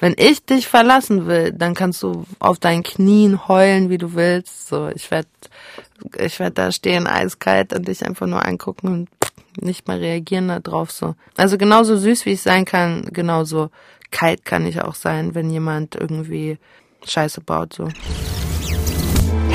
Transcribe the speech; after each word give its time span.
wenn 0.00 0.14
ich 0.16 0.44
dich 0.44 0.68
verlassen 0.68 1.26
will, 1.26 1.52
dann 1.52 1.74
kannst 1.74 2.02
du 2.02 2.24
auf 2.38 2.58
deinen 2.58 2.82
Knien 2.82 3.48
heulen, 3.48 3.90
wie 3.90 3.98
du 3.98 4.14
willst. 4.14 4.68
So, 4.68 4.88
ich 4.88 5.10
werd, 5.10 5.26
ich 6.18 6.38
werd 6.38 6.58
da 6.58 6.72
stehen 6.72 7.06
eiskalt 7.06 7.72
und 7.72 7.88
dich 7.88 8.04
einfach 8.04 8.26
nur 8.26 8.44
angucken 8.44 8.88
und 8.88 9.08
nicht 9.60 9.88
mal 9.88 9.98
reagieren 9.98 10.48
darauf 10.62 10.90
so. 10.90 11.14
Also 11.36 11.58
genauso 11.58 11.96
süß 11.96 12.26
wie 12.26 12.32
ich 12.32 12.42
sein 12.42 12.64
kann, 12.64 13.08
genauso 13.12 13.70
kalt 14.10 14.44
kann 14.44 14.66
ich 14.66 14.80
auch 14.82 14.94
sein, 14.94 15.34
wenn 15.34 15.50
jemand 15.50 15.94
irgendwie 15.96 16.58
Scheiße 17.04 17.40
baut 17.40 17.74
so. 17.74 17.88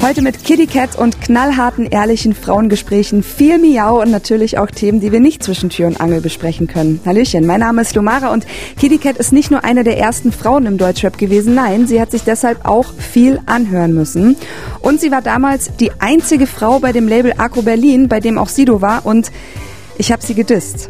Heute 0.00 0.22
mit 0.22 0.44
Kitty 0.44 0.66
Cat 0.66 0.96
und 0.96 1.20
knallharten, 1.20 1.84
ehrlichen 1.84 2.32
Frauengesprächen, 2.32 3.24
viel 3.24 3.58
Miau 3.58 4.00
und 4.00 4.10
natürlich 4.10 4.56
auch 4.56 4.70
Themen, 4.70 5.00
die 5.00 5.10
wir 5.10 5.18
nicht 5.18 5.42
zwischen 5.42 5.70
Tür 5.70 5.88
und 5.88 6.00
Angel 6.00 6.20
besprechen 6.20 6.68
können. 6.68 7.00
Hallöchen, 7.04 7.44
mein 7.44 7.60
Name 7.60 7.82
ist 7.82 7.96
Lumara 7.96 8.32
und 8.32 8.46
Kitty 8.78 8.98
Cat 8.98 9.18
ist 9.18 9.32
nicht 9.32 9.50
nur 9.50 9.64
eine 9.64 9.82
der 9.82 9.98
ersten 9.98 10.30
Frauen 10.30 10.66
im 10.66 10.78
Deutschrap 10.78 11.18
gewesen, 11.18 11.54
nein, 11.54 11.86
sie 11.88 12.00
hat 12.00 12.12
sich 12.12 12.22
deshalb 12.22 12.64
auch 12.64 12.86
viel 12.94 13.40
anhören 13.46 13.92
müssen. 13.92 14.36
Und 14.80 15.00
sie 15.00 15.10
war 15.10 15.20
damals 15.20 15.76
die 15.78 15.90
einzige 15.98 16.46
Frau 16.46 16.78
bei 16.78 16.92
dem 16.92 17.08
Label 17.08 17.34
Akro 17.36 17.62
Berlin, 17.62 18.08
bei 18.08 18.20
dem 18.20 18.38
auch 18.38 18.48
Sido 18.48 18.80
war 18.80 19.04
und 19.04 19.32
ich 19.98 20.12
habe 20.12 20.24
sie 20.24 20.34
gedisst 20.34 20.88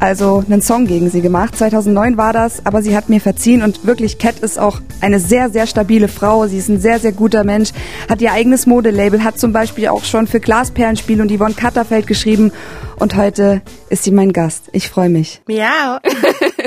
also 0.00 0.44
einen 0.46 0.62
Song 0.62 0.86
gegen 0.86 1.10
sie 1.10 1.20
gemacht. 1.20 1.56
2009 1.56 2.16
war 2.16 2.32
das, 2.32 2.64
aber 2.64 2.82
sie 2.82 2.96
hat 2.96 3.08
mir 3.08 3.20
verziehen 3.20 3.62
und 3.62 3.86
wirklich, 3.86 4.18
Cat 4.18 4.40
ist 4.40 4.58
auch 4.58 4.80
eine 5.00 5.20
sehr, 5.20 5.50
sehr 5.50 5.66
stabile 5.66 6.08
Frau. 6.08 6.46
Sie 6.46 6.58
ist 6.58 6.68
ein 6.68 6.80
sehr, 6.80 6.98
sehr 6.98 7.12
guter 7.12 7.44
Mensch, 7.44 7.70
hat 8.08 8.20
ihr 8.20 8.32
eigenes 8.32 8.66
Modelabel, 8.66 9.24
hat 9.24 9.38
zum 9.38 9.52
Beispiel 9.52 9.88
auch 9.88 10.04
schon 10.04 10.26
für 10.26 10.40
Glasperlenspiel 10.40 11.20
und 11.20 11.30
Yvonne 11.30 11.54
Katterfeld 11.54 12.06
geschrieben 12.06 12.52
und 12.98 13.14
heute 13.14 13.62
ist 13.90 14.04
sie 14.04 14.10
mein 14.10 14.32
Gast. 14.32 14.70
Ich 14.72 14.88
freue 14.88 15.08
mich. 15.08 15.40
Miau. 15.46 15.98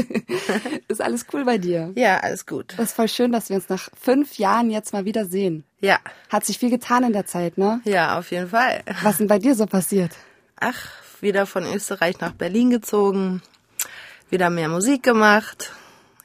ist 0.88 1.02
alles 1.02 1.26
cool 1.34 1.44
bei 1.44 1.58
dir? 1.58 1.92
Ja, 1.96 2.20
alles 2.20 2.46
gut. 2.46 2.74
Das 2.78 2.88
ist 2.88 2.96
voll 2.96 3.10
schön, 3.10 3.32
dass 3.32 3.50
wir 3.50 3.58
uns 3.58 3.68
nach 3.70 3.90
fünf 4.00 4.38
Jahren 4.38 4.70
jetzt 4.70 4.94
mal 4.94 5.06
wieder 5.06 5.26
sehen. 5.26 5.66
Ja. 5.82 6.00
Hat 6.30 6.46
sich 6.46 6.58
viel 6.58 6.70
getan 6.70 7.04
in 7.04 7.14
der 7.14 7.26
Zeit, 7.26 7.58
ne? 7.58 7.82
Ja, 7.84 8.18
auf 8.18 8.32
jeden 8.32 8.50
Fall. 8.50 8.82
Was 9.04 9.18
denn 9.18 9.28
bei 9.28 9.40
dir 9.40 9.56
so 9.56 9.66
passiert? 9.66 10.12
Ach, 10.60 11.01
wieder 11.22 11.46
von 11.46 11.66
Österreich 11.66 12.20
nach 12.20 12.34
Berlin 12.34 12.70
gezogen, 12.70 13.42
wieder 14.30 14.50
mehr 14.50 14.70
Musik 14.70 15.04
gemacht. 15.04 15.74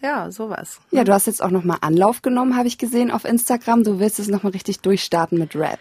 Ja, 0.03 0.31
sowas. 0.31 0.81
Ja, 0.91 1.05
du 1.05 1.13
hast 1.13 1.27
jetzt 1.27 1.43
auch 1.43 1.51
nochmal 1.51 1.79
Anlauf 1.81 2.23
genommen, 2.23 2.57
habe 2.57 2.69
ich 2.69 2.79
gesehen 2.79 3.11
auf 3.11 3.25
Instagram. 3.25 3.83
Du 3.83 3.99
willst 3.99 4.19
es 4.19 4.29
nochmal 4.29 4.53
richtig 4.53 4.81
durchstarten 4.81 5.39
mit 5.39 5.57
Rap. 5.57 5.81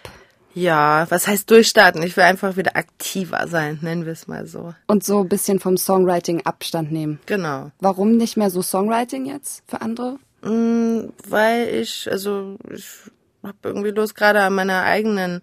Ja, 0.54 1.06
was 1.10 1.28
heißt 1.28 1.52
durchstarten? 1.52 2.02
Ich 2.02 2.16
will 2.16 2.24
einfach 2.24 2.56
wieder 2.56 2.78
aktiver 2.78 3.46
sein, 3.48 3.78
nennen 3.82 4.06
wir 4.06 4.14
es 4.14 4.28
mal 4.28 4.48
so. 4.48 4.74
Und 4.88 5.04
so 5.04 5.20
ein 5.20 5.28
bisschen 5.28 5.60
vom 5.60 5.76
Songwriting 5.76 6.46
Abstand 6.46 6.94
nehmen. 6.94 7.20
Genau. 7.26 7.72
Warum 7.82 8.16
nicht 8.16 8.38
mehr 8.38 8.50
so 8.50 8.62
Songwriting 8.62 9.26
jetzt 9.26 9.64
für 9.68 9.82
andere? 9.82 10.18
Mm, 10.44 11.10
weil 11.28 11.68
ich, 11.68 12.10
also 12.10 12.58
ich 12.72 12.86
habe 13.44 13.58
irgendwie 13.64 13.90
Lust, 13.90 14.16
gerade 14.16 14.42
an 14.42 14.56
meiner 14.56 14.84
eigenen 14.84 15.42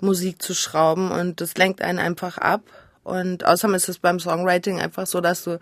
Musik 0.00 0.42
zu 0.42 0.54
schrauben 0.54 1.10
und 1.10 1.40
das 1.40 1.56
lenkt 1.56 1.80
einen 1.80 1.98
einfach 1.98 2.36
ab. 2.36 2.62
Und 3.02 3.44
außerdem 3.44 3.74
ist 3.74 3.88
es 3.88 3.98
beim 3.98 4.20
Songwriting 4.20 4.80
einfach 4.80 5.06
so, 5.06 5.20
dass 5.20 5.44
du 5.44 5.58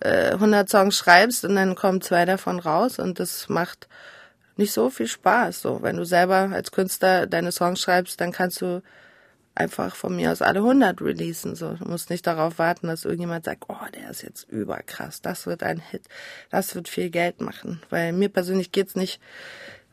äh, 0.00 0.32
100 0.32 0.68
Songs 0.68 0.96
schreibst 0.96 1.44
und 1.44 1.54
dann 1.54 1.74
kommen 1.74 2.00
zwei 2.00 2.24
davon 2.24 2.58
raus 2.58 2.98
und 2.98 3.18
das 3.20 3.48
macht 3.48 3.88
nicht 4.56 4.72
so 4.72 4.90
viel 4.90 5.06
Spaß. 5.06 5.62
So, 5.62 5.82
wenn 5.82 5.96
du 5.96 6.04
selber 6.04 6.50
als 6.52 6.72
Künstler 6.72 7.26
deine 7.26 7.52
Songs 7.52 7.80
schreibst, 7.80 8.20
dann 8.20 8.32
kannst 8.32 8.60
du 8.60 8.82
einfach 9.54 9.96
von 9.96 10.14
mir 10.14 10.30
aus 10.30 10.42
alle 10.42 10.60
100 10.60 11.00
releasen. 11.00 11.54
So, 11.56 11.72
du 11.74 11.84
musst 11.84 12.10
nicht 12.10 12.26
darauf 12.26 12.58
warten, 12.58 12.86
dass 12.86 13.04
irgendjemand 13.04 13.44
sagt, 13.44 13.64
oh, 13.68 13.76
der 13.94 14.10
ist 14.10 14.22
jetzt 14.22 14.48
überkrass, 14.48 15.20
das 15.20 15.46
wird 15.46 15.62
ein 15.62 15.80
Hit, 15.80 16.02
das 16.50 16.74
wird 16.74 16.88
viel 16.88 17.10
Geld 17.10 17.40
machen. 17.40 17.82
Weil 17.90 18.12
mir 18.12 18.28
persönlich 18.28 18.72
geht's 18.72 18.94
nicht 18.94 19.20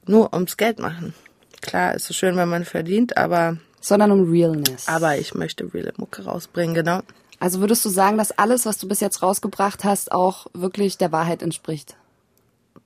nur 0.06 0.34
ums 0.34 0.58
Geld 0.58 0.80
machen. 0.80 1.14
Klar, 1.62 1.96
ist 1.96 2.10
es 2.10 2.16
schön, 2.16 2.38
wenn 2.38 2.50
man 2.50 2.66
verdient, 2.66 3.18
aber 3.18 3.58
sondern 3.86 4.12
um 4.12 4.32
Realness. 4.32 4.88
Aber 4.88 5.18
ich 5.18 5.36
möchte 5.36 5.72
reale 5.72 5.94
Mucke 5.98 6.24
rausbringen, 6.24 6.74
genau. 6.74 7.02
Also 7.40 7.60
würdest 7.60 7.86
du 7.86 7.90
sagen, 7.90 8.18
dass 8.18 8.32
alles, 8.32 8.66
was 8.66 8.80
du 8.80 8.88
bis 8.88 9.00
jetzt 9.00 9.22
rausgebracht 9.22 9.84
hast, 9.84 10.12
auch 10.12 10.48
wirklich 10.54 10.98
der 10.98 11.12
Wahrheit 11.12 11.44
entspricht? 11.44 11.96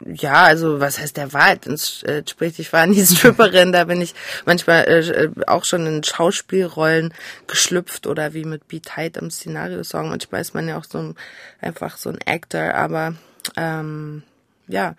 Ja, 0.05 0.43
also 0.43 0.79
was 0.81 0.99
heißt 0.99 1.15
der 1.15 1.31
Wahrheit 1.31 1.67
entspricht? 1.67 2.59
Ich 2.59 2.73
war 2.73 2.85
nie 2.85 3.05
Stripperin, 3.05 3.71
da 3.71 3.85
bin 3.85 4.01
ich 4.01 4.13
manchmal 4.45 4.87
äh, 4.87 5.29
auch 5.47 5.63
schon 5.63 5.85
in 5.85 6.03
Schauspielrollen 6.03 7.13
geschlüpft 7.47 8.05
oder 8.05 8.33
wie 8.33 8.43
mit 8.43 8.67
Beat 8.67 8.87
Tight 8.87 9.15
im 9.17 9.31
Szenario-Song. 9.31 10.09
Manchmal 10.09 10.41
ist 10.41 10.53
man 10.53 10.67
ja 10.67 10.77
auch 10.77 10.85
so 10.85 10.97
ein, 10.97 11.15
einfach 11.61 11.95
so 11.95 12.09
ein 12.09 12.19
Actor, 12.25 12.73
aber 12.73 13.13
ähm, 13.55 14.23
ja, 14.67 14.95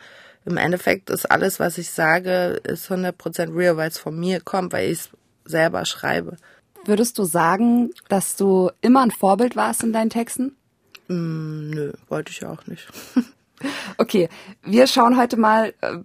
im 0.46 0.56
Endeffekt 0.56 1.10
ist 1.10 1.30
alles, 1.30 1.60
was 1.60 1.76
ich 1.76 1.90
sage, 1.90 2.60
ist 2.64 2.90
100% 2.90 3.54
real, 3.54 3.76
weil 3.76 3.88
es 3.88 3.98
von 3.98 4.18
mir 4.18 4.40
kommt, 4.40 4.72
weil 4.72 4.90
ich 4.90 5.00
es 5.00 5.10
selber 5.44 5.84
schreibe. 5.84 6.36
Würdest 6.84 7.18
du 7.18 7.24
sagen, 7.24 7.90
dass 8.08 8.36
du 8.36 8.70
immer 8.80 9.02
ein 9.02 9.10
Vorbild 9.10 9.56
warst 9.56 9.82
in 9.82 9.92
deinen 9.92 10.10
Texten? 10.10 10.56
Mm, 11.08 11.70
nö, 11.70 11.92
wollte 12.08 12.32
ich 12.32 12.44
auch 12.44 12.66
nicht. 12.66 12.88
okay, 13.98 14.28
wir 14.62 14.86
schauen 14.86 15.18
heute 15.18 15.36
mal 15.36 15.74
äh, 15.80 15.98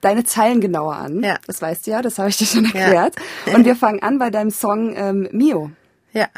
deine 0.00 0.24
Zeilen 0.24 0.60
genauer 0.60 0.96
an. 0.96 1.22
Ja. 1.22 1.38
Das 1.46 1.62
weißt 1.62 1.86
du 1.86 1.92
ja, 1.92 2.02
das 2.02 2.18
habe 2.18 2.30
ich 2.30 2.36
dir 2.36 2.46
schon 2.46 2.64
erklärt. 2.64 3.14
Ja. 3.46 3.54
Und 3.54 3.64
wir 3.64 3.76
fangen 3.76 4.02
an 4.02 4.18
bei 4.18 4.30
deinem 4.30 4.50
Song 4.50 4.94
ähm, 4.96 5.28
Mio. 5.32 5.70
Ja. 6.12 6.28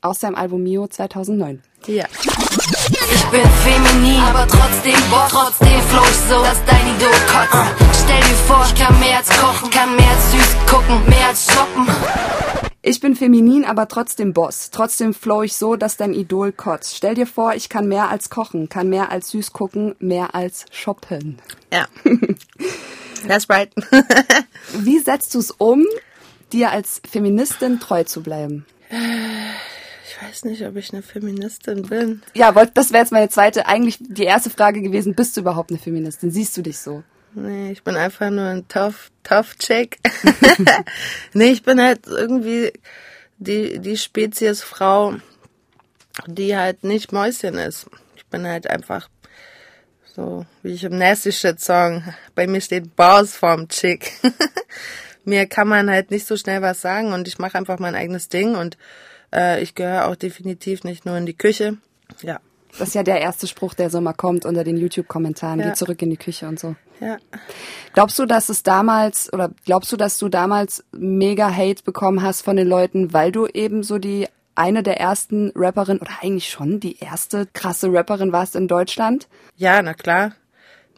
Aus 0.00 0.20
deinem 0.20 0.36
Album 0.36 0.62
Mio 0.62 0.86
2009. 0.86 1.62
Ja. 1.86 2.06
Ich 3.12 3.24
bin 3.26 3.42
feminin, 3.42 4.20
aber 4.22 4.46
trotzdem 4.46 5.00
Boss, 5.10 5.30
trotzdem 5.30 5.80
flow 5.80 6.02
ich 6.02 6.16
so, 6.28 6.42
dass 6.42 6.64
dein 6.64 6.86
Idol 6.96 7.10
kotzt. 7.32 8.04
Stell 8.04 8.20
dir 8.20 8.36
vor, 8.46 8.64
ich 8.66 8.74
kann 8.80 9.00
mehr 9.00 9.16
als 9.18 9.28
kochen, 9.30 9.70
kann 9.70 9.96
mehr 9.96 10.10
als 10.10 10.32
süß 10.32 10.56
gucken, 10.66 11.08
mehr 11.08 11.28
als 11.28 11.52
shoppen. 11.52 11.86
Ich 12.82 13.00
bin 13.00 13.14
feminin, 13.14 13.64
aber 13.64 13.88
trotzdem 13.88 14.32
Boss. 14.32 14.70
Trotzdem 14.70 15.12
flow 15.12 15.42
ich 15.42 15.54
so, 15.54 15.76
dass 15.76 15.96
dein 15.96 16.14
Idol 16.14 16.52
kotzt. 16.52 16.96
Stell 16.96 17.14
dir 17.14 17.26
vor, 17.26 17.54
ich 17.54 17.68
kann 17.68 17.88
mehr 17.88 18.08
als 18.08 18.30
kochen, 18.30 18.68
kann 18.68 18.88
mehr 18.88 19.10
als 19.10 19.30
süß 19.30 19.52
gucken, 19.52 19.96
mehr 19.98 20.34
als 20.34 20.64
shoppen. 20.70 21.38
Ja. 21.72 21.86
That's 23.28 23.50
right. 23.50 23.70
Wie 24.72 24.98
setzt 24.98 25.34
du 25.34 25.40
es 25.40 25.50
um, 25.50 25.84
dir 26.52 26.70
als 26.70 27.02
Feministin 27.10 27.80
treu 27.80 28.04
zu 28.04 28.22
bleiben? 28.22 28.66
Ich 30.20 30.28
weiß 30.28 30.44
nicht, 30.44 30.66
ob 30.66 30.76
ich 30.76 30.92
eine 30.92 31.02
Feministin 31.02 31.82
bin. 31.82 32.22
Ja, 32.34 32.52
das 32.52 32.92
wäre 32.92 33.02
jetzt 33.02 33.12
meine 33.12 33.30
zweite, 33.30 33.66
eigentlich 33.66 33.96
die 34.00 34.24
erste 34.24 34.50
Frage 34.50 34.82
gewesen. 34.82 35.14
Bist 35.14 35.36
du 35.36 35.40
überhaupt 35.40 35.70
eine 35.70 35.78
Feministin? 35.78 36.30
Siehst 36.30 36.56
du 36.56 36.62
dich 36.62 36.78
so? 36.78 37.02
Nee, 37.34 37.72
ich 37.72 37.82
bin 37.84 37.96
einfach 37.96 38.28
nur 38.30 38.44
ein 38.44 38.68
tough, 38.68 39.10
tough 39.22 39.56
Chick. 39.56 39.98
nee, 41.32 41.50
ich 41.50 41.62
bin 41.62 41.80
halt 41.80 42.06
irgendwie 42.06 42.72
die, 43.38 43.78
die 43.78 43.96
Spezies 43.96 44.62
Frau, 44.62 45.14
die 46.26 46.56
halt 46.56 46.84
nicht 46.84 47.12
Mäuschen 47.12 47.54
ist. 47.54 47.86
Ich 48.16 48.26
bin 48.26 48.46
halt 48.46 48.68
einfach 48.68 49.08
so, 50.14 50.44
wie 50.62 50.72
ich 50.72 50.84
im 50.84 50.98
Nasty 50.98 51.32
Shit 51.32 51.60
Song, 51.60 52.02
bei 52.34 52.46
mir 52.46 52.60
steht 52.60 52.94
Boss 52.96 53.36
vorm 53.36 53.68
Chick. 53.68 54.12
mir 55.24 55.46
kann 55.46 55.68
man 55.68 55.88
halt 55.88 56.10
nicht 56.10 56.26
so 56.26 56.36
schnell 56.36 56.62
was 56.62 56.80
sagen 56.80 57.12
und 57.12 57.28
ich 57.28 57.38
mache 57.38 57.56
einfach 57.56 57.78
mein 57.78 57.94
eigenes 57.94 58.28
Ding 58.28 58.56
und 58.56 58.76
äh, 59.34 59.62
ich 59.62 59.74
gehöre 59.74 60.06
auch 60.06 60.16
definitiv 60.16 60.84
nicht 60.84 61.06
nur 61.06 61.16
in 61.16 61.26
die 61.26 61.36
Küche. 61.36 61.76
Ja. 62.22 62.40
Das 62.78 62.88
ist 62.88 62.94
ja 62.94 63.02
der 63.02 63.20
erste 63.20 63.46
Spruch, 63.46 63.74
der 63.74 63.90
so 63.90 64.00
mal 64.00 64.12
kommt 64.12 64.44
unter 64.44 64.62
den 64.62 64.76
YouTube-Kommentaren. 64.76 65.60
Ja. 65.60 65.68
Geh 65.68 65.74
zurück 65.74 66.00
in 66.02 66.10
die 66.10 66.16
Küche 66.16 66.46
und 66.46 66.60
so. 66.60 66.76
Ja. 67.00 67.18
Glaubst 67.94 68.18
du, 68.18 68.26
dass 68.26 68.48
es 68.48 68.62
damals, 68.62 69.32
oder 69.32 69.50
glaubst 69.64 69.90
du, 69.92 69.96
dass 69.96 70.18
du 70.18 70.28
damals 70.28 70.84
mega 70.92 71.50
Hate 71.50 71.82
bekommen 71.82 72.22
hast 72.22 72.42
von 72.42 72.56
den 72.56 72.68
Leuten, 72.68 73.12
weil 73.12 73.32
du 73.32 73.46
eben 73.46 73.82
so 73.82 73.98
die 73.98 74.28
eine 74.54 74.82
der 74.82 75.00
ersten 75.00 75.52
Rapperin 75.54 75.98
oder 75.98 76.10
eigentlich 76.20 76.50
schon 76.50 76.80
die 76.80 76.98
erste 76.98 77.46
krasse 77.52 77.92
Rapperin 77.92 78.32
warst 78.32 78.54
in 78.54 78.68
Deutschland? 78.68 79.28
Ja, 79.56 79.80
na 79.82 79.94
klar. 79.94 80.32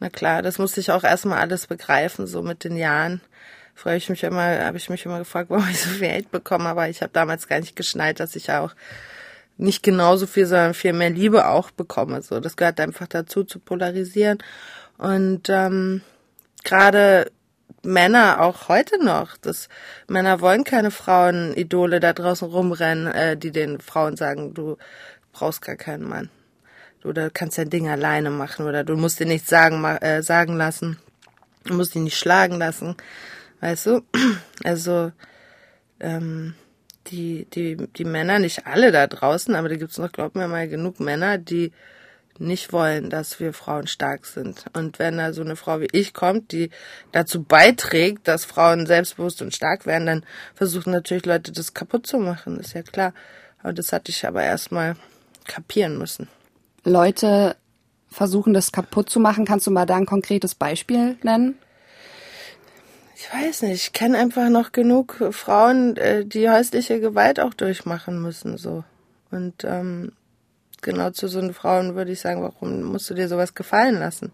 Na 0.01 0.11
klar, 0.11 0.43
das 0.43 0.59
musste 0.59 0.81
ich 0.81 0.91
auch 0.91 1.05
erstmal 1.05 1.39
alles 1.39 1.69
begreifen, 1.69 2.27
so 2.27 2.43
mit 2.43 2.65
den 2.65 2.77
Jahren 2.77 3.21
früher 3.75 3.95
ich 3.95 4.09
mich 4.09 4.23
immer, 4.23 4.65
habe 4.65 4.77
ich 4.77 4.91
mich 4.91 5.05
immer 5.05 5.19
gefragt, 5.19 5.51
warum 5.51 5.69
ich 5.69 5.81
so 5.81 5.91
viel 5.91 6.01
Geld 6.01 6.31
bekomme, 6.31 6.69
aber 6.69 6.89
ich 6.89 7.03
habe 7.03 7.13
damals 7.13 7.49
gar 7.49 7.61
nicht 7.61 7.77
geschnallt, 7.77 8.21
dass 8.21 8.37
ich 8.37 8.51
auch 8.51 8.75
nicht 9.57 9.83
genauso 9.83 10.27
viel, 10.27 10.47
sondern 10.47 10.75
viel 10.75 10.93
mehr 10.93 11.11
Liebe 11.11 11.47
auch 11.47 11.71
bekomme. 11.71 12.23
So, 12.23 12.41
das 12.41 12.57
gehört 12.57 12.81
einfach 12.81 13.07
dazu, 13.07 13.45
zu 13.45 13.59
polarisieren. 13.59 14.39
Und 14.99 15.49
ähm, 15.49 16.03
gerade 16.65 17.31
Männer 17.83 18.41
auch 18.41 18.69
heute 18.69 19.03
noch. 19.05 19.37
Das, 19.37 19.69
Männer 20.09 20.41
wollen 20.41 20.65
keine 20.65 20.91
Frauen-Idole 20.91 22.01
da 22.01 22.13
draußen 22.13 22.49
rumrennen, 22.49 23.09
äh, 23.09 23.37
die 23.37 23.51
den 23.51 23.81
Frauen 23.81 24.17
sagen, 24.17 24.55
du 24.55 24.77
brauchst 25.33 25.63
gar 25.63 25.77
keinen 25.77 26.09
Mann. 26.09 26.31
Du 27.01 27.13
kannst 27.35 27.59
dein 27.59 27.71
Ding 27.71 27.89
alleine 27.89 28.31
machen 28.31 28.67
oder 28.67 28.85
du 28.85 28.97
musst 28.97 29.19
dir 29.19 29.27
nichts 29.27 29.51
sagen, 29.51 29.85
äh, 29.85 30.23
sagen 30.23 30.57
lassen. 30.57 30.99
Du 31.65 31.75
musst 31.75 31.97
ihn 31.97 32.05
nicht 32.05 32.17
schlagen 32.17 32.59
lassen. 32.59 32.97
Weißt 33.63 33.87
du? 33.87 34.03
Also, 34.65 35.11
ähm, 35.99 36.55
die, 37.09 37.47
die, 37.47 37.77
die 37.77 38.05
Männer, 38.05 38.39
nicht 38.39 38.67
alle 38.69 38.93
da 38.93 39.09
draußen, 39.09 39.57
aber 39.57 39.69
da 39.69 39.75
gibt's 39.75 39.99
noch, 39.99 40.13
glaub 40.13 40.37
mir 40.37 40.47
mal, 40.47 40.69
genug 40.69 41.01
Männer, 41.01 41.37
die 41.37 41.73
nicht 42.39 42.73
wollen, 42.73 43.11
dass 43.11 43.41
wir 43.41 43.53
Frauen 43.53 43.89
stark 43.89 44.27
sind. 44.27 44.67
Und 44.73 45.01
wenn 45.01 45.19
da 45.19 45.33
so 45.33 45.43
eine 45.43 45.57
Frau 45.57 45.81
wie 45.81 45.89
ich 45.91 46.15
kommt, 46.15 46.53
die 46.53 46.71
dazu 47.11 47.43
beiträgt, 47.43 48.29
dass 48.29 48.45
Frauen 48.45 48.87
selbstbewusst 48.87 49.43
und 49.43 49.55
stark 49.55 49.85
werden, 49.85 50.07
dann 50.07 50.27
versuchen 50.55 50.93
natürlich 50.93 51.27
Leute 51.27 51.51
das 51.51 51.75
kaputt 51.75 52.07
zu 52.07 52.19
machen, 52.19 52.61
ist 52.61 52.75
ja 52.75 52.83
klar. 52.83 53.15
Aber 53.63 53.73
das 53.73 53.93
hatte 53.93 54.11
ich 54.11 54.27
aber 54.27 54.43
erstmal 54.45 54.97
kapieren 55.47 55.99
müssen. 55.99 56.29
Leute 56.85 57.57
versuchen 58.09 58.55
das 58.55 58.71
kaputt 58.71 59.11
zu 59.11 59.19
machen. 59.19 59.45
Kannst 59.45 59.67
du 59.67 59.71
mal 59.73 59.87
da 59.87 59.97
ein 59.97 60.07
konkretes 60.07 60.55
Beispiel 60.55 61.17
nennen? 61.23 61.59
Ich 63.23 63.33
weiß 63.33 63.63
nicht, 63.63 63.75
ich 63.75 63.93
kenne 63.93 64.19
einfach 64.19 64.49
noch 64.49 64.73
genug 64.73 65.23
Frauen, 65.31 65.97
äh, 65.97 66.25
die 66.25 66.51
häusliche 66.51 66.99
Gewalt 66.99 67.39
auch 67.39 67.55
durchmachen 67.55 68.21
müssen, 68.21 68.59
so. 68.59 68.83
Und 69.31 69.63
ähm, 69.63 70.11
genau 70.81 71.11
zu 71.11 71.29
so 71.29 71.39
einen 71.39 71.55
Frauen 71.55 71.95
würde 71.95 72.11
ich 72.11 72.21
sagen, 72.21 72.43
warum 72.43 72.83
musst 72.83 73.09
du 73.09 73.15
dir 73.15 73.29
sowas 73.29 73.55
gefallen 73.55 74.01
lassen? 74.01 74.33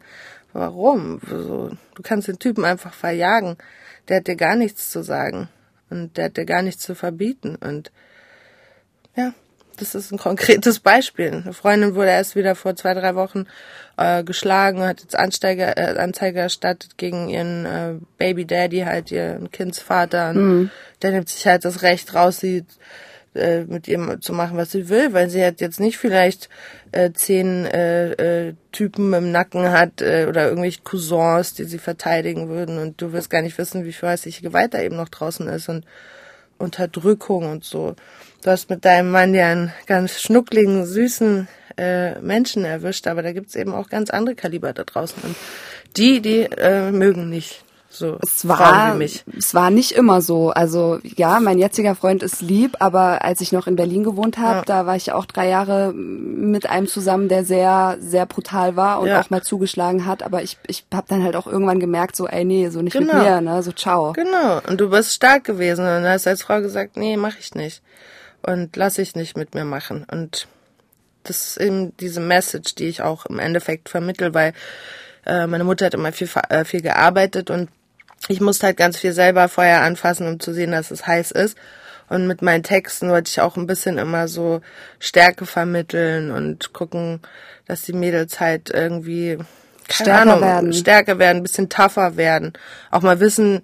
Warum? 0.55 1.21
So, 1.29 1.71
du 1.97 2.03
kannst 2.03 2.29
den 2.29 2.39
Typen 2.39 2.65
einfach 2.65 2.95
verjagen. 2.95 3.59
Der 4.09 4.19
hat 4.19 4.27
dir 4.27 4.37
gar 4.37 4.57
nichts 4.57 4.89
zu 4.89 5.03
sagen. 5.03 5.51
Und 5.91 6.17
der 6.17 6.27
hat 6.27 6.39
dir 6.39 6.47
gar 6.47 6.63
nichts 6.63 6.83
zu 6.83 6.95
verbieten. 6.95 7.57
Und 7.57 7.93
ja, 9.15 9.35
das 9.79 9.95
ist 9.95 10.13
ein 10.13 10.19
konkretes 10.19 10.81
Beispiel. 10.81 11.33
Eine 11.33 11.53
Freundin 11.53 11.95
wurde 11.95 12.11
erst 12.11 12.37
wieder 12.37 12.55
vor 12.55 12.77
zwei, 12.77 12.95
drei 12.95 13.15
Wochen 13.15 13.47
äh, 13.97 14.23
geschlagen, 14.25 14.83
hat 14.83 15.01
jetzt 15.01 15.17
Ansteiger, 15.17 15.77
äh, 15.77 15.99
Anzeige 15.99 16.41
erstattet 16.41 16.99
gegen 16.99 17.29
ihren 17.29 17.67
äh, 17.67 17.95
Baby 18.19 18.45
Daddy, 18.45 18.81
halt 18.81 19.11
ihren 19.11 19.51
Kindsvater. 19.51 20.31
Und 20.31 20.37
mhm. 20.37 20.71
der 21.03 21.13
nimmt 21.13 21.29
sich 21.29 21.47
halt 21.47 21.65
das 21.65 21.83
Recht 21.83 22.15
raus, 22.15 22.41
sie 22.41 22.65
äh, 23.35 23.65
mit 23.65 23.89
ihm 23.89 24.21
zu 24.21 24.33
machen, 24.33 24.57
was 24.57 24.71
sie 24.71 24.89
will, 24.89 25.13
weil 25.13 25.31
sie 25.31 25.45
hat 25.45 25.61
jetzt 25.61 25.81
nicht 25.81 25.99
vielleicht 25.99 26.49
äh, 26.93 27.13
zehn 27.13 27.67
äh, 27.67 28.13
äh, 28.13 28.55
Typen 28.73 29.13
im 29.13 29.31
Nacken 29.31 29.71
hat 29.71 30.01
äh, 30.01 30.27
oder 30.29 30.49
irgendwelche 30.49 30.83
Cousins, 30.83 31.55
die 31.55 31.65
sie 31.65 31.79
verteidigen 31.79 32.49
würden 32.49 32.79
und 32.79 33.01
du 33.01 33.13
wirst 33.13 33.31
gar 33.31 33.43
nicht 33.43 33.59
wissen, 33.59 33.85
wie 33.85 33.93
viel 33.93 34.09
häusliche 34.09 34.43
Gewalt 34.43 34.75
da 34.75 34.81
eben 34.81 34.97
noch 34.97 35.09
draußen 35.09 35.47
ist 35.49 35.69
und 35.69 35.85
Unterdrückung 36.59 37.51
und 37.51 37.65
so. 37.65 37.95
Du 38.43 38.51
hast 38.51 38.71
mit 38.71 38.85
deinem 38.85 39.11
Mann 39.11 39.35
ja 39.35 39.49
einen 39.49 39.73
ganz 39.87 40.21
schnuckligen, 40.21 40.87
süßen 40.87 41.49
äh, 41.77 42.19
Menschen 42.21 42.65
erwischt, 42.65 43.07
aber 43.07 43.23
da 43.23 43.33
gibt's 43.33 43.57
eben 43.57 43.75
auch 43.75 43.89
ganz 43.89 44.11
andere 44.11 44.35
Kaliber 44.37 44.73
da 44.73 44.85
draußen. 44.85 45.23
Und 45.23 45.37
die, 45.97 46.21
die 46.21 46.43
äh, 46.43 46.91
mögen 46.93 47.31
nicht 47.31 47.65
so 47.91 48.19
es 48.23 48.47
war, 48.47 49.01
Es 49.37 49.55
war 49.55 49.71
nicht 49.71 49.93
immer 49.93 50.21
so. 50.21 50.51
Also 50.51 50.99
ja, 51.03 51.41
mein 51.41 51.59
jetziger 51.59 51.95
Freund 51.95 52.23
ist 52.23 52.43
lieb, 52.43 52.77
aber 52.81 53.25
als 53.25 53.41
ich 53.41 53.51
noch 53.51 53.67
in 53.67 53.77
Berlin 53.77 54.05
gewohnt 54.05 54.37
habe, 54.39 54.59
ja. 54.59 54.65
da 54.65 54.87
war 54.87 54.95
ich 54.95 55.13
auch 55.13 55.25
drei 55.25 55.49
Jahre 55.49 55.93
mit 55.95 56.69
einem 56.69 56.87
zusammen, 56.87 57.29
der 57.29 57.45
sehr, 57.45 57.97
sehr 58.01 58.27
brutal 58.27 58.77
war 58.77 59.01
und 59.01 59.09
ja. 59.09 59.21
auch 59.21 59.31
mal 59.31 59.43
zugeschlagen 59.43 60.05
hat. 60.05 60.23
Aber 60.23 60.43
ich, 60.43 60.59
ich 60.67 60.85
habe 60.93 61.07
dann 61.09 61.25
halt 61.25 61.35
auch 61.35 61.47
irgendwann 61.47 61.81
gemerkt, 61.81 62.15
so, 62.15 62.29
ey, 62.29 62.45
nee, 62.45 62.69
so 62.69 62.83
nicht 62.83 62.93
genau. 62.93 63.15
mit 63.15 63.23
mir, 63.23 63.41
ne? 63.41 63.63
So 63.63 63.73
ciao. 63.73 64.13
Genau. 64.13 64.61
Und 64.69 64.81
du 64.81 64.91
bist 64.91 65.15
stark 65.15 65.45
gewesen 65.45 65.87
und 65.87 66.05
hast 66.05 66.27
als 66.27 66.43
Frau 66.43 66.61
gesagt, 66.61 66.97
nee, 66.97 67.17
mach 67.17 67.39
ich 67.39 67.55
nicht. 67.55 67.83
Und 68.43 68.77
lass 68.77 68.99
ich 68.99 69.15
nicht 69.15 69.37
mit 69.37 69.55
mir 69.55 69.65
machen. 69.65 70.07
Und 70.11 70.47
das 71.25 71.49
ist 71.49 71.57
eben 71.59 71.97
diese 71.99 72.21
Message, 72.21 72.75
die 72.75 72.87
ich 72.87 73.03
auch 73.03 73.27
im 73.27 73.39
Endeffekt 73.39 73.89
vermittel, 73.89 74.35
weil 74.35 74.53
äh, 75.27 75.47
meine 75.47 75.65
Mutter 75.65 75.87
hat 75.87 75.95
immer 75.95 76.13
viel, 76.13 76.29
äh, 76.49 76.65
viel 76.65 76.81
gearbeitet 76.81 77.51
und 77.51 77.69
ich 78.29 78.41
musste 78.41 78.67
halt 78.67 78.77
ganz 78.77 78.99
viel 78.99 79.13
selber 79.13 79.49
Feuer 79.49 79.81
anfassen, 79.81 80.27
um 80.27 80.41
zu 80.41 80.53
sehen, 80.53 80.73
dass 80.73 80.91
es 80.91 81.07
heiß 81.07 81.31
ist. 81.31 81.57
Und 82.09 82.27
mit 82.27 82.43
meinen 82.43 82.63
Texten 82.63 83.11
wollte 83.11 83.31
ich 83.31 83.41
auch 83.41 83.57
ein 83.57 83.67
bisschen 83.67 83.99
immer 83.99 84.29
so 84.29 84.63
Stärke 84.99 85.47
vermitteln 85.47 86.31
und 86.31 86.73
gucken, 86.73 87.21
dass 87.67 87.83
die 87.83 87.93
Mädels 87.93 88.41
halt 88.41 88.71
irgendwie 88.71 89.39
stärker 89.91 90.41
werden. 90.41 90.73
stärker 90.73 91.19
werden, 91.19 91.39
ein 91.39 91.43
bisschen 91.43 91.69
tougher 91.69 92.17
werden. 92.17 92.55
Auch 92.91 93.03
mal 93.03 93.21
wissen, 93.21 93.63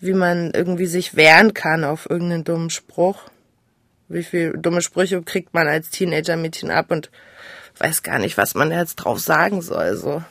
wie 0.00 0.14
man 0.14 0.50
irgendwie 0.52 0.86
sich 0.86 1.16
wehren 1.16 1.54
kann 1.54 1.84
auf 1.84 2.08
irgendeinen 2.08 2.44
dummen 2.44 2.70
Spruch. 2.70 3.24
Wie 4.12 4.22
viel 4.22 4.52
dumme 4.56 4.82
Sprüche 4.82 5.22
kriegt 5.22 5.54
man 5.54 5.68
als 5.68 5.90
Teenager-Mädchen 5.90 6.70
ab 6.70 6.90
und 6.90 7.10
weiß 7.78 8.02
gar 8.02 8.18
nicht, 8.18 8.36
was 8.36 8.54
man 8.54 8.70
jetzt 8.70 8.96
drauf 8.96 9.18
sagen 9.18 9.62
soll. 9.62 9.96
So. 9.96 10.22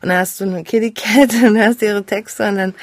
Und 0.00 0.08
dann 0.08 0.18
hast 0.18 0.40
du 0.40 0.44
eine 0.44 0.64
Kitty 0.64 0.92
Cat 0.92 1.34
und 1.44 1.58
hast 1.58 1.82
ihre 1.82 2.04
Texte 2.04 2.48
und 2.48 2.56
dann 2.56 2.74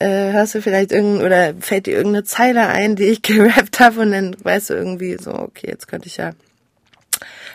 äh, 0.00 0.32
hörst 0.32 0.54
du 0.54 0.62
vielleicht 0.62 0.92
irgend 0.92 1.22
oder 1.22 1.54
fällt 1.60 1.86
dir 1.86 1.96
irgendeine 1.96 2.24
Zeile 2.24 2.66
ein, 2.68 2.96
die 2.96 3.04
ich 3.04 3.22
gerappt 3.22 3.80
habe 3.80 4.00
und 4.00 4.12
dann 4.12 4.36
weißt 4.42 4.70
du 4.70 4.74
irgendwie 4.74 5.16
so, 5.20 5.32
okay, 5.34 5.68
jetzt 5.68 5.88
könnte 5.88 6.08
ich 6.08 6.16
ja 6.16 6.32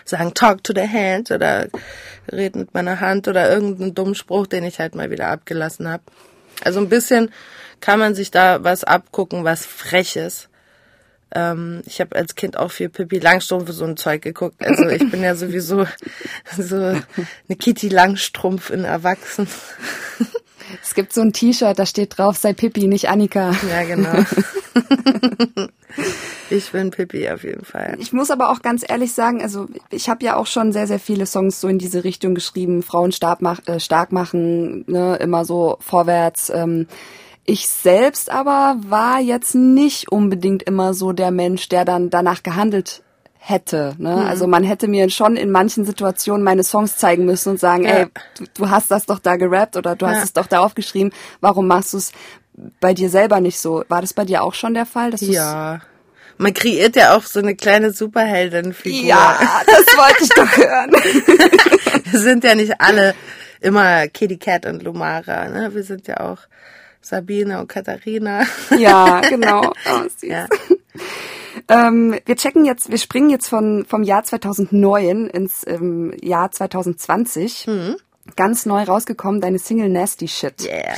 sagen, 0.04 0.34
talk 0.34 0.64
to 0.64 0.72
the 0.74 0.88
hand 0.88 1.30
oder 1.30 1.68
red 2.32 2.56
mit 2.56 2.74
meiner 2.74 3.00
Hand 3.00 3.28
oder 3.28 3.50
irgendeinen 3.50 3.94
dummen 3.94 4.14
Spruch, 4.14 4.46
den 4.46 4.64
ich 4.64 4.78
halt 4.78 4.94
mal 4.94 5.10
wieder 5.10 5.28
abgelassen 5.28 5.88
habe. 5.88 6.02
Also 6.64 6.80
ein 6.80 6.88
bisschen 6.88 7.30
kann 7.80 7.98
man 7.98 8.14
sich 8.14 8.30
da 8.30 8.62
was 8.62 8.84
abgucken, 8.84 9.44
was 9.44 9.64
Freches. 9.64 10.49
Ähm, 11.34 11.82
ich 11.86 12.00
habe 12.00 12.16
als 12.16 12.34
Kind 12.34 12.56
auch 12.56 12.70
viel 12.70 12.88
Pippi 12.88 13.18
Langstrumpf 13.18 13.70
so 13.70 13.84
ein 13.84 13.96
Zeug 13.96 14.22
geguckt. 14.22 14.56
Also 14.60 14.88
ich 14.88 15.10
bin 15.10 15.22
ja 15.22 15.34
sowieso 15.34 15.86
so 16.56 16.76
eine 16.76 17.56
Kitty 17.58 17.88
Langstrumpf 17.88 18.70
in 18.70 18.84
Erwachsen. 18.84 19.48
Es 20.82 20.94
gibt 20.94 21.12
so 21.12 21.20
ein 21.20 21.32
T-Shirt, 21.32 21.78
da 21.78 21.86
steht 21.86 22.16
drauf, 22.18 22.36
sei 22.36 22.52
Pippi, 22.52 22.86
nicht 22.86 23.08
Annika. 23.08 23.52
Ja, 23.68 23.82
genau. 23.84 24.24
ich 26.50 26.70
bin 26.70 26.90
Pippi 26.90 27.28
auf 27.28 27.42
jeden 27.42 27.64
Fall. 27.64 27.96
Ich 27.98 28.12
muss 28.12 28.30
aber 28.30 28.50
auch 28.50 28.62
ganz 28.62 28.84
ehrlich 28.88 29.12
sagen, 29.12 29.42
also 29.42 29.66
ich 29.90 30.08
habe 30.08 30.24
ja 30.24 30.36
auch 30.36 30.46
schon 30.46 30.72
sehr, 30.72 30.86
sehr 30.86 31.00
viele 31.00 31.26
Songs 31.26 31.60
so 31.60 31.68
in 31.68 31.78
diese 31.78 32.04
Richtung 32.04 32.34
geschrieben, 32.34 32.82
Frauen 32.82 33.12
stark, 33.12 33.42
mach, 33.42 33.66
äh, 33.66 33.80
stark 33.80 34.12
machen, 34.12 34.84
ne, 34.86 35.16
immer 35.16 35.44
so 35.44 35.76
vorwärts. 35.80 36.50
Ähm, 36.50 36.86
ich 37.44 37.68
selbst 37.68 38.30
aber 38.30 38.76
war 38.86 39.20
jetzt 39.20 39.54
nicht 39.54 40.10
unbedingt 40.12 40.62
immer 40.62 40.94
so 40.94 41.12
der 41.12 41.30
Mensch, 41.30 41.68
der 41.68 41.84
dann 41.84 42.10
danach 42.10 42.42
gehandelt 42.42 43.02
hätte. 43.40 43.94
Ne? 43.98 44.16
Mhm. 44.16 44.26
Also 44.26 44.46
man 44.46 44.62
hätte 44.62 44.86
mir 44.86 45.08
schon 45.10 45.36
in 45.36 45.50
manchen 45.50 45.84
Situationen 45.84 46.44
meine 46.44 46.62
Songs 46.62 46.98
zeigen 46.98 47.24
müssen 47.24 47.50
und 47.50 47.60
sagen, 47.60 47.84
ja. 47.84 47.90
ey, 47.90 48.06
du, 48.36 48.44
du, 48.54 48.70
hast 48.70 48.90
das 48.90 49.06
doch 49.06 49.18
da 49.18 49.36
gerappt 49.36 49.76
oder 49.76 49.96
du 49.96 50.04
ja. 50.06 50.12
hast 50.12 50.24
es 50.24 50.32
doch 50.34 50.46
da 50.46 50.60
aufgeschrieben. 50.60 51.12
Warum 51.40 51.66
machst 51.66 51.94
du 51.94 51.96
es 51.96 52.12
bei 52.80 52.92
dir 52.92 53.08
selber 53.08 53.40
nicht 53.40 53.58
so? 53.58 53.82
War 53.88 54.02
das 54.02 54.12
bei 54.12 54.24
dir 54.24 54.42
auch 54.42 54.54
schon 54.54 54.74
der 54.74 54.86
Fall? 54.86 55.10
Dass 55.10 55.22
ja. 55.22 55.80
Man 56.36 56.54
kreiert 56.54 56.96
ja 56.96 57.16
auch 57.16 57.24
so 57.24 57.40
eine 57.40 57.54
kleine 57.54 57.92
Superheldenfigur. 57.92 59.08
Ja, 59.08 59.38
das 59.66 59.86
wollte 59.96 60.24
ich 60.24 60.28
doch 60.30 60.56
hören. 60.56 60.92
Wir 62.10 62.20
sind 62.20 62.44
ja 62.44 62.54
nicht 62.54 62.80
alle 62.80 63.14
immer 63.60 64.08
Kitty 64.08 64.38
Cat 64.38 64.66
und 64.66 64.82
Lumara, 64.82 65.48
ne? 65.48 65.70
Wir 65.74 65.84
sind 65.84 66.08
ja 66.08 66.20
auch 66.20 66.38
Sabine 67.00 67.60
und 67.60 67.68
Katharina. 67.68 68.44
Ja, 68.78 69.20
genau. 69.28 69.72
Oh, 69.86 70.06
ja. 70.22 70.46
Ähm, 71.68 72.18
wir 72.24 72.36
checken 72.36 72.64
jetzt, 72.64 72.90
wir 72.90 72.98
springen 72.98 73.30
jetzt 73.30 73.48
von, 73.48 73.84
vom 73.86 74.02
Jahr 74.02 74.24
2009 74.24 75.26
ins 75.26 75.66
ähm, 75.66 76.12
Jahr 76.20 76.50
2020. 76.50 77.66
Mhm. 77.66 77.96
Ganz 78.36 78.66
neu 78.66 78.82
rausgekommen, 78.82 79.40
deine 79.40 79.58
Single 79.58 79.88
Nasty 79.88 80.28
Shit. 80.28 80.62
Yeah. 80.62 80.94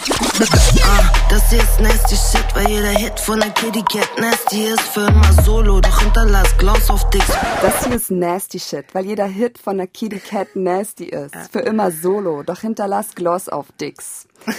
Ah, 0.85 1.13
das 1.31 1.51
hier 1.51 1.63
ist 1.63 1.81
Nasty 1.81 2.17
Shit, 2.17 2.45
weil 2.55 2.69
jeder 2.69 2.91
Hit 2.91 3.21
von 3.21 3.39
der 3.41 3.51
Kitty 3.51 3.83
Cat 3.83 4.09
Nasty 4.19 4.65
ist 4.65 4.81
für 4.81 5.07
immer 5.07 5.43
solo, 5.45 5.81
doch 5.81 6.01
hinterlass 6.01 6.57
Gloss 6.59 6.91
auf 6.91 7.09
Dicks. 7.11 7.33
Das 7.63 7.85
hier 7.85 7.95
ist 7.95 8.11
Nasty 8.11 8.59
Shit, 8.59 8.87
weil 8.93 9.07
jeder 9.07 9.27
Hit 9.27 9.59
von 9.59 9.79
der 9.79 9.87
Kitty 9.87 10.19
Cat 10.19 10.57
Nasty 10.57 11.05
ist. 11.05 11.35
Für 11.53 11.61
immer 11.61 11.93
solo, 11.93 12.43
doch 12.43 12.61
hinterlass 12.61 13.15
Gloss 13.15 13.49
auf 13.49 13.67
Dicks. 13.81 14.27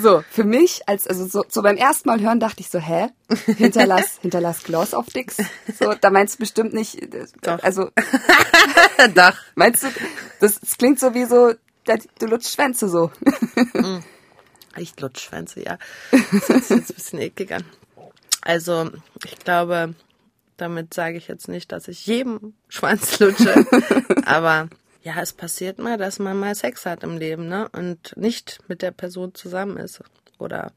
So, 0.00 0.24
für 0.30 0.44
mich, 0.44 0.88
als, 0.88 1.06
also 1.06 1.26
so, 1.26 1.44
so 1.46 1.62
beim 1.62 1.76
ersten 1.76 2.08
Mal 2.08 2.20
hören, 2.20 2.40
dachte 2.40 2.60
ich 2.60 2.70
so, 2.70 2.78
hä? 2.78 3.08
Hinterlass, 3.58 4.18
hinterlass 4.22 4.64
Gloss 4.64 4.94
auf 4.94 5.06
Dicks? 5.10 5.36
So, 5.78 5.92
da 6.00 6.10
meinst 6.10 6.36
du 6.36 6.38
bestimmt 6.38 6.72
nicht, 6.72 7.02
äh, 7.02 7.26
Doch. 7.42 7.62
also. 7.62 7.90
Doch. 9.14 9.34
Meinst 9.54 9.82
du, 9.82 9.88
das, 10.40 10.58
das 10.58 10.78
klingt 10.78 11.00
so 11.00 11.14
wie 11.14 11.26
so, 11.26 11.52
du 12.18 12.26
lutschst 12.26 12.54
Schwänze 12.54 12.88
so. 12.88 13.10
Mm. 13.74 13.98
Ich 14.76 14.98
lutsch 14.98 15.20
Schwänze, 15.20 15.62
ja. 15.64 15.78
Das 16.10 16.50
ist 16.50 16.70
jetzt 16.70 16.90
ein 16.90 16.94
bisschen 16.94 17.20
eklig 17.20 17.52
an. 17.52 17.64
Also, 18.42 18.90
ich 19.24 19.38
glaube, 19.38 19.94
Damit 20.56 20.94
sage 20.94 21.16
ich 21.16 21.26
jetzt 21.26 21.48
nicht, 21.48 21.72
dass 21.72 21.88
ich 21.88 22.06
jedem 22.06 22.54
Schwanz 22.68 23.18
lutsche, 23.18 23.66
aber 24.24 24.68
ja, 25.02 25.20
es 25.20 25.32
passiert 25.32 25.78
mal, 25.78 25.98
dass 25.98 26.18
man 26.18 26.38
mal 26.38 26.54
Sex 26.54 26.86
hat 26.86 27.02
im 27.02 27.18
Leben, 27.18 27.48
ne? 27.48 27.68
Und 27.72 28.16
nicht 28.16 28.60
mit 28.68 28.80
der 28.80 28.92
Person 28.92 29.34
zusammen 29.34 29.76
ist 29.76 30.00
oder 30.38 30.72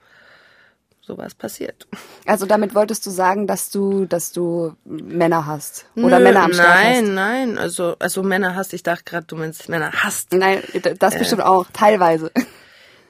sowas 1.08 1.34
passiert. 1.34 1.88
Also 2.26 2.46
damit 2.46 2.76
wolltest 2.76 3.06
du 3.06 3.10
sagen, 3.10 3.48
dass 3.48 3.70
du, 3.70 4.06
dass 4.06 4.32
du 4.32 4.76
Männer 4.86 5.46
hast 5.46 5.86
oder 5.96 6.20
Nö, 6.20 6.26
Männer 6.26 6.44
am 6.44 6.54
Start 6.54 6.76
Nein, 6.76 7.06
hast? 7.06 7.14
nein, 7.14 7.58
also 7.58 7.96
also 8.00 8.24
Männer 8.24 8.56
hast. 8.56 8.74
Ich 8.74 8.84
dachte 8.84 9.04
gerade, 9.06 9.26
du 9.26 9.38
meinst 9.38 9.70
Männer 9.70 9.92
hast. 9.94 10.34
Nein, 10.34 10.62
das 11.00 11.16
äh, 11.16 11.20
bestimmt 11.20 11.42
auch 11.42 11.66
teilweise. 11.74 12.32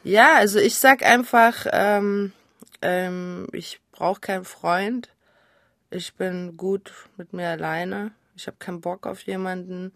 Ja, 0.04 0.36
also 0.36 0.60
ich 0.60 0.76
sag 0.76 1.04
einfach, 1.04 1.66
ähm, 1.74 2.32
ähm, 2.82 3.48
ich 3.52 3.82
brauche 3.92 4.22
keinen 4.22 4.46
Freund. 4.46 5.10
Ich 5.90 6.14
bin 6.14 6.56
gut 6.56 6.94
mit 7.18 7.34
mir 7.34 7.50
alleine. 7.50 8.12
Ich 8.36 8.48
habe 8.48 8.58
keinen 8.58 8.80
Bock 8.80 9.06
auf 9.06 9.24
jemanden 9.24 9.92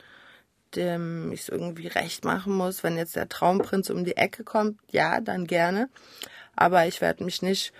dem 0.76 1.32
ich 1.32 1.42
es 1.42 1.50
irgendwie 1.50 1.88
recht 1.88 2.26
machen 2.26 2.54
muss. 2.54 2.84
Wenn 2.84 2.98
jetzt 2.98 3.16
der 3.16 3.30
Traumprinz 3.30 3.90
um 3.90 4.04
die 4.04 4.18
Ecke 4.18 4.44
kommt, 4.44 4.80
ja, 4.90 5.20
dann 5.22 5.46
gerne. 5.46 5.90
Aber 6.56 6.86
ich 6.88 7.02
werde 7.02 7.24
mich 7.24 7.42
nicht 7.42 7.74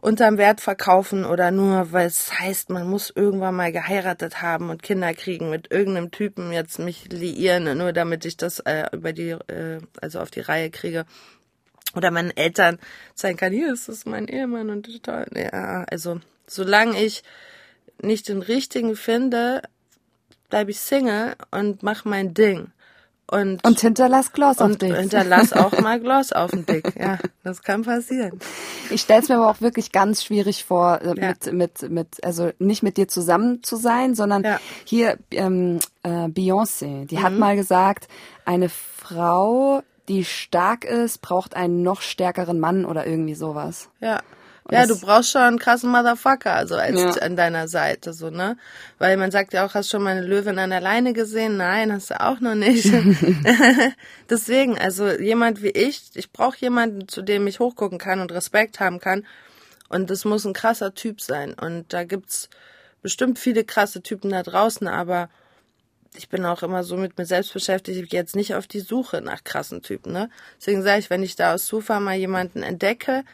unterm 0.00 0.38
Wert 0.38 0.60
verkaufen 0.60 1.24
oder 1.24 1.50
nur, 1.50 1.92
weil 1.92 2.06
es 2.06 2.38
heißt, 2.38 2.70
man 2.70 2.88
muss 2.88 3.12
irgendwann 3.14 3.54
mal 3.54 3.72
geheiratet 3.72 4.40
haben 4.40 4.70
und 4.70 4.82
Kinder 4.82 5.12
kriegen 5.14 5.50
mit 5.50 5.70
irgendeinem 5.70 6.10
Typen 6.10 6.52
jetzt 6.52 6.78
mich 6.78 7.12
liieren, 7.12 7.76
nur 7.76 7.92
damit 7.92 8.24
ich 8.24 8.36
das 8.36 8.60
äh, 8.60 8.86
über 8.92 9.12
die, 9.12 9.30
äh, 9.30 9.80
also 10.00 10.20
auf 10.20 10.30
die 10.30 10.40
Reihe 10.40 10.70
kriege. 10.70 11.04
Oder 11.94 12.10
meinen 12.12 12.36
Eltern 12.36 12.78
zeigen 13.14 13.36
kann, 13.36 13.52
hier 13.52 13.72
ist 13.72 13.88
das 13.88 14.06
mein 14.06 14.28
Ehemann 14.28 14.70
und. 14.70 14.88
Ja, 15.34 15.84
also 15.90 16.20
solange 16.46 17.02
ich 17.02 17.24
nicht 18.00 18.28
den 18.28 18.42
richtigen 18.42 18.94
finde, 18.94 19.62
bleibe 20.48 20.70
ich 20.70 20.78
Single 20.78 21.34
und 21.50 21.82
mach 21.82 22.04
mein 22.04 22.32
Ding. 22.32 22.72
Und, 23.30 23.64
und 23.64 23.80
hinterlass 23.80 24.32
Gloss 24.32 24.58
auf 24.58 24.76
dich. 24.76 24.92
hinterlass 24.92 25.52
auch 25.52 25.78
mal 25.80 26.00
Gloss 26.02 26.32
auf 26.32 26.50
den 26.50 26.66
Dick. 26.66 26.92
Ja, 26.98 27.18
das 27.44 27.62
kann 27.62 27.82
passieren. 27.82 28.40
Ich 28.90 29.02
stell's 29.02 29.28
mir 29.28 29.36
aber 29.36 29.48
auch 29.48 29.60
wirklich 29.60 29.92
ganz 29.92 30.24
schwierig 30.24 30.64
vor, 30.64 31.00
äh, 31.00 31.14
ja. 31.16 31.28
mit, 31.28 31.52
mit, 31.52 31.90
mit, 31.90 32.24
also 32.24 32.50
nicht 32.58 32.82
mit 32.82 32.96
dir 32.96 33.06
zusammen 33.06 33.62
zu 33.62 33.76
sein, 33.76 34.16
sondern 34.16 34.42
ja. 34.42 34.60
hier 34.84 35.16
ähm, 35.30 35.78
äh, 36.02 36.26
Beyoncé, 36.26 37.06
die 37.06 37.18
mhm. 37.18 37.22
hat 37.22 37.32
mal 37.34 37.54
gesagt, 37.54 38.08
eine 38.44 38.68
Frau, 38.68 39.82
die 40.08 40.24
stark 40.24 40.84
ist, 40.84 41.22
braucht 41.22 41.54
einen 41.54 41.84
noch 41.84 42.00
stärkeren 42.00 42.58
Mann 42.58 42.84
oder 42.84 43.06
irgendwie 43.06 43.34
sowas. 43.34 43.90
Ja. 44.00 44.22
Ja, 44.70 44.86
du 44.86 44.98
brauchst 45.00 45.30
schon 45.30 45.42
einen 45.42 45.58
krassen 45.58 45.90
Motherfucker, 45.90 46.54
also 46.54 46.76
als 46.76 46.98
ja. 46.98 47.10
an 47.22 47.36
deiner 47.36 47.68
Seite, 47.68 48.12
so, 48.12 48.30
ne? 48.30 48.56
Weil 48.98 49.16
man 49.16 49.30
sagt 49.30 49.52
ja 49.52 49.66
auch, 49.66 49.74
hast 49.74 49.92
du 49.92 49.96
schon 49.96 50.04
mal 50.04 50.16
eine 50.16 50.26
Löwin 50.26 50.58
an 50.58 50.70
der 50.70 50.80
Leine 50.80 51.12
gesehen? 51.12 51.56
Nein, 51.56 51.92
hast 51.92 52.10
du 52.10 52.20
auch 52.20 52.40
noch 52.40 52.54
nicht. 52.54 52.86
Deswegen, 54.30 54.78
also 54.78 55.08
jemand 55.10 55.62
wie 55.62 55.70
ich, 55.70 56.02
ich 56.14 56.30
brauche 56.30 56.58
jemanden, 56.58 57.08
zu 57.08 57.22
dem 57.22 57.46
ich 57.46 57.60
hochgucken 57.60 57.98
kann 57.98 58.20
und 58.20 58.32
Respekt 58.32 58.80
haben 58.80 59.00
kann. 59.00 59.26
Und 59.88 60.10
das 60.10 60.24
muss 60.24 60.44
ein 60.44 60.52
krasser 60.52 60.94
Typ 60.94 61.20
sein. 61.20 61.54
Und 61.54 61.92
da 61.92 62.04
gibt's 62.04 62.48
bestimmt 63.02 63.38
viele 63.38 63.64
krasse 63.64 64.02
Typen 64.02 64.30
da 64.30 64.42
draußen, 64.42 64.86
aber 64.86 65.28
ich 66.16 66.28
bin 66.28 66.44
auch 66.44 66.62
immer 66.62 66.84
so 66.84 66.96
mit 66.96 67.18
mir 67.18 67.26
selbst 67.26 67.52
beschäftigt, 67.52 68.00
ich 68.00 68.08
gehe 68.08 68.20
jetzt 68.20 68.36
nicht 68.36 68.54
auf 68.54 68.66
die 68.66 68.80
Suche 68.80 69.20
nach 69.20 69.44
krassen 69.44 69.82
Typen, 69.82 70.12
ne? 70.12 70.28
Deswegen 70.58 70.82
sage 70.82 70.98
ich, 70.98 71.10
wenn 71.10 71.22
ich 71.22 71.36
da 71.36 71.54
aus 71.54 71.66
Zufall 71.66 72.00
mal 72.00 72.16
jemanden 72.16 72.62
entdecke, 72.62 73.24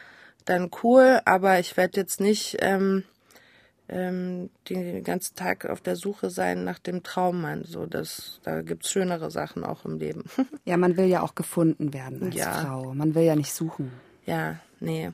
dann 0.49 0.71
cool, 0.83 1.21
aber 1.25 1.59
ich 1.59 1.77
werde 1.77 1.99
jetzt 1.99 2.19
nicht 2.19 2.57
ähm, 2.59 3.03
ähm, 3.89 4.49
den 4.69 5.03
ganzen 5.03 5.35
Tag 5.35 5.65
auf 5.65 5.81
der 5.81 5.95
Suche 5.95 6.29
sein 6.29 6.63
nach 6.63 6.79
dem 6.79 7.03
Traummann. 7.03 7.63
So, 7.63 7.85
das, 7.85 8.39
da 8.43 8.61
gibt's 8.61 8.91
schönere 8.91 9.31
Sachen 9.31 9.63
auch 9.63 9.85
im 9.85 9.97
Leben. 9.97 10.25
ja, 10.65 10.77
man 10.77 10.97
will 10.97 11.05
ja 11.05 11.21
auch 11.21 11.35
gefunden 11.35 11.93
werden 11.93 12.23
als 12.23 12.35
ja. 12.35 12.51
Frau. 12.51 12.93
Man 12.93 13.15
will 13.15 13.23
ja 13.23 13.35
nicht 13.35 13.53
suchen. 13.53 13.91
Ja, 14.25 14.59
nee. 14.79 15.11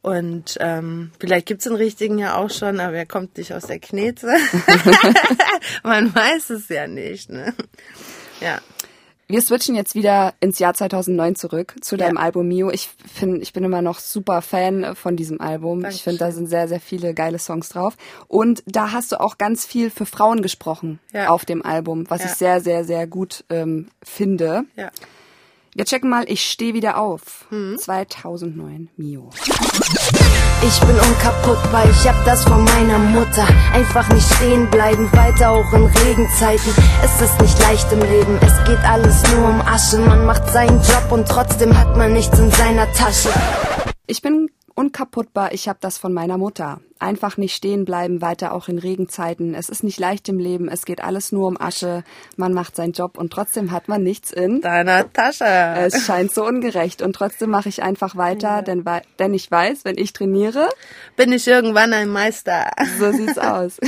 Und 0.00 0.56
ähm, 0.58 1.12
vielleicht 1.20 1.46
gibt's 1.46 1.64
den 1.64 1.76
richtigen 1.76 2.18
ja 2.18 2.36
auch 2.36 2.50
schon, 2.50 2.80
aber 2.80 2.96
er 2.96 3.06
kommt 3.06 3.36
nicht 3.38 3.54
aus 3.54 3.66
der 3.66 3.78
Knete. 3.78 4.26
Man 5.84 6.12
weiß 6.12 6.50
es 6.50 6.68
ja 6.68 6.88
nicht. 6.88 7.30
Ne? 7.30 7.54
Ja. 8.40 8.60
Wir 9.32 9.40
switchen 9.40 9.74
jetzt 9.74 9.94
wieder 9.94 10.34
ins 10.40 10.58
Jahr 10.58 10.74
2009 10.74 11.36
zurück 11.36 11.74
zu 11.80 11.96
deinem 11.96 12.16
ja. 12.16 12.22
Album 12.22 12.48
Mio. 12.48 12.70
Ich 12.70 12.90
finde, 13.10 13.38
ich 13.38 13.54
bin 13.54 13.64
immer 13.64 13.80
noch 13.80 13.98
super 13.98 14.42
Fan 14.42 14.94
von 14.94 15.16
diesem 15.16 15.40
Album. 15.40 15.80
Dankeschön. 15.80 15.96
Ich 15.96 16.02
finde, 16.02 16.18
da 16.18 16.32
sind 16.32 16.48
sehr, 16.48 16.68
sehr 16.68 16.80
viele 16.80 17.14
geile 17.14 17.38
Songs 17.38 17.70
drauf. 17.70 17.96
Und 18.28 18.62
da 18.66 18.92
hast 18.92 19.10
du 19.10 19.18
auch 19.18 19.38
ganz 19.38 19.64
viel 19.64 19.88
für 19.88 20.04
Frauen 20.04 20.42
gesprochen 20.42 21.00
ja. 21.14 21.30
auf 21.30 21.46
dem 21.46 21.64
Album, 21.64 22.10
was 22.10 22.20
ja. 22.20 22.26
ich 22.26 22.32
sehr, 22.32 22.60
sehr, 22.60 22.84
sehr 22.84 23.06
gut 23.06 23.46
ähm, 23.48 23.88
finde. 24.02 24.64
Ja. 24.76 24.90
Wir 25.74 25.86
checken 25.86 26.10
mal, 26.10 26.24
ich 26.28 26.44
stehe 26.44 26.74
wieder 26.74 26.98
auf. 26.98 27.46
Mhm. 27.48 27.78
2009 27.78 28.90
Mio. 28.98 29.30
Ich 30.64 30.80
bin 30.80 30.90
unkaputtbar, 30.90 31.88
ich 31.88 32.06
hab 32.06 32.22
das 32.26 32.44
von 32.44 32.62
meiner 32.62 32.98
Mutter. 32.98 33.48
Einfach 33.72 34.06
nicht 34.12 34.30
stehen 34.34 34.68
bleiben, 34.68 35.10
weiter 35.12 35.50
auch 35.50 35.72
in 35.72 35.86
Regenzeiten. 35.86 36.74
Es 37.02 37.22
ist 37.22 37.40
nicht 37.40 37.58
leicht 37.60 37.90
im 37.90 38.00
Leben, 38.00 38.38
es 38.42 38.52
geht 38.64 38.84
alles 38.84 39.22
nur 39.32 39.48
um 39.48 39.62
Asche. 39.62 39.98
Man 39.98 40.26
macht 40.26 40.46
seinen 40.50 40.76
Job 40.82 41.10
und 41.10 41.26
trotzdem 41.26 41.76
hat 41.76 41.96
man 41.96 42.12
nichts 42.12 42.38
in 42.38 42.50
seiner 42.50 42.92
Tasche. 42.92 43.30
Ich 44.06 44.20
bin 44.20 44.50
unkaputtbar, 44.74 45.54
ich 45.54 45.70
hab 45.70 45.80
das 45.80 45.96
von 45.96 46.12
meiner 46.12 46.36
Mutter 46.36 46.82
einfach 47.02 47.36
nicht 47.36 47.54
stehen 47.54 47.84
bleiben, 47.84 48.22
weiter 48.22 48.54
auch 48.54 48.68
in 48.68 48.78
Regenzeiten. 48.78 49.54
Es 49.54 49.68
ist 49.68 49.84
nicht 49.84 49.98
leicht 49.98 50.28
im 50.28 50.38
Leben, 50.38 50.68
es 50.68 50.84
geht 50.84 51.02
alles 51.02 51.32
nur 51.32 51.48
um 51.48 51.60
Asche. 51.60 52.04
Man 52.36 52.54
macht 52.54 52.76
seinen 52.76 52.92
Job 52.92 53.18
und 53.18 53.32
trotzdem 53.32 53.72
hat 53.72 53.88
man 53.88 54.02
nichts 54.02 54.32
in 54.32 54.60
deiner 54.60 55.12
Tasche. 55.12 55.44
Es 55.44 56.06
scheint 56.06 56.32
so 56.32 56.46
ungerecht 56.46 57.02
und 57.02 57.14
trotzdem 57.14 57.50
mache 57.50 57.68
ich 57.68 57.82
einfach 57.82 58.16
weiter, 58.16 58.48
ja. 58.48 58.62
denn, 58.62 58.84
denn 59.18 59.34
ich 59.34 59.50
weiß, 59.50 59.84
wenn 59.84 59.98
ich 59.98 60.12
trainiere, 60.12 60.68
bin 61.16 61.32
ich 61.32 61.46
irgendwann 61.46 61.92
ein 61.92 62.08
Meister. 62.08 62.70
So 62.98 63.12
sieht's 63.12 63.38
aus. 63.38 63.78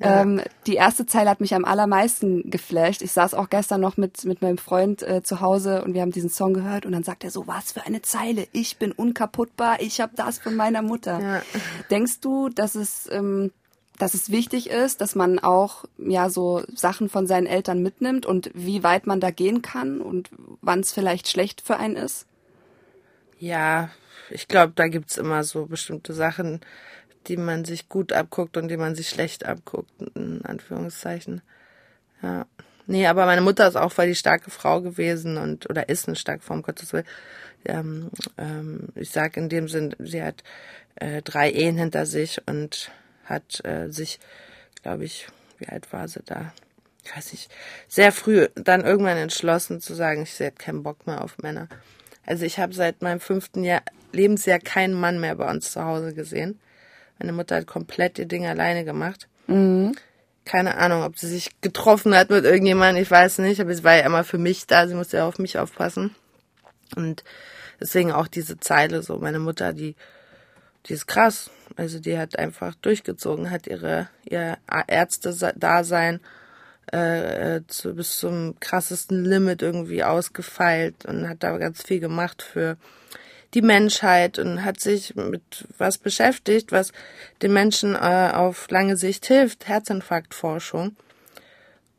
Ja. 0.00 0.22
Ähm, 0.22 0.40
die 0.66 0.74
erste 0.74 1.06
Zeile 1.06 1.30
hat 1.30 1.40
mich 1.40 1.54
am 1.54 1.64
allermeisten 1.64 2.50
geflasht. 2.50 3.02
Ich 3.02 3.12
saß 3.12 3.34
auch 3.34 3.50
gestern 3.50 3.80
noch 3.80 3.96
mit, 3.96 4.24
mit 4.24 4.42
meinem 4.42 4.58
Freund 4.58 5.02
äh, 5.02 5.22
zu 5.22 5.40
Hause 5.40 5.84
und 5.84 5.94
wir 5.94 6.02
haben 6.02 6.10
diesen 6.10 6.30
Song 6.30 6.54
gehört 6.54 6.86
und 6.86 6.92
dann 6.92 7.04
sagt 7.04 7.22
er 7.22 7.30
so, 7.30 7.46
was 7.46 7.72
für 7.72 7.84
eine 7.86 8.02
Zeile. 8.02 8.46
Ich 8.52 8.78
bin 8.78 8.92
unkaputtbar, 8.92 9.80
ich 9.80 10.00
habe 10.00 10.12
das 10.16 10.38
von 10.38 10.56
meiner 10.56 10.82
Mutter. 10.82 11.20
Ja. 11.20 11.42
Denkst 11.90 12.20
du, 12.24 12.48
dass 12.48 12.74
es, 12.74 13.08
ähm, 13.10 13.52
dass 13.98 14.14
es 14.14 14.30
wichtig 14.30 14.70
ist, 14.70 15.00
dass 15.00 15.14
man 15.14 15.38
auch 15.38 15.84
ja 15.98 16.28
so 16.28 16.62
Sachen 16.74 17.08
von 17.08 17.26
seinen 17.26 17.46
Eltern 17.46 17.82
mitnimmt 17.82 18.26
und 18.26 18.50
wie 18.54 18.82
weit 18.82 19.06
man 19.06 19.20
da 19.20 19.30
gehen 19.30 19.62
kann 19.62 20.00
und 20.00 20.30
wann 20.60 20.80
es 20.80 20.92
vielleicht 20.92 21.28
schlecht 21.28 21.60
für 21.60 21.76
einen 21.76 21.96
ist? 21.96 22.26
Ja, 23.38 23.90
ich 24.30 24.48
glaube, 24.48 24.72
da 24.74 24.88
gibt's 24.88 25.16
immer 25.16 25.44
so 25.44 25.66
bestimmte 25.66 26.12
Sachen, 26.12 26.60
die 27.26 27.36
man 27.36 27.64
sich 27.64 27.88
gut 27.88 28.12
abguckt 28.12 28.56
und 28.56 28.68
die 28.68 28.76
man 28.76 28.94
sich 28.94 29.08
schlecht 29.08 29.46
abguckt, 29.46 29.90
in 30.14 30.44
Anführungszeichen. 30.44 31.42
Ja. 32.22 32.46
Nee, 32.86 33.06
aber 33.06 33.24
meine 33.26 33.40
Mutter 33.40 33.66
ist 33.66 33.76
auch 33.76 33.92
voll 33.92 34.06
die 34.06 34.14
starke 34.14 34.50
Frau 34.50 34.80
gewesen 34.80 35.38
und 35.38 35.68
oder 35.70 35.88
ist 35.88 36.06
eine 36.06 36.16
starke 36.16 36.42
Frau, 36.42 36.54
um 36.54 36.62
Gottes 36.62 36.92
Willen. 36.92 37.06
Ähm, 37.64 38.10
ähm, 38.36 38.88
ich 38.94 39.10
sag 39.10 39.36
in 39.36 39.48
dem 39.48 39.68
Sinn, 39.68 39.94
sie 39.98 40.22
hat 40.22 40.42
äh, 40.96 41.22
drei 41.22 41.50
Ehen 41.50 41.78
hinter 41.78 42.04
sich 42.04 42.40
und 42.46 42.90
hat 43.24 43.64
äh, 43.64 43.88
sich, 43.90 44.20
glaube 44.82 45.04
ich, 45.04 45.26
wie 45.58 45.68
alt 45.68 45.92
war 45.92 46.08
sie 46.08 46.20
da? 46.24 46.52
Ich 47.04 47.16
weiß 47.16 47.32
nicht, 47.32 47.50
sehr 47.88 48.12
früh 48.12 48.48
dann 48.54 48.84
irgendwann 48.84 49.16
entschlossen 49.16 49.80
zu 49.80 49.94
sagen, 49.94 50.22
ich 50.22 50.38
hätte 50.38 50.62
keinen 50.62 50.82
Bock 50.82 51.06
mehr 51.06 51.22
auf 51.22 51.38
Männer. 51.38 51.68
Also 52.26 52.44
ich 52.44 52.58
habe 52.58 52.74
seit 52.74 53.02
meinem 53.02 53.20
fünften 53.20 53.64
Jahr, 53.64 53.82
Lebensjahr 54.12 54.58
keinen 54.58 54.94
Mann 54.94 55.20
mehr 55.20 55.34
bei 55.34 55.50
uns 55.50 55.72
zu 55.72 55.84
Hause 55.84 56.14
gesehen. 56.14 56.60
Meine 57.18 57.32
Mutter 57.32 57.56
hat 57.56 57.66
komplett 57.66 58.18
ihr 58.18 58.26
Ding 58.26 58.46
alleine 58.46 58.84
gemacht. 58.84 59.28
Mhm. 59.46 59.94
Keine 60.44 60.76
Ahnung, 60.76 61.02
ob 61.02 61.18
sie 61.18 61.28
sich 61.28 61.60
getroffen 61.60 62.14
hat 62.14 62.30
mit 62.30 62.44
irgendjemandem, 62.44 63.02
ich 63.02 63.10
weiß 63.10 63.38
nicht, 63.38 63.60
aber 63.60 63.74
sie 63.74 63.84
war 63.84 63.96
ja 63.96 64.04
immer 64.04 64.24
für 64.24 64.38
mich 64.38 64.66
da, 64.66 64.86
sie 64.86 64.94
musste 64.94 65.18
ja 65.18 65.26
auf 65.26 65.38
mich 65.38 65.58
aufpassen. 65.58 66.14
Und 66.96 67.24
deswegen 67.80 68.12
auch 68.12 68.28
diese 68.28 68.60
Zeile 68.60 69.02
so, 69.02 69.18
meine 69.18 69.38
Mutter, 69.38 69.72
die 69.72 69.96
die 70.86 70.94
ist 70.94 71.06
krass. 71.06 71.50
Also 71.76 71.98
die 71.98 72.18
hat 72.18 72.38
einfach 72.38 72.74
durchgezogen, 72.74 73.50
hat 73.50 73.66
ihre 73.66 74.08
ihr 74.24 74.58
Ärzte-Dasein 74.86 76.20
äh, 76.86 77.60
zu, 77.66 77.94
bis 77.94 78.18
zum 78.18 78.58
krassesten 78.60 79.24
Limit 79.24 79.62
irgendwie 79.62 80.04
ausgefeilt 80.04 81.06
und 81.06 81.28
hat 81.28 81.42
da 81.42 81.56
ganz 81.56 81.82
viel 81.82 82.00
gemacht 82.00 82.42
für 82.42 82.76
die 83.54 83.62
Menschheit 83.62 84.38
und 84.38 84.64
hat 84.64 84.80
sich 84.80 85.14
mit 85.14 85.66
was 85.78 85.98
beschäftigt, 85.98 86.72
was 86.72 86.92
den 87.42 87.52
Menschen 87.52 87.94
äh, 87.94 88.32
auf 88.34 88.68
lange 88.70 88.96
Sicht 88.96 89.26
hilft, 89.26 89.68
Herzinfarktforschung. 89.68 90.96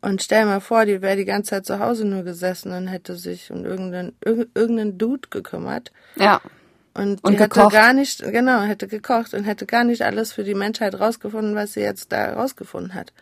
Und 0.01 0.21
stell 0.21 0.45
mal 0.45 0.61
vor, 0.61 0.85
die 0.85 1.01
wäre 1.01 1.15
die 1.15 1.25
ganze 1.25 1.51
Zeit 1.51 1.65
zu 1.65 1.79
Hause 1.79 2.05
nur 2.05 2.23
gesessen 2.23 2.71
und 2.73 2.87
hätte 2.87 3.15
sich 3.15 3.49
um 3.49 3.65
irgendeinen, 3.65 4.15
irgendeinen 4.23 4.97
Dude 4.99 5.29
gekümmert. 5.31 5.91
Ja 6.15 6.41
Und, 6.93 7.23
Und 7.23 7.33
hätte 7.33 7.49
gekocht. 7.49 7.73
gar 7.73 7.93
nicht, 7.93 8.21
genau, 8.21 8.61
hätte 8.61 8.87
gekocht 8.87 9.33
und 9.33 9.45
hätte 9.45 9.65
gar 9.65 9.83
nicht 9.83 10.03
alles 10.03 10.31
für 10.31 10.43
die 10.43 10.53
Menschheit 10.53 10.99
rausgefunden, 10.99 11.55
was 11.55 11.73
sie 11.73 11.81
jetzt 11.81 12.11
da 12.11 12.33
rausgefunden 12.33 12.93
hat. 12.93 13.13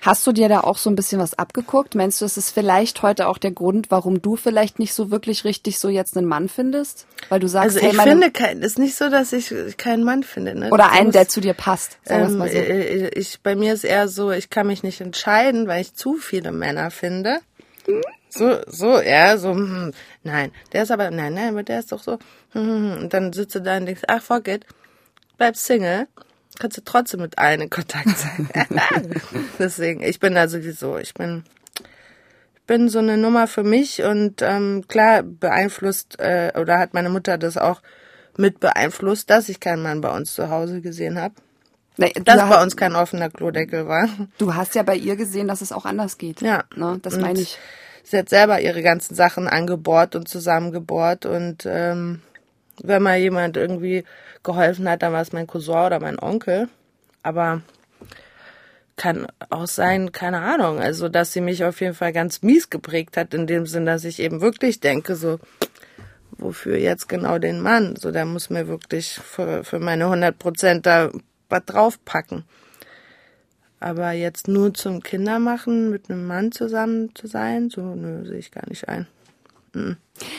Hast 0.00 0.26
du 0.26 0.32
dir 0.32 0.48
da 0.48 0.60
auch 0.62 0.78
so 0.78 0.90
ein 0.90 0.96
bisschen 0.96 1.20
was 1.20 1.38
abgeguckt? 1.38 1.94
Meinst 1.94 2.20
du, 2.20 2.24
es 2.24 2.36
ist 2.36 2.50
vielleicht 2.50 3.02
heute 3.02 3.28
auch 3.28 3.38
der 3.38 3.52
Grund, 3.52 3.90
warum 3.90 4.20
du 4.20 4.34
vielleicht 4.36 4.78
nicht 4.80 4.94
so 4.94 5.10
wirklich 5.12 5.44
richtig 5.44 5.78
so 5.78 5.88
jetzt 5.88 6.16
einen 6.16 6.26
Mann 6.26 6.48
findest? 6.48 7.06
Weil 7.28 7.38
du 7.38 7.46
sagst, 7.46 7.76
Also 7.76 7.80
hey, 7.80 7.90
ich 7.90 7.96
meine, 7.96 8.10
finde 8.10 8.30
kein, 8.32 8.62
ist 8.62 8.78
nicht 8.80 8.96
so, 8.96 9.08
dass 9.08 9.32
ich 9.32 9.54
keinen 9.76 10.02
Mann 10.02 10.24
finde. 10.24 10.54
Ne? 10.56 10.68
oder 10.70 10.84
Das 10.84 10.92
einen, 10.92 11.06
muss- 11.06 11.12
der 11.12 11.28
zu 11.28 11.40
dir 11.40 11.54
passt. 11.54 11.98
Sagen 12.04 12.24
ähm, 12.32 12.38
mal 12.38 12.48
so. 12.48 12.56
äh, 12.58 13.08
ich, 13.10 13.40
bei 13.42 13.54
mir 13.54 13.72
ist 13.74 13.84
eher 13.84 14.08
so, 14.08 14.32
ich 14.32 14.50
kann 14.50 14.66
mich 14.66 14.82
nicht 14.82 15.00
entscheiden, 15.00 15.68
weil 15.68 15.80
ich 15.82 15.94
zu 15.94 16.14
viele 16.16 16.50
Männer 16.50 16.90
finde. 16.90 17.38
So, 18.28 18.58
so, 18.66 19.00
ja, 19.00 19.36
so, 19.36 19.50
hm, 19.50 19.92
nein, 20.22 20.52
der 20.72 20.84
ist 20.84 20.90
aber, 20.90 21.10
nein, 21.10 21.34
nein, 21.34 21.50
aber 21.50 21.62
der 21.62 21.80
ist 21.80 21.92
doch 21.92 22.02
so, 22.02 22.18
hm, 22.52 22.66
hm, 22.66 22.92
hm. 22.94 23.02
und 23.02 23.14
dann 23.14 23.32
sitzt 23.32 23.54
du 23.54 23.60
da 23.60 23.76
und 23.76 23.86
denkst, 23.86 24.02
ach, 24.08 24.22
fuck 24.22 24.48
it, 24.48 24.64
bleib 25.36 25.56
Single, 25.56 26.06
kannst 26.58 26.76
du 26.76 26.82
trotzdem 26.84 27.20
mit 27.20 27.38
allen 27.38 27.60
in 27.62 27.70
Kontakt 27.70 28.08
sein. 28.16 28.48
Deswegen, 29.58 30.02
ich 30.02 30.20
bin 30.20 30.34
da 30.34 30.48
sowieso, 30.48 30.98
ich 30.98 31.14
bin, 31.14 31.44
ich 32.54 32.62
bin 32.66 32.88
so 32.88 32.98
eine 32.98 33.16
Nummer 33.16 33.46
für 33.46 33.64
mich 33.64 34.02
und 34.02 34.42
ähm, 34.42 34.84
klar 34.88 35.22
beeinflusst, 35.22 36.18
äh, 36.20 36.52
oder 36.58 36.78
hat 36.78 36.94
meine 36.94 37.08
Mutter 37.10 37.38
das 37.38 37.56
auch 37.56 37.82
mit 38.36 38.60
beeinflusst, 38.60 39.28
dass 39.30 39.48
ich 39.48 39.60
keinen 39.60 39.82
Mann 39.82 40.00
bei 40.00 40.10
uns 40.14 40.34
zu 40.34 40.48
Hause 40.48 40.80
gesehen 40.80 41.20
habe. 41.20 41.34
Nee, 41.98 42.12
Dass 42.24 42.40
ha- 42.40 42.48
bei 42.48 42.62
uns 42.62 42.76
kein 42.76 42.94
offener 42.96 43.28
Klodeckel 43.28 43.86
war. 43.86 44.08
du 44.38 44.54
hast 44.54 44.74
ja 44.74 44.82
bei 44.82 44.96
ihr 44.96 45.16
gesehen, 45.16 45.48
dass 45.48 45.60
es 45.60 45.72
auch 45.72 45.84
anders 45.84 46.16
geht. 46.16 46.40
Ja. 46.40 46.64
Ne? 46.74 46.98
Das 47.02 47.18
meine 47.18 47.40
ich. 47.40 47.58
Sie 48.04 48.16
hat 48.16 48.30
selber 48.30 48.60
ihre 48.60 48.82
ganzen 48.82 49.14
Sachen 49.14 49.46
angebohrt 49.46 50.16
und 50.16 50.26
zusammengebohrt 50.26 51.26
und 51.26 51.66
ähm, 51.66 52.22
wenn 52.82 53.02
mal 53.02 53.18
jemand 53.18 53.56
irgendwie 53.56 54.04
geholfen 54.42 54.88
hat, 54.88 55.02
dann 55.02 55.12
war 55.12 55.22
es 55.22 55.32
mein 55.32 55.46
Cousin 55.46 55.86
oder 55.86 56.00
mein 56.00 56.18
Onkel. 56.18 56.68
Aber 57.22 57.62
kann 58.96 59.26
auch 59.50 59.66
sein, 59.66 60.12
keine 60.12 60.40
Ahnung, 60.40 60.78
also 60.78 61.08
dass 61.08 61.32
sie 61.32 61.40
mich 61.40 61.64
auf 61.64 61.80
jeden 61.80 61.94
Fall 61.94 62.12
ganz 62.12 62.42
mies 62.42 62.70
geprägt 62.70 63.16
hat, 63.16 63.34
in 63.34 63.46
dem 63.46 63.66
Sinn, 63.66 63.86
dass 63.86 64.04
ich 64.04 64.20
eben 64.20 64.40
wirklich 64.40 64.80
denke, 64.80 65.16
so, 65.16 65.38
wofür 66.32 66.76
jetzt 66.76 67.08
genau 67.08 67.38
den 67.38 67.60
Mann? 67.60 67.96
So, 67.96 68.10
der 68.10 68.26
muss 68.26 68.50
mir 68.50 68.68
wirklich 68.68 69.14
für, 69.14 69.64
für 69.64 69.78
meine 69.78 70.04
100 70.04 70.38
Prozent 70.38 70.86
da 70.86 71.10
was 71.48 71.64
draufpacken. 71.64 72.44
Aber 73.80 74.12
jetzt 74.12 74.46
nur 74.46 74.72
zum 74.74 75.02
Kindermachen 75.02 75.90
mit 75.90 76.08
einem 76.08 76.26
Mann 76.26 76.52
zusammen 76.52 77.14
zu 77.14 77.26
sein, 77.26 77.70
so, 77.70 77.80
nö, 77.80 78.24
sehe 78.24 78.38
ich 78.38 78.52
gar 78.52 78.68
nicht 78.68 78.88
ein. 78.88 79.08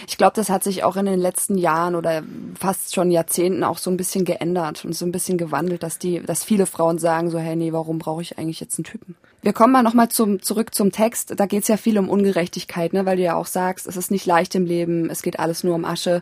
Ich 0.08 0.18
glaube, 0.18 0.34
das 0.36 0.50
hat 0.50 0.64
sich 0.64 0.84
auch 0.84 0.96
in 0.96 1.06
den 1.06 1.20
letzten 1.20 1.58
Jahren 1.58 1.96
oder 1.96 2.24
fast 2.58 2.94
schon 2.94 3.12
Jahrzehnten 3.12 3.64
auch 3.64 3.78
so 3.78 3.90
ein 3.90 3.98
bisschen 3.98 4.26
geändert 4.26 4.86
und 4.86 4.94
so 4.94 5.06
ein 5.06 5.12
bisschen 5.12 5.38
gewandelt, 5.38 5.84
dass 5.84 5.98
die, 5.98 6.22
dass 6.22 6.44
viele 6.44 6.66
Frauen 6.66 7.00
sagen 7.00 7.30
so, 7.30 7.40
hey, 7.40 7.56
nee, 7.56 7.74
warum 7.74 8.00
brauche 8.00 8.22
ich 8.22 8.38
eigentlich 8.38 8.60
jetzt 8.60 8.78
einen 8.78 8.86
Typen? 8.86 9.16
Wir 9.42 9.54
kommen 9.54 9.74
mal 9.74 9.84
nochmal 9.84 10.10
zum, 10.10 10.42
zurück 10.42 10.74
zum 10.74 10.92
Text. 10.92 11.34
Da 11.38 11.48
geht's 11.48 11.68
ja 11.68 11.78
viel 11.78 11.98
um 11.98 12.10
Ungerechtigkeit, 12.10 12.94
ne? 12.94 13.06
weil 13.06 13.18
du 13.18 13.24
ja 13.24 13.36
auch 13.36 13.48
sagst, 13.48 13.88
es 13.88 13.98
ist 13.98 14.12
nicht 14.12 14.26
leicht 14.26 14.56
im 14.56 14.66
Leben, 14.66 15.10
es 15.10 15.22
geht 15.22 15.40
alles 15.40 15.64
nur 15.64 15.76
um 15.76 15.86
Asche. 15.86 16.22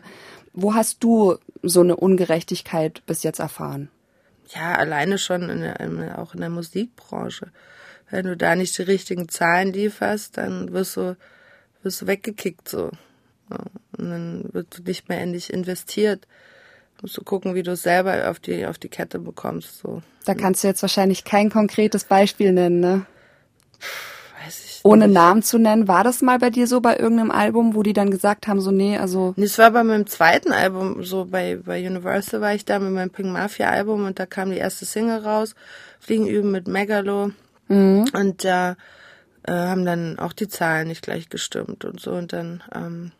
Wo 0.54 0.74
hast 0.74 1.04
du 1.04 1.36
so 1.62 1.80
eine 1.80 1.96
Ungerechtigkeit 1.96 3.02
bis 3.06 3.22
jetzt 3.22 3.38
erfahren? 3.38 3.90
Ja, 4.54 4.74
alleine 4.74 5.18
schon 5.18 5.48
in 5.48 5.60
der, 5.60 5.80
in 5.80 6.10
auch 6.10 6.34
in 6.34 6.40
der 6.40 6.50
Musikbranche. 6.50 7.48
Wenn 8.10 8.26
du 8.26 8.36
da 8.36 8.56
nicht 8.56 8.76
die 8.76 8.82
richtigen 8.82 9.28
Zahlen 9.28 9.72
lieferst, 9.72 10.36
dann 10.36 10.72
wirst 10.72 10.96
du, 10.96 11.16
wirst 11.82 12.02
du 12.02 12.06
weggekickt 12.06 12.68
so. 12.68 12.90
Ja, 13.50 13.58
Und 13.98 14.10
dann 14.10 14.44
wird 14.52 14.78
du 14.78 14.82
nicht 14.82 15.08
mehr 15.08 15.20
endlich 15.20 15.52
investiert. 15.52 16.26
Musst 17.00 17.16
du 17.16 17.24
gucken, 17.24 17.56
wie 17.56 17.64
du 17.64 17.72
es 17.72 17.82
selber 17.82 18.30
auf 18.30 18.38
die, 18.38 18.64
auf 18.64 18.78
die 18.78 18.88
Kette 18.88 19.18
bekommst. 19.18 19.78
So. 19.78 20.02
Da 20.24 20.34
kannst 20.34 20.62
du 20.62 20.68
jetzt 20.68 20.82
wahrscheinlich 20.82 21.24
kein 21.24 21.50
konkretes 21.50 22.04
Beispiel 22.04 22.52
nennen, 22.52 22.78
ne? 22.78 23.06
Weiß 24.44 24.64
ich 24.64 24.80
Ohne 24.84 25.08
nicht. 25.08 25.14
Namen 25.14 25.42
zu 25.42 25.58
nennen. 25.58 25.88
War 25.88 26.04
das 26.04 26.22
mal 26.22 26.38
bei 26.38 26.50
dir 26.50 26.68
so 26.68 26.80
bei 26.80 26.96
irgendeinem 26.96 27.32
Album, 27.32 27.74
wo 27.74 27.82
die 27.82 27.92
dann 27.92 28.12
gesagt 28.12 28.46
haben, 28.46 28.60
so, 28.60 28.70
nee, 28.70 28.96
also 28.98 29.34
Nee, 29.36 29.46
Es 29.46 29.58
war 29.58 29.72
bei 29.72 29.82
meinem 29.82 30.06
zweiten 30.06 30.52
Album, 30.52 31.02
so 31.02 31.24
bei, 31.24 31.56
bei 31.56 31.84
Universal 31.84 32.40
war 32.40 32.54
ich 32.54 32.64
da 32.64 32.78
mit 32.78 32.92
meinem 32.92 33.10
Pink 33.10 33.32
Mafia 33.32 33.68
Album 33.68 34.04
und 34.04 34.20
da 34.20 34.26
kam 34.26 34.50
die 34.50 34.58
erste 34.58 34.84
Single 34.84 35.18
raus, 35.24 35.56
Fliegen 35.98 36.28
üben 36.28 36.52
mit 36.52 36.68
Megalo. 36.68 37.32
Und 37.68 38.44
da 38.44 38.72
äh, 38.72 38.74
haben 39.50 39.84
dann 39.84 40.18
auch 40.18 40.32
die 40.32 40.48
Zahlen 40.48 40.88
nicht 40.88 41.02
gleich 41.02 41.28
gestimmt 41.28 41.84
und 41.84 42.00
so. 42.00 42.12
Und 42.12 42.32
dann, 42.32 42.62
ähm, 42.74 43.12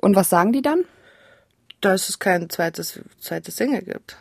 Und 0.00 0.16
was 0.16 0.28
sagen 0.30 0.52
die 0.52 0.62
dann? 0.62 0.84
dass 1.80 2.10
es 2.10 2.18
kein 2.18 2.50
zweites, 2.50 3.00
zweites 3.20 3.56
Single 3.56 3.80
gibt. 3.80 4.18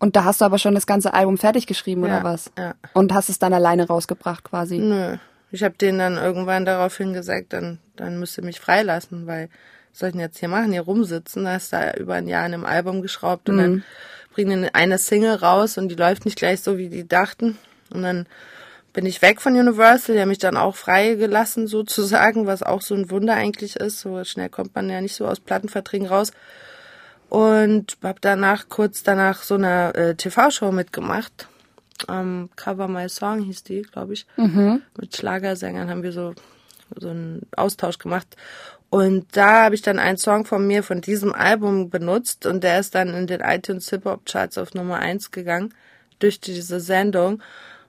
Und 0.00 0.16
da 0.16 0.24
hast 0.24 0.42
du 0.42 0.44
aber 0.44 0.58
schon 0.58 0.74
das 0.74 0.86
ganze 0.86 1.14
Album 1.14 1.38
fertig 1.38 1.66
geschrieben, 1.66 2.02
oder 2.04 2.18
Ja, 2.18 2.24
was? 2.24 2.50
ja. 2.58 2.74
Und 2.92 3.14
hast 3.14 3.30
es 3.30 3.38
dann 3.38 3.54
alleine 3.54 3.86
rausgebracht 3.86 4.44
quasi. 4.44 4.76
Nö. 4.78 5.16
Ich 5.50 5.62
habe 5.64 5.74
denen 5.78 5.98
dann 5.98 6.16
irgendwann 6.18 6.66
daraufhin 6.66 7.14
gesagt, 7.14 7.54
dann, 7.54 7.78
dann 7.96 8.18
müsst 8.18 8.36
ihr 8.36 8.44
mich 8.44 8.60
freilassen, 8.60 9.26
weil 9.26 9.48
was 9.92 9.98
soll 10.00 10.08
ich 10.10 10.12
denn 10.12 10.20
jetzt 10.20 10.38
hier 10.38 10.48
machen, 10.50 10.72
hier 10.72 10.82
rumsitzen, 10.82 11.44
da 11.44 11.56
ist 11.56 11.72
da 11.72 11.92
über 11.94 12.14
ein 12.14 12.28
Jahr 12.28 12.44
an 12.44 12.52
einem 12.54 12.66
Album 12.66 13.00
geschraubt 13.02 13.48
und 13.48 13.56
dann 13.56 13.84
bringen 14.34 14.68
eine 14.72 14.98
Single 14.98 15.34
raus 15.36 15.78
und 15.78 15.88
die 15.88 15.96
läuft 15.96 16.26
nicht 16.26 16.36
gleich 16.36 16.60
so, 16.60 16.76
wie 16.78 16.88
die 16.90 17.08
dachten. 17.08 17.56
Und 17.92 18.02
dann 18.02 18.26
bin 18.92 19.06
ich 19.06 19.22
weg 19.22 19.40
von 19.40 19.54
Universal, 19.54 20.14
die 20.14 20.20
haben 20.20 20.28
mich 20.28 20.38
dann 20.38 20.56
auch 20.56 20.74
freigelassen 20.74 21.66
sozusagen, 21.66 22.46
was 22.46 22.62
auch 22.62 22.82
so 22.82 22.94
ein 22.94 23.10
Wunder 23.10 23.34
eigentlich 23.34 23.76
ist. 23.76 24.00
So 24.00 24.22
schnell 24.24 24.48
kommt 24.48 24.74
man 24.74 24.90
ja 24.90 25.00
nicht 25.00 25.14
so 25.14 25.26
aus 25.26 25.40
Plattenverträgen 25.40 26.08
raus. 26.08 26.32
Und 27.28 27.96
hab 28.02 28.20
danach, 28.20 28.68
kurz 28.68 29.04
danach, 29.04 29.42
so 29.44 29.54
eine 29.54 29.94
äh, 29.94 30.14
TV-Show 30.16 30.72
mitgemacht. 30.72 31.48
Ähm, 32.08 32.50
Cover 32.56 32.88
My 32.88 33.08
Song 33.08 33.42
hieß 33.42 33.62
die, 33.62 33.82
glaube 33.82 34.14
ich. 34.14 34.26
Mit 34.98 35.16
Schlagersängern 35.16 35.88
haben 35.88 36.02
wir 36.02 36.12
so, 36.12 36.34
so 36.96 37.10
einen 37.10 37.46
Austausch 37.56 37.98
gemacht. 37.98 38.36
Und 38.90 39.36
da 39.36 39.64
habe 39.64 39.76
ich 39.76 39.82
dann 39.82 40.00
einen 40.00 40.18
Song 40.18 40.44
von 40.44 40.66
mir 40.66 40.82
von 40.82 41.00
diesem 41.00 41.32
Album 41.32 41.90
benutzt 41.90 42.44
und 42.44 42.64
der 42.64 42.80
ist 42.80 42.96
dann 42.96 43.14
in 43.14 43.28
den 43.28 43.40
iTunes 43.40 43.88
Hip-Hop 43.90 44.26
Charts 44.26 44.58
auf 44.58 44.74
Nummer 44.74 44.96
eins 44.96 45.30
gegangen 45.30 45.72
durch 46.18 46.40
diese 46.40 46.80
Sendung. 46.80 47.40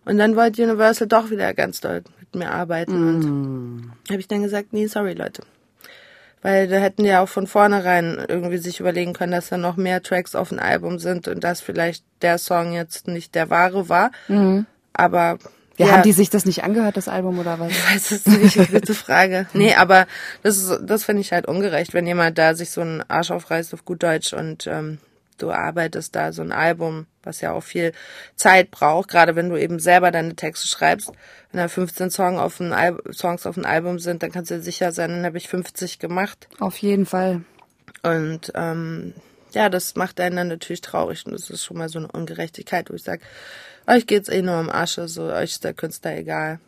Und 0.06 0.18
dann 0.18 0.36
wollte 0.36 0.64
Universal 0.64 1.08
doch 1.08 1.30
wieder 1.30 1.54
ganz 1.54 1.80
doll 1.80 2.04
mit 2.20 2.36
mir 2.36 2.52
arbeiten 2.52 2.92
und 2.94 3.92
habe 4.10 4.20
ich 4.20 4.28
dann 4.28 4.42
gesagt, 4.42 4.74
nee, 4.74 4.88
sorry 4.88 5.14
Leute. 5.14 5.44
Weil 6.42 6.68
da 6.68 6.78
hätten 6.78 7.06
ja 7.06 7.22
auch 7.22 7.30
von 7.30 7.46
vornherein 7.46 8.18
irgendwie 8.28 8.58
sich 8.58 8.80
überlegen 8.80 9.14
können, 9.14 9.32
dass 9.32 9.50
da 9.50 9.58
noch 9.58 9.78
mehr 9.78 10.02
Tracks 10.02 10.34
auf 10.34 10.50
dem 10.50 10.58
Album 10.58 10.98
sind 10.98 11.28
und 11.28 11.44
dass 11.44 11.62
vielleicht 11.62 12.04
der 12.24 12.40
Song 12.40 12.74
jetzt 12.74 13.08
nicht 13.08 13.36
der 13.36 13.52
wahre 13.52 13.90
war. 13.90 14.10
Aber 14.94 15.38
Ja, 15.78 15.92
haben 15.92 16.02
die 16.04 16.14
sich 16.14 16.32
das 16.32 16.46
nicht 16.46 16.64
angehört, 16.64 16.98
das 16.98 17.08
Album, 17.08 17.38
oder 17.38 17.60
was? 17.60 17.70
ich 17.72 17.86
weiß 17.86 18.12
es 18.12 18.26
nicht, 18.26 18.72
gute 18.72 18.96
Frage. 18.96 19.46
Nee, 19.54 19.76
aber 19.76 20.08
das 20.42 20.58
ist, 20.58 20.80
das 20.82 21.04
finde 21.04 21.22
ich 21.22 21.32
halt 21.32 21.48
ungerecht, 21.48 21.94
wenn 21.94 22.08
jemand 22.08 22.40
da 22.40 22.56
sich 22.56 22.72
so 22.72 22.82
einen 22.82 23.04
Arsch 23.08 23.30
aufreißt 23.30 23.76
auf 23.76 23.86
gut 23.86 24.02
Deutsch 24.02 24.34
und 24.34 24.66
ähm, 24.66 24.98
du 25.42 25.52
arbeitest 25.52 26.16
da 26.16 26.32
so 26.34 26.42
ein 26.42 26.52
Album, 26.52 27.08
was 27.24 27.42
ja 27.42 27.52
auch 27.52 27.64
viel 27.64 27.94
Zeit 28.36 28.72
braucht, 28.72 29.10
gerade 29.10 29.36
wenn 29.36 29.50
du 29.50 29.58
eben 29.58 29.80
selber 29.80 30.12
deine 30.12 30.36
Texte 30.36 30.68
schreibst. 30.68 31.12
Wenn 31.52 31.60
da 31.60 31.68
15 31.68 32.10
Song 32.10 32.40
auf 32.40 32.62
Songs 33.12 33.46
auf 33.46 33.58
ein 33.58 33.66
Album 33.66 34.00
sind, 34.00 34.24
dann 34.24 34.32
kannst 34.32 34.52
du 34.52 34.56
dir 34.56 34.62
sicher 34.62 34.92
sein, 34.92 35.10
dann 35.10 35.26
habe 35.26 35.38
ich 35.38 35.48
50 35.48 36.00
gemacht. 36.00 36.48
Auf 36.60 36.78
jeden 36.78 37.06
Fall. 37.06 37.42
Und 38.04 38.52
ähm, 38.56 39.14
ja, 39.52 39.70
das 39.70 39.96
macht 39.96 40.20
einen 40.20 40.36
dann 40.36 40.48
natürlich 40.48 40.82
traurig 40.82 41.26
und 41.26 41.34
das 41.34 41.50
ist 41.50 41.64
schon 41.64 41.78
mal 41.78 41.90
so 41.90 42.00
eine 42.00 42.08
Ungerechtigkeit, 42.08 42.90
wo 42.90 42.94
ich 42.94 43.04
sage, 43.04 43.22
euch 43.88 44.08
geht's 44.08 44.30
eh 44.30 44.42
nur 44.42 44.60
um 44.60 44.70
Asche, 44.70 45.08
so 45.08 45.24
euch 45.24 45.52
ist 45.52 45.64
der 45.64 45.74
Künstler 45.74 46.16
egal. 46.16 46.60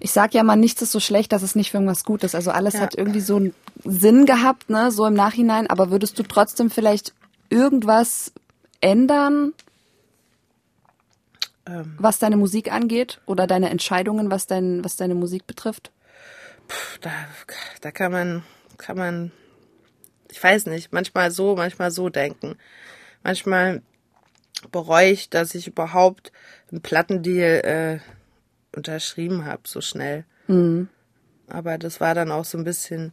Ich 0.00 0.10
sag 0.12 0.34
ja 0.34 0.42
mal, 0.42 0.56
nichts 0.56 0.82
ist 0.82 0.92
so 0.92 1.00
schlecht, 1.00 1.32
dass 1.32 1.42
es 1.42 1.54
nicht 1.54 1.70
für 1.70 1.78
irgendwas 1.78 2.04
gut 2.04 2.22
ist. 2.24 2.34
Also 2.34 2.50
alles 2.50 2.74
Ja. 2.74 2.80
hat 2.80 2.94
irgendwie 2.94 3.20
so 3.20 3.36
einen 3.36 3.54
Sinn 3.84 4.26
gehabt, 4.26 4.68
ne, 4.68 4.90
so 4.90 5.06
im 5.06 5.14
Nachhinein. 5.14 5.68
Aber 5.68 5.90
würdest 5.90 6.18
du 6.18 6.22
trotzdem 6.22 6.70
vielleicht 6.70 7.14
irgendwas 7.48 8.32
ändern, 8.80 9.52
Ähm. 11.66 11.94
was 11.98 12.18
deine 12.18 12.36
Musik 12.36 12.72
angeht 12.72 13.20
oder 13.26 13.46
deine 13.46 13.70
Entscheidungen, 13.70 14.30
was 14.30 14.46
dein, 14.46 14.84
was 14.84 14.96
deine 14.96 15.14
Musik 15.14 15.46
betrifft? 15.46 15.90
da, 17.00 17.10
da 17.80 17.90
kann 17.90 18.12
man, 18.12 18.42
kann 18.76 18.96
man, 18.96 19.32
ich 20.30 20.42
weiß 20.42 20.66
nicht, 20.66 20.92
manchmal 20.92 21.30
so, 21.30 21.54
manchmal 21.56 21.90
so 21.90 22.08
denken. 22.08 22.56
Manchmal 23.22 23.82
bereue 24.72 25.10
ich, 25.10 25.30
dass 25.30 25.54
ich 25.54 25.66
überhaupt 25.68 26.32
einen 26.70 26.82
Plattendeal 26.82 28.00
äh, 28.02 28.76
unterschrieben 28.76 29.44
habe, 29.44 29.62
so 29.66 29.80
schnell. 29.80 30.24
Aber 31.48 31.78
das 31.78 32.00
war 32.00 32.14
dann 32.14 32.32
auch 32.32 32.44
so 32.44 32.58
ein 32.58 32.64
bisschen 32.64 33.12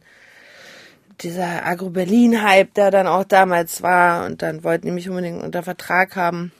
dieser 1.22 1.64
Agro-Berlin-Hype, 1.66 2.74
der 2.74 2.90
dann 2.90 3.06
auch 3.06 3.24
damals 3.24 3.82
war. 3.82 4.26
Und 4.26 4.42
dann 4.42 4.64
wollten 4.64 4.86
die 4.86 4.92
mich 4.92 5.08
unbedingt 5.08 5.42
unter 5.42 5.62
Vertrag 5.62 6.16
haben. 6.16 6.52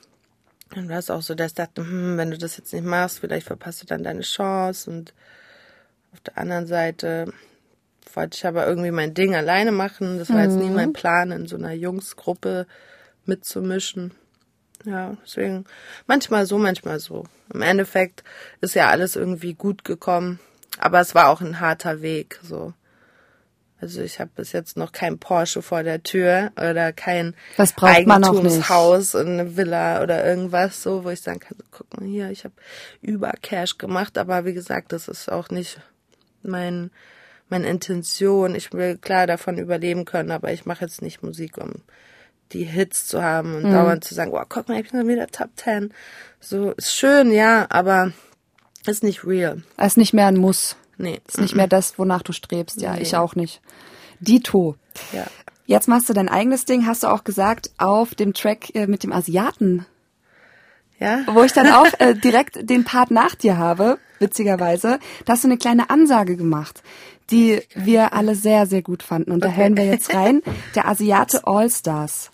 Und 0.74 0.88
war 0.88 0.98
es 0.98 1.10
auch 1.10 1.22
so, 1.22 1.34
dass 1.34 1.52
ich 1.52 1.54
dachte, 1.54 1.82
hm, 1.82 2.16
wenn 2.16 2.30
du 2.30 2.38
das 2.38 2.56
jetzt 2.56 2.72
nicht 2.72 2.84
machst, 2.84 3.20
vielleicht 3.20 3.46
verpasst 3.46 3.82
du 3.82 3.86
dann 3.86 4.02
deine 4.02 4.22
Chance. 4.22 4.90
Und 4.90 5.14
auf 6.12 6.20
der 6.20 6.38
anderen 6.38 6.66
Seite 6.66 7.32
wollte 8.14 8.36
ich 8.36 8.46
aber 8.46 8.66
irgendwie 8.66 8.90
mein 8.90 9.14
Ding 9.14 9.34
alleine 9.34 9.72
machen. 9.72 10.18
Das 10.18 10.30
war 10.30 10.42
jetzt 10.42 10.56
nie 10.56 10.70
mein 10.70 10.92
Plan, 10.92 11.32
in 11.32 11.46
so 11.46 11.56
einer 11.56 11.72
Jungsgruppe 11.72 12.66
mitzumischen. 13.26 14.12
Ja, 14.84 15.16
deswegen 15.24 15.64
manchmal 16.06 16.46
so, 16.46 16.58
manchmal 16.58 17.00
so. 17.00 17.24
Im 17.52 17.62
Endeffekt 17.62 18.22
ist 18.60 18.74
ja 18.74 18.88
alles 18.88 19.16
irgendwie 19.16 19.54
gut 19.54 19.84
gekommen, 19.84 20.40
aber 20.78 21.00
es 21.00 21.14
war 21.14 21.28
auch 21.28 21.40
ein 21.40 21.60
harter 21.60 22.02
Weg. 22.02 22.38
So, 22.42 22.74
also 23.84 24.00
ich 24.00 24.18
habe 24.18 24.30
bis 24.34 24.52
jetzt 24.52 24.78
noch 24.78 24.92
kein 24.92 25.18
Porsche 25.18 25.60
vor 25.60 25.82
der 25.82 26.02
Tür 26.02 26.52
oder 26.56 26.92
kein. 26.92 27.34
Eigentumshaus 27.94 29.14
und 29.14 29.26
eine 29.28 29.56
Villa 29.58 30.02
oder 30.02 30.24
irgendwas 30.24 30.82
so, 30.82 31.04
wo 31.04 31.10
ich 31.10 31.20
sagen 31.20 31.40
kann, 31.40 31.58
guck 31.70 32.00
mal 32.00 32.08
hier, 32.08 32.30
ich 32.30 32.44
habe 32.44 32.54
über 33.02 33.30
Cash 33.42 33.76
gemacht, 33.76 34.16
aber 34.16 34.46
wie 34.46 34.54
gesagt, 34.54 34.92
das 34.92 35.06
ist 35.06 35.30
auch 35.30 35.50
nicht 35.50 35.80
mein 36.42 36.90
meine 37.50 37.68
Intention. 37.68 38.54
Ich 38.54 38.72
will 38.72 38.96
klar 38.96 39.26
davon 39.26 39.58
überleben 39.58 40.06
können, 40.06 40.30
aber 40.30 40.50
ich 40.52 40.64
mache 40.64 40.86
jetzt 40.86 41.02
nicht 41.02 41.22
Musik, 41.22 41.58
um 41.58 41.72
die 42.52 42.64
Hits 42.64 43.06
zu 43.06 43.22
haben 43.22 43.54
und 43.54 43.70
dauernd 43.70 44.02
zu 44.02 44.14
sagen, 44.14 44.32
wow, 44.32 44.46
guck 44.48 44.68
mal, 44.68 44.80
ich 44.80 44.90
bin 44.90 45.06
wieder 45.06 45.26
Top 45.26 45.50
Ten. 45.56 45.92
So 46.40 46.72
ist 46.72 46.94
schön, 46.94 47.32
ja, 47.32 47.66
aber 47.68 48.12
ist 48.86 49.02
nicht 49.02 49.26
real. 49.26 49.62
Es 49.76 49.88
ist 49.88 49.96
nicht 49.98 50.14
mehr 50.14 50.26
ein 50.26 50.36
Muss. 50.38 50.76
Nee. 50.96 51.20
Ist 51.26 51.40
nicht 51.40 51.54
mehr 51.56 51.66
das, 51.66 51.98
wonach 51.98 52.22
du 52.22 52.32
strebst. 52.32 52.80
Ja, 52.80 52.94
Nee. 52.94 53.02
ich 53.02 53.16
auch 53.16 53.34
nicht. 53.34 53.60
Dito. 54.20 54.76
Ja. 55.12 55.24
Jetzt 55.66 55.88
machst 55.88 56.08
du 56.08 56.12
dein 56.12 56.28
eigenes 56.28 56.64
Ding, 56.66 56.86
hast 56.86 57.02
du 57.02 57.08
auch 57.08 57.24
gesagt, 57.24 57.70
auf 57.78 58.14
dem 58.14 58.34
Track 58.34 58.74
äh, 58.74 58.86
mit 58.86 59.02
dem 59.02 59.12
Asiaten, 59.12 59.86
Ja? 61.00 61.20
wo 61.32 61.42
ich 61.42 61.52
dann 61.52 61.68
auch 61.72 61.86
äh, 61.98 62.14
direkt 62.14 62.68
den 62.68 62.84
Part 62.84 63.10
nach 63.10 63.34
dir 63.34 63.56
habe, 63.56 63.98
witzigerweise, 64.18 64.98
da 65.24 65.32
hast 65.32 65.44
du 65.44 65.48
eine 65.48 65.56
kleine 65.58 65.88
Ansage 65.90 66.36
gemacht, 66.36 66.82
die 67.30 67.62
wir 67.74 68.12
alle 68.12 68.34
sehr, 68.34 68.66
sehr 68.66 68.82
gut 68.82 69.02
fanden. 69.02 69.32
Und 69.32 69.42
da 69.42 69.48
hören 69.52 69.76
wir 69.76 69.86
jetzt 69.86 70.12
rein. 70.14 70.42
Der 70.74 70.86
Asiate 70.86 71.46
All 71.46 71.70
Stars. 71.70 72.30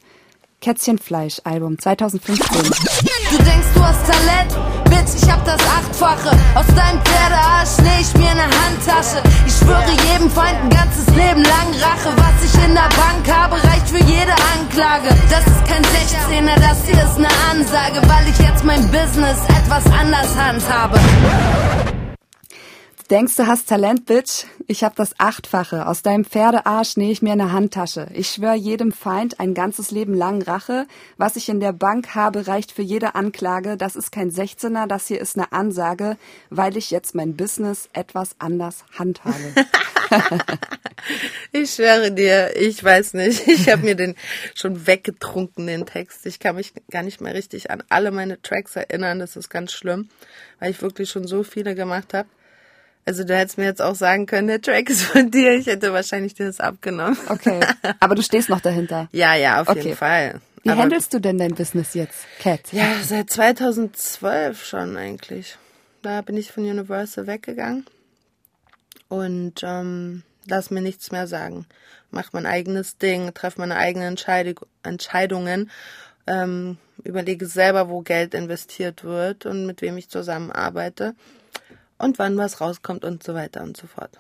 Kätzchenfleisch 0.61 1.41
Album 1.45 1.79
2015. 1.79 2.63
Du 2.63 3.37
denkst, 3.43 3.67
du 3.75 3.83
hast 3.83 4.07
Talent? 4.07 4.80
Bitch, 5.01 5.23
ich 5.23 5.31
hab 5.31 5.45
das 5.45 5.61
Achtfache. 5.61 6.31
Aus 6.55 6.67
deinem 6.75 7.01
Pferdearsch 7.03 7.79
näh 7.83 8.01
ich 8.01 8.13
mir 8.15 8.35
ne 8.35 8.43
Handtasche. 8.43 9.23
Ich 9.47 9.55
schwöre 9.55 9.91
jedem 10.11 10.31
Feind 10.31 10.59
ein 10.63 10.71
ganzes 10.71 11.07
Leben 11.07 11.43
lang 11.43 11.69
Rache. 11.81 12.13
Was 12.17 12.45
ich 12.45 12.65
in 12.65 12.75
der 12.75 12.89
Bank 13.01 13.25
habe, 13.33 13.57
reicht 13.57 13.89
für 13.89 14.03
jede 14.03 14.33
Anklage. 14.55 15.09
Das 15.31 15.47
ist 15.47 15.65
kein 15.67 15.83
16er, 15.83 16.61
das 16.61 16.85
hier 16.87 17.03
ist 17.03 17.19
ne 17.19 17.29
Ansage, 17.51 18.01
weil 18.09 18.29
ich 18.29 18.39
jetzt 18.39 18.65
mein 18.65 18.83
Business 18.91 19.39
etwas 19.49 19.85
anders 19.87 20.29
handhabe. 20.37 20.99
Denkst, 23.11 23.35
du 23.35 23.49
hast 23.49 23.69
Talent, 23.69 24.07
Bitch? 24.07 24.45
Ich 24.69 24.85
hab 24.85 24.95
das 24.95 25.19
Achtfache. 25.19 25.89
Aus 25.89 26.03
deinem 26.03 26.25
Pferdearsch 26.25 26.97
nähe 26.97 27.11
ich 27.11 27.23
mir 27.23 27.33
eine 27.33 27.51
Handtasche. 27.51 28.07
Ich 28.15 28.31
schwör 28.31 28.55
jedem 28.55 28.93
Feind 28.93 29.41
ein 29.41 29.53
ganzes 29.53 29.91
Leben 29.91 30.15
lang 30.15 30.43
Rache. 30.43 30.87
Was 31.17 31.35
ich 31.35 31.49
in 31.49 31.59
der 31.59 31.73
Bank 31.73 32.15
habe, 32.15 32.47
reicht 32.47 32.71
für 32.71 32.83
jede 32.83 33.17
Anklage. 33.17 33.77
Das 33.77 33.97
ist 33.97 34.13
kein 34.13 34.31
16er, 34.31 34.87
das 34.87 35.09
hier 35.09 35.21
ist 35.21 35.37
eine 35.37 35.51
Ansage, 35.51 36.19
weil 36.51 36.77
ich 36.77 36.93
jetzt 36.93 37.17
mein 37.17 37.35
Business 37.35 37.89
etwas 37.93 38.37
anders 38.39 38.85
handhabe. 38.97 39.55
Ich 41.53 41.75
schwöre 41.75 42.13
dir, 42.13 42.55
ich 42.57 42.85
weiß 42.85 43.15
nicht. 43.15 43.49
Ich 43.49 43.71
habe 43.71 43.83
mir 43.83 43.95
den 43.95 44.17
schon 44.55 44.87
weggetrunken, 44.87 45.67
den 45.67 45.87
Text. 45.87 46.27
Ich 46.27 46.41
kann 46.41 46.57
mich 46.57 46.75
gar 46.91 47.03
nicht 47.03 47.23
mehr 47.23 47.33
richtig 47.33 47.71
an 47.71 47.83
alle 47.89 48.11
meine 48.11 48.43
Tracks 48.43 48.77
erinnern. 48.77 49.19
Das 49.19 49.35
ist 49.35 49.49
ganz 49.49 49.73
schlimm, 49.73 50.11
weil 50.59 50.73
ich 50.73 50.83
wirklich 50.83 51.09
schon 51.09 51.27
so 51.27 51.43
viele 51.43 51.75
gemacht 51.75 52.13
habe. 52.13 52.29
Also 53.11 53.25
du 53.25 53.37
hättest 53.37 53.59
mir 53.59 53.65
jetzt 53.65 53.83
auch 53.83 53.97
sagen 53.97 54.27
können, 54.27 54.47
der 54.47 54.63
Track 54.63 54.89
ist 54.89 55.03
von 55.03 55.33
dir. 55.33 55.55
Ich 55.55 55.67
hätte 55.67 55.93
wahrscheinlich 55.93 56.35
dir 56.35 56.47
das 56.47 56.61
abgenommen. 56.61 57.19
Okay. 57.29 57.59
Aber 57.99 58.15
du 58.15 58.23
stehst 58.23 58.49
noch 58.49 58.61
dahinter. 58.61 59.09
Ja, 59.11 59.35
ja, 59.35 59.61
auf 59.61 59.69
Okay. 59.69 59.81
jeden 59.81 59.97
Fall. 59.97 60.41
Wie 60.63 60.71
Aber- 60.71 60.83
handelst 60.83 61.13
du 61.13 61.19
denn 61.19 61.37
dein 61.37 61.57
Business 61.57 61.95
jetzt, 61.95 62.25
Cat? 62.39 62.73
Ja, 62.73 62.87
seit 63.05 63.29
2012 63.29 64.65
schon 64.65 64.97
eigentlich. 64.97 65.57
Da 66.03 66.21
bin 66.23 66.37
ich 66.37 66.53
von 66.53 66.63
Universal 66.65 67.27
weggegangen 67.27 67.85
und 69.09 69.55
ähm, 69.65 70.23
lass 70.47 70.71
mir 70.71 70.81
nichts 70.81 71.11
mehr 71.11 71.27
sagen. 71.27 71.67
Mach 72.13 72.33
mein 72.33 72.47
eigenes 72.47 72.97
Ding, 72.97 73.35
treffe 73.35 73.59
meine 73.61 73.75
eigenen 73.75 74.07
Entscheidung, 74.11 74.61
Entscheidungen, 74.85 75.69
ähm, 76.29 76.79
überlege 77.03 77.47
selber, 77.47 77.89
wo 77.89 78.03
Geld 78.03 78.35
investiert 78.35 79.03
wird 79.03 79.47
und 79.47 79.67
mit 79.67 79.83
wem 79.83 79.97
ich 79.97 80.09
zusammenarbeite 80.09 81.17
und 82.01 82.19
wann 82.19 82.37
was 82.37 82.61
rauskommt 82.61 83.05
und 83.05 83.23
so 83.23 83.35
weiter 83.35 83.63
und 83.63 83.77
so 83.77 83.87
fort. 83.87 84.19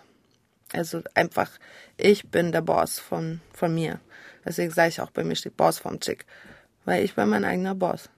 Also 0.72 1.02
einfach, 1.14 1.50
ich 1.96 2.28
bin 2.28 2.52
der 2.52 2.60
Boss 2.62 2.98
von, 2.98 3.40
von 3.52 3.74
mir. 3.74 4.00
Deswegen 4.44 4.70
sage 4.70 4.90
ich 4.90 5.00
auch, 5.00 5.10
bei 5.10 5.24
mir 5.24 5.34
steht 5.34 5.56
Boss 5.56 5.78
vom 5.78 5.98
Chick. 6.00 6.24
Weil 6.84 7.04
ich 7.04 7.14
bin 7.14 7.28
mein 7.28 7.44
eigener 7.44 7.74
Boss. 7.74 8.08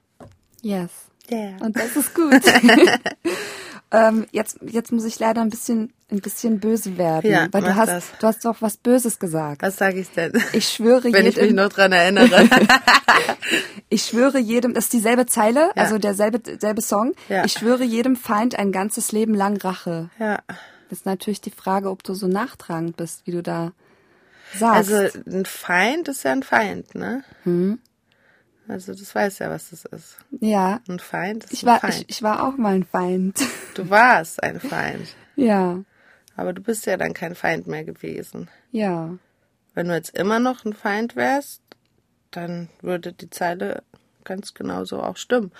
Yes. 0.61 0.91
Yeah. 1.31 1.57
Und 1.61 1.77
das 1.77 1.95
ist 1.95 2.13
gut. 2.13 2.41
ähm, 3.93 4.25
jetzt, 4.31 4.57
jetzt 4.61 4.91
muss 4.91 5.05
ich 5.05 5.17
leider 5.19 5.41
ein 5.41 5.49
bisschen, 5.49 5.93
ein 6.11 6.19
bisschen 6.19 6.59
böse 6.59 6.97
werden, 6.97 7.31
Ja, 7.31 7.47
weil 7.51 7.61
du 7.61 7.75
hast, 7.75 7.87
das. 7.89 8.05
du 8.19 8.27
hast 8.27 8.43
doch 8.43 8.61
was 8.61 8.75
Böses 8.77 9.19
gesagt. 9.19 9.61
Was 9.61 9.77
sage 9.77 9.99
ich 10.01 10.09
denn? 10.09 10.33
Ich 10.53 10.67
schwöre 10.67 11.03
Wenn 11.13 11.25
ich 11.27 11.35
mich 11.35 11.43
jedem, 11.45 11.55
noch 11.57 11.69
dran 11.69 11.91
erinnere. 11.93 12.49
ich 13.89 14.03
schwöre 14.03 14.39
jedem, 14.39 14.73
das 14.73 14.85
ist 14.85 14.93
dieselbe 14.93 15.25
Zeile, 15.25 15.71
Ja. 15.75 15.83
also 15.83 15.97
derselbe, 15.97 16.39
derselbe 16.39 16.81
Song. 16.81 17.13
Ja. 17.29 17.45
Ich 17.45 17.53
schwöre 17.53 17.83
jedem 17.83 18.15
Feind 18.15 18.57
ein 18.57 18.71
ganzes 18.71 19.11
Leben 19.11 19.33
lang 19.35 19.57
Rache. 19.57 20.09
ja. 20.19 20.39
Das 20.89 20.99
ist 20.99 21.05
natürlich 21.07 21.41
die 21.41 21.49
Frage, 21.49 21.89
ob 21.89 22.03
du 22.03 22.13
so 22.13 22.27
nachtragend 22.27 22.97
bist, 22.97 23.25
wie 23.25 23.31
du 23.31 23.41
da 23.41 23.71
sagst. 24.53 24.91
Also 24.93 25.19
ein 25.27 25.45
Feind 25.45 26.07
ist 26.07 26.21
ja 26.23 26.33
ein 26.33 26.43
Feind, 26.43 26.93
ne? 26.93 27.23
Also 28.67 28.93
das 28.93 29.13
weiß 29.13 29.39
ja, 29.39 29.49
was 29.49 29.69
das 29.71 29.85
ist. 29.85 30.17
ja. 30.39 30.79
Ein 30.87 30.99
Feind 30.99 31.43
ist 31.45 31.53
Ich 31.53 31.63
ein 31.63 31.67
war, 31.67 31.79
Feind. 31.79 31.93
ich, 31.95 32.09
ich 32.09 32.23
war 32.23 32.47
auch 32.47 32.57
mal 32.57 32.75
ein 32.75 32.85
Feind. 32.85 33.39
Du 33.75 33.89
warst 33.89 34.41
ein 34.41 34.59
Feind. 34.59 35.07
ja. 35.35 35.79
Aber 36.35 36.53
du 36.53 36.61
bist 36.61 36.85
ja 36.85 36.97
dann 36.97 37.13
kein 37.13 37.35
Feind 37.35 37.67
mehr 37.67 37.83
gewesen. 37.83 38.49
Ja. 38.71 39.15
Wenn 39.73 39.87
du 39.87 39.93
jetzt 39.95 40.17
immer 40.17 40.39
noch 40.39 40.65
ein 40.65 40.73
Feind 40.73 41.15
wärst, 41.15 41.61
dann 42.31 42.69
würde 42.81 43.13
die 43.13 43.29
Zeile 43.29 43.83
ganz 44.23 44.53
genauso 44.53 45.01
auch 45.03 45.17
stimmen. 45.17 45.51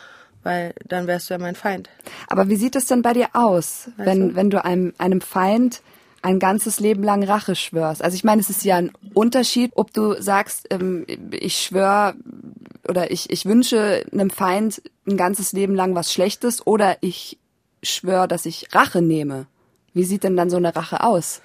Weil 0.44 0.74
dann 0.86 1.08
wärst 1.08 1.30
du 1.30 1.36
ja 1.36 1.38
mein 1.40 1.56
Feind. 1.56 1.90
Aber 2.28 2.50
wie 2.50 2.56
sieht 2.58 2.76
es 2.76 2.86
denn 2.88 3.02
bei 3.02 3.14
dir 3.14 3.28
aus, 3.34 3.90
wenn, 3.98 4.36
wenn 4.36 4.50
du 4.50 4.64
einem, 4.64 4.94
einem 4.98 5.22
Feind 5.22 5.82
ein 6.24 6.40
ganzes 6.40 6.80
Leben 6.80 7.04
lang 7.04 7.24
Rache 7.24 7.56
schwörst? 7.56 8.04
Also 8.04 8.16
ich 8.16 8.24
meine, 8.24 8.42
es 8.42 8.50
ist 8.50 8.64
ja 8.64 8.78
ein 8.78 8.92
Unterschied, 9.14 9.72
ob 9.76 9.94
du 9.94 10.20
sagst, 10.22 10.68
ähm, 10.72 11.06
ich 11.32 11.58
schwör 11.58 12.16
oder 12.88 13.12
ich, 13.12 13.30
ich 13.30 13.46
wünsche 13.46 14.04
einem 14.12 14.30
Feind 14.30 14.82
ein 15.06 15.18
ganzes 15.18 15.52
Leben 15.54 15.76
lang 15.76 15.96
was 15.96 16.12
Schlechtes 16.12 16.66
oder 16.66 16.98
ich 17.02 17.38
schwör, 17.84 18.28
dass 18.28 18.46
ich 18.46 18.74
Rache 18.74 19.02
nehme. 19.02 19.46
Wie 19.94 20.06
sieht 20.06 20.24
denn 20.24 20.38
dann 20.38 20.50
so 20.50 20.58
eine 20.58 20.76
Rache 20.76 21.04
aus? 21.04 21.42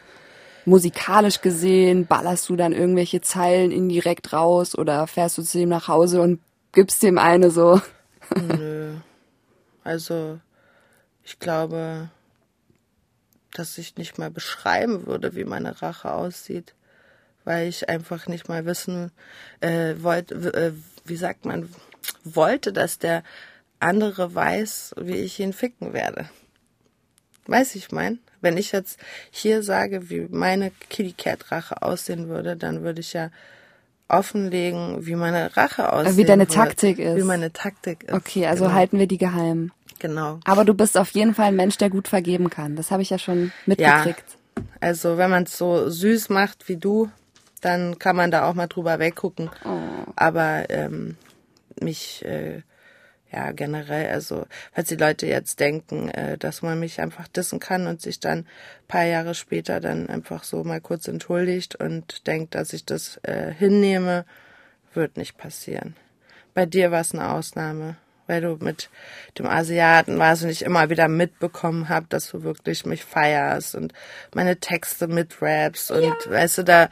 Musikalisch 0.65 1.41
gesehen, 1.41 2.07
ballerst 2.07 2.49
du 2.49 2.57
dann 2.57 2.73
irgendwelche 2.73 3.21
Zeilen 3.21 3.73
indirekt 3.73 4.33
raus 4.33 4.77
oder 4.77 5.07
fährst 5.07 5.39
du 5.39 5.43
zu 5.43 5.59
ihm 5.59 5.69
nach 5.69 5.89
Hause 5.89 6.21
und 6.23 6.41
gibst 6.73 7.03
dem 7.03 7.19
eine 7.19 7.51
so? 7.51 7.81
Nö. 8.37 8.95
Also, 9.83 10.39
ich 11.25 11.39
glaube, 11.39 12.11
dass 13.59 13.79
ich 13.79 13.97
nicht 13.97 14.19
mal 14.19 14.31
beschreiben 14.31 15.07
würde, 15.07 15.35
wie 15.35 15.45
meine 15.45 15.83
Rache 15.83 16.13
aussieht. 16.13 16.75
Weil 17.45 17.69
ich 17.69 17.89
einfach 17.89 18.27
nicht 18.27 18.49
mal 18.49 18.67
wissen 18.67 19.11
äh, 19.61 19.95
wollte, 19.99 20.35
äh, 20.55 20.73
wie 21.05 21.17
sagt 21.17 21.45
man, 21.45 21.69
wollte, 22.25 22.73
dass 22.73 22.99
der 22.99 23.23
andere 23.81 24.35
weiß, 24.35 24.95
wie 24.99 25.17
ich 25.17 25.41
ihn 25.41 25.53
ficken 25.53 25.93
werde. 25.93 26.29
Weiß 27.47 27.75
ich 27.75 27.91
mein? 27.93 28.19
Wenn 28.41 28.57
ich 28.57 28.73
jetzt 28.73 29.01
hier 29.31 29.63
sage, 29.63 30.11
wie 30.11 30.29
meine 30.31 30.71
Kitty 30.91 31.13
Cat 31.13 31.51
Rache 31.51 31.83
aussehen 31.83 32.29
würde, 32.29 32.57
dann 32.57 32.83
würde 32.83 33.01
ich 33.01 33.13
ja 33.13 33.31
offenlegen, 34.09 35.07
wie 35.07 35.15
meine 35.15 35.57
Rache 35.57 35.93
aussehen 35.93 36.17
wie 36.17 36.25
deine 36.25 36.49
wird, 36.49 36.55
Taktik 36.55 36.99
ist. 36.99 37.17
Wie 37.17 37.23
meine 37.23 37.53
Taktik 37.53 38.05
ist. 38.05 38.13
Okay, 38.13 38.47
also 38.47 38.65
genau. 38.65 38.77
halten 38.77 38.99
wir 38.99 39.07
die 39.07 39.19
geheim. 39.19 39.71
Genau. 39.99 40.39
Aber 40.45 40.65
du 40.65 40.75
bist 40.75 40.97
auf 40.97 41.11
jeden 41.11 41.35
Fall 41.35 41.47
ein 41.47 41.57
Mensch, 41.57 41.77
der 41.77 41.91
gut 41.91 42.09
vergeben 42.09 42.51
kann. 42.51 42.77
Das 42.77 42.91
habe 42.91 43.03
ich 43.03 43.11
ja 43.11 43.19
schon 43.19 43.53
mitgekriegt. 43.67 44.25
Also 44.81 45.19
wenn 45.19 45.31
man 45.31 45.45
es 45.45 45.59
so 45.59 45.89
süß 45.89 46.31
macht 46.31 46.69
wie 46.69 46.77
du, 46.77 47.11
dann 47.61 47.99
kann 47.99 48.17
man 48.17 48.31
da 48.31 48.49
auch 48.49 48.55
mal 48.55 48.69
drüber 48.69 48.99
weggucken. 48.99 49.51
Aber 50.17 50.71
ähm, 50.71 51.17
mich, 51.81 52.25
äh, 52.25 52.63
ja 53.33 53.53
generell, 53.53 54.11
also 54.11 54.47
falls 54.73 54.89
die 54.89 54.97
Leute 54.97 55.27
jetzt 55.27 55.61
denken, 55.61 56.09
äh, 56.09 56.39
dass 56.39 56.63
man 56.63 56.81
mich 56.81 57.01
einfach 57.01 57.29
dissen 57.29 57.61
kann 57.61 57.87
und 57.87 58.01
sich 58.01 58.21
dann 58.21 58.47
paar 58.87 59.05
Jahre 59.05 59.35
später 59.35 59.81
dann 59.81 60.09
einfach 60.09 60.45
so 60.45 60.65
mal 60.65 60.81
kurz 60.81 61.09
entschuldigt 61.09 61.77
und 61.77 62.27
denkt, 62.27 62.55
dass 62.55 62.73
ich 62.73 62.85
das 62.85 63.19
äh, 63.23 63.53
hinnehme, 63.53 64.25
wird 64.95 65.17
nicht 65.17 65.37
passieren. 65.37 65.95
Bei 66.55 66.67
dir 66.67 66.91
war 66.91 67.03
es 67.03 67.13
eine 67.13 67.31
Ausnahme, 67.31 67.97
weil 68.27 68.41
du 68.41 68.57
mit 68.61 68.91
dem 69.39 69.47
Asiaten 69.47 70.19
warst 70.19 70.43
und 70.43 70.51
ich 70.51 70.63
immer 70.63 70.91
wieder 70.91 71.09
mitbekommen 71.09 71.89
habe, 71.89 72.07
dass 72.09 72.31
du 72.31 72.43
wirklich 72.43 72.87
mich 72.87 73.05
feierst 73.05 73.75
und 73.75 73.93
meine 74.35 74.59
Texte 74.59 75.07
mitrappst 75.07 75.91
und 75.91 76.03
ja. 76.03 76.15
weißt 76.27 76.59
du, 76.59 76.65
da, 76.65 76.89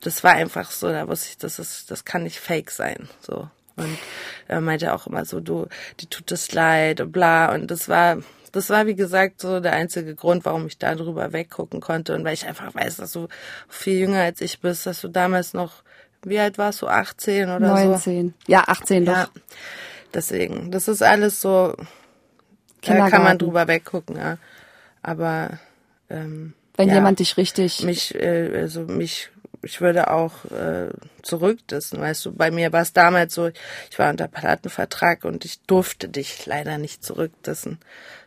das 0.00 0.24
war 0.24 0.32
einfach 0.32 0.70
so, 0.70 0.88
da 0.88 1.06
wusste 1.08 1.28
ich, 1.30 1.38
das 1.38 1.58
ist, 1.58 1.90
das 1.90 2.04
kann 2.04 2.24
nicht 2.24 2.40
fake 2.40 2.70
sein, 2.70 3.08
so. 3.20 3.48
Und 3.76 3.98
er 4.46 4.60
meinte 4.60 4.92
auch 4.92 5.06
immer 5.06 5.24
so, 5.24 5.40
du, 5.40 5.66
die 6.00 6.06
tut 6.06 6.30
es 6.32 6.52
leid 6.52 7.00
und 7.00 7.12
bla. 7.12 7.52
Und 7.52 7.70
das 7.70 7.88
war, 7.88 8.18
das 8.52 8.70
war 8.70 8.86
wie 8.86 8.94
gesagt 8.94 9.40
so 9.40 9.60
der 9.60 9.72
einzige 9.72 10.14
Grund, 10.14 10.44
warum 10.44 10.66
ich 10.66 10.78
da 10.78 10.94
drüber 10.94 11.32
weggucken 11.32 11.80
konnte. 11.80 12.14
Und 12.14 12.24
weil 12.24 12.34
ich 12.34 12.46
einfach 12.46 12.74
weiß, 12.74 12.96
dass 12.96 13.12
du 13.12 13.28
viel 13.68 13.98
jünger 13.98 14.20
als 14.22 14.40
ich 14.40 14.60
bist, 14.60 14.86
dass 14.86 15.00
du 15.00 15.08
damals 15.08 15.54
noch, 15.54 15.82
wie 16.22 16.38
alt 16.38 16.58
warst 16.58 16.82
du, 16.82 16.86
18 16.86 17.44
oder 17.44 17.60
19. 17.60 17.84
so? 17.84 17.90
19. 17.90 18.34
Ja, 18.46 18.64
18 18.66 19.04
doch. 19.04 19.12
Ja, 19.12 19.28
deswegen, 20.12 20.70
das 20.70 20.88
ist 20.88 21.02
alles 21.02 21.40
so, 21.40 21.74
da 22.82 23.08
kann 23.08 23.22
man 23.22 23.38
drüber 23.38 23.66
weggucken, 23.66 24.16
ja. 24.16 24.38
Aber, 25.02 25.58
ähm, 26.08 26.54
wenn 26.76 26.88
ja, 26.88 26.94
jemand 26.94 27.18
dich 27.20 27.36
richtig 27.36 27.82
mich 27.84 28.14
äh, 28.14 28.50
also 28.56 28.80
mich 28.82 29.30
ich 29.64 29.80
würde 29.80 30.10
auch 30.10 30.44
äh, 30.46 30.90
zurückdissen, 31.22 32.00
weißt 32.00 32.26
du. 32.26 32.32
Bei 32.32 32.50
mir 32.50 32.72
war 32.72 32.82
es 32.82 32.92
damals 32.92 33.34
so, 33.34 33.50
ich 33.90 33.98
war 33.98 34.10
unter 34.10 34.28
Plattenvertrag 34.28 35.24
und 35.24 35.44
ich 35.44 35.60
durfte 35.62 36.08
dich 36.08 36.46
leider 36.46 36.78
nicht 36.78 37.04
zurückdissen, 37.04 37.78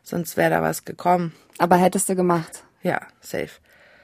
sonst 0.04 0.38
wäre 0.38 0.50
da 0.50 0.62
was 0.62 0.86
gekommen. 0.86 1.34
Aber 1.58 1.78
hättest 1.78 2.10
du 2.10 2.16
gemacht? 2.16 2.64
Ja, 2.84 3.02
safe. 3.22 3.50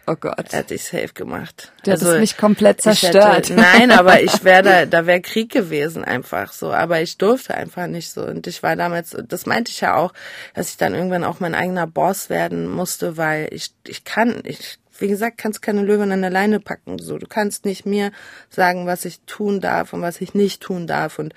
Oh 0.06 0.16
Gott. 0.16 0.52
Hätte 0.52 0.76
ich 0.76 0.84
safe 0.84 1.14
gemacht. 1.14 1.72
Du 1.84 1.92
also, 1.92 2.08
hättest 2.08 2.20
mich 2.20 2.38
komplett 2.38 2.82
zerstört. 2.82 3.50
Hätte, 3.50 3.54
nein, 3.56 3.92
aber 3.92 4.22
ich 4.22 4.44
wäre 4.44 4.62
da, 4.62 4.86
da 4.88 5.06
wäre 5.06 5.22
Krieg 5.22 5.50
gewesen 5.50 6.04
einfach 6.04 6.52
so. 6.52 6.74
Aber 6.74 7.02
ich 7.02 7.18
durfte 7.18 7.56
einfach 7.56 7.88
nicht 7.88 8.12
so. 8.12 8.26
Und 8.26 8.46
ich 8.48 8.64
war 8.64 8.76
damals, 8.76 9.16
das 9.28 9.46
meinte 9.46 9.72
ich 9.72 9.80
ja 9.82 9.96
auch, 9.96 10.14
dass 10.54 10.72
ich 10.72 10.78
dann 10.78 10.94
irgendwann 10.94 11.24
auch 11.24 11.40
mein 11.40 11.56
eigener 11.56 11.88
Boss 11.88 12.30
werden 12.30 12.70
musste, 12.70 13.16
weil 13.16 13.48
ich, 13.52 13.74
ich 13.88 14.04
kann, 14.04 14.42
ich 14.44 14.78
wie 14.98 15.08
gesagt, 15.08 15.38
kannst 15.38 15.62
keine 15.62 15.82
Löwen 15.82 16.12
an 16.12 16.22
der 16.22 16.30
Leine 16.30 16.60
packen. 16.60 17.00
So, 17.00 17.18
du 17.18 17.28
kannst 17.28 17.66
nicht 17.66 17.86
mir 17.86 18.12
sagen, 18.50 18.86
was 18.86 19.06
ich 19.06 19.22
tun 19.22 19.62
darf 19.62 19.94
und 19.94 20.02
was 20.02 20.22
ich 20.22 20.34
nicht 20.34 20.62
tun 20.62 20.88
darf. 20.88 21.20
Und 21.20 21.34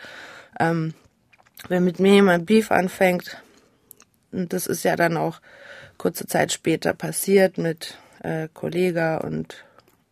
ähm, 0.60 0.94
wenn 1.68 1.84
mit 1.84 1.98
mir 1.98 2.14
jemand 2.14 2.46
Beef 2.46 2.70
anfängt, 2.70 3.42
und 4.32 4.52
das 4.52 4.66
ist 4.66 4.84
ja 4.84 4.96
dann 4.96 5.16
auch 5.16 5.40
kurze 5.96 6.26
Zeit 6.26 6.52
später 6.52 6.92
passiert 6.92 7.58
mit 7.58 7.98
äh, 8.22 8.48
Kollega 8.52 9.18
und 9.18 9.64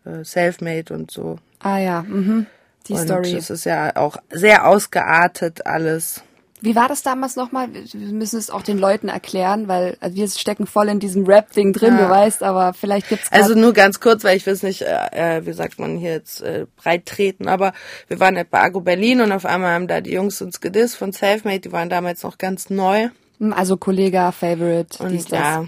äh, 0.05 0.25
Selfmade 0.25 0.95
und 0.95 1.11
so. 1.11 1.39
Ah 1.59 1.79
ja, 1.79 2.03
mhm. 2.03 2.47
die 2.89 2.95
und 2.95 3.01
Story. 3.01 3.35
Das 3.35 3.51
ist 3.51 3.65
ja 3.65 3.97
auch 3.97 4.17
sehr 4.31 4.67
ausgeartet 4.67 5.67
alles. 5.67 6.23
Wie 6.65 6.75
war 6.75 6.89
das 6.89 7.03
damals 7.03 7.37
nochmal? 7.37 7.69
Wir 7.75 8.13
müssen 8.15 8.39
es 8.39 8.49
auch 8.49 8.63
den 8.63 8.79
Leuten 8.79 9.09
erklären, 9.09 9.69
weil 9.69 9.99
also 10.01 10.17
wir 10.17 10.27
stecken 10.29 10.67
voll 10.67 10.89
in 10.89 10.99
diesem 10.99 11.27
Rap-Ding 11.27 11.75
drin, 11.75 11.93
ja. 11.99 12.05
du 12.05 12.09
weißt, 12.09 12.43
aber 12.43 12.73
vielleicht 12.73 13.11
gibt's 13.11 13.31
Also 13.31 13.55
nur 13.55 13.75
ganz 13.75 14.01
kurz, 14.01 14.25
weil 14.25 14.39
ich 14.39 14.47
will 14.47 14.55
es 14.55 14.63
nicht, 14.63 14.81
äh, 14.81 15.41
äh, 15.41 15.45
wie 15.45 15.53
sagt 15.53 15.79
man 15.79 15.99
hier 15.99 16.13
jetzt, 16.13 16.41
äh, 16.41 16.65
breit 16.77 17.05
treten, 17.05 17.49
aber 17.49 17.75
wir 18.09 18.19
waren 18.19 18.43
bei 18.51 18.61
Argo 18.61 18.81
Berlin 18.81 19.21
und 19.21 19.31
auf 19.33 19.45
einmal 19.45 19.75
haben 19.75 19.89
da 19.89 20.01
die 20.01 20.13
Jungs 20.13 20.41
uns 20.41 20.63
gedisst 20.63 20.97
von 20.97 21.13
Selfmade, 21.13 21.61
die 21.61 21.73
waren 21.73 21.91
damals 21.91 22.23
noch 22.23 22.39
ganz 22.39 22.71
neu. 22.71 23.11
Hm, 23.41 23.53
also 23.53 23.77
Kollege, 23.77 24.33
Favorite, 24.33 25.05
und 25.05 25.13
dies, 25.13 25.29
ja, 25.29 25.67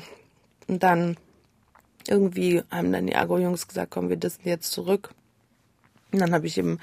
und 0.67 0.83
dann 0.83 1.19
irgendwie 2.09 2.63
haben 2.71 2.91
dann 2.91 3.07
die 3.07 3.17
Argo-Jungs 3.17 3.69
gesagt, 3.69 3.91
komm, 3.91 4.09
wir 4.09 4.17
dissen 4.17 4.43
jetzt 4.45 4.73
zurück. 4.73 5.11
Und 6.11 6.21
dann 6.21 6.33
habe 6.33 6.47
ich 6.47 6.57
eben 6.57 6.79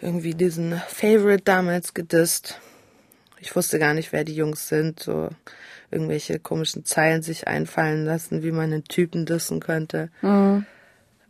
irgendwie 0.00 0.34
diesen 0.34 0.80
Favorite 0.86 1.42
damals 1.42 1.94
gedisst 1.94 2.60
ich 3.40 3.56
wusste 3.56 3.78
gar 3.78 3.94
nicht, 3.94 4.12
wer 4.12 4.24
die 4.24 4.34
Jungs 4.34 4.68
sind, 4.68 5.00
so 5.00 5.30
irgendwelche 5.90 6.38
komischen 6.38 6.84
Zeilen 6.84 7.22
sich 7.22 7.48
einfallen 7.48 8.04
lassen, 8.04 8.42
wie 8.42 8.52
man 8.52 8.72
einen 8.72 8.84
Typen 8.84 9.26
dissen 9.26 9.60
könnte. 9.60 10.10
Mhm. 10.22 10.66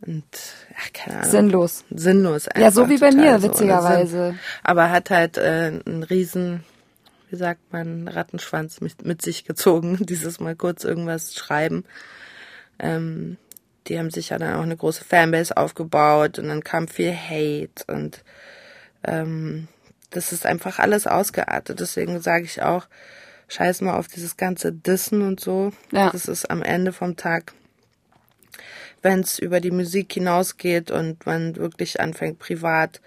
Und 0.05 0.25
ja, 0.69 0.75
keine 0.93 1.17
Ahnung. 1.19 1.31
Sinnlos. 1.31 1.85
Sinnlos 1.91 2.47
einfach. 2.47 2.61
Ja, 2.61 2.71
so 2.71 2.89
wie 2.89 2.97
bei 2.97 3.11
mir, 3.11 3.41
witzigerweise. 3.43 4.35
Aber 4.63 4.89
hat 4.89 5.09
halt 5.09 5.37
äh, 5.37 5.79
einen 5.85 6.03
riesen, 6.03 6.63
wie 7.29 7.35
sagt 7.35 7.71
man, 7.71 8.07
Rattenschwanz 8.07 8.81
mit, 8.81 9.05
mit 9.05 9.21
sich 9.21 9.45
gezogen, 9.45 9.97
dieses 10.05 10.39
Mal 10.39 10.55
kurz 10.55 10.83
irgendwas 10.83 11.35
schreiben. 11.35 11.85
Ähm, 12.79 13.37
die 13.87 13.97
haben 13.97 14.11
sich 14.11 14.29
ja 14.29 14.39
dann 14.39 14.55
auch 14.55 14.63
eine 14.63 14.77
große 14.77 15.03
Fanbase 15.03 15.55
aufgebaut 15.57 16.39
und 16.39 16.47
dann 16.47 16.63
kam 16.63 16.87
viel 16.87 17.15
Hate 17.15 17.83
und 17.87 18.23
ähm, 19.03 19.67
das 20.11 20.31
ist 20.31 20.45
einfach 20.45 20.79
alles 20.79 21.07
ausgeartet. 21.07 21.79
Deswegen 21.79 22.21
sage 22.21 22.45
ich 22.45 22.61
auch, 22.61 22.87
scheiß 23.47 23.81
mal 23.81 23.97
auf 23.97 24.07
dieses 24.07 24.37
ganze 24.37 24.71
Dissen 24.71 25.21
und 25.21 25.39
so. 25.39 25.71
Ja. 25.91 26.09
Das 26.11 26.25
ist 26.25 26.49
am 26.49 26.61
Ende 26.61 26.93
vom 26.93 27.17
Tag, 27.17 27.53
wenn 29.01 29.21
es 29.21 29.39
über 29.39 29.59
die 29.59 29.71
Musik 29.71 30.13
hinausgeht 30.13 30.91
und 30.91 31.25
man 31.25 31.55
wirklich 31.55 31.99
anfängt, 31.99 32.39
privat 32.39 33.01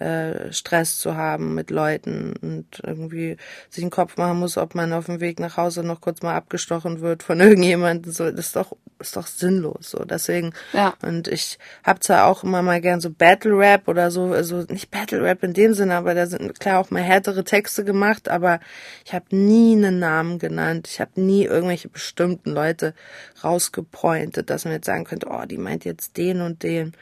äh, 0.00 0.52
Stress 0.52 0.98
zu 0.98 1.16
haben 1.16 1.54
mit 1.54 1.70
Leuten 1.70 2.34
und 2.40 2.80
irgendwie 2.82 3.36
sich 3.68 3.84
einen 3.84 3.90
Kopf 3.90 4.16
machen 4.16 4.38
muss, 4.38 4.56
ob 4.56 4.74
man 4.74 4.92
auf 4.92 5.06
dem 5.06 5.20
Weg 5.20 5.38
nach 5.38 5.56
Hause 5.56 5.82
noch 5.82 6.00
kurz 6.00 6.22
mal 6.22 6.34
abgestochen 6.34 7.00
wird 7.00 7.22
von 7.22 7.38
irgendjemandem. 7.40 8.12
So, 8.12 8.30
das 8.30 8.46
ist 8.46 8.56
doch, 8.56 8.76
ist 9.00 9.16
doch 9.16 9.26
sinnlos. 9.26 9.90
So, 9.90 10.04
deswegen. 10.04 10.52
Ja. 10.72 10.94
Und 11.02 11.28
ich 11.28 11.58
habe 11.84 12.00
zwar 12.00 12.26
auch 12.26 12.44
immer 12.44 12.62
mal 12.62 12.80
gern 12.80 13.00
so 13.00 13.10
Battle 13.10 13.56
Rap 13.56 13.88
oder 13.88 14.10
so, 14.10 14.32
also 14.32 14.64
nicht 14.68 14.90
Battle 14.90 15.22
Rap 15.22 15.42
in 15.42 15.52
dem 15.52 15.74
Sinne, 15.74 15.94
aber 15.94 16.14
da 16.14 16.26
sind 16.26 16.60
klar 16.60 16.78
auch 16.78 16.90
mal 16.90 17.02
härtere 17.02 17.44
Texte 17.44 17.84
gemacht, 17.84 18.28
aber 18.28 18.60
ich 19.04 19.12
habe 19.12 19.34
nie 19.34 19.74
einen 19.74 19.98
Namen 19.98 20.38
genannt. 20.38 20.88
Ich 20.90 21.00
habe 21.00 21.20
nie 21.20 21.44
irgendwelche 21.44 21.88
bestimmten 21.88 22.50
Leute 22.50 22.94
rausgepointet, 23.42 24.50
dass 24.50 24.64
man 24.64 24.74
jetzt 24.74 24.86
sagen 24.86 25.04
könnte, 25.04 25.28
oh, 25.30 25.44
die 25.44 25.58
meint 25.58 25.84
jetzt 25.84 26.16
den 26.16 26.40
und 26.40 26.62
den. 26.62 26.92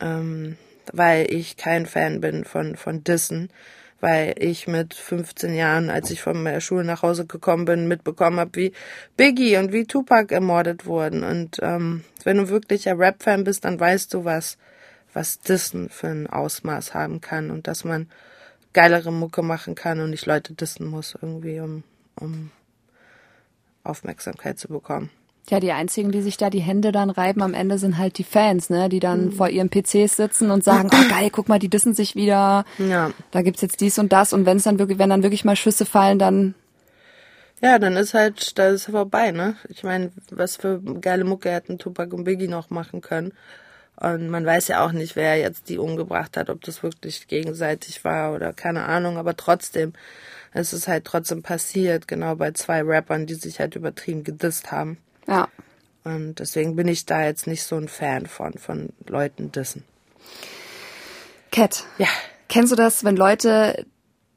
Ähm, 0.00 0.56
weil 0.92 1.32
ich 1.32 1.56
kein 1.56 1.86
Fan 1.86 2.20
bin 2.20 2.44
von, 2.44 2.76
von 2.76 3.02
Dissen, 3.02 3.50
weil 4.00 4.34
ich 4.38 4.66
mit 4.66 4.94
15 4.94 5.54
Jahren, 5.54 5.90
als 5.90 6.10
ich 6.10 6.20
von 6.20 6.44
der 6.44 6.60
Schule 6.60 6.84
nach 6.84 7.02
Hause 7.02 7.26
gekommen 7.26 7.64
bin, 7.64 7.88
mitbekommen 7.88 8.38
habe, 8.38 8.54
wie 8.54 8.72
Biggie 9.16 9.56
und 9.56 9.72
wie 9.72 9.84
Tupac 9.84 10.32
ermordet 10.34 10.86
wurden. 10.86 11.24
Und 11.24 11.58
ähm, 11.62 12.04
wenn 12.24 12.36
du 12.36 12.48
wirklicher 12.48 12.98
Rap-Fan 12.98 13.44
bist, 13.44 13.64
dann 13.64 13.80
weißt 13.80 14.12
du, 14.12 14.24
was, 14.24 14.58
was 15.12 15.38
Dissen 15.40 15.88
für 15.88 16.08
ein 16.08 16.26
Ausmaß 16.26 16.94
haben 16.94 17.20
kann 17.20 17.50
und 17.50 17.66
dass 17.66 17.84
man 17.84 18.08
geilere 18.72 19.12
Mucke 19.12 19.42
machen 19.42 19.74
kann 19.74 20.00
und 20.00 20.10
nicht 20.10 20.26
Leute 20.26 20.52
dissen 20.52 20.86
muss 20.86 21.16
irgendwie, 21.20 21.60
um, 21.60 21.82
um 22.16 22.50
Aufmerksamkeit 23.82 24.58
zu 24.58 24.68
bekommen. 24.68 25.10
Ja, 25.48 25.60
die 25.60 25.70
einzigen, 25.70 26.10
die 26.10 26.22
sich 26.22 26.36
da 26.36 26.50
die 26.50 26.60
Hände 26.60 26.90
dann 26.90 27.08
reiben 27.08 27.40
am 27.40 27.54
Ende 27.54 27.78
sind 27.78 27.98
halt 27.98 28.18
die 28.18 28.24
Fans, 28.24 28.68
ne, 28.68 28.88
die 28.88 28.98
dann 28.98 29.26
mhm. 29.26 29.32
vor 29.32 29.48
ihren 29.48 29.70
PCs 29.70 30.16
sitzen 30.16 30.50
und 30.50 30.64
sagen, 30.64 30.90
oh 30.92 31.08
geil, 31.08 31.30
guck 31.30 31.48
mal, 31.48 31.60
die 31.60 31.68
dissen 31.68 31.94
sich 31.94 32.16
wieder. 32.16 32.64
Ja. 32.78 33.12
Da 33.30 33.42
gibt's 33.42 33.62
jetzt 33.62 33.80
dies 33.80 33.98
und 33.98 34.12
das 34.12 34.32
und 34.32 34.44
wenn 34.44 34.56
es 34.56 34.64
dann 34.64 34.80
wirklich, 34.80 34.98
wenn 34.98 35.10
dann 35.10 35.22
wirklich 35.22 35.44
mal 35.44 35.54
Schüsse 35.54 35.86
fallen, 35.86 36.18
dann 36.18 36.54
ja, 37.62 37.78
dann 37.78 37.96
ist 37.96 38.12
halt, 38.12 38.58
da 38.58 38.68
ist 38.68 38.84
vorbei, 38.84 39.30
ne? 39.30 39.56
Ich 39.70 39.82
meine, 39.82 40.12
was 40.30 40.56
für 40.56 40.78
geile 41.00 41.24
Mucke 41.24 41.50
hätten 41.50 41.78
Tupac 41.78 42.14
und 42.14 42.24
Biggie 42.24 42.48
noch 42.48 42.68
machen 42.68 43.00
können. 43.00 43.32
Und 43.96 44.28
man 44.28 44.44
weiß 44.44 44.68
ja 44.68 44.84
auch 44.84 44.92
nicht, 44.92 45.16
wer 45.16 45.36
jetzt 45.38 45.70
die 45.70 45.78
umgebracht 45.78 46.36
hat, 46.36 46.50
ob 46.50 46.60
das 46.62 46.82
wirklich 46.82 47.28
gegenseitig 47.28 48.04
war 48.04 48.34
oder 48.34 48.52
keine 48.52 48.84
Ahnung, 48.84 49.16
aber 49.16 49.36
trotzdem, 49.36 49.94
es 50.52 50.74
ist 50.74 50.86
halt 50.86 51.06
trotzdem 51.06 51.42
passiert, 51.42 52.06
genau 52.06 52.36
bei 52.36 52.52
zwei 52.52 52.82
Rappern, 52.82 53.26
die 53.26 53.34
sich 53.34 53.58
halt 53.58 53.74
übertrieben 53.74 54.22
gedisst 54.22 54.70
haben. 54.70 54.98
Ja. 55.26 55.48
Und 56.04 56.38
deswegen 56.38 56.76
bin 56.76 56.88
ich 56.88 57.04
da 57.04 57.24
jetzt 57.24 57.46
nicht 57.46 57.64
so 57.64 57.76
ein 57.76 57.88
Fan 57.88 58.26
von, 58.26 58.52
von 58.54 58.90
Leuten 59.06 59.50
dissen. 59.50 59.84
Cat. 61.50 61.84
Ja. 61.98 62.08
Kennst 62.48 62.70
du 62.70 62.76
das, 62.76 63.02
wenn 63.02 63.16
Leute 63.16 63.86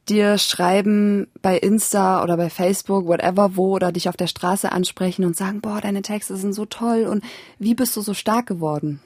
dir 0.10 0.38
schreiben 0.38 1.28
bei 1.42 1.58
Insta 1.58 2.24
oder 2.24 2.38
bei 2.38 2.50
Facebook, 2.50 3.06
whatever 3.06 3.56
wo, 3.56 3.76
oder 3.76 3.92
dich 3.92 4.10
auf 4.10 4.18
der 4.18 4.28
Straße 4.28 4.72
ansprechen 4.72 5.24
und 5.24 5.38
sagen, 5.38 5.62
boah, 5.62 5.80
deine 5.82 6.02
Texte 6.02 6.36
sind 6.36 6.54
so 6.54 6.66
toll 6.66 7.04
und 7.04 7.24
wie 7.60 7.76
bist 7.76 7.96
du 7.96 8.02
so 8.02 8.14
stark 8.14 8.48
geworden? 8.48 9.00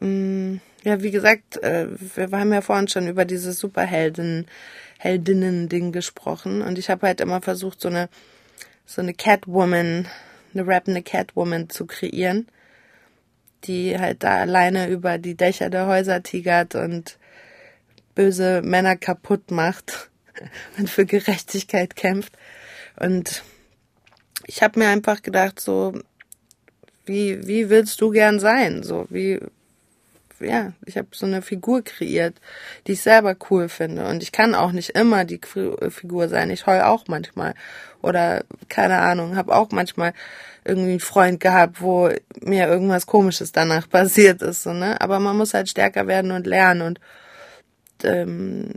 Mm, 0.00 0.56
ja, 0.82 1.02
wie 1.02 1.10
gesagt, 1.10 1.62
äh, 1.62 1.86
wir 2.16 2.30
haben 2.32 2.52
ja 2.52 2.60
vorhin 2.60 2.88
schon 2.88 3.06
über 3.06 3.24
dieses 3.24 3.58
Superhelden, 3.58 4.46
Heldinnen-Ding 4.98 5.92
gesprochen 5.92 6.62
und 6.62 6.78
ich 6.78 6.90
habe 6.90 7.06
halt 7.06 7.20
immer 7.20 7.40
versucht, 7.40 7.80
so 7.80 7.88
eine 7.88 8.08
so 8.86 9.02
eine 9.02 9.12
Catwoman, 9.12 10.06
eine 10.54 10.66
rappende 10.66 11.02
Catwoman 11.02 11.68
zu 11.68 11.86
kreieren, 11.86 12.46
die 13.64 13.98
halt 13.98 14.22
da 14.22 14.40
alleine 14.40 14.88
über 14.88 15.18
die 15.18 15.34
Dächer 15.34 15.68
der 15.68 15.86
Häuser 15.86 16.22
tigert 16.22 16.74
und 16.74 17.18
böse 18.14 18.62
Männer 18.62 18.96
kaputt 18.96 19.50
macht 19.50 20.10
und 20.78 20.88
für 20.88 21.04
Gerechtigkeit 21.04 21.96
kämpft. 21.96 22.32
Und 22.98 23.42
ich 24.46 24.62
habe 24.62 24.78
mir 24.78 24.88
einfach 24.88 25.22
gedacht, 25.22 25.60
so, 25.60 25.92
wie, 27.04 27.46
wie 27.46 27.68
willst 27.68 28.00
du 28.00 28.10
gern 28.10 28.40
sein? 28.40 28.82
So, 28.82 29.06
wie, 29.10 29.40
ja, 30.40 30.72
ich 30.84 30.96
habe 30.96 31.08
so 31.12 31.26
eine 31.26 31.42
Figur 31.42 31.82
kreiert, 31.82 32.40
die 32.86 32.92
ich 32.92 33.02
selber 33.02 33.36
cool 33.50 33.68
finde. 33.68 34.06
Und 34.06 34.22
ich 34.22 34.32
kann 34.32 34.54
auch 34.54 34.72
nicht 34.72 34.90
immer 34.90 35.24
die 35.24 35.40
Figur 35.42 36.28
sein. 36.28 36.50
Ich 36.50 36.66
heul 36.66 36.82
auch 36.82 37.04
manchmal. 37.08 37.54
Oder 38.06 38.44
keine 38.68 38.98
Ahnung, 38.98 39.36
habe 39.36 39.54
auch 39.54 39.72
manchmal 39.72 40.12
irgendwie 40.64 40.90
einen 40.90 41.00
Freund 41.00 41.40
gehabt, 41.40 41.80
wo 41.80 42.08
mir 42.40 42.68
irgendwas 42.68 43.06
Komisches 43.06 43.50
danach 43.50 43.88
passiert 43.90 44.42
ist. 44.42 44.62
So, 44.62 44.72
ne? 44.72 45.00
Aber 45.00 45.18
man 45.18 45.36
muss 45.36 45.54
halt 45.54 45.68
stärker 45.68 46.06
werden 46.06 46.30
und 46.30 46.46
lernen. 46.46 46.82
Und 46.82 47.00
ähm, 48.04 48.74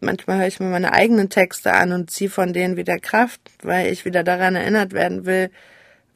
manchmal 0.00 0.38
höre 0.38 0.48
ich 0.48 0.58
mir 0.58 0.66
meine 0.66 0.92
eigenen 0.92 1.28
Texte 1.28 1.74
an 1.74 1.92
und 1.92 2.10
ziehe 2.10 2.28
von 2.28 2.52
denen 2.52 2.76
wieder 2.76 2.98
Kraft, 2.98 3.40
weil 3.62 3.92
ich 3.92 4.04
wieder 4.04 4.24
daran 4.24 4.56
erinnert 4.56 4.92
werden 4.92 5.26
will, 5.26 5.50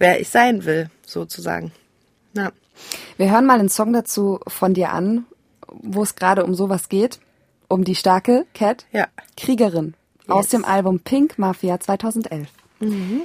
wer 0.00 0.20
ich 0.20 0.28
sein 0.28 0.64
will, 0.64 0.90
sozusagen. 1.06 1.70
Ja. 2.32 2.50
Wir 3.16 3.30
hören 3.30 3.46
mal 3.46 3.60
einen 3.60 3.68
Song 3.68 3.92
dazu 3.92 4.40
von 4.48 4.74
dir 4.74 4.90
an, 4.90 5.26
wo 5.68 6.02
es 6.02 6.16
gerade 6.16 6.44
um 6.44 6.56
sowas 6.56 6.88
geht. 6.88 7.20
Um 7.68 7.84
die 7.84 7.94
starke 7.94 8.44
Cat. 8.54 8.86
Ja. 8.90 9.06
Kriegerin. 9.36 9.94
Yes. 10.26 10.36
Aus 10.36 10.48
dem 10.48 10.64
Album 10.64 11.00
Pink 11.00 11.38
Mafia 11.38 11.78
2011. 11.78 12.48
Mhm. 12.80 13.20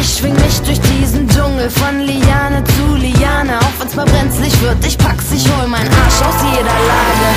Ich 0.00 0.16
schwing 0.16 0.32
mich 0.32 0.58
durch 0.60 0.80
diesen 0.80 1.28
Dschungel 1.28 1.68
von 1.68 2.00
Liane 2.00 2.64
zu 2.64 2.94
Liane. 2.94 3.58
Auch 3.58 3.80
wenn's 3.80 3.94
mal 3.94 4.06
brenzlig 4.06 4.58
wird, 4.62 4.86
ich 4.86 4.96
pack's, 4.96 5.30
ich 5.32 5.46
hol 5.54 5.66
meinen 5.68 5.92
Arsch 5.92 6.22
aus 6.22 6.42
jeder 6.42 6.64
Lage. 6.64 7.36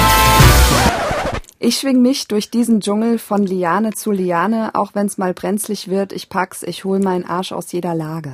Ich 1.59 1.79
schwing 1.79 2.01
mich 2.01 2.29
durch 2.29 2.49
diesen 2.49 2.79
Dschungel 2.79 3.19
von 3.19 3.45
Liane 3.45 3.91
zu 3.91 4.11
Liane. 4.11 4.73
Auch 4.73 4.95
wenn's 4.95 5.17
mal 5.17 5.33
brenzlig 5.33 5.89
wird, 5.89 6.13
ich 6.13 6.29
pack's, 6.29 6.63
ich 6.63 6.85
hol 6.85 6.99
meinen 6.99 7.25
Arsch 7.25 7.51
aus 7.51 7.73
jeder 7.73 7.93
Lage. 7.93 8.33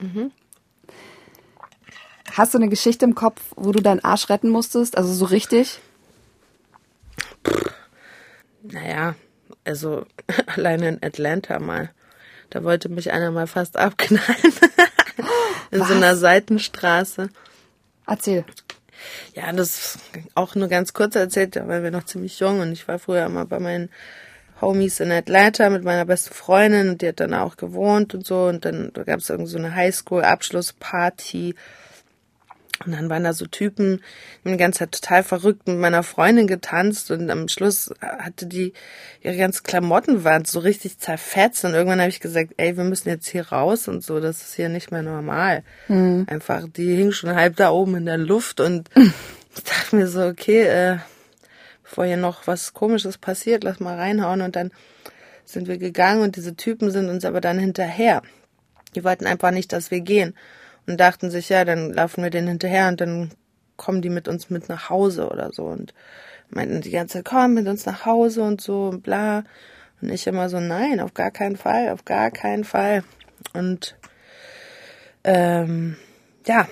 Mhm. 0.00 0.32
Hast 2.32 2.52
du 2.52 2.58
eine 2.58 2.68
Geschichte 2.68 3.06
im 3.06 3.14
Kopf, 3.14 3.40
wo 3.56 3.72
du 3.72 3.80
deinen 3.80 4.04
Arsch 4.04 4.28
retten 4.28 4.50
musstest? 4.50 4.98
Also 4.98 5.14
so 5.14 5.24
richtig? 5.24 5.80
Naja, 8.62 9.14
also 9.66 10.06
alleine 10.46 10.88
in 10.88 11.02
Atlanta 11.02 11.58
mal. 11.58 11.90
Da 12.50 12.62
wollte 12.62 12.88
mich 12.88 13.12
einer 13.12 13.30
mal 13.32 13.46
fast 13.46 13.76
abknallen. 13.76 14.22
in 15.70 15.80
Was? 15.80 15.88
so 15.88 15.94
einer 15.94 16.16
Seitenstraße. 16.16 17.28
Erzähl. 18.06 18.44
Ja, 19.34 19.52
das 19.52 19.98
auch 20.34 20.54
nur 20.54 20.68
ganz 20.68 20.92
kurz 20.92 21.16
erzählt, 21.16 21.56
weil 21.56 21.82
wir 21.82 21.90
noch 21.90 22.04
ziemlich 22.04 22.38
jung 22.40 22.60
und 22.60 22.72
ich 22.72 22.88
war 22.88 22.98
früher 22.98 23.26
immer 23.26 23.44
bei 23.44 23.58
meinen 23.58 23.90
Homies 24.60 25.00
in 25.00 25.12
Atlanta 25.12 25.68
mit 25.68 25.84
meiner 25.84 26.06
besten 26.06 26.32
Freundin 26.34 26.88
und 26.90 27.02
die 27.02 27.08
hat 27.08 27.20
dann 27.20 27.34
auch 27.34 27.56
gewohnt 27.56 28.14
und 28.14 28.26
so 28.26 28.44
und 28.44 28.64
dann 28.64 28.90
da 28.94 29.02
gab 29.04 29.20
es 29.20 29.28
irgendwie 29.28 29.50
so 29.50 29.58
eine 29.58 29.74
Highschool-Abschlussparty 29.74 31.54
und 32.84 32.92
dann 32.92 33.08
waren 33.08 33.24
da 33.24 33.32
so 33.32 33.46
Typen, 33.46 34.02
die 34.44 34.50
die 34.50 34.56
ganze 34.56 34.80
Zeit 34.80 34.92
total 34.92 35.22
verrückt 35.22 35.66
mit 35.66 35.78
meiner 35.78 36.02
Freundin 36.02 36.46
getanzt 36.46 37.10
und 37.10 37.30
am 37.30 37.48
Schluss 37.48 37.92
hatte 38.00 38.46
die 38.46 38.72
ihre 39.22 39.36
ganze 39.36 39.62
Klamottenwand 39.62 40.46
so 40.46 40.60
richtig 40.60 40.98
zerfetzt 40.98 41.64
und 41.64 41.74
irgendwann 41.74 42.00
habe 42.00 42.10
ich 42.10 42.20
gesagt, 42.20 42.52
ey, 42.58 42.76
wir 42.76 42.84
müssen 42.84 43.08
jetzt 43.08 43.28
hier 43.28 43.48
raus 43.48 43.88
und 43.88 44.04
so, 44.04 44.20
das 44.20 44.42
ist 44.42 44.54
hier 44.54 44.68
nicht 44.68 44.90
mehr 44.90 45.02
normal. 45.02 45.62
Mhm. 45.88 46.26
Einfach, 46.28 46.64
die 46.68 46.96
hing 46.96 47.12
schon 47.12 47.34
halb 47.34 47.56
da 47.56 47.70
oben 47.70 47.96
in 47.96 48.06
der 48.06 48.18
Luft 48.18 48.60
und 48.60 48.90
ich 49.56 49.64
dachte 49.64 49.96
mir 49.96 50.08
so, 50.08 50.26
okay, 50.26 50.62
äh, 50.62 50.98
bevor 51.82 52.04
hier 52.04 52.18
noch 52.18 52.46
was 52.46 52.74
komisches 52.74 53.16
passiert, 53.16 53.64
lass 53.64 53.80
mal 53.80 53.96
reinhauen 53.96 54.42
und 54.42 54.54
dann 54.54 54.70
sind 55.44 55.68
wir 55.68 55.78
gegangen 55.78 56.22
und 56.22 56.36
diese 56.36 56.56
Typen 56.56 56.90
sind 56.90 57.08
uns 57.08 57.24
aber 57.24 57.40
dann 57.40 57.58
hinterher. 57.58 58.22
Die 58.94 59.04
wollten 59.04 59.26
einfach 59.26 59.50
nicht, 59.50 59.72
dass 59.72 59.90
wir 59.90 60.00
gehen 60.00 60.34
und 60.86 60.98
dachten 60.98 61.30
sich, 61.30 61.48
ja, 61.48 61.64
dann 61.64 61.92
laufen 61.92 62.22
wir 62.22 62.30
denen 62.30 62.48
hinterher 62.48 62.88
und 62.88 63.00
dann 63.00 63.30
kommen 63.76 64.02
die 64.02 64.10
mit 64.10 64.28
uns 64.28 64.50
mit 64.50 64.68
nach 64.68 64.88
Hause 64.90 65.28
oder 65.28 65.52
so 65.52 65.64
und 65.64 65.92
meinten 66.48 66.80
die 66.80 66.90
ganze 66.90 67.14
Zeit, 67.18 67.24
komm 67.24 67.54
mit 67.54 67.66
uns 67.66 67.86
nach 67.86 68.06
Hause 68.06 68.42
und 68.42 68.60
so 68.60 68.88
und 68.88 69.02
bla. 69.02 69.44
Und 70.00 70.10
ich 70.10 70.26
immer 70.26 70.48
so, 70.48 70.60
nein, 70.60 71.00
auf 71.00 71.14
gar 71.14 71.30
keinen 71.30 71.56
Fall, 71.56 71.90
auf 71.90 72.04
gar 72.04 72.30
keinen 72.30 72.64
Fall. 72.64 73.02
Und 73.52 73.96
ähm, 75.24 75.96
ja, 76.46 76.68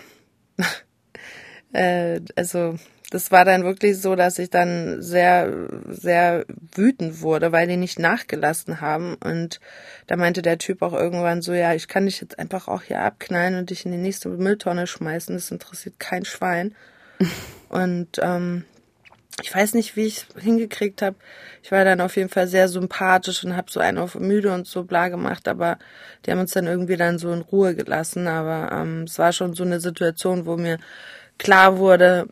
äh, 1.73 2.21
also 2.37 2.77
das 3.15 3.31
war 3.31 3.45
dann 3.45 3.63
wirklich 3.63 4.01
so, 4.01 4.17
dass 4.17 4.41
ich 4.41 4.51
dann 4.51 5.01
sehr, 5.01 5.69
sehr 5.87 6.45
wütend 6.75 7.21
wurde, 7.21 7.53
weil 7.53 7.69
die 7.69 7.77
nicht 7.77 8.01
nachgelassen 8.01 8.81
haben. 8.81 9.15
Und 9.23 9.61
da 10.09 10.17
meinte 10.17 10.43
der 10.43 10.59
Typ 10.59 10.83
auch 10.83 10.93
irgendwann 10.93 11.41
so, 11.41 11.53
ja, 11.53 11.75
ich 11.75 11.87
kann 11.87 12.07
dich 12.07 12.21
jetzt 12.21 12.41
einfach 12.41 12.67
auch 12.67 12.83
hier 12.83 13.01
abknallen 13.03 13.55
und 13.55 13.71
dich 13.71 13.87
in 13.87 13.93
die 13.93 13.99
nächste 13.99 14.31
Mülltonne 14.31 14.89
schmeißen. 14.89 15.37
Das 15.37 15.53
interessiert 15.53 16.01
kein 16.01 16.25
Schwein. 16.25 16.75
und 17.69 18.19
ähm, 18.21 18.65
ich 19.41 19.55
weiß 19.55 19.75
nicht, 19.75 19.95
wie 19.95 20.07
ich 20.07 20.27
hingekriegt 20.37 21.01
habe. 21.01 21.15
Ich 21.63 21.71
war 21.71 21.85
dann 21.85 22.01
auf 22.01 22.17
jeden 22.17 22.31
Fall 22.31 22.49
sehr 22.49 22.67
sympathisch 22.67 23.45
und 23.45 23.55
habe 23.55 23.71
so 23.71 23.79
einen 23.79 23.99
auf 23.99 24.17
müde 24.17 24.53
und 24.53 24.67
so 24.67 24.83
bla 24.83 25.07
gemacht, 25.07 25.47
aber 25.47 25.79
die 26.27 26.33
haben 26.33 26.41
uns 26.41 26.51
dann 26.51 26.67
irgendwie 26.67 26.97
dann 26.97 27.21
so 27.21 27.33
in 27.33 27.43
Ruhe 27.43 27.77
gelassen. 27.77 28.27
Aber 28.27 28.73
ähm, 28.73 29.05
es 29.05 29.21
war 29.21 29.33
schon 29.33 29.55
so 29.55 29.63
eine 29.63 29.79
Situation, 29.79 30.47
wo 30.47 30.57
mir 30.57 30.79
klar 31.39 31.79
wurde, 31.79 32.27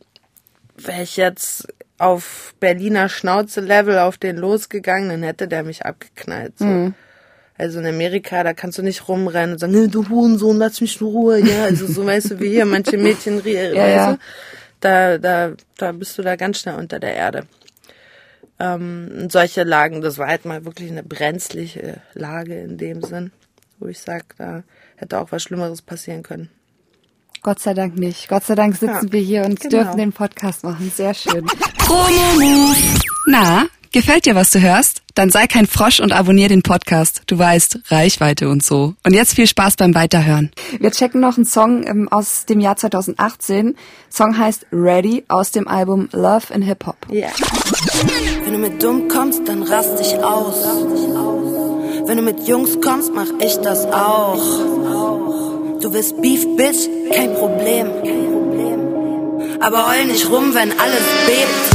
wäre 0.77 1.03
ich 1.03 1.17
jetzt 1.17 1.69
auf 1.99 2.55
Berliner 2.59 3.09
Schnauze-Level 3.09 3.99
auf 3.99 4.19
den 4.19 4.37
losgegangen, 4.37 5.09
dann 5.11 5.23
hätte 5.23 5.49
der 5.49 5.63
mich 5.63 5.85
abgeknallt. 5.85 6.59
So. 6.59 6.65
Mhm. 6.65 6.95
Also 7.59 7.79
in 7.79 7.87
Amerika, 7.87 8.43
da 8.43 8.55
kannst 8.55 8.79
du 8.79 8.83
nicht 8.83 9.09
rumrennen 9.09 9.53
und 9.53 9.59
sagen, 9.59 9.91
du 9.91 10.09
Hurensohn, 10.09 10.59
lass 10.59 10.81
mich 10.81 11.01
in 11.01 11.07
Ruhe. 11.07 11.39
Ja, 11.39 11.65
also 11.65 11.87
so 11.87 12.05
weißt 12.05 12.33
du, 12.33 12.41
wie 12.41 12.49
hier 12.49 12.65
manche 12.65 12.97
Mädchen, 12.97 13.41
ja, 13.45 13.89
ja. 13.89 14.19
da, 14.81 15.19
da, 15.19 15.53
da 15.77 15.93
bist 15.93 16.19
du 16.19 16.23
da 16.23 16.37
ganz 16.37 16.59
schnell 16.59 16.77
unter 16.77 16.99
der 16.99 17.15
Erde. 17.15 17.47
Ähm, 18.59 19.29
solche 19.31 19.65
Lagen, 19.65 20.01
das 20.01 20.19
war 20.19 20.29
halt 20.29 20.45
mal 20.45 20.65
wirklich 20.65 20.91
eine 20.91 21.03
brenzliche 21.03 22.01
Lage 22.15 22.61
in 22.61 22.79
dem 22.79 23.03
Sinn, 23.03 23.33
wo 23.79 23.87
ich 23.87 24.01
sag, 24.01 24.37
da 24.39 24.65
hätte 24.97 25.21
auch 25.21 25.31
was 25.31 25.43
Schlimmeres 25.43 25.83
passieren 25.83 26.23
können. 26.23 26.51
Gott 27.43 27.59
sei 27.59 27.75
Dank 27.75 27.99
nicht. 27.99 28.29
Gott 28.29 28.45
sei 28.45 28.55
Dank 28.55 28.77
sitzen 28.77 29.07
ja, 29.07 29.13
wir 29.13 29.21
hier 29.21 29.45
und 29.45 29.59
genau. 29.59 29.83
dürfen 29.83 29.99
den 29.99 30.13
Podcast 30.13 30.63
machen. 30.63 30.93
Sehr 30.95 31.13
schön. 31.13 31.45
Na, 33.27 33.67
gefällt 33.91 34.27
dir, 34.27 34.37
was 34.37 34.53
du 34.53 34.61
hörst? 34.61 35.03
Dann 35.15 35.29
sei 35.29 35.49
kein 35.49 35.67
Frosch 35.67 35.99
und 35.99 36.13
abonnier 36.13 36.49
den 36.49 36.63
Podcast. 36.63 37.23
Du 37.27 37.37
weißt, 37.37 37.81
Reichweite 37.89 38.49
und 38.49 38.63
so. 38.63 38.95
Und 39.05 39.13
jetzt 39.13 39.35
viel 39.35 39.49
Spaß 39.49 39.75
beim 39.75 39.93
Weiterhören. 39.93 40.53
Wir 40.79 40.93
checken 40.93 41.21
noch 41.21 41.37
einen 41.37 41.45
Song 41.45 41.85
ähm, 41.85 42.09
aus 42.09 42.47
dem 42.47 42.61
Jahr 42.61 42.77
2018. 42.77 43.75
Song 44.09 44.39
heißt 44.39 44.67
Ready 44.71 45.25
aus 45.27 45.51
dem 45.51 45.67
Album 45.67 46.09
Love 46.13 46.55
in 46.55 46.63
Hip 46.63 46.87
Hop. 46.87 46.97
Yeah. 47.11 47.33
Wenn 48.45 48.53
du 48.53 48.59
mit 48.61 48.81
dumm 48.81 49.09
kommst, 49.09 49.49
dann 49.49 49.65
rast 49.65 49.99
dich 49.99 50.17
aus. 50.19 50.65
Wenn 52.07 52.17
du 52.19 52.23
mit 52.23 52.47
Jungs 52.47 52.81
kommst, 52.81 53.13
mach 53.13 53.29
ich 53.41 53.57
das 53.57 53.85
auch. 53.87 55.52
Du 55.83 55.93
willst 55.93 56.23
Beef, 56.23 56.47
Bitch, 56.57 56.89
kein 57.13 57.35
Problem. 57.35 57.91
Aber 59.61 59.89
heul 59.91 60.05
nicht 60.05 60.31
rum, 60.31 60.55
wenn 60.55 60.71
alles 60.79 61.03
bebt. 61.27 61.73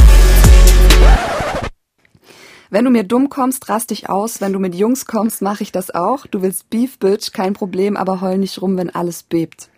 Wenn 2.70 2.86
du 2.86 2.90
mir 2.90 3.04
dumm 3.04 3.28
kommst, 3.28 3.68
rast 3.68 3.90
dich 3.90 4.08
aus. 4.08 4.40
Wenn 4.40 4.54
du 4.54 4.60
mit 4.60 4.74
Jungs 4.74 5.04
kommst, 5.04 5.42
mache 5.42 5.62
ich 5.62 5.72
das 5.72 5.94
auch. 5.94 6.26
Du 6.26 6.40
willst 6.40 6.70
Beef, 6.70 6.98
Bitch, 6.98 7.34
kein 7.34 7.52
Problem, 7.52 7.98
aber 7.98 8.22
heul 8.22 8.38
nicht 8.38 8.62
rum, 8.62 8.78
wenn 8.78 8.88
alles 8.88 9.24
bebt. 9.24 9.68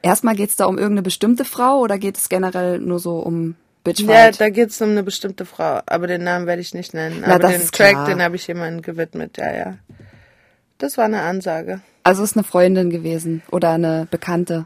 Erstmal 0.00 0.34
geht's 0.34 0.56
da 0.56 0.64
um 0.64 0.78
irgendeine 0.78 1.02
bestimmte 1.02 1.44
Frau 1.44 1.80
oder 1.80 1.98
geht 1.98 2.16
es 2.16 2.30
generell 2.30 2.78
nur 2.78 2.98
so 2.98 3.18
um 3.18 3.56
Bitchfight? 3.84 4.38
Ja, 4.38 4.46
da 4.46 4.48
geht's 4.48 4.80
um 4.80 4.88
eine 4.88 5.02
bestimmte 5.02 5.44
Frau, 5.44 5.80
aber 5.84 6.06
den 6.06 6.24
Namen 6.24 6.46
werde 6.46 6.62
ich 6.62 6.72
nicht 6.72 6.94
nennen. 6.94 7.22
Na, 7.26 7.34
aber 7.34 7.48
den 7.48 7.60
Track, 7.60 7.90
klar. 7.90 8.06
den 8.06 8.22
habe 8.22 8.36
ich 8.36 8.46
jemandem 8.46 8.80
gewidmet, 8.80 9.36
ja, 9.36 9.54
ja. 9.54 9.74
Das 10.78 10.96
war 10.96 11.04
eine 11.04 11.20
Ansage. 11.20 11.82
Also 12.08 12.22
ist 12.22 12.38
eine 12.38 12.42
Freundin 12.42 12.88
gewesen 12.88 13.42
oder 13.50 13.72
eine 13.72 14.08
Bekannte. 14.10 14.64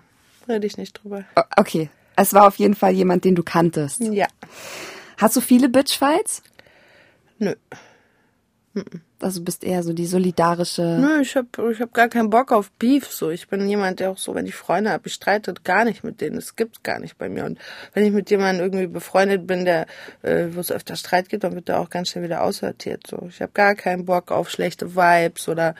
Rede 0.49 0.65
ich 0.65 0.77
nicht 0.77 0.93
drüber. 0.93 1.25
Okay. 1.57 1.91
Es 2.15 2.35
war 2.35 2.47
auf 2.47 2.55
jeden 2.55 2.77
Fall 2.77 2.93
jemand, 2.93 3.25
den 3.25 3.35
du 3.35 3.43
kanntest. 3.43 4.01
Ja. 4.01 4.29
Hast 5.19 5.35
du 5.35 5.41
viele 5.41 5.69
Bitchfights? 5.69 6.45
Nö. 7.41 7.57
Also 9.23 9.41
du 9.41 9.45
bist 9.45 9.65
eher 9.65 9.83
so 9.83 9.93
die 9.93 10.07
solidarische. 10.07 10.83
Nö, 10.83 11.21
ich 11.21 11.37
hab, 11.37 11.59
ich 11.71 11.81
hab 11.81 11.93
gar 11.95 12.09
keinen 12.09 12.31
Bock 12.31 12.53
auf 12.53 12.71
Beef. 12.73 13.11
So, 13.11 13.31
ich 13.31 13.49
bin 13.49 13.69
jemand, 13.69 14.01
der 14.01 14.11
auch 14.11 14.19
so, 14.19 14.35
wenn 14.35 14.47
ich 14.47 14.55
Freunde 14.55 14.91
habe, 14.91 15.07
ich 15.07 15.15
streite 15.15 15.55
gar 15.65 15.85
nicht 15.85 16.05
mit 16.05 16.21
denen. 16.21 16.37
Das 16.37 16.57
gibt's 16.57 16.83
gar 16.83 16.99
nicht 16.99 17.19
bei 17.19 17.29
mir. 17.29 17.45
Und 17.45 17.59
wenn 17.95 18.05
ich 18.05 18.13
mit 18.13 18.31
jemandem 18.31 18.65
irgendwie 18.65 18.87
befreundet 18.87 19.47
bin, 19.47 19.65
der, 19.65 19.87
äh, 20.23 20.47
wo 20.53 20.61
es 20.61 20.73
öfter 20.73 20.97
Streit 20.97 21.29
gibt, 21.29 21.45
dann 21.45 21.55
wird 21.55 21.69
der 21.69 21.81
auch 21.81 21.91
ganz 21.91 22.11
schnell 22.11 22.25
wieder 22.25 22.43
aussortiert. 22.43 23.07
So, 23.07 23.27
ich 23.29 23.41
habe 23.41 23.53
gar 23.53 23.75
keinen 23.75 24.05
Bock 24.05 24.31
auf 24.31 24.51
schlechte 24.51 24.95
Vibes 24.95 25.49
oder 25.49 25.75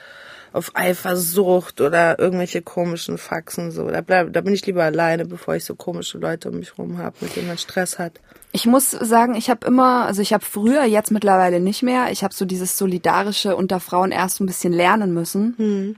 auf 0.53 0.71
Eifersucht 0.75 1.81
oder 1.81 2.19
irgendwelche 2.19 2.61
komischen 2.61 3.17
Faxen 3.17 3.71
so. 3.71 3.89
Da, 3.89 4.01
bleib, 4.01 4.31
da 4.33 4.41
bin 4.41 4.53
ich 4.53 4.65
lieber 4.65 4.83
alleine, 4.83 5.25
bevor 5.25 5.55
ich 5.55 5.65
so 5.65 5.75
komische 5.75 6.19
Leute 6.19 6.49
um 6.49 6.59
mich 6.59 6.77
rum 6.77 6.99
habe, 6.99 7.15
mit 7.21 7.35
denen 7.35 7.47
man 7.47 7.57
Stress 7.57 7.97
hat. 7.97 8.19
Ich 8.51 8.67
muss 8.67 8.91
sagen, 8.91 9.33
ich 9.33 9.49
habe 9.49 9.65
immer, 9.65 10.05
also 10.05 10.21
ich 10.21 10.31
habe 10.31 10.45
früher, 10.45 10.83
jetzt 10.83 11.09
mittlerweile 11.09 11.59
nicht 11.59 11.81
mehr, 11.81 12.11
ich 12.11 12.23
habe 12.23 12.35
so 12.35 12.45
dieses 12.45 12.77
Solidarische 12.77 13.32
unter 13.55 13.79
Frauen 13.79 14.11
erst 14.11 14.39
ein 14.39 14.45
bisschen 14.45 14.73
lernen 14.73 15.13
müssen. 15.13 15.55
Hm. 15.57 15.95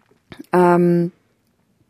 Ähm, 0.52 1.12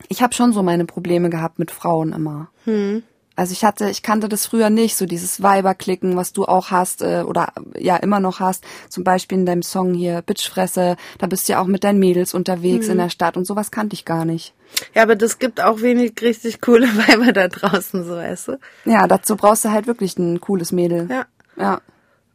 ich 0.09 0.21
habe 0.21 0.33
schon 0.33 0.53
so 0.53 0.63
meine 0.63 0.85
Probleme 0.85 1.29
gehabt 1.29 1.59
mit 1.59 1.71
Frauen 1.71 2.13
immer. 2.13 2.49
Hm. 2.65 3.03
Also 3.37 3.51
ich 3.51 3.65
hatte, 3.65 3.89
ich 3.89 4.01
kannte 4.01 4.29
das 4.29 4.45
früher 4.45 4.69
nicht, 4.69 4.95
so 4.95 5.05
dieses 5.05 5.43
Weiberklicken, 5.43 6.15
was 6.15 6.31
du 6.31 6.45
auch 6.45 6.71
hast 6.71 7.01
äh, 7.01 7.23
oder 7.27 7.51
ja 7.77 7.97
immer 7.97 8.21
noch 8.21 8.39
hast. 8.39 8.63
Zum 8.87 9.03
Beispiel 9.03 9.37
in 9.37 9.45
deinem 9.45 9.61
Song 9.61 9.93
hier 9.93 10.21
Bitchfresse, 10.21 10.95
da 11.17 11.27
bist 11.27 11.47
du 11.47 11.53
ja 11.53 11.61
auch 11.61 11.67
mit 11.67 11.83
deinen 11.83 11.99
Mädels 11.99 12.33
unterwegs 12.33 12.85
mhm. 12.85 12.93
in 12.93 12.97
der 12.99 13.09
Stadt 13.09 13.35
und 13.35 13.45
sowas 13.45 13.71
kannte 13.71 13.93
ich 13.93 14.05
gar 14.05 14.23
nicht. 14.23 14.53
Ja, 14.93 15.03
aber 15.03 15.15
das 15.15 15.37
gibt 15.37 15.61
auch 15.61 15.81
wenig 15.81 16.13
richtig 16.21 16.61
coole 16.61 16.87
Weiber 17.07 17.33
da 17.33 17.49
draußen, 17.49 18.05
so 18.05 18.15
weißt 18.15 18.47
du. 18.49 18.59
Ja, 18.85 19.05
dazu 19.07 19.35
brauchst 19.35 19.65
du 19.65 19.71
halt 19.71 19.85
wirklich 19.87 20.17
ein 20.17 20.39
cooles 20.39 20.71
Mädel. 20.71 21.07
Ja. 21.09 21.25
Ja. 21.57 21.81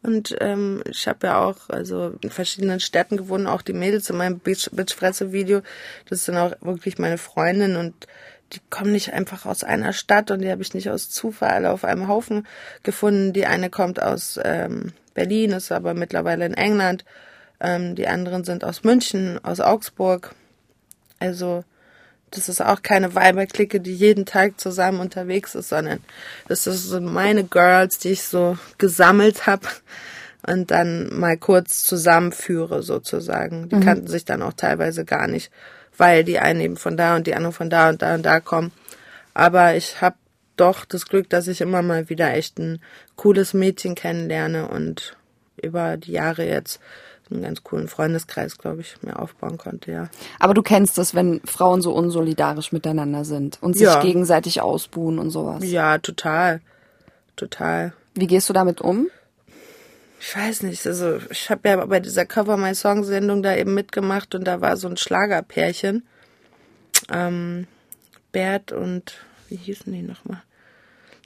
Und 0.03 0.34
ähm, 0.40 0.82
ich 0.88 1.07
habe 1.07 1.26
ja 1.26 1.44
auch 1.44 1.68
also 1.68 2.14
in 2.22 2.30
verschiedenen 2.30 2.80
Städten 2.80 3.18
gewohnt, 3.18 3.46
auch 3.46 3.62
die 3.62 3.74
Mädels 3.74 4.09
in 4.09 4.16
meinem 4.16 4.38
Bitchfresse-Video. 4.38 5.61
Das 6.09 6.24
sind 6.24 6.36
auch 6.36 6.53
wirklich 6.62 6.98
meine 6.98 7.18
Freundinnen 7.18 7.76
und 7.76 8.07
die 8.53 8.61
kommen 8.70 8.92
nicht 8.92 9.12
einfach 9.12 9.46
aus 9.46 9.62
einer 9.62 9.92
Stadt 9.92 10.30
und 10.30 10.40
die 10.40 10.51
habe 10.51 10.62
ich 10.62 10.74
nicht 10.74 10.90
aus 10.90 11.11
Zufall 11.11 11.66
auf 11.66 11.84
einem 11.84 12.09
Haufen 12.09 12.46
gefunden. 12.82 13.32
Die 13.32 13.46
eine 13.46 13.70
kommt 13.70 14.03
aus 14.03 14.40
ähm, 14.42 14.92
Berlin, 15.14 15.53
ist 15.53 15.70
aber 15.70 15.94
mittlerweile 15.94 16.46
in 16.46 16.55
England. 16.55 17.05
Ähm, 17.61 17.94
die 17.94 18.09
anderen 18.09 18.44
sind 18.44 18.64
aus 18.64 18.82
München, 18.82 19.38
aus 19.44 19.61
Augsburg. 19.61 20.34
Also 21.18 21.64
das 22.31 22.49
ist 22.49 22.61
auch 22.61 22.83
keine 22.83 23.14
Weiberklicke, 23.14 23.81
die 23.81 23.95
jeden 23.95 24.26
Tag 24.26 24.61
zusammen 24.61 25.01
unterwegs 25.01 25.55
ist, 25.55 25.68
sondern 25.68 26.01
das 26.49 26.64
sind 26.64 27.05
meine 27.05 27.45
Girls, 27.45 27.99
die 27.99 28.11
ich 28.11 28.22
so 28.22 28.57
gesammelt 28.78 29.47
habe 29.47 29.66
und 30.47 30.70
dann 30.70 31.09
mal 31.18 31.37
kurz 31.37 31.85
zusammenführe 31.85 32.83
sozusagen. 32.83 33.68
Die 33.68 33.76
mhm. 33.76 33.81
kannten 33.85 34.07
sich 34.07 34.24
dann 34.24 34.43
auch 34.43 34.53
teilweise 34.53 35.05
gar 35.05 35.26
nicht, 35.26 35.51
weil 35.97 36.24
die 36.24 36.39
einen 36.39 36.61
eben 36.61 36.76
von 36.76 36.97
da 36.97 37.16
und 37.16 37.26
die 37.26 37.35
anderen 37.35 37.55
von 37.55 37.70
da 37.70 37.89
und 37.89 38.03
da 38.03 38.14
und 38.14 38.22
da 38.22 38.41
kommen. 38.41 38.72
Aber 39.35 39.74
ich 39.74 40.01
habe 40.01 40.16
doch 40.57 40.85
das 40.85 41.07
Glück, 41.07 41.28
dass 41.31 41.49
ich 41.49 41.61
immer 41.61 41.83
mal 41.83 42.09
wieder 42.09 42.33
echt 42.35 42.59
ein 42.59 42.81
cooles 43.16 43.55
Mädchen 43.55 43.95
kennenlerne 43.95 44.68
und 44.68 45.16
über 45.61 45.97
die 45.97 46.12
Jahre 46.12 46.47
jetzt 46.47 46.81
einen 47.31 47.43
ganz 47.43 47.62
coolen 47.62 47.89
Freundeskreis, 47.89 48.59
glaube 48.59 48.81
ich, 48.81 48.97
mir 49.03 49.18
aufbauen 49.18 49.59
konnte, 49.59 49.93
ja. 49.93 50.09
Aber 50.39 50.55
du 50.55 50.62
kennst 50.62 50.99
das, 50.99 51.14
wenn 51.14 51.41
Frauen 51.45 51.83
so 51.83 51.93
unsolidarisch 51.93 52.72
miteinander 52.72 53.24
sind 53.24 53.59
und 53.61 53.74
sich 53.74 53.87
ja. 53.87 54.01
gegenseitig 54.01 54.61
ausbuhen 54.61 55.18
und 55.18 55.31
sowas. 55.31 55.62
Ja, 55.64 55.99
total. 55.99 56.61
Total. 57.37 57.93
Wie 58.14 58.26
gehst 58.26 58.49
du 58.49 58.53
damit 58.53 58.81
um? 58.81 59.09
Ich 60.20 60.37
weiß 60.37 60.64
nicht, 60.64 60.87
also 60.87 61.18
ich 61.31 61.49
habe 61.49 61.68
ja 61.68 61.87
bei 61.87 62.01
dieser 62.01 62.26
Cover 62.26 62.59
My 62.59 62.74
Song 62.74 63.05
Sendung 63.05 63.43
da 63.43 63.57
eben 63.57 63.72
mitgemacht 63.72 64.35
und 64.35 64.45
da 64.45 64.61
war 64.61 64.76
so 64.76 64.87
ein 64.87 64.99
Schlagerpärchen. 64.99 66.07
Ähm, 67.11 67.66
Bert 68.31 68.72
und 68.72 69.14
wie 69.49 69.57
hießen 69.57 69.93
die 69.93 70.03
nochmal? 70.03 70.43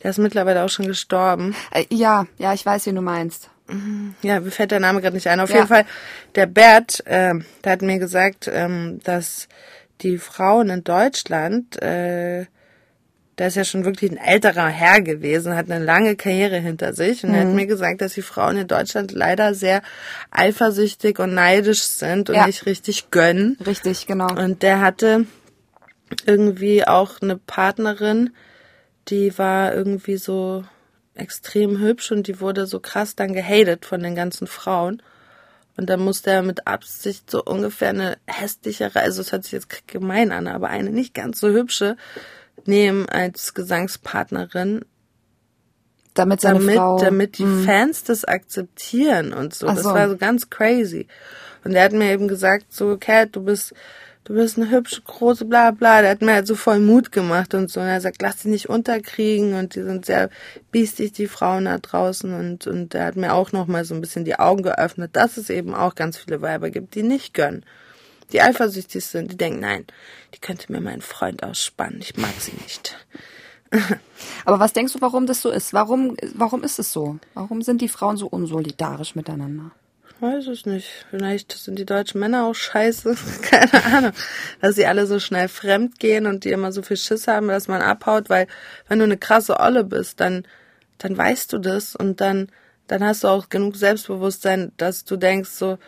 Der 0.02 0.10
ist 0.10 0.18
mittlerweile 0.18 0.62
auch 0.62 0.68
schon 0.68 0.86
gestorben. 0.86 1.56
Äh, 1.70 1.86
ja, 1.90 2.26
ja, 2.38 2.54
ich 2.54 2.64
weiß, 2.64 2.86
wie 2.86 2.92
du 2.92 3.00
meinst. 3.00 3.50
Ja, 4.22 4.40
mir 4.40 4.50
fällt 4.50 4.72
der 4.72 4.80
Name 4.80 5.00
gerade 5.00 5.16
nicht 5.16 5.26
ein. 5.26 5.40
Auf 5.40 5.50
ja. 5.50 5.56
jeden 5.56 5.68
Fall, 5.68 5.86
der 6.34 6.46
Bert, 6.46 7.06
äh, 7.06 7.34
der 7.64 7.72
hat 7.72 7.82
mir 7.82 7.98
gesagt, 7.98 8.50
ähm, 8.52 9.00
dass 9.04 9.48
die 10.02 10.18
Frauen 10.18 10.68
in 10.68 10.84
Deutschland, 10.84 11.80
äh, 11.82 12.46
der 13.38 13.48
ist 13.48 13.56
ja 13.56 13.64
schon 13.64 13.84
wirklich 13.84 14.12
ein 14.12 14.18
älterer 14.18 14.68
Herr 14.68 15.00
gewesen, 15.00 15.56
hat 15.56 15.70
eine 15.70 15.84
lange 15.84 16.14
Karriere 16.14 16.58
hinter 16.58 16.92
sich 16.92 17.24
und 17.24 17.30
mhm. 17.30 17.34
er 17.34 17.40
hat 17.40 17.48
mhm. 17.48 17.54
mir 17.56 17.66
gesagt, 17.66 18.00
dass 18.00 18.14
die 18.14 18.22
Frauen 18.22 18.56
in 18.58 18.68
Deutschland 18.68 19.12
leider 19.12 19.54
sehr 19.54 19.82
eifersüchtig 20.30 21.18
und 21.18 21.34
neidisch 21.34 21.82
sind 21.82 22.28
und 22.28 22.36
ja. 22.36 22.46
nicht 22.46 22.66
richtig 22.66 23.10
gönnen. 23.10 23.56
Richtig, 23.66 24.06
genau. 24.06 24.28
Und 24.28 24.62
der 24.62 24.80
hatte 24.80 25.26
irgendwie 26.26 26.86
auch 26.86 27.22
eine 27.22 27.36
Partnerin, 27.36 28.30
die 29.08 29.36
war 29.38 29.74
irgendwie 29.74 30.16
so 30.16 30.64
extrem 31.14 31.78
hübsch 31.78 32.12
und 32.12 32.26
die 32.26 32.40
wurde 32.40 32.66
so 32.66 32.80
krass 32.80 33.14
dann 33.14 33.32
gehatet 33.32 33.86
von 33.86 34.02
den 34.02 34.14
ganzen 34.14 34.46
Frauen. 34.46 35.02
Und 35.76 35.90
dann 35.90 36.00
musste 36.00 36.30
er 36.30 36.42
mit 36.42 36.66
Absicht 36.66 37.30
so 37.30 37.42
ungefähr 37.42 37.90
eine 37.90 38.16
hässlichere, 38.26 39.00
also 39.00 39.22
es 39.22 39.32
hört 39.32 39.44
sich 39.44 39.52
jetzt 39.52 39.88
gemein 39.88 40.30
an, 40.30 40.46
aber 40.46 40.68
eine 40.68 40.90
nicht 40.90 41.14
ganz 41.14 41.40
so 41.40 41.48
hübsche 41.48 41.96
nehmen 42.64 43.08
als 43.08 43.54
Gesangspartnerin. 43.54 44.84
Damit 46.14 46.40
seine 46.42 46.60
damit, 46.60 46.76
Frau, 46.76 46.98
damit 46.98 47.38
die 47.38 47.44
mh. 47.44 47.64
Fans 47.64 48.04
das 48.04 48.24
akzeptieren 48.24 49.32
und 49.32 49.52
so. 49.52 49.66
so. 49.66 49.74
Das 49.74 49.84
war 49.84 50.08
so 50.08 50.16
ganz 50.16 50.48
crazy. 50.48 51.08
Und 51.64 51.74
er 51.74 51.84
hat 51.84 51.92
mir 51.92 52.12
eben 52.12 52.28
gesagt, 52.28 52.66
so, 52.72 52.96
Cat, 52.96 53.34
du 53.34 53.42
bist 53.42 53.74
du 54.24 54.34
bist 54.34 54.56
eine 54.58 54.70
hübsche, 54.70 55.02
große, 55.02 55.44
bla 55.44 55.70
bla. 55.70 56.02
Der 56.02 56.10
hat 56.10 56.22
mir 56.22 56.34
halt 56.34 56.46
so 56.46 56.54
voll 56.54 56.80
Mut 56.80 57.12
gemacht 57.12 57.54
und 57.54 57.70
so. 57.70 57.80
Und 57.80 57.86
er 57.86 58.00
sagt, 58.00 58.20
lass 58.22 58.38
dich 58.38 58.46
nicht 58.46 58.68
unterkriegen 58.68 59.54
und 59.54 59.74
die 59.74 59.82
sind 59.82 60.06
sehr 60.06 60.30
biestig, 60.72 61.12
die 61.12 61.28
Frauen 61.28 61.66
da 61.66 61.78
draußen. 61.78 62.32
Und, 62.34 62.66
und 62.66 62.94
er 62.94 63.06
hat 63.06 63.16
mir 63.16 63.34
auch 63.34 63.52
nochmal 63.52 63.84
so 63.84 63.94
ein 63.94 64.00
bisschen 64.00 64.24
die 64.24 64.38
Augen 64.38 64.62
geöffnet, 64.62 65.10
dass 65.14 65.36
es 65.36 65.50
eben 65.50 65.74
auch 65.74 65.94
ganz 65.94 66.18
viele 66.18 66.42
Weiber 66.42 66.70
gibt, 66.70 66.94
die 66.94 67.02
nicht 67.02 67.34
gönnen. 67.34 67.64
Die 68.32 68.40
eifersüchtig 68.40 69.04
sind, 69.04 69.30
die 69.30 69.36
denken, 69.36 69.60
nein, 69.60 69.84
die 70.34 70.40
könnte 70.40 70.72
mir 70.72 70.80
mein 70.80 71.02
Freund 71.02 71.42
ausspannen, 71.42 72.00
ich 72.00 72.16
mag 72.16 72.32
sie 72.38 72.54
nicht. 72.62 72.96
Aber 74.44 74.58
was 74.58 74.72
denkst 74.72 74.94
du, 74.94 75.00
warum 75.00 75.26
das 75.26 75.42
so 75.42 75.50
ist? 75.50 75.72
Warum, 75.72 76.16
warum 76.34 76.62
ist 76.62 76.78
es 76.78 76.92
so? 76.92 77.18
Warum 77.34 77.62
sind 77.62 77.80
die 77.80 77.88
Frauen 77.88 78.16
so 78.16 78.26
unsolidarisch 78.26 79.14
miteinander? 79.14 79.72
Weiß 80.20 80.46
es 80.46 80.64
nicht. 80.64 80.88
Vielleicht 81.10 81.52
sind 81.52 81.78
die 81.78 81.84
deutschen 81.84 82.20
Männer 82.20 82.46
auch 82.46 82.54
scheiße. 82.54 83.16
Keine 83.42 83.84
Ahnung. 83.84 84.12
Dass 84.60 84.76
sie 84.76 84.86
alle 84.86 85.06
so 85.06 85.18
schnell 85.18 85.48
fremd 85.48 85.98
gehen 85.98 86.26
und 86.26 86.44
die 86.44 86.50
immer 86.50 86.72
so 86.72 86.82
viel 86.82 86.96
Schiss 86.96 87.26
haben, 87.26 87.48
dass 87.48 87.68
man 87.68 87.82
abhaut, 87.82 88.30
weil 88.30 88.46
wenn 88.88 88.98
du 88.98 89.04
eine 89.04 89.18
krasse 89.18 89.58
Olle 89.58 89.84
bist, 89.84 90.20
dann, 90.20 90.46
dann 90.98 91.16
weißt 91.16 91.52
du 91.52 91.58
das 91.58 91.96
und 91.96 92.20
dann, 92.20 92.48
dann 92.86 93.02
hast 93.02 93.24
du 93.24 93.28
auch 93.28 93.48
genug 93.48 93.76
Selbstbewusstsein, 93.76 94.72
dass 94.76 95.04
du 95.04 95.16
denkst 95.16 95.50
so, 95.50 95.78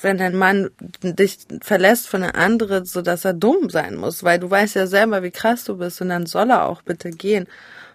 wenn 0.00 0.18
dein 0.18 0.36
Mann 0.36 0.70
dich 1.02 1.38
verlässt 1.60 2.08
von 2.08 2.22
einer 2.22 2.34
anderen, 2.34 2.84
so 2.84 3.02
dass 3.02 3.24
er 3.24 3.34
dumm 3.34 3.68
sein 3.68 3.96
muss, 3.96 4.22
weil 4.22 4.38
du 4.38 4.50
weißt 4.50 4.76
ja 4.76 4.86
selber, 4.86 5.22
wie 5.22 5.30
krass 5.30 5.64
du 5.64 5.76
bist 5.76 6.00
und 6.00 6.08
dann 6.08 6.26
soll 6.26 6.50
er 6.50 6.68
auch 6.68 6.82
bitte 6.82 7.10
gehen. 7.10 7.46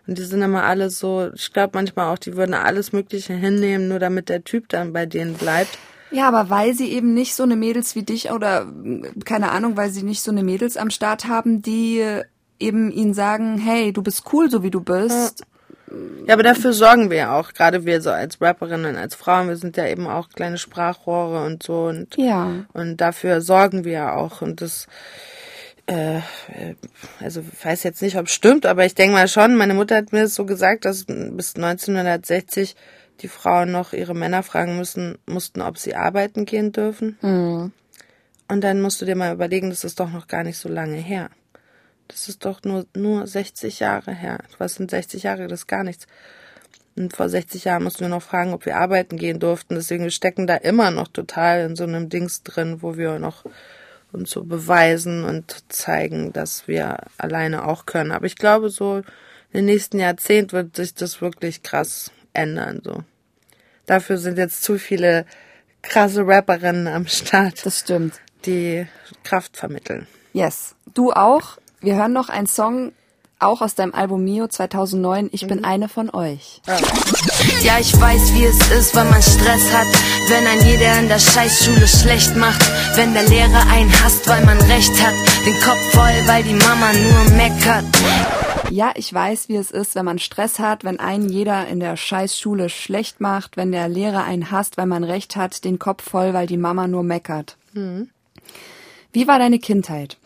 Und 0.08 0.18
die 0.18 0.24
sind 0.24 0.42
immer 0.42 0.64
alle 0.64 0.90
so, 0.90 1.30
ich 1.36 1.52
glaube 1.52 1.72
manchmal 1.74 2.14
auch, 2.14 2.18
die 2.18 2.36
würden 2.36 2.54
alles 2.54 2.94
Mögliche 2.94 3.34
hinnehmen, 3.34 3.90
nur 3.90 4.00
damit 4.00 4.30
der 4.30 4.44
Typ 4.44 4.70
dann 4.70 4.94
bei 4.94 5.06
denen 5.06 5.34
bleibt. 5.34 5.78
Ja, 6.12 6.28
aber 6.30 6.50
weil 6.50 6.74
sie 6.74 6.92
eben 6.92 7.14
nicht 7.14 7.36
so 7.36 7.44
eine 7.44 7.58
Mädels 7.58 7.96
wie 7.96 8.04
dich 8.04 8.32
oder 8.32 8.66
keine 9.26 9.52
Ahnung, 9.52 9.76
weil 9.76 9.90
sie 9.90 10.04
nicht 10.04 10.22
so 10.22 10.32
eine 10.32 10.44
Mädels 10.44 10.78
am 10.78 10.90
Start 10.90 11.28
haben, 11.28 11.62
die 11.62 12.04
eben 12.60 12.92
ihnen 12.92 13.14
sagen, 13.14 13.58
hey, 13.58 13.92
du 13.92 14.02
bist 14.02 14.24
cool, 14.32 14.50
so 14.50 14.64
wie 14.64 14.72
du 14.72 14.82
bist. 14.82 15.44
Ja, 16.26 16.34
aber 16.34 16.44
dafür 16.44 16.74
sorgen 16.74 17.10
wir 17.10 17.18
ja 17.18 17.40
auch, 17.40 17.54
gerade 17.54 17.86
wir 17.86 18.02
so 18.02 18.12
als 18.12 18.42
Rapperinnen, 18.42 18.98
als 18.98 19.16
Frauen, 19.16 19.48
wir 19.48 19.56
sind 19.56 19.78
ja 19.78 19.88
eben 19.88 20.08
auch 20.08 20.30
kleine 20.30 20.58
Sprachrohre 20.58 21.46
und 21.46 21.64
so 21.64 21.86
und, 21.86 22.18
ja. 22.18 22.66
und 22.74 22.98
dafür 22.98 23.42
sorgen 23.42 23.86
wir 23.86 23.94
ja 23.94 24.16
auch 24.16 24.42
und 24.42 24.62
das, 24.62 24.88
äh, 25.88 26.22
also 27.20 27.42
weiß 27.64 27.84
jetzt 27.84 28.02
nicht, 28.02 28.18
ob 28.18 28.28
es 28.28 28.34
stimmt, 28.34 28.66
aber 28.66 28.86
ich 28.86 28.94
denke 28.94 29.14
mal 29.14 29.28
schon, 29.28 29.56
meine 29.56 29.74
Mutter 29.74 29.96
hat 29.96 30.12
mir 30.12 30.28
so 30.28 30.46
gesagt, 30.46 30.86
dass 30.86 31.06
bis 31.06 31.56
1960 31.56 32.76
die 33.22 33.28
Frauen 33.28 33.72
noch 33.72 33.94
ihre 33.94 34.14
Männer 34.14 34.44
fragen 34.44 34.78
müssen, 34.78 35.18
mussten, 35.26 35.62
ob 35.62 35.78
sie 35.78 35.96
arbeiten 35.96 36.46
gehen 36.46 36.72
dürfen. 36.72 37.18
Mhm. 37.22 37.72
Und 38.50 38.64
dann 38.64 38.82
musst 38.82 39.02
du 39.02 39.06
dir 39.06 39.16
mal 39.16 39.34
überlegen, 39.34 39.70
das 39.70 39.84
ist 39.84 40.00
doch 40.00 40.12
noch 40.12 40.28
gar 40.28 40.44
nicht 40.44 40.58
so 40.58 40.70
lange 40.70 40.98
her. 40.98 41.30
Das 42.08 42.30
ist 42.30 42.46
doch 42.46 42.62
nur, 42.64 42.86
nur 42.96 43.28
60 43.28 43.80
Jahre 43.80 44.14
her. 44.14 44.40
Was 44.58 44.76
sind 44.76 44.92
60 44.92 45.24
Jahre? 45.24 45.48
Das 45.48 45.62
ist 45.62 45.68
gar 45.68 45.84
nichts. 45.84 46.08
Und 46.96 47.16
vor 47.16 47.30
60 47.30 47.66
Jahren 47.66 47.84
mussten 47.84 48.02
wir 48.02 48.10
noch 48.10 48.24
fragen, 48.24 48.54
ob 48.54 48.66
wir 48.66 48.78
arbeiten 48.78 49.18
gehen 49.18 49.40
durften. 49.40 49.76
Deswegen 49.76 50.04
wir 50.04 50.12
stecken 50.12 50.48
da 50.48 50.56
immer 50.56 50.92
noch 50.92 51.10
total 51.10 51.62
in 51.62 51.76
so 51.76 51.84
einem 51.84 52.10
Dings 52.10 52.44
drin, 52.44 52.82
wo 52.82 52.98
wir 52.98 53.20
noch 53.20 53.44
und 54.12 54.28
so 54.28 54.44
beweisen 54.44 55.24
und 55.24 55.64
zeigen, 55.70 56.34
dass 56.34 56.68
wir 56.68 56.98
alleine 57.18 57.66
auch 57.66 57.86
können. 57.86 58.12
Aber 58.12 58.26
ich 58.26 58.36
glaube, 58.36 58.70
so 58.70 58.98
in 59.52 59.60
den 59.60 59.66
nächsten 59.66 60.00
Jahrzehnt 60.00 60.54
wird 60.54 60.76
sich 60.76 60.94
das 60.94 61.22
wirklich 61.22 61.64
krass 61.64 62.12
ändern. 62.34 62.82
So. 62.84 63.04
Dafür 63.86 64.18
sind 64.18 64.38
jetzt 64.38 64.64
zu 64.64 64.78
viele 64.78 65.26
krasse 65.82 66.26
Rapperinnen 66.26 66.88
am 66.88 67.08
Start. 67.08 67.66
Das 67.66 67.80
stimmt. 67.80 68.20
Die 68.46 68.88
Kraft 69.24 69.58
vermitteln. 69.58 70.08
Yes. 70.34 70.76
Du 70.94 71.12
auch. 71.12 71.58
Wir 71.82 71.96
hören 71.96 72.14
noch 72.14 72.30
einen 72.30 72.48
Song 72.48 72.94
auch 73.40 73.62
aus 73.62 73.76
deinem 73.76 73.94
Album 73.94 74.24
Mio 74.24 74.48
2009, 74.48 75.30
Ich 75.32 75.44
mhm. 75.44 75.48
bin 75.48 75.64
eine 75.64 75.90
von 75.90 76.10
euch. 76.10 76.62
Ja. 76.68 76.78
ja, 77.62 77.80
ich 77.80 78.00
weiß, 78.00 78.34
wie 78.34 78.46
es 78.46 78.72
ist, 78.72 78.96
wenn 78.96 79.10
man 79.10 79.22
Stress 79.22 79.74
hat, 79.74 79.88
wenn 80.30 80.48
ein 80.48 80.66
jeder 80.66 81.00
in 81.00 81.08
der 81.08 81.20
Scheißschule 81.20 81.88
schlecht 81.88 82.36
macht, 82.36 82.62
wenn 82.96 83.14
der 83.14 83.24
Lehrer 83.24 83.68
einen 83.70 83.92
hasst, 84.04 84.28
weil 84.28 84.44
man 84.46 84.60
Recht 84.62 85.02
hat, 85.02 85.14
den 85.46 85.60
Kopf 85.62 85.92
voll, 85.92 86.28
weil 86.28 86.44
die 86.44 86.54
Mama 86.54 86.94
nur 86.94 87.36
meckert. 87.36 87.86
Ja, 88.70 88.92
ich 88.96 89.14
weiß, 89.14 89.48
wie 89.48 89.56
es 89.56 89.72
ist, 89.72 89.96
wenn 89.96 90.06
man 90.06 90.20
Stress 90.20 90.60
hat, 90.60 90.84
wenn 90.84 91.00
einen 91.00 91.30
jeder 91.30 91.68
in 91.68 91.80
der 91.80 91.96
Scheißschule 91.96 92.70
schlecht 92.70 93.22
macht, 93.22 93.56
wenn 93.56 93.72
der 93.72 93.88
Lehrer 93.88 94.26
einen 94.26 94.52
hasst, 94.52 94.78
weil 94.78 94.88
man 94.88 95.04
Recht 95.04 95.36
hat, 95.36 95.64
den 95.64 95.80
Kopf 95.80 96.04
voll, 96.04 96.34
weil 96.34 96.48
die 96.48 96.58
Mama 96.58 96.88
nur 96.88 97.04
meckert. 97.04 97.56
Mhm. 97.74 98.10
Wie 99.14 99.28
war 99.28 99.40
deine 99.40 99.60
Kindheit? 99.60 100.18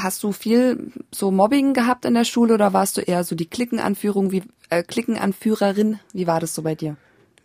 Hast 0.00 0.22
du 0.22 0.32
viel 0.32 0.92
so 1.10 1.30
Mobbing 1.30 1.74
gehabt 1.74 2.04
in 2.04 2.14
der 2.14 2.24
Schule 2.24 2.54
oder 2.54 2.72
warst 2.72 2.96
du 2.96 3.00
eher 3.00 3.24
so 3.24 3.34
die 3.34 3.48
Klickenanführung, 3.48 4.32
wie 4.32 4.42
äh, 4.70 4.82
Klickenanführerin? 4.82 6.00
Wie 6.12 6.26
war 6.26 6.40
das 6.40 6.54
so 6.54 6.62
bei 6.62 6.74
dir? 6.74 6.96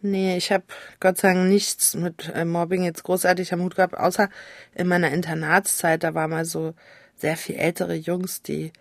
Nee, 0.01 0.37
ich 0.37 0.51
habe 0.51 0.63
Gott 0.99 1.17
sei 1.17 1.33
Dank 1.33 1.49
nichts 1.49 1.95
mit 1.95 2.31
äh, 2.33 2.45
Mobbing 2.45 2.83
jetzt 2.83 3.03
großartig 3.03 3.51
am 3.53 3.61
Hut 3.61 3.75
gehabt, 3.75 3.97
außer 3.97 4.29
in 4.75 4.87
meiner 4.87 5.11
Internatszeit, 5.11 6.03
da 6.03 6.13
war 6.13 6.27
mal 6.27 6.45
so 6.45 6.73
sehr 7.15 7.35
viel 7.35 7.55
ältere 7.55 7.95
Jungs, 7.95 8.43
die, 8.43 8.71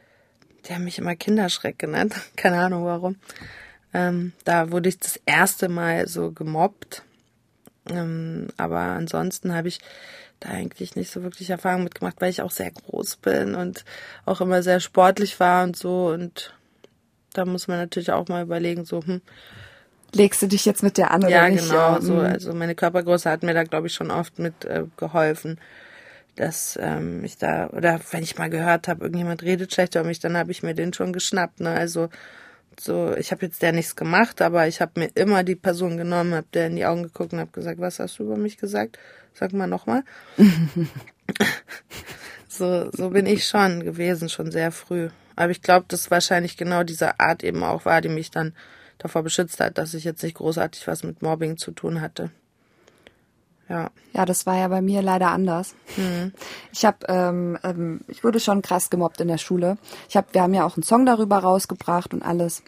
die 0.66 0.74
haben 0.74 0.84
mich 0.84 0.98
immer 0.98 1.16
Kinderschreck 1.16 1.78
genannt. 1.78 2.14
Keine 2.36 2.60
Ahnung 2.60 2.84
warum. 2.84 3.16
Ähm, 3.94 4.32
da 4.44 4.70
wurde 4.70 4.90
ich 4.90 4.98
das 4.98 5.18
erste 5.24 5.68
Mal 5.68 6.06
so 6.06 6.32
gemobbt. 6.32 7.02
Ähm, 7.88 8.48
aber 8.56 8.80
ansonsten 8.80 9.54
habe 9.54 9.68
ich 9.68 9.80
da 10.40 10.50
eigentlich 10.50 10.96
nicht 10.96 11.10
so 11.10 11.22
wirklich 11.22 11.50
Erfahrung 11.50 11.84
mitgemacht, 11.84 12.20
weil 12.20 12.30
ich 12.30 12.42
auch 12.42 12.50
sehr 12.50 12.70
groß 12.70 13.16
bin 13.16 13.54
und 13.54 13.84
auch 14.24 14.40
immer 14.40 14.62
sehr 14.62 14.80
sportlich 14.80 15.38
war 15.40 15.64
und 15.64 15.76
so. 15.76 16.08
Und 16.08 16.54
da 17.32 17.44
muss 17.44 17.68
man 17.68 17.78
natürlich 17.78 18.12
auch 18.12 18.28
mal 18.28 18.42
überlegen, 18.42 18.84
so, 18.84 19.02
hm, 19.02 19.22
legst 20.12 20.42
du 20.42 20.46
dich 20.46 20.64
jetzt 20.64 20.82
mit 20.82 20.98
der 20.98 21.10
an 21.10 21.22
oder 21.22 21.30
ja, 21.30 21.48
nicht? 21.48 21.64
Genau, 21.64 21.94
ja, 21.94 22.00
so, 22.00 22.14
mhm. 22.14 22.20
also 22.20 22.54
meine 22.54 22.74
Körpergröße 22.74 23.30
hat 23.30 23.42
mir 23.42 23.54
da, 23.54 23.64
glaube 23.64 23.86
ich, 23.86 23.94
schon 23.94 24.10
oft 24.10 24.38
mit 24.38 24.64
äh, 24.64 24.84
geholfen, 24.96 25.58
dass 26.36 26.78
ähm, 26.80 27.24
ich 27.24 27.38
da, 27.38 27.68
oder 27.68 28.00
wenn 28.10 28.22
ich 28.22 28.36
mal 28.36 28.50
gehört 28.50 28.88
habe, 28.88 29.04
irgendjemand 29.04 29.42
redet 29.42 29.72
schlecht 29.72 29.94
über 29.94 30.04
mich, 30.04 30.20
dann 30.20 30.36
habe 30.36 30.50
ich 30.50 30.62
mir 30.62 30.74
den 30.74 30.92
schon 30.92 31.12
geschnappt. 31.12 31.60
Ne? 31.60 31.70
Also 31.70 32.10
so, 32.78 33.14
ich 33.16 33.32
habe 33.32 33.46
jetzt 33.46 33.62
der 33.62 33.72
nichts 33.72 33.96
gemacht, 33.96 34.42
aber 34.42 34.68
ich 34.68 34.82
habe 34.82 35.00
mir 35.00 35.10
immer 35.14 35.44
die 35.44 35.56
Person 35.56 35.96
genommen, 35.96 36.34
habe 36.34 36.46
der 36.52 36.66
in 36.66 36.76
die 36.76 36.84
Augen 36.84 37.04
geguckt 37.04 37.32
und 37.32 37.40
habe 37.40 37.50
gesagt, 37.50 37.80
was 37.80 37.98
hast 37.98 38.18
du 38.18 38.24
über 38.24 38.36
mich 38.36 38.58
gesagt? 38.58 38.98
Sag 39.38 39.52
mal 39.52 39.66
nochmal. 39.66 40.02
so, 42.48 42.90
so 42.90 43.10
bin 43.10 43.26
ich 43.26 43.46
schon 43.46 43.84
gewesen, 43.84 44.30
schon 44.30 44.50
sehr 44.50 44.72
früh. 44.72 45.10
Aber 45.36 45.50
ich 45.50 45.60
glaube, 45.60 45.84
dass 45.88 46.10
wahrscheinlich 46.10 46.56
genau 46.56 46.82
diese 46.84 47.20
Art 47.20 47.44
eben 47.44 47.62
auch 47.62 47.84
war, 47.84 48.00
die 48.00 48.08
mich 48.08 48.30
dann 48.30 48.54
davor 48.96 49.22
beschützt 49.22 49.60
hat, 49.60 49.76
dass 49.76 49.92
ich 49.92 50.04
jetzt 50.04 50.22
nicht 50.22 50.36
großartig 50.36 50.86
was 50.86 51.02
mit 51.02 51.20
Mobbing 51.20 51.58
zu 51.58 51.70
tun 51.72 52.00
hatte. 52.00 52.30
Ja. 53.68 53.90
Ja, 54.14 54.24
das 54.24 54.46
war 54.46 54.56
ja 54.56 54.68
bei 54.68 54.80
mir 54.80 55.02
leider 55.02 55.28
anders. 55.28 55.74
Mhm. 55.98 56.32
Ich 56.72 56.86
habe, 56.86 56.98
ähm, 57.08 57.58
ähm, 57.62 58.00
ich 58.08 58.24
wurde 58.24 58.40
schon 58.40 58.62
krass 58.62 58.88
gemobbt 58.88 59.20
in 59.20 59.28
der 59.28 59.38
Schule. 59.38 59.76
Ich 60.08 60.16
habe, 60.16 60.28
wir 60.32 60.40
haben 60.40 60.54
ja 60.54 60.64
auch 60.64 60.76
einen 60.76 60.82
Song 60.82 61.04
darüber 61.04 61.38
rausgebracht 61.38 62.14
und 62.14 62.22
alles. 62.22 62.62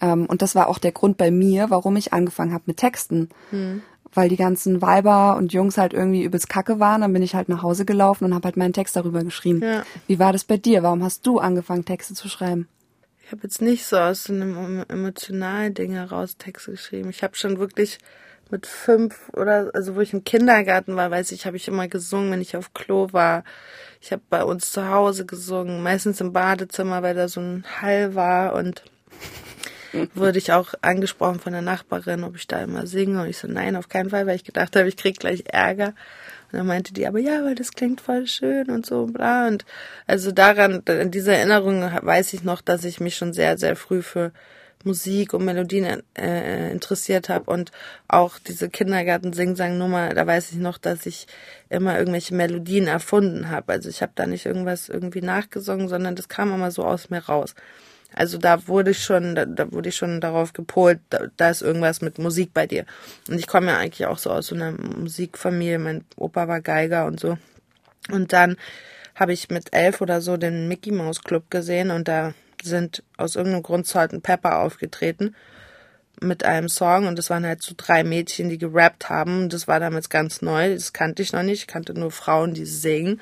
Ähm, 0.00 0.26
und 0.26 0.42
das 0.42 0.54
war 0.54 0.68
auch 0.68 0.78
der 0.78 0.92
Grund 0.92 1.16
bei 1.16 1.32
mir, 1.32 1.70
warum 1.70 1.96
ich 1.96 2.12
angefangen 2.12 2.52
habe 2.52 2.64
mit 2.66 2.76
Texten. 2.76 3.30
Mhm. 3.50 3.82
Weil 4.12 4.28
die 4.28 4.36
ganzen 4.36 4.82
Weiber 4.82 5.36
und 5.36 5.52
Jungs 5.52 5.78
halt 5.78 5.92
irgendwie 5.92 6.24
übelst 6.24 6.48
kacke 6.48 6.80
waren. 6.80 7.02
Dann 7.02 7.12
bin 7.12 7.22
ich 7.22 7.34
halt 7.34 7.48
nach 7.48 7.62
Hause 7.62 7.84
gelaufen 7.84 8.24
und 8.24 8.34
habe 8.34 8.46
halt 8.46 8.56
meinen 8.56 8.72
Text 8.72 8.96
darüber 8.96 9.22
geschrieben. 9.22 9.62
Ja. 9.62 9.84
Wie 10.06 10.18
war 10.18 10.32
das 10.32 10.44
bei 10.44 10.56
dir? 10.56 10.82
Warum 10.82 11.04
hast 11.04 11.26
du 11.26 11.38
angefangen, 11.38 11.84
Texte 11.84 12.14
zu 12.14 12.28
schreiben? 12.28 12.68
Ich 13.24 13.32
habe 13.32 13.44
jetzt 13.44 13.62
nicht 13.62 13.86
so 13.86 13.96
aus 13.96 14.28
einem 14.28 14.84
emotionalen 14.88 15.72
Ding 15.74 15.92
heraus 15.92 16.36
Texte 16.36 16.72
geschrieben. 16.72 17.10
Ich 17.10 17.22
habe 17.22 17.36
schon 17.36 17.58
wirklich 17.58 17.98
mit 18.50 18.66
fünf 18.66 19.30
oder 19.34 19.70
also 19.74 19.94
wo 19.94 20.00
ich 20.00 20.12
im 20.12 20.24
Kindergarten 20.24 20.96
war, 20.96 21.10
weiß 21.10 21.30
ich, 21.32 21.46
habe 21.46 21.56
ich 21.56 21.68
immer 21.68 21.88
gesungen, 21.88 22.32
wenn 22.32 22.40
ich 22.40 22.56
auf 22.56 22.74
Klo 22.74 23.08
war. 23.12 23.44
Ich 24.00 24.12
habe 24.12 24.22
bei 24.28 24.42
uns 24.44 24.72
zu 24.72 24.88
Hause 24.88 25.26
gesungen, 25.26 25.82
meistens 25.82 26.20
im 26.20 26.32
Badezimmer, 26.32 27.02
weil 27.02 27.14
da 27.14 27.28
so 27.28 27.40
ein 27.40 27.64
Hall 27.80 28.14
war 28.14 28.54
und 28.54 28.82
wurde 30.14 30.38
ich 30.38 30.52
auch 30.52 30.74
angesprochen 30.82 31.40
von 31.40 31.52
der 31.52 31.62
Nachbarin, 31.62 32.24
ob 32.24 32.36
ich 32.36 32.46
da 32.46 32.60
immer 32.60 32.86
singe 32.86 33.22
und 33.22 33.28
ich 33.28 33.38
so 33.38 33.48
nein, 33.48 33.76
auf 33.76 33.88
keinen 33.88 34.10
Fall, 34.10 34.26
weil 34.26 34.36
ich 34.36 34.44
gedacht 34.44 34.76
habe, 34.76 34.88
ich 34.88 34.96
krieg 34.96 35.18
gleich 35.18 35.44
Ärger. 35.46 35.94
Und 36.52 36.58
dann 36.58 36.66
meinte 36.66 36.92
die, 36.92 37.06
aber 37.06 37.18
ja, 37.18 37.44
weil 37.44 37.54
das 37.54 37.72
klingt 37.72 38.00
voll 38.00 38.26
schön 38.26 38.70
und 38.70 38.84
so 38.84 39.06
bla 39.06 39.46
und 39.46 39.64
also 40.06 40.32
daran 40.32 40.82
in 40.86 41.10
dieser 41.10 41.34
Erinnerung 41.36 41.82
weiß 41.82 42.32
ich 42.32 42.42
noch, 42.42 42.60
dass 42.60 42.84
ich 42.84 42.98
mich 42.98 43.16
schon 43.16 43.32
sehr 43.32 43.56
sehr 43.56 43.76
früh 43.76 44.02
für 44.02 44.32
Musik 44.84 45.34
und 45.34 45.44
Melodien 45.44 46.02
äh, 46.16 46.70
interessiert 46.72 47.28
habe 47.28 47.50
und 47.50 47.70
auch 48.08 48.38
diese 48.38 48.70
Kindergarten-Sing-Sang-Nummer, 48.70 50.14
da 50.14 50.26
weiß 50.26 50.52
ich 50.52 50.58
noch, 50.58 50.78
dass 50.78 51.04
ich 51.04 51.26
immer 51.68 51.98
irgendwelche 51.98 52.34
Melodien 52.34 52.86
erfunden 52.86 53.50
habe. 53.50 53.72
Also 53.72 53.90
ich 53.90 54.00
habe 54.00 54.12
da 54.14 54.26
nicht 54.26 54.46
irgendwas 54.46 54.88
irgendwie 54.88 55.20
nachgesungen, 55.20 55.88
sondern 55.88 56.16
das 56.16 56.28
kam 56.28 56.54
immer 56.54 56.70
so 56.70 56.84
aus 56.84 57.10
mir 57.10 57.18
raus. 57.18 57.54
Also 58.14 58.38
da 58.38 58.66
wurde 58.66 58.90
ich 58.90 59.02
schon, 59.02 59.34
da, 59.34 59.46
da 59.46 59.70
wurde 59.72 59.88
ich 59.88 59.96
schon 59.96 60.20
darauf 60.20 60.52
gepolt, 60.52 60.98
da, 61.10 61.26
da 61.36 61.50
ist 61.50 61.62
irgendwas 61.62 62.00
mit 62.00 62.18
Musik 62.18 62.52
bei 62.52 62.66
dir. 62.66 62.84
Und 63.28 63.38
ich 63.38 63.46
komme 63.46 63.68
ja 63.68 63.78
eigentlich 63.78 64.06
auch 64.06 64.18
so 64.18 64.30
aus 64.30 64.48
so 64.48 64.54
einer 64.54 64.72
Musikfamilie. 64.72 65.78
Mein 65.78 66.04
Opa 66.16 66.48
war 66.48 66.60
Geiger 66.60 67.06
und 67.06 67.20
so. 67.20 67.38
Und 68.10 68.32
dann 68.32 68.56
habe 69.14 69.32
ich 69.32 69.50
mit 69.50 69.72
elf 69.72 70.00
oder 70.00 70.20
so 70.20 70.36
den 70.36 70.66
Mickey 70.66 70.92
Mouse 70.92 71.22
Club 71.22 71.50
gesehen 71.50 71.90
und 71.90 72.08
da 72.08 72.34
sind 72.62 73.02
aus 73.16 73.36
irgendeinem 73.36 73.62
Grund 73.62 73.86
Salt 73.86 74.12
and 74.12 74.22
Pepper 74.22 74.58
aufgetreten 74.60 75.34
mit 76.22 76.44
einem 76.44 76.68
Song 76.68 77.06
und 77.06 77.18
das 77.18 77.30
waren 77.30 77.46
halt 77.46 77.62
so 77.62 77.74
drei 77.76 78.04
Mädchen, 78.04 78.48
die 78.48 78.58
gerappt 78.58 79.08
haben. 79.08 79.48
Das 79.48 79.68
war 79.68 79.80
damals 79.80 80.08
ganz 80.10 80.42
neu, 80.42 80.74
das 80.74 80.92
kannte 80.92 81.22
ich 81.22 81.32
noch 81.32 81.42
nicht. 81.42 81.62
Ich 81.62 81.66
kannte 81.66 81.94
nur 81.94 82.10
Frauen, 82.10 82.54
die 82.54 82.66
singen. 82.66 83.20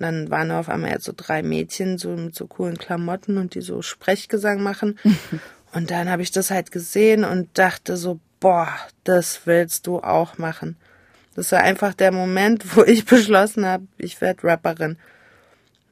Und 0.00 0.06
dann 0.06 0.30
waren 0.30 0.50
auf 0.50 0.70
einmal 0.70 0.92
jetzt 0.92 1.04
so 1.04 1.12
drei 1.14 1.42
Mädchen 1.42 1.98
so 1.98 2.08
mit 2.16 2.34
so 2.34 2.46
coolen 2.46 2.78
Klamotten 2.78 3.36
und 3.36 3.54
die 3.54 3.60
so 3.60 3.82
Sprechgesang 3.82 4.62
machen. 4.62 4.98
und 5.72 5.90
dann 5.90 6.08
habe 6.08 6.22
ich 6.22 6.30
das 6.30 6.50
halt 6.50 6.72
gesehen 6.72 7.22
und 7.22 7.50
dachte 7.58 7.98
so, 7.98 8.18
boah, 8.40 8.68
das 9.04 9.42
willst 9.44 9.86
du 9.86 9.98
auch 9.98 10.38
machen. 10.38 10.76
Das 11.34 11.52
war 11.52 11.60
einfach 11.60 11.92
der 11.92 12.12
Moment, 12.12 12.76
wo 12.76 12.82
ich 12.82 13.04
beschlossen 13.04 13.66
habe, 13.66 13.86
ich 13.98 14.22
werde 14.22 14.44
Rapperin. 14.44 14.96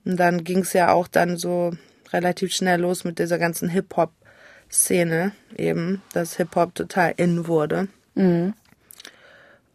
Und 0.07 0.17
dann 0.17 0.43
ging 0.43 0.61
es 0.61 0.73
ja 0.73 0.91
auch 0.91 1.07
dann 1.07 1.37
so 1.37 1.73
relativ 2.11 2.55
schnell 2.55 2.81
los 2.81 3.05
mit 3.05 3.19
dieser 3.19 3.37
ganzen 3.37 3.69
Hip-Hop-Szene 3.69 5.33
eben, 5.55 6.01
dass 6.15 6.39
Hip-Hop 6.39 6.75
total 6.75 7.13
in 7.19 7.47
wurde. 7.47 7.89
Mhm. 8.15 8.55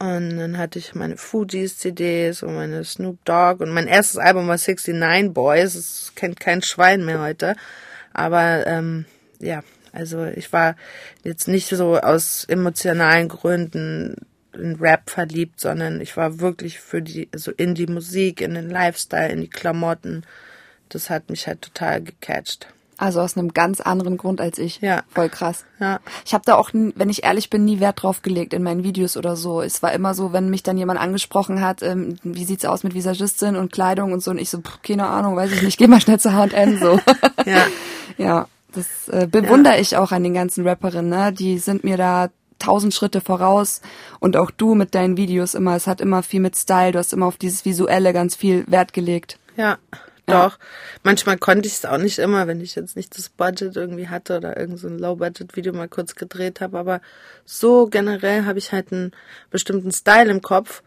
Und 0.04 0.38
dann 0.38 0.58
hatte 0.58 0.80
ich 0.80 0.96
meine 0.96 1.18
Fugees 1.18 1.78
CDs 1.78 2.44
und 2.44 2.56
meine 2.56 2.84
Snoop 2.84 3.24
Dogg 3.26 3.64
und 3.64 3.72
mein 3.72 3.88
erstes 3.88 4.18
Album 4.18 4.48
war 4.48 4.58
69 4.58 5.34
Boys. 5.34 5.76
Das 5.76 6.12
kennt 6.16 6.40
kein 6.40 6.62
Schwein 6.62 7.06
mehr 7.06 7.22
heute. 7.22 7.56
Aber 8.12 8.68
ähm, 8.68 9.06
ja, 9.40 9.64
also 9.92 10.26
ich 10.26 10.52
war 10.52 10.76
jetzt 11.24 11.48
nicht 11.48 11.70
so 11.70 11.98
aus 11.98 12.44
emotionalen 12.46 13.30
Gründen 13.30 14.16
in 14.54 14.76
Rap 14.76 15.10
verliebt, 15.10 15.60
sondern 15.60 16.02
ich 16.02 16.18
war 16.18 16.40
wirklich 16.40 16.80
für 16.80 17.02
die, 17.02 17.30
so 17.34 17.52
in 17.52 17.74
die 17.74 17.88
Musik, 17.88 18.42
in 18.42 18.56
den 18.56 18.70
Lifestyle, 18.70 19.30
in 19.30 19.42
die 19.42 19.50
Klamotten 19.50 20.24
das 20.94 21.10
hat 21.10 21.30
mich 21.30 21.48
halt 21.48 21.62
total 21.62 22.02
gecatcht. 22.02 22.68
Also 22.98 23.22
aus 23.22 23.38
einem 23.38 23.54
ganz 23.54 23.82
anderen 23.82 24.18
Grund 24.18 24.40
als 24.40 24.58
ich. 24.58 24.82
Ja. 24.82 25.04
Voll 25.14 25.30
krass. 25.30 25.66
Ja. 25.80 26.00
Ich 26.26 26.34
habe 26.34 26.44
da 26.46 26.56
auch, 26.56 26.70
wenn 26.74 27.10
ich 27.10 27.24
ehrlich 27.24 27.50
bin, 27.50 27.66
nie 27.66 27.80
Wert 27.80 28.04
drauf 28.04 28.22
gelegt 28.22 28.54
in 28.54 28.64
meinen 28.64 28.84
Videos 28.84 29.18
oder 29.18 29.36
so. 29.36 29.62
Es 29.62 29.82
war 29.84 29.92
immer 29.94 30.14
so, 30.14 30.34
wenn 30.34 30.50
mich 30.50 30.64
dann 30.64 30.78
jemand 30.78 31.00
angesprochen 31.00 31.62
hat, 31.62 31.82
ähm, 31.84 32.18
wie 32.24 32.46
sieht's 32.46 32.66
aus 32.66 32.84
mit 32.84 32.94
Visagistin 32.94 33.56
und 33.56 33.72
Kleidung 33.72 34.14
und 34.14 34.22
so, 34.22 34.32
und 34.32 34.38
ich 34.38 34.50
so, 34.50 34.60
pff, 34.60 34.82
keine 34.82 35.08
Ahnung, 35.08 35.36
weiß 35.36 35.52
ich 35.52 35.62
nicht, 35.62 35.78
geh 35.78 35.88
mal 35.88 36.02
schnell 36.02 36.20
zu 36.20 36.34
H&M 36.34 36.80
so. 36.80 37.00
ja. 37.46 37.66
Ja, 38.18 38.48
das 38.74 39.08
äh, 39.10 39.28
bewundere 39.28 39.76
ja. 39.76 39.80
ich 39.80 39.98
auch 39.98 40.12
an 40.12 40.24
den 40.24 40.34
ganzen 40.34 40.68
Rapperinnen, 40.68 41.10
ne? 41.10 41.34
Die 41.34 41.58
sind 41.58 41.84
mir 41.84 41.98
da 41.98 42.30
tausend 42.60 42.94
Schritte 42.94 43.22
voraus 43.22 43.82
und 44.20 44.38
auch 44.38 44.52
du 44.52 44.76
mit 44.76 44.96
deinen 44.96 45.18
Videos 45.18 45.54
immer. 45.54 45.76
Es 45.76 45.88
hat 45.88 46.02
immer 46.02 46.24
viel 46.24 46.40
mit 46.40 46.56
Style, 46.56 46.94
du 46.94 47.00
hast 47.00 47.14
immer 47.14 47.26
auf 47.26 47.38
dieses 47.38 47.66
Visuelle 47.66 48.14
ganz 48.14 48.36
viel 48.36 48.64
Wert 48.68 48.94
gelegt. 48.94 49.38
Ja. 49.58 49.78
Doch. 50.26 50.58
Manchmal 51.04 51.38
konnte 51.38 51.68
ich 51.68 51.74
es 51.74 51.86
auch 51.86 51.98
nicht 51.98 52.18
immer, 52.18 52.48
wenn 52.48 52.62
ich 52.62 52.76
jetzt 52.76 52.96
nicht 52.96 53.18
das 53.18 53.30
Budget 53.30 53.76
irgendwie 53.76 54.08
hatte 54.08 54.38
oder 54.38 54.58
irgend 54.58 54.80
so 54.80 54.88
ein 54.88 54.98
Low-Budget-Video 54.98 55.74
mal 55.74 55.90
kurz 55.90 56.16
gedreht 56.16 56.62
habe. 56.62 56.80
Aber 56.80 57.02
so 57.46 57.88
generell 57.88 58.46
habe 58.46 58.60
ich 58.60 58.72
halt 58.72 58.94
einen 58.94 59.12
bestimmten 59.50 59.92
Style 59.92 60.32
im 60.32 60.42
Kopf. 60.42 60.82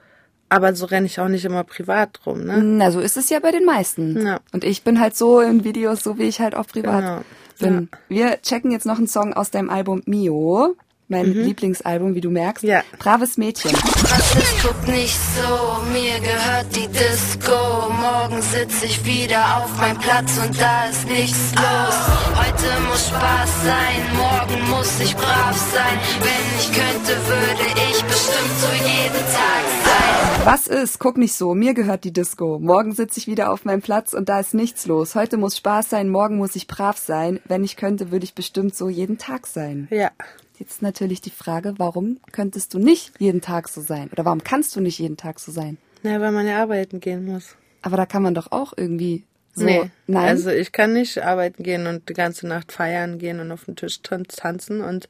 Aber 0.49 0.75
so 0.75 0.87
renne 0.87 1.07
ich 1.07 1.19
auch 1.19 1.29
nicht 1.29 1.45
immer 1.45 1.65
privat 1.65 2.21
rum, 2.25 2.45
ne? 2.45 2.63
Na, 2.63 2.93
so 2.93 3.01
ist 3.01 3.17
es 3.17 3.29
ja 3.31 3.41
bei 3.41 3.51
den 3.51 3.65
meisten. 3.65 4.25
Ja. 4.25 4.41
Und 4.53 4.63
ich 4.63 4.85
bin 4.85 5.01
halt 5.01 5.17
so 5.17 5.41
in 5.41 5.65
Videos, 5.65 6.05
so 6.05 6.19
wie 6.19 6.29
ich 6.29 6.41
halt 6.41 6.55
auch 6.55 6.69
privat 6.69 7.03
genau. 7.03 7.23
bin. 7.59 7.89
Ja. 7.91 7.99
Wir 8.09 8.43
checken 8.43 8.71
jetzt 8.71 8.87
noch 8.87 8.99
einen 8.99 9.09
Song 9.09 9.35
aus 9.35 9.51
deinem 9.51 9.71
Album 9.71 10.03
Mio 10.07 10.77
mein 11.09 11.29
mhm. 11.29 11.43
Lieblingsalbum, 11.43 12.15
wie 12.15 12.21
du 12.21 12.31
merkst. 12.31 12.65
Ja. 12.65 12.83
Braves 12.99 13.37
Mädchen. 13.39 13.73
Rassist, 14.17 14.57
guck 14.63 14.89
nicht 14.89 15.19
so, 15.37 15.83
mir 15.93 16.19
gehört 16.21 16.75
die 16.75 16.89
Disco. 16.89 17.91
Morgen 18.01 18.41
sitz 18.41 18.83
ich 18.83 19.05
wieder 19.05 19.59
auf 19.59 19.77
meinem 19.79 19.99
Platz 19.99 20.39
und 20.39 20.59
da 20.59 20.87
ist 20.87 21.07
nichts 21.07 21.53
los. 21.55 21.97
Heute 22.35 22.81
muss 22.89 23.09
Spaß 23.09 23.51
sein, 23.65 24.17
morgen 24.17 24.71
muss 24.71 25.01
ich 25.01 25.15
brav 25.15 25.55
sein. 25.55 25.99
Wenn 26.21 26.59
ich 26.59 26.73
könnte, 26.73 27.13
würde 27.27 27.63
ich 27.91 28.03
bestimmt 28.05 28.57
so 28.59 28.89
jeden 28.89 29.25
Tag 29.35 29.65
sein. 29.85 30.47
Was 30.47 30.67
ist? 30.67 30.99
Guck 30.99 31.19
nicht 31.19 31.35
so, 31.35 31.55
mir 31.55 31.75
gehört 31.75 32.05
die 32.05 32.13
Disco. 32.13 32.59
Morgen 32.59 32.93
sitz 32.93 33.19
ich 33.19 33.27
wieder 33.27 33.53
auf 33.53 33.67
meinem 33.67 33.83
Platz 33.83 34.15
und 34.15 34.31
da 34.31 34.41
ist 34.41 34.55
nichts 34.55 34.87
los. 34.87 35.15
Heute 35.15 35.37
muss 35.37 35.59
Spaß 35.59 35.91
sein, 35.91 36.09
morgen 36.09 36.39
muss 36.39 36.57
ich 36.57 36.67
brav 36.67 36.97
sein. 36.97 37.41
Wenn 37.45 37.65
ich 37.65 37.77
könnte, 37.77 38.11
würde 38.11 38.25
ich 38.25 38.35
bestimmt 38.35 38.75
so 38.75 38.89
jeden 38.89 39.19
Tag 39.19 39.47
sein. 39.47 39.89
Ja. 39.91 40.11
Jetzt 40.59 40.81
natürlich 40.83 41.21
die 41.21 41.31
Frage, 41.31 41.75
warum 41.79 42.19
könntest 42.33 42.73
du 42.75 42.79
nicht 42.79 43.13
jeden 43.19 43.41
Tag 43.41 43.69
so 43.69 43.81
sein? 43.83 44.09
Oder 44.11 44.25
warum 44.25 44.43
kannst 44.43 44.75
du 44.77 44.81
nicht 44.81 44.99
jeden 44.99 45.17
Tag 45.17 45.39
so 45.39 45.53
sein? 45.53 45.77
Na, 46.03 46.21
weil 46.21 46.33
man 46.33 46.47
ja 46.47 46.63
arbeiten 46.63 47.01
gehen 47.01 47.25
muss. 47.25 47.57
Aber 47.83 47.97
da 47.97 48.07
kann 48.07 48.23
man 48.23 48.35
doch 48.35 48.53
auch 48.53 48.73
irgendwie 48.77 49.25
So, 49.55 49.65
nee, 49.65 49.91
nein. 50.07 50.25
also 50.25 50.51
ich 50.51 50.73
kann 50.73 50.93
nicht 50.95 51.19
arbeiten 51.19 51.63
gehen 51.63 51.87
und 51.87 52.09
die 52.09 52.15
ganze 52.15 52.47
Nacht 52.47 52.73
feiern 52.73 53.19
gehen 53.19 53.39
und 53.41 53.53
auf 53.53 53.65
den 53.65 53.77
Tisch 53.77 54.01
tan- 54.03 54.25
tanzen 54.25 54.81
und 54.81 55.09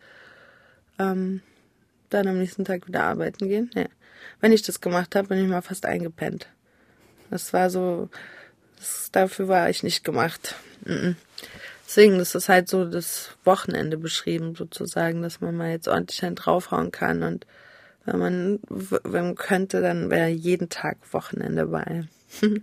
ähm, 0.99 1.42
dann 2.11 2.26
am 2.28 2.38
nächsten 2.38 2.64
Tag 2.64 2.86
wieder 2.88 3.05
arbeiten 3.05 3.49
gehen. 3.49 3.70
Nee. 3.74 3.86
Wenn 4.40 4.53
ich 4.53 4.62
das 4.62 4.80
gemacht 4.80 5.14
habe, 5.14 5.28
bin 5.28 5.38
ich 5.42 5.49
mal 5.49 5.62
fast 5.62 5.86
eingepennt. 5.86 6.49
Das 7.30 7.53
war 7.53 7.70
so, 7.70 8.09
das, 8.78 9.11
dafür 9.12 9.49
war 9.49 9.70
ich 9.70 9.82
nicht 9.82 10.05
gemacht. 10.05 10.55
Mhm. 10.84 11.16
Deswegen, 11.87 12.18
das 12.18 12.34
ist 12.34 12.49
halt 12.49 12.68
so 12.68 12.84
das 12.84 13.30
Wochenende 13.45 13.97
beschrieben, 13.97 14.57
sozusagen, 14.57 15.22
dass 15.22 15.41
man 15.41 15.57
mal 15.57 15.70
jetzt 15.70 15.87
ordentlich 15.87 16.24
einen 16.24 16.34
draufhauen 16.34 16.91
kann 16.91 17.22
und 17.22 17.47
wenn 18.05 18.18
man, 18.18 18.59
wenn 18.68 19.24
man 19.24 19.34
könnte, 19.34 19.80
dann 19.80 20.11
wäre 20.11 20.28
jeden 20.28 20.68
Tag 20.68 20.99
Wochenende 21.12 21.66
bei. 21.66 22.05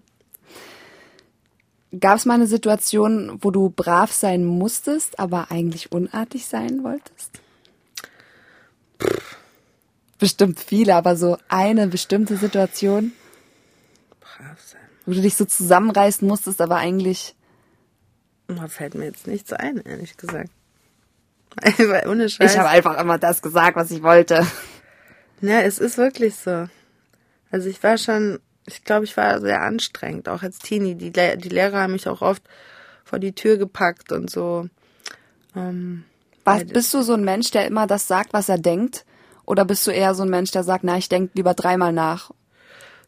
Gab 2.00 2.18
es 2.18 2.26
mal 2.26 2.36
eine 2.36 2.48
Situation, 2.48 3.38
wo 3.42 3.52
du 3.52 3.70
brav 3.70 4.12
sein 4.12 4.46
musstest, 4.46 5.20
aber 5.20 5.52
eigentlich 5.52 5.92
unartig 5.92 6.48
sein 6.48 6.84
wolltest? 6.84 7.40
Bestimmt 10.18 10.60
viele, 10.60 10.96
aber 10.96 11.16
so 11.16 11.38
eine 11.50 11.88
bestimmte 11.88 12.38
Situation, 12.38 13.12
Brav 14.20 14.60
sein. 14.62 14.82
wo 15.06 15.12
du 15.12 15.22
dich 15.22 15.36
so 15.36 15.46
zusammenreißen 15.46 16.28
musstest, 16.28 16.62
aber 16.62 16.78
eigentlich. 16.78 17.36
Da 18.58 18.68
fällt 18.68 18.96
mir 18.96 19.06
jetzt 19.06 19.28
nichts 19.28 19.54
ein, 19.54 19.78
ehrlich 19.78 20.18
gesagt. 20.18 20.50
Ohne 22.08 22.30
Scheiß. 22.30 22.54
Ich 22.54 22.58
habe 22.58 22.70
einfach 22.70 23.00
immer 23.00 23.18
das 23.18 23.42
gesagt, 23.42 23.76
was 23.76 23.92
ich 23.92 24.02
wollte. 24.04 24.46
ja, 25.42 25.62
es 25.62 25.80
ist 25.80 25.98
wirklich 25.98 26.36
so. 26.36 26.68
Also 27.52 27.70
ich 27.70 27.82
war 27.84 27.98
schon, 27.98 28.40
ich 28.66 28.84
glaube, 28.84 29.06
ich 29.06 29.16
war 29.16 29.40
sehr 29.40 29.62
anstrengend, 29.62 30.28
auch 30.30 30.42
als 30.42 30.60
Teenie. 30.60 30.96
Die, 30.96 31.12
Le 31.12 31.38
die 31.38 31.50
Lehrer 31.50 31.82
haben 31.82 31.94
mich 31.94 32.08
auch 32.08 32.22
oft 32.22 32.42
vor 33.04 33.20
die 33.20 33.36
Tür 33.36 33.58
gepackt 33.58 34.12
und 34.12 34.30
so. 34.30 34.68
Ähm, 35.56 36.04
Was, 36.44 36.66
bist 36.66 36.94
du 36.94 37.04
so 37.04 37.14
ein 37.14 37.24
Mensch, 37.24 37.52
der 37.52 37.68
immer 37.68 37.86
das 37.86 38.08
sagt, 38.08 38.34
was 38.34 38.50
er 38.50 38.58
denkt? 38.58 39.06
Oder 39.46 39.66
bist 39.66 39.86
du 39.86 39.92
eher 39.92 40.16
so 40.16 40.24
ein 40.24 40.30
Mensch, 40.30 40.52
der 40.52 40.64
sagt, 40.64 40.84
na, 40.84 40.98
ich 40.98 41.10
denke 41.10 41.32
lieber 41.36 41.54
dreimal 41.54 41.94
nach? 41.94 42.32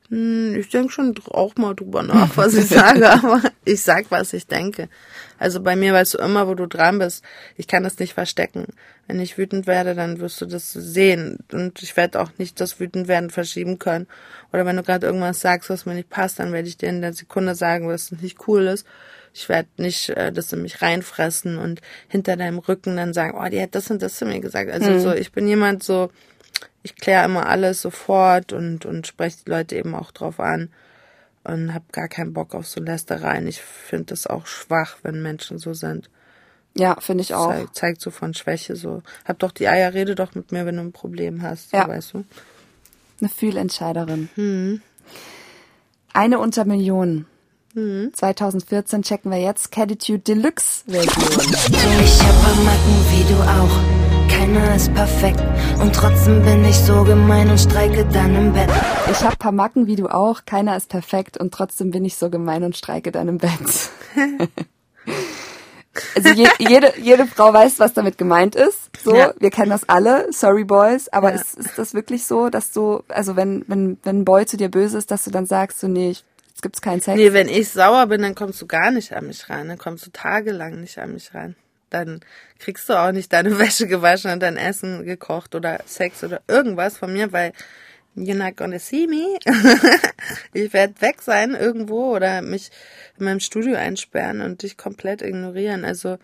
Hm, 0.10 0.56
Ich 0.60 0.70
denke 0.70 0.92
schon 0.92 1.16
auch 1.32 1.56
mal 1.56 1.74
drüber 1.76 2.04
nach, 2.04 2.38
was 2.38 2.54
ich 2.54 2.68
sage, 2.68 3.10
aber 3.12 3.42
ich 3.64 3.82
sag, 3.82 4.06
was 4.12 4.34
ich 4.34 4.48
denke. 4.48 4.90
Also 5.40 5.62
bei 5.62 5.76
mir 5.76 5.94
weißt 5.94 6.14
du 6.14 6.18
immer, 6.20 6.48
wo 6.48 6.54
du 6.54 6.66
dran 6.68 7.00
bist. 7.00 7.24
Ich 7.58 7.68
kann 7.68 7.84
das 7.84 8.00
nicht 8.00 8.14
verstecken. 8.14 8.68
Wenn 9.08 9.20
ich 9.20 9.38
wütend 9.38 9.68
werde, 9.68 9.94
dann 9.96 10.20
wirst 10.20 10.40
du 10.42 10.46
das 10.46 10.72
sehen. 10.72 11.40
Und 11.52 11.82
ich 11.84 11.98
werde 11.98 12.20
auch 12.22 12.30
nicht 12.38 12.60
das 12.62 12.80
Wütendwerden 12.80 13.30
verschieben 13.30 13.78
können. 13.78 14.08
Oder 14.54 14.66
wenn 14.66 14.78
du 14.78 14.84
gerade 14.84 15.08
irgendwas 15.08 15.42
sagst, 15.42 15.70
was 15.70 15.86
mir 15.86 15.94
nicht 15.96 16.10
passt, 16.10 16.40
dann 16.40 16.54
werde 16.54 16.68
ich 16.68 16.78
dir 16.78 16.90
in 16.90 17.02
der 17.02 17.14
Sekunde 17.14 17.56
sagen, 17.56 17.88
dass 17.90 18.12
es 18.12 18.22
nicht 18.22 18.48
cool 18.48 18.68
ist. 18.68 18.86
Ich 19.34 19.50
werde 19.50 19.68
nicht 19.78 20.10
äh, 20.12 20.32
das 20.32 20.54
in 20.54 20.62
mich 20.62 20.82
reinfressen 20.82 21.58
und 21.58 21.82
hinter 22.08 22.38
deinem 22.38 22.60
Rücken 22.60 22.96
dann 22.96 23.14
sagen, 23.14 23.38
oh, 23.38 23.50
die 23.50 23.62
hat 23.62 23.76
das 23.76 23.92
und 23.92 24.02
das 24.02 24.16
zu 24.16 24.26
mir 24.26 24.40
gesagt. 24.40 24.72
Also 24.72 24.98
so, 25.00 25.12
ich 25.14 25.34
bin 25.34 25.46
jemand 25.48 25.84
so, 25.84 26.10
ich 26.86 26.96
kläre 26.96 27.26
immer 27.26 27.48
alles 27.48 27.82
sofort 27.82 28.54
und, 28.54 28.86
und 28.86 29.08
spreche 29.08 29.38
die 29.44 29.50
Leute 29.50 29.76
eben 29.76 29.96
auch 29.96 30.12
drauf 30.12 30.40
an 30.40 30.70
und 31.44 31.74
habe 31.74 31.86
gar 31.92 32.08
keinen 32.08 32.32
Bock 32.32 32.54
auf 32.54 32.68
so 32.68 32.80
Lästereien. 32.80 33.48
Ich 33.48 33.60
finde 33.60 34.06
das 34.06 34.28
auch 34.28 34.46
schwach, 34.46 34.98
wenn 35.02 35.24
Menschen 35.24 35.58
so 35.58 35.74
sind. 35.74 36.12
Ja, 36.78 36.96
finde 37.02 37.24
ich 37.24 37.34
auch. 37.34 37.50
Zeigt, 37.50 37.76
zeigt 37.76 38.02
so 38.02 38.12
von 38.12 38.36
Schwäche 38.36 38.76
so. 38.76 39.02
Hab 39.28 39.40
doch 39.40 39.52
die 39.52 39.68
Eier, 39.68 39.96
rede 39.96 40.14
doch 40.14 40.36
mit 40.36 40.52
mir, 40.52 40.68
wenn 40.68 40.76
du 40.76 40.84
ein 40.84 40.92
Problem 40.92 41.42
hast, 41.42 41.72
so, 41.72 41.78
Ja. 41.78 41.88
weißt 41.88 42.14
du. 42.14 42.24
Eine 43.20 43.30
Fühlentscheiderin. 43.30 44.30
Hm. 44.36 44.82
Eine 46.14 46.38
unter 46.38 46.66
Millionen. 46.66 47.26
2014 47.74 49.02
checken 49.02 49.32
wir 49.32 49.40
jetzt 49.40 49.72
Catitude 49.72 50.20
Deluxe 50.20 50.84
Version. 50.86 51.12
Ich 52.06 52.24
hab 52.24 52.64
Macken 52.64 53.06
wie 53.12 53.34
du 53.34 53.42
auch. 53.42 53.95
Keiner 54.30 54.76
ist 54.76 54.94
perfekt 54.94 55.42
und 55.82 55.94
trotzdem 55.94 56.44
bin 56.44 56.64
ich 56.66 56.76
so 56.78 57.04
gemein 57.04 57.50
und 57.50 57.60
streike 57.60 58.06
dann 58.06 58.36
im 58.36 58.54
Bett. 58.54 58.70
Ich 59.12 59.22
hab 59.24 59.38
paar 59.40 59.52
Macken 59.52 59.88
wie 59.88 59.96
du 59.96 60.08
auch. 60.08 60.46
Keiner 60.46 60.76
ist 60.78 60.90
perfekt 60.90 61.38
und 61.38 61.54
trotzdem 61.54 61.92
bin 61.92 62.06
ich 62.06 62.16
so 62.18 62.30
gemein 62.30 62.64
und 62.64 62.76
streike 62.76 63.12
dann 63.12 63.28
im 63.28 63.38
Bett. 63.38 63.52
Also 66.14 66.30
je, 66.30 66.50
jede, 66.60 66.94
jede 67.00 67.26
Frau 67.26 67.54
weiß, 67.54 67.80
was 67.80 67.94
damit 67.94 68.18
gemeint 68.18 68.54
ist. 68.56 68.90
So, 69.02 69.16
Ja. 69.16 69.34
wir 69.40 69.50
kennen 69.50 69.70
das 69.70 69.88
alle, 69.88 70.28
sorry 70.34 70.66
boys, 70.66 71.08
aber 71.10 71.30
Ja. 71.30 71.36
ist, 71.40 71.56
ist 71.58 71.78
das 71.78 71.94
wirklich 71.94 72.26
so, 72.26 72.50
dass 72.50 72.72
du, 72.72 73.02
also 73.08 73.38
wenn, 73.38 73.64
wenn, 73.68 73.98
wenn 74.04 74.20
ein 74.20 74.26
Boy 74.26 74.46
zu 74.46 74.58
dir 74.58 74.70
böse 74.70 74.98
ist, 74.98 75.10
dass 75.12 75.24
du 75.24 75.32
dann 75.32 75.46
sagst, 75.46 75.80
so 75.80 75.88
nee, 75.88 76.10
ich, 76.12 76.24
jetzt 76.50 76.62
gibt's 76.62 76.82
keinen 76.82 77.00
Sex? 77.00 77.16
Nee, 77.18 77.32
wenn 77.32 77.48
ich 77.48 77.70
sauer 77.70 78.08
bin, 78.08 78.22
dann 78.24 78.36
kommst 78.36 78.62
du 78.62 78.66
gar 78.68 78.92
nicht 78.92 79.14
an 79.16 79.28
mich 79.28 79.50
ran. 79.50 79.70
Dann 79.70 79.78
kommst 79.78 80.06
du 80.06 80.12
tagelang 80.12 80.82
nicht 80.82 80.98
an 81.00 81.14
mich 81.14 81.34
ran. 81.34 81.56
Dann 81.96 82.20
kriegst 82.60 82.90
du 82.90 82.94
auch 82.94 83.14
nicht 83.14 83.32
deine 83.32 83.58
Wäsche 83.60 83.88
gewaschen 83.88 84.32
und 84.32 84.42
dein 84.42 84.58
Essen 84.58 85.06
gekocht 85.06 85.56
oder 85.56 85.80
Sex 85.86 86.26
oder 86.26 86.42
irgendwas 86.50 86.98
von 86.98 87.14
mir, 87.14 87.32
weil 87.32 87.54
you're 88.18 88.36
not 88.36 88.58
gonna 88.58 88.80
see 88.80 89.08
me. 89.08 89.38
ich 90.54 90.74
werde 90.74 91.00
weg 91.02 91.22
sein 91.22 91.56
irgendwo 91.56 92.14
oder 92.14 92.42
mich 92.42 92.70
in 93.18 93.24
meinem 93.24 93.40
Studio 93.40 93.78
einsperren 93.78 94.42
und 94.42 94.62
dich 94.62 94.76
komplett 94.76 95.22
ignorieren. 95.22 95.86
Also 95.86 96.18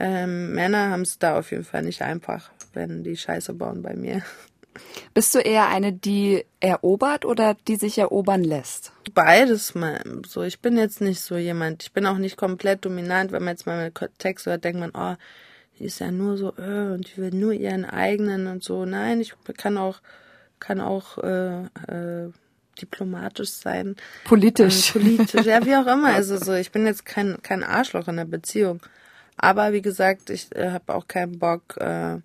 ähm, 0.00 0.52
Männer 0.52 0.90
haben 0.90 1.02
es 1.02 1.20
da 1.20 1.38
auf 1.38 1.52
jeden 1.52 1.64
Fall 1.64 1.82
nicht 1.82 2.02
einfach, 2.02 2.50
wenn 2.72 3.04
die 3.04 3.16
Scheiße 3.16 3.54
bauen 3.54 3.82
bei 3.82 3.94
mir. 3.94 4.22
Bist 5.12 5.34
du 5.34 5.38
eher 5.38 5.68
eine, 5.68 5.92
die 5.92 6.44
erobert 6.60 7.24
oder 7.24 7.56
die 7.68 7.76
sich 7.76 7.98
erobern 7.98 8.44
lässt? 8.44 8.92
Beides 9.14 9.74
mal. 9.74 10.02
So, 10.26 10.42
ich 10.42 10.60
bin 10.60 10.76
jetzt 10.76 11.00
nicht 11.00 11.20
so 11.20 11.36
jemand. 11.36 11.82
Ich 11.84 11.92
bin 11.92 12.06
auch 12.06 12.18
nicht 12.18 12.36
komplett 12.36 12.84
dominant. 12.84 13.32
Wenn 13.32 13.44
man 13.44 13.54
jetzt 13.54 13.66
mal 13.66 13.76
meine 13.76 14.10
Texte 14.18 14.50
hört, 14.50 14.64
denkt 14.64 14.80
man, 14.80 14.92
oh, 14.94 15.14
die 15.78 15.84
ist 15.84 15.98
ja 15.98 16.10
nur 16.10 16.36
so, 16.36 16.54
äh, 16.56 16.92
und 16.92 17.10
die 17.10 17.20
will 17.20 17.30
nur 17.30 17.52
ihren 17.52 17.84
eigenen 17.84 18.46
und 18.46 18.62
so. 18.62 18.84
Nein, 18.84 19.20
ich 19.20 19.34
kann 19.56 19.76
auch, 19.76 20.00
kann 20.60 20.80
auch 20.80 21.18
äh, 21.18 21.64
äh, 21.64 22.32
diplomatisch 22.80 23.50
sein. 23.50 23.96
Politisch. 24.24 24.90
Äh, 24.90 24.98
politisch, 24.98 25.46
ja, 25.46 25.64
wie 25.64 25.74
auch 25.76 25.86
immer. 25.86 26.08
Also 26.14 26.36
so, 26.36 26.52
ich 26.52 26.70
bin 26.70 26.86
jetzt 26.86 27.04
kein, 27.04 27.38
kein 27.42 27.62
Arschloch 27.62 28.08
in 28.08 28.16
der 28.16 28.24
Beziehung. 28.24 28.80
Aber 29.36 29.72
wie 29.72 29.82
gesagt, 29.82 30.30
ich 30.30 30.54
äh, 30.54 30.70
habe 30.70 30.94
auch 30.94 31.08
keinen 31.08 31.38
Bock, 31.38 31.76
äh, 31.78 32.18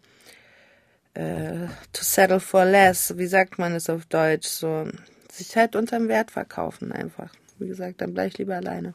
äh, 1.14 1.68
to 1.94 2.04
settle 2.04 2.40
for 2.40 2.66
less. 2.66 3.18
Wie 3.18 3.28
sagt 3.28 3.60
man 3.60 3.74
es 3.74 3.90
auf 3.90 4.06
Deutsch? 4.06 4.48
So, 4.48 4.88
sich 5.32 5.56
halt 5.56 5.76
unterm 5.76 6.08
Wert 6.08 6.32
verkaufen 6.32 6.92
einfach. 6.92 7.32
Wie 7.58 7.68
gesagt, 7.68 8.02
dann 8.02 8.14
bleib 8.14 8.28
ich 8.28 8.38
lieber 8.38 8.56
alleine. 8.56 8.94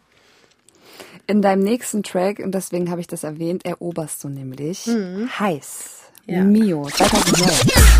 In 1.27 1.43
deinem 1.43 1.62
nächsten 1.62 2.03
Track, 2.03 2.39
und 2.39 2.55
deswegen 2.55 2.91
habe 2.91 3.01
ich 3.01 3.07
das 3.07 3.25
erwähnt, 3.25 3.65
eroberst 3.65 4.23
du 4.25 4.29
nämlich 4.29 4.87
Heiß. 4.87 6.05
Ja. 6.27 6.43
Mio, 6.43 6.87
2009. 6.87 7.51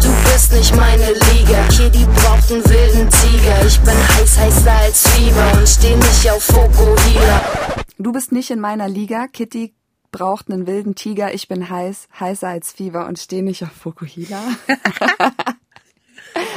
Du 0.03 0.33
bist 0.33 0.53
nicht 0.53 0.75
meine 0.75 1.13
Liga. 1.13 1.69
Kitty 1.69 2.07
braucht 2.07 2.51
einen 2.51 2.65
wilden 2.65 3.11
Tiger. 3.11 3.67
Ich 3.67 3.79
bin 3.81 3.93
heiß, 3.93 4.39
heißer 4.39 4.73
als 4.73 5.09
Fieber 5.09 5.53
und 5.59 5.69
steh 5.69 5.95
nicht 5.95 6.31
auf 6.31 6.43
Fokuhila. 6.43 7.45
Du 7.99 8.13
bist 8.13 8.33
nicht 8.33 8.51
in 8.51 8.61
meiner 8.61 8.89
Liga. 8.89 9.27
Kitty 9.29 9.75
braucht 10.15 10.49
einen 10.49 10.69
wilden 10.69 10.95
Tiger. 10.95 11.35
Ich 11.35 11.49
bin 11.49 11.69
heiß, 11.69 12.09
heißer 12.21 12.47
als 12.47 12.71
Fieber 12.71 13.07
und 13.09 13.19
stehe 13.19 13.43
nicht 13.43 13.65
auf 13.65 13.73
Fukuhila. 13.73 14.43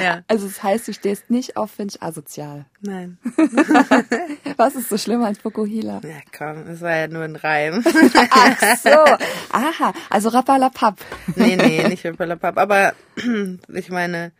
Ja. 0.01 0.24
Also 0.28 0.47
es 0.47 0.64
heißt, 0.64 0.88
du 0.88 0.93
stehst 0.93 1.30
nicht 1.30 1.55
auf 1.55 1.72
Finch 1.72 2.01
asozial. 2.01 2.66
Nein. 2.82 3.20
Was 4.58 4.76
ist 4.76 4.89
so 4.89 4.97
schlimm 4.97 5.24
als 5.24 5.38
Fukuhila? 5.38 6.01
Ja, 6.03 6.18
komm, 6.36 6.66
das 6.66 6.82
war 6.82 6.95
ja 6.95 7.08
nur 7.08 7.24
ein 7.24 7.36
Reim. 7.36 7.84
Ach 8.32 8.78
so. 8.78 8.89
Aha. 9.51 9.93
Also 10.10 10.30
Rappalapap. 10.30 10.99
nee, 11.36 11.55
nee, 11.55 11.88
nicht 11.88 12.01
Hippelapap. 12.01 12.58
Aber 12.58 12.93
ich 13.74 13.89
meine, 13.89 14.32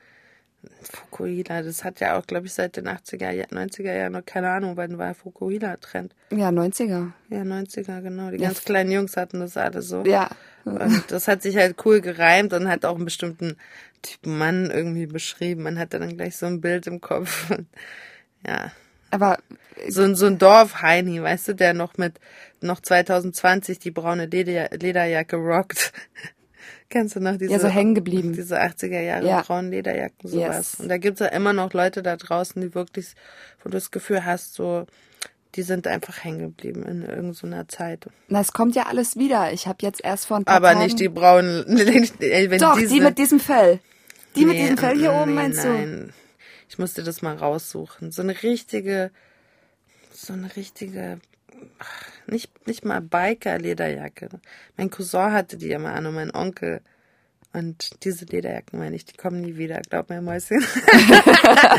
Fukuhila, 0.82 1.62
das 1.64 1.84
hat 1.84 2.00
ja 2.00 2.18
auch, 2.18 2.26
glaube 2.28 2.48
ich, 2.48 2.54
seit 2.54 2.76
den 2.78 2.88
80er, 2.88 3.32
Jahr- 3.32 3.48
90er 3.48 3.94
Jahren 3.94 4.14
noch 4.14 4.26
keine 4.26 4.50
Ahnung, 4.50 4.78
wann 4.78 4.98
war 4.98 5.14
Fukuhila-Trend. 5.14 6.14
Ja, 6.32 6.50
90er. 6.50 7.12
Ja, 7.30 7.42
90er, 7.42 8.02
genau. 8.02 8.32
Die 8.32 8.38
ganz 8.38 8.64
kleinen 8.64 8.92
Jungs 8.92 9.18
hatten 9.18 9.40
das 9.40 9.58
alle 9.58 9.82
so. 9.82 10.04
Ja. 10.06 10.30
Und 10.66 11.06
das 11.10 11.28
hat 11.28 11.42
sich 11.44 11.56
halt 11.58 11.78
cool 11.86 12.02
gereimt 12.02 12.52
und 12.54 12.68
hat 12.68 12.84
auch 12.86 12.96
einen 12.96 13.06
bestimmten 13.06 13.56
Typen 14.02 14.38
Mann 14.38 14.70
irgendwie 14.70 15.06
beschrieben. 15.08 15.64
Man 15.64 15.80
hatte 15.80 15.98
dann 16.00 16.16
gleich 16.18 16.36
so 16.38 16.46
ein 16.46 16.62
Bild 16.62 16.88
im 16.88 17.02
Kopf. 17.02 17.52
Ja. 18.46 18.72
Aber 19.10 19.40
So 19.90 20.04
ein, 20.04 20.16
so 20.16 20.26
ein 20.28 20.38
Dorf-Heini, 20.38 21.22
weißt 21.22 21.50
du, 21.50 21.54
der 21.56 21.74
noch 21.74 21.98
mit, 21.98 22.20
noch 22.62 22.80
2020 22.82 23.80
die 23.80 23.92
braune 23.92 24.26
Leder, 24.28 24.70
Lederjacke 24.72 25.38
rockt. 25.38 25.92
Kennst 26.90 27.16
du 27.16 27.20
noch 27.20 27.38
diese? 27.38 27.52
Ja, 27.52 27.60
so 27.60 27.68
hängen 27.68 27.96
geblieben. 27.96 28.34
Diese 28.34 28.62
80er 28.62 29.02
Jahre 29.02 29.28
Ja. 29.28 29.42
braunen 29.42 29.72
Lederjacken, 29.72 30.30
sowas. 30.30 30.56
Yes. 30.74 30.80
Und 30.80 30.90
da 30.90 30.98
gibt's 30.98 31.20
ja 31.20 31.28
immer 31.28 31.52
noch 31.54 31.74
Leute 31.74 32.02
da 32.02 32.16
draußen, 32.16 32.62
die 32.62 32.74
wirklich, 32.74 33.14
wo 33.64 33.70
du 33.70 33.72
das 33.78 33.92
Gefühl 33.92 34.24
hast, 34.26 34.54
so, 34.54 34.86
die 35.56 35.64
sind 35.64 35.86
einfach 35.88 36.24
hängen 36.24 36.40
geblieben 36.40 36.84
in 36.84 37.02
irgendeiner 37.04 37.68
Zeit. 37.68 38.08
na, 38.30 38.40
es 38.40 38.54
kommt 38.54 38.76
ja 38.76 38.84
alles 38.86 39.18
wieder. 39.18 39.52
Ich 39.52 39.68
habe 39.68 39.80
jetzt 39.82 40.02
erst 40.04 40.28
vor 40.28 40.38
ein 40.38 40.46
paar 40.46 40.56
Aber 40.56 40.70
Tagen... 40.70 40.80
nicht 40.86 41.00
die 41.00 41.10
braunen, 41.10 41.66
wenn 41.68 42.60
Doch, 42.60 42.78
diese, 42.78 42.94
die 42.94 43.02
mit 43.02 43.18
diesem 43.18 43.40
Fell. 43.40 43.80
Die 44.36 44.46
mit 44.46 44.56
Nee, 44.56 44.62
diesem 44.64 44.78
Fell 44.78 44.98
hier 44.98 45.12
mm, 45.12 45.16
oben, 45.16 45.32
nee, 45.32 45.42
meinst 45.42 45.64
du? 45.64 45.68
Nein. 45.70 46.14
Ich 46.70 46.78
musste 46.78 47.04
das 47.04 47.22
mal 47.22 47.36
raussuchen. 47.36 48.12
So 48.12 48.22
eine 48.22 48.44
richtige, 48.44 49.10
so 50.14 50.34
eine 50.34 50.56
richtige 50.56 51.20
nicht, 52.28 52.68
nicht 52.68 52.86
mal 52.86 53.02
Biker-Lederjacke. 53.02 54.30
Mein 54.76 54.90
Cousin 54.90 55.32
hatte 55.32 55.58
die 55.58 55.72
immer 55.72 55.94
an 55.94 56.06
und 56.06 56.16
mein 56.16 56.34
Onkel. 56.34 56.82
Und 57.54 58.04
diese 58.04 58.26
Lederjacken, 58.26 58.78
meine 58.78 58.96
ich, 58.96 59.06
die 59.06 59.16
kommen 59.16 59.42
nie 59.42 59.58
wieder. 59.58 59.82
Glaub 59.90 60.10
mir, 60.10 60.22
Mäuschen. 60.22 60.58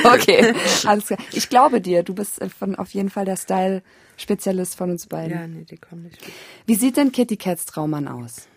okay, 0.05 0.55
alles 0.85 1.07
klar. 1.07 1.19
Ich 1.33 1.49
glaube 1.49 1.81
dir. 1.81 2.03
Du 2.03 2.15
bist 2.15 2.43
von, 2.59 2.75
auf 2.75 2.91
jeden 2.91 3.11
Fall 3.11 3.27
der 3.27 3.37
Style-Spezialist 3.37 4.77
von 4.77 4.91
uns 4.91 5.07
beiden. 5.07 5.39
Ja, 5.39 5.47
nee, 5.47 5.65
die 5.65 5.77
kommen 5.77 6.05
nicht 6.05 6.21
wieder. 6.21 6.35
Wie 6.67 6.75
sieht 6.75 6.97
denn 6.97 7.13
Kitty 7.13 7.37
Cats 7.37 7.67
Traummann 7.67 8.09
aus? 8.09 8.49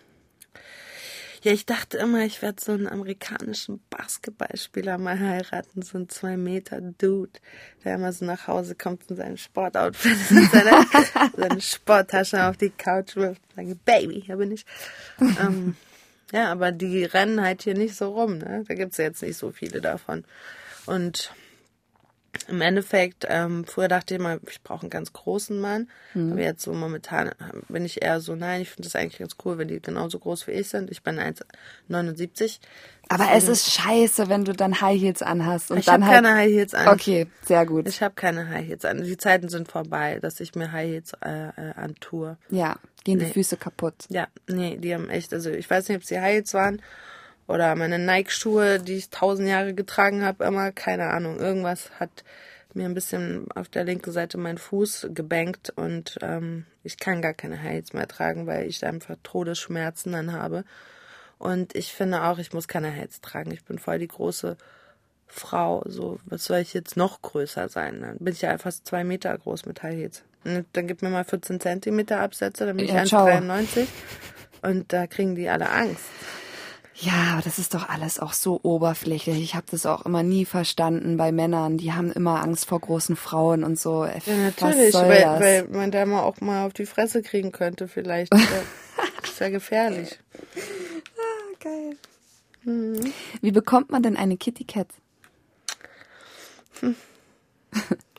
Ja, 1.44 1.52
ich 1.52 1.66
dachte 1.66 1.98
immer, 1.98 2.24
ich 2.24 2.44
werde 2.44 2.62
so 2.62 2.72
einen 2.72 2.88
amerikanischen 2.88 3.82
Basketballspieler 3.90 5.00
mal 5.00 5.20
heiraten, 5.20 5.82
so 5.82 5.98
ein 5.98 6.08
zwei 6.08 6.38
Meter 6.38 6.82
Dude, 6.82 7.40
der 7.84 7.96
immer 7.96 8.14
so 8.14 8.26
nach 8.26 8.48
Hause 8.48 8.76
kommt 8.76 9.10
in 9.10 9.16
seinem 9.16 9.38
Sportoutfit, 9.38 10.18
in 10.30 10.48
seine, 10.52 10.86
seine 11.36 11.62
Sporttasche 11.62 12.46
auf 12.46 12.58
die 12.58 12.70
Couch 12.70 13.16
wirft 13.16 13.42
und 13.56 13.68
sagt, 13.68 13.86
Baby, 13.86 14.22
hier 14.24 14.38
bin 14.38 14.52
ich. 14.52 14.66
ähm, 15.20 15.76
ja, 16.32 16.52
aber 16.52 16.72
die 16.72 17.06
rennen 17.06 17.42
halt 17.42 17.64
hier 17.64 17.76
nicht 17.76 17.96
so 17.96 18.14
rum, 18.14 18.38
ne? 18.38 18.64
Da 18.68 18.76
gibt's 18.76 18.98
ja 18.98 19.06
jetzt 19.06 19.24
nicht 19.24 19.38
so 19.38 19.52
viele 19.52 19.82
davon. 19.82 20.24
Und 20.86 21.34
im 22.48 22.62
Endeffekt, 22.62 23.26
ähm, 23.28 23.66
früher 23.66 23.88
dachte 23.88 24.14
ich 24.14 24.20
immer, 24.20 24.40
ich 24.50 24.62
brauche 24.64 24.82
einen 24.82 24.90
ganz 24.90 25.12
großen 25.14 25.60
Mann. 25.60 25.90
Mhm. 26.14 26.32
Aber 26.34 26.42
jetzt 26.42 26.62
so 26.64 26.74
momentan 26.74 27.32
bin 27.68 27.86
ich 27.86 28.02
eher 28.02 28.22
so, 28.22 28.36
nein, 28.36 28.62
ich 28.62 28.70
finde 28.70 28.88
das 28.88 28.96
eigentlich 28.96 29.20
ganz 29.20 29.36
cool, 29.44 29.58
wenn 29.58 29.68
die 29.68 29.82
genauso 29.82 30.18
groß 30.20 30.48
wie 30.48 30.52
ich 30.52 30.70
sind. 30.70 30.90
Ich 30.92 31.04
bin 31.04 31.20
1,79. 31.90 32.60
Aber 33.10 33.28
es 33.34 33.48
ist 33.50 33.72
scheiße, 33.74 34.30
wenn 34.30 34.46
du 34.46 34.54
dann 34.54 34.80
High 34.80 35.00
Heels 35.00 35.22
anhast. 35.22 35.72
Und 35.72 35.80
ich 35.80 35.90
habe 35.90 36.06
halt, 36.06 36.16
keine 36.24 36.34
High 36.36 36.52
Heels 36.52 36.74
an. 36.74 36.88
Okay, 36.88 37.28
sehr 37.46 37.66
gut. 37.66 37.88
Ich 37.90 38.02
habe 38.02 38.14
keine 38.16 38.48
High 38.48 38.66
Heels 38.66 38.86
an. 38.86 39.04
Die 39.04 39.18
Zeiten 39.18 39.50
sind 39.50 39.70
vorbei, 39.70 40.20
dass 40.22 40.40
ich 40.40 40.56
mir 40.56 40.72
High 40.72 40.90
Heels 40.90 41.12
äh, 41.22 41.48
äh, 41.50 41.74
antue. 41.76 42.38
ja, 42.50 42.78
gehen 43.04 43.20
die 43.20 43.26
Nee. 43.26 43.32
Füße 43.34 43.58
kaputt. 43.58 43.96
Ja, 44.10 44.28
nee, 44.48 44.78
die 44.78 44.94
haben 44.94 45.10
echt, 45.10 45.34
also 45.34 45.50
ich 45.50 45.70
weiß 45.70 45.90
nicht, 45.90 45.98
ob 45.98 46.04
sie 46.06 46.20
High 46.22 46.36
Heels 46.36 46.54
waren 46.54 46.82
oder 47.52 47.76
meine 47.76 48.00
Nike-Schuhe, 48.00 48.80
die 48.80 48.98
ich 48.98 49.10
tausend 49.10 49.48
Jahre 49.48 49.74
getragen 49.74 50.24
habe, 50.24 50.46
immer, 50.46 50.72
keine 50.72 51.10
Ahnung. 51.10 51.40
Irgendwas 51.40 51.92
hat 52.00 52.24
mir 52.74 52.86
ein 52.86 52.94
bisschen 52.94 53.52
auf 53.54 53.68
der 53.68 53.84
linken 53.84 54.12
Seite 54.12 54.38
meinen 54.38 54.58
Fuß 54.58 55.10
gebankt 55.14 55.72
und 55.76 56.18
ähm, 56.22 56.66
ich 56.84 56.98
kann 56.98 57.22
gar 57.22 57.34
keine 57.34 57.58
Heels 57.58 57.94
mehr 57.94 58.08
tragen, 58.08 58.48
weil 58.48 58.68
ich 58.68 58.86
einfach 58.86 59.16
Todesschmerzen 59.24 60.14
dann 60.14 60.32
habe. 60.34 60.64
Und 61.38 61.76
ich 61.76 61.94
finde 61.94 62.24
auch, 62.24 62.38
ich 62.38 62.54
muss 62.54 62.68
keine 62.68 62.90
Heels 62.90 63.20
tragen. 63.20 63.52
Ich 63.52 63.66
bin 63.66 63.80
voll 63.80 64.00
die 64.00 64.08
große 64.08 64.58
Frau. 65.28 65.84
So, 65.86 66.20
was 66.26 66.46
soll 66.46 66.60
ich 66.60 66.74
jetzt 66.74 66.98
noch 66.98 67.22
größer 67.22 67.68
sein? 67.68 68.02
Dann 68.02 68.18
bin 68.20 68.34
ich 68.34 68.42
ja 68.42 68.58
fast 68.58 68.88
zwei 68.88 69.04
Meter 69.04 69.38
groß 69.38 69.66
mit 69.66 69.82
High 69.84 69.96
Heels. 69.96 70.24
Und 70.44 70.66
dann 70.74 70.88
gib 70.88 71.02
mir 71.02 71.10
mal 71.10 71.24
14 71.24 71.60
Zentimeter 71.60 72.20
Absätze, 72.20 72.66
dann 72.66 72.78
bin 72.78 72.86
ich 72.86 72.92
Ja, 72.92 73.06
ciao. 73.06 73.28
1,93. 73.28 73.88
Und 74.62 74.94
da 74.94 75.08
kriegen 75.08 75.36
die 75.36 75.50
alle 75.50 75.70
Angst. 75.70 76.06
Ja, 77.02 77.34
aber 77.34 77.42
das 77.42 77.58
ist 77.58 77.74
doch 77.74 77.90
alles 77.90 78.20
auch 78.20 78.34
so 78.34 78.60
oberflächlich. 78.62 79.42
Ich 79.42 79.56
habe 79.56 79.66
das 79.72 79.88
auch 79.88 80.06
immer 80.06 80.22
nie 80.22 80.46
verstanden 80.46 81.18
bei 81.18 81.32
Männern. 81.32 81.80
Die 81.80 81.94
haben 81.94 82.12
immer 82.12 82.44
Angst 82.44 82.68
vor 82.68 82.80
großen 82.80 83.16
Frauen 83.16 83.64
und 83.64 83.80
so. 83.80 84.06
Ja, 84.06 84.18
Was 84.18 84.28
natürlich, 84.28 84.94
weil, 84.94 85.40
weil 85.40 85.68
man 85.70 85.90
da 85.90 86.06
mal 86.06 86.22
auch 86.22 86.40
mal 86.42 86.68
auf 86.68 86.74
die 86.74 86.86
Fresse 86.86 87.24
kriegen 87.24 87.52
könnte, 87.52 87.88
vielleicht. 87.88 88.32
Ja, 88.32 88.40
ist 89.24 89.40
ja 89.40 89.50
gefährlich. 89.50 90.20
Geil. 91.60 91.98
Wie 93.42 93.52
bekommt 93.52 93.90
man 93.90 94.04
denn 94.04 94.16
eine 94.16 94.38
Kitty 94.38 94.66
Cat? 94.66 94.90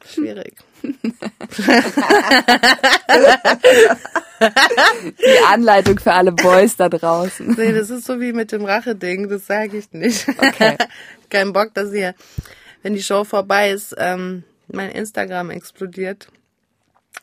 Schwierig. 0.04 0.56
Die 5.18 5.44
Anleitung 5.48 5.98
für 5.98 6.12
alle 6.12 6.32
Boys 6.32 6.76
da 6.76 6.88
draußen. 6.88 7.54
Nee, 7.56 7.72
das 7.72 7.90
ist 7.90 8.04
so 8.04 8.20
wie 8.20 8.32
mit 8.32 8.52
dem 8.52 8.64
Rache-Ding, 8.64 9.28
das 9.28 9.46
sage 9.46 9.78
ich 9.78 9.92
nicht. 9.92 10.28
Okay. 10.28 10.76
Kein 11.30 11.52
Bock, 11.52 11.74
dass 11.74 11.92
ihr, 11.92 12.14
wenn 12.82 12.94
die 12.94 13.02
Show 13.02 13.24
vorbei 13.24 13.70
ist, 13.70 13.94
ähm, 13.98 14.44
mein 14.68 14.90
Instagram 14.90 15.50
explodiert. 15.50 16.28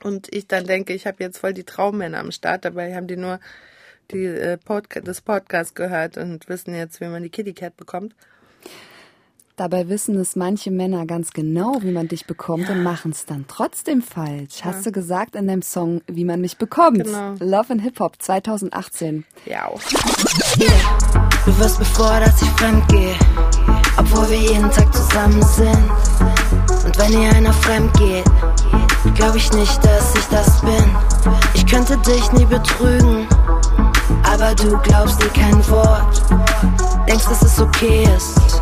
Und 0.04 0.34
ich 0.34 0.48
dann 0.48 0.66
denke, 0.66 0.94
ich 0.94 1.08
habe 1.08 1.24
jetzt 1.24 1.40
voll 1.40 1.54
die 1.54 1.64
Traummänner 1.64 2.20
am 2.20 2.32
Start, 2.32 2.66
dabei 2.66 2.96
haben 2.96 3.08
die 3.08 3.18
nur 3.18 3.40
die, 4.12 4.26
äh, 4.26 4.58
Podca 4.58 5.02
das 5.02 5.22
Podcast 5.22 5.76
gehört 5.76 6.18
und 6.18 6.48
wissen 6.50 6.74
jetzt, 6.74 7.02
wie 7.02 7.08
man 7.08 7.24
die 7.24 7.30
Kitty 7.30 7.54
Cat 7.54 7.76
bekommt. 7.78 8.16
Dabei 9.60 9.90
wissen 9.90 10.18
es 10.18 10.38
manche 10.38 10.72
Männer 10.72 11.06
ganz 11.06 11.32
genau, 11.32 11.80
wie 11.82 11.92
man 11.92 12.08
dich 12.08 12.26
bekommt 12.26 12.70
und 12.70 12.82
machen 12.82 13.12
es 13.12 13.26
dann 13.26 13.44
trotzdem 13.50 14.02
falsch. 14.02 14.64
Hast 14.64 14.86
du 14.86 14.94
gesagt 14.94 15.36
in 15.36 15.50
deinem 15.50 15.64
Song, 15.64 16.00
wie 16.08 16.24
man 16.24 16.40
mich 16.40 16.58
bekommt? 16.58 17.04
Genau. 17.04 17.34
Love 17.42 17.74
and 17.74 17.82
Hip 17.82 18.00
Hop 18.00 18.14
2018. 18.20 19.26
Ja. 19.46 19.70
Du 21.46 21.60
wirst 21.60 21.78
mir 21.78 21.86
vor, 21.86 22.22
dass 22.22 22.42
ich 22.42 22.48
fremd 22.52 22.88
gehe, 22.88 23.14
obwohl 23.98 24.30
wir 24.30 24.38
jeden 24.38 24.72
Tag 24.72 24.96
zusammen 24.96 25.44
sind. 25.44 26.86
Und 26.86 26.98
wenn 26.98 27.20
hier 27.20 27.36
einer 27.36 27.52
fremd 27.52 27.92
geht, 27.98 28.24
glaub 29.16 29.36
ich 29.36 29.52
nicht, 29.52 29.84
dass 29.84 30.16
ich 30.16 30.26
das 30.28 30.62
bin. 30.62 30.96
Ich 31.54 31.66
könnte 31.66 31.98
dich 31.98 32.32
nie 32.32 32.46
betrügen, 32.46 33.28
aber 34.24 34.56
du 34.56 34.78
glaubst 34.84 35.22
dir 35.22 35.30
kein 35.32 35.68
Wort. 35.68 36.22
Denkst, 37.10 37.26
dass 37.26 37.42
es 37.42 37.60
okay 37.60 38.08
ist, 38.16 38.62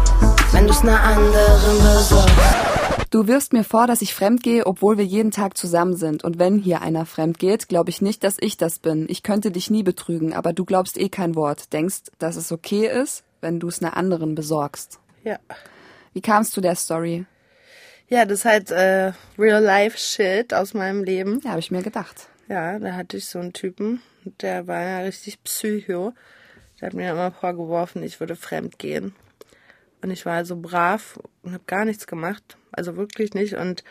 wenn 0.51 0.67
du's 0.67 0.81
einer 0.81 1.01
anderen 1.01 1.77
besorgst. 1.77 2.67
Du 3.09 3.25
wirfst 3.25 3.53
mir 3.53 3.63
vor, 3.63 3.87
dass 3.87 4.01
ich 4.01 4.13
fremd 4.13 4.43
gehe, 4.43 4.65
obwohl 4.65 4.97
wir 4.97 5.05
jeden 5.05 5.31
Tag 5.31 5.57
zusammen 5.57 5.95
sind. 5.95 6.23
Und 6.23 6.39
wenn 6.39 6.59
hier 6.59 6.81
einer 6.81 7.05
fremd 7.05 7.39
geht, 7.39 7.69
glaube 7.69 7.89
ich 7.89 8.01
nicht, 8.01 8.23
dass 8.23 8.35
ich 8.39 8.57
das 8.57 8.79
bin. 8.79 9.07
Ich 9.09 9.23
könnte 9.23 9.49
dich 9.49 9.69
nie 9.69 9.83
betrügen, 9.83 10.33
aber 10.33 10.51
du 10.51 10.65
glaubst 10.65 10.97
eh 10.97 11.07
kein 11.07 11.35
Wort. 11.35 11.71
Denkst, 11.71 12.11
dass 12.19 12.35
es 12.35 12.51
okay 12.51 12.87
ist, 12.87 13.23
wenn 13.39 13.59
du 13.59 13.69
es 13.69 13.81
einer 13.81 13.95
anderen 13.95 14.35
besorgst. 14.35 14.99
Ja. 15.23 15.39
Wie 16.13 16.21
kamst 16.21 16.57
du 16.57 16.61
der 16.61 16.75
Story? 16.75 17.25
Ja, 18.09 18.25
das 18.25 18.39
ist 18.39 18.45
halt 18.45 18.71
äh, 18.71 19.13
Real-Life-Shit 19.37 20.53
aus 20.53 20.73
meinem 20.73 21.03
Leben. 21.03 21.41
Ja, 21.43 21.51
habe 21.51 21.59
ich 21.59 21.71
mir 21.71 21.83
gedacht. 21.83 22.27
Ja, 22.49 22.79
da 22.79 22.93
hatte 22.93 23.17
ich 23.17 23.27
so 23.27 23.39
einen 23.39 23.53
Typen, 23.53 24.01
der 24.41 24.67
war 24.67 24.81
ja 24.81 24.99
richtig 24.99 25.43
psycho. 25.43 26.13
Der 26.79 26.87
hat 26.87 26.93
mir 26.93 27.11
immer 27.11 27.31
vorgeworfen, 27.31 28.03
ich 28.03 28.19
würde 28.19 28.35
fremd 28.35 28.79
gehen. 28.79 29.13
Und 30.01 30.11
ich 30.11 30.25
war 30.25 30.35
also 30.35 30.55
brav 30.55 31.19
und 31.41 31.53
habe 31.53 31.63
gar 31.65 31.85
nichts 31.85 32.07
gemacht. 32.07 32.57
Also 32.71 32.97
wirklich 32.97 33.33
nicht. 33.33 33.55
Und 33.55 33.83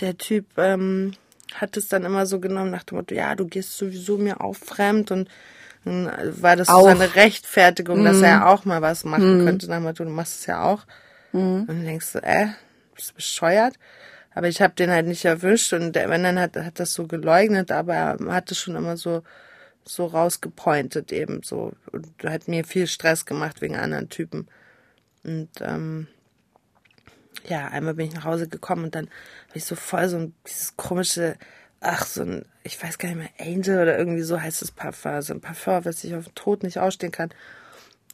der 0.00 0.18
Typ 0.18 0.46
ähm, 0.56 1.12
hat 1.54 1.76
es 1.76 1.88
dann 1.88 2.04
immer 2.04 2.26
so 2.26 2.40
genommen 2.40 2.70
nach 2.70 2.84
dem 2.84 2.98
Motto, 2.98 3.14
ja, 3.14 3.34
du 3.34 3.46
gehst 3.46 3.76
sowieso 3.76 4.18
mir 4.18 4.40
auch 4.40 4.54
fremd. 4.54 5.10
Und 5.10 5.28
dann 5.84 6.10
war 6.42 6.56
das 6.56 6.68
so 6.68 6.74
Auch. 6.74 6.84
seine 6.84 7.14
Rechtfertigung, 7.14 8.04
dass 8.04 8.20
er 8.20 8.48
auch 8.48 8.64
mal 8.64 8.82
was 8.82 9.04
machen 9.04 9.44
könnte. 9.44 9.68
Nach 9.68 9.76
dem 9.76 9.84
Motto, 9.84 10.04
du 10.04 10.10
machst 10.10 10.40
es 10.40 10.46
ja 10.46 10.62
auch. 10.62 10.84
Und 11.60 11.66
dann 11.66 11.84
denkst 11.84 12.12
du, 12.12 12.18
äh, 12.22 12.48
bist 12.94 13.10
du 13.10 13.14
bescheuert? 13.14 13.74
Aber 14.34 14.48
ich 14.48 14.60
habe 14.60 14.74
den 14.74 14.90
halt 14.90 15.06
nicht 15.06 15.24
erwischt 15.24 15.72
und 15.72 15.92
der, 15.96 16.10
wenn 16.10 16.22
dann 16.22 16.38
hat, 16.38 16.56
hat 16.56 16.78
das 16.78 16.94
so 16.94 17.06
geleugnet, 17.06 17.72
aber 17.72 17.94
er 17.94 18.18
hat 18.28 18.50
es 18.50 18.58
schon 18.58 18.76
immer 18.76 18.96
so 18.96 19.22
so 19.88 20.06
rausgepointet 20.06 21.12
eben 21.12 21.42
so 21.42 21.72
und 21.92 22.08
hat 22.24 22.46
mir 22.46 22.64
viel 22.64 22.86
Stress 22.86 23.24
gemacht 23.24 23.60
wegen 23.60 23.76
anderen 23.76 24.08
Typen. 24.08 24.46
Und 25.28 25.48
ähm, 25.60 26.08
ja, 27.46 27.68
einmal 27.68 27.94
bin 27.94 28.06
ich 28.06 28.14
nach 28.14 28.24
Hause 28.24 28.48
gekommen 28.48 28.84
und 28.84 28.94
dann 28.94 29.06
war 29.06 29.56
ich 29.56 29.64
so 29.64 29.76
voll 29.76 30.08
so 30.08 30.16
ein 30.16 30.34
dieses 30.46 30.76
komische, 30.76 31.36
ach 31.80 32.06
so 32.06 32.22
ein, 32.22 32.44
ich 32.64 32.82
weiß 32.82 32.98
gar 32.98 33.08
nicht 33.08 33.18
mehr, 33.18 33.46
Angel 33.46 33.82
oder 33.82 33.98
irgendwie 33.98 34.22
so 34.22 34.40
heißt 34.40 34.62
das 34.62 34.72
Parfum, 34.72 35.22
so 35.22 35.34
ein 35.34 35.40
Parfum, 35.40 35.84
was 35.84 36.02
ich 36.04 36.14
auf 36.14 36.24
den 36.24 36.34
Tod 36.34 36.62
nicht 36.62 36.78
ausstehen 36.78 37.12
kann. 37.12 37.30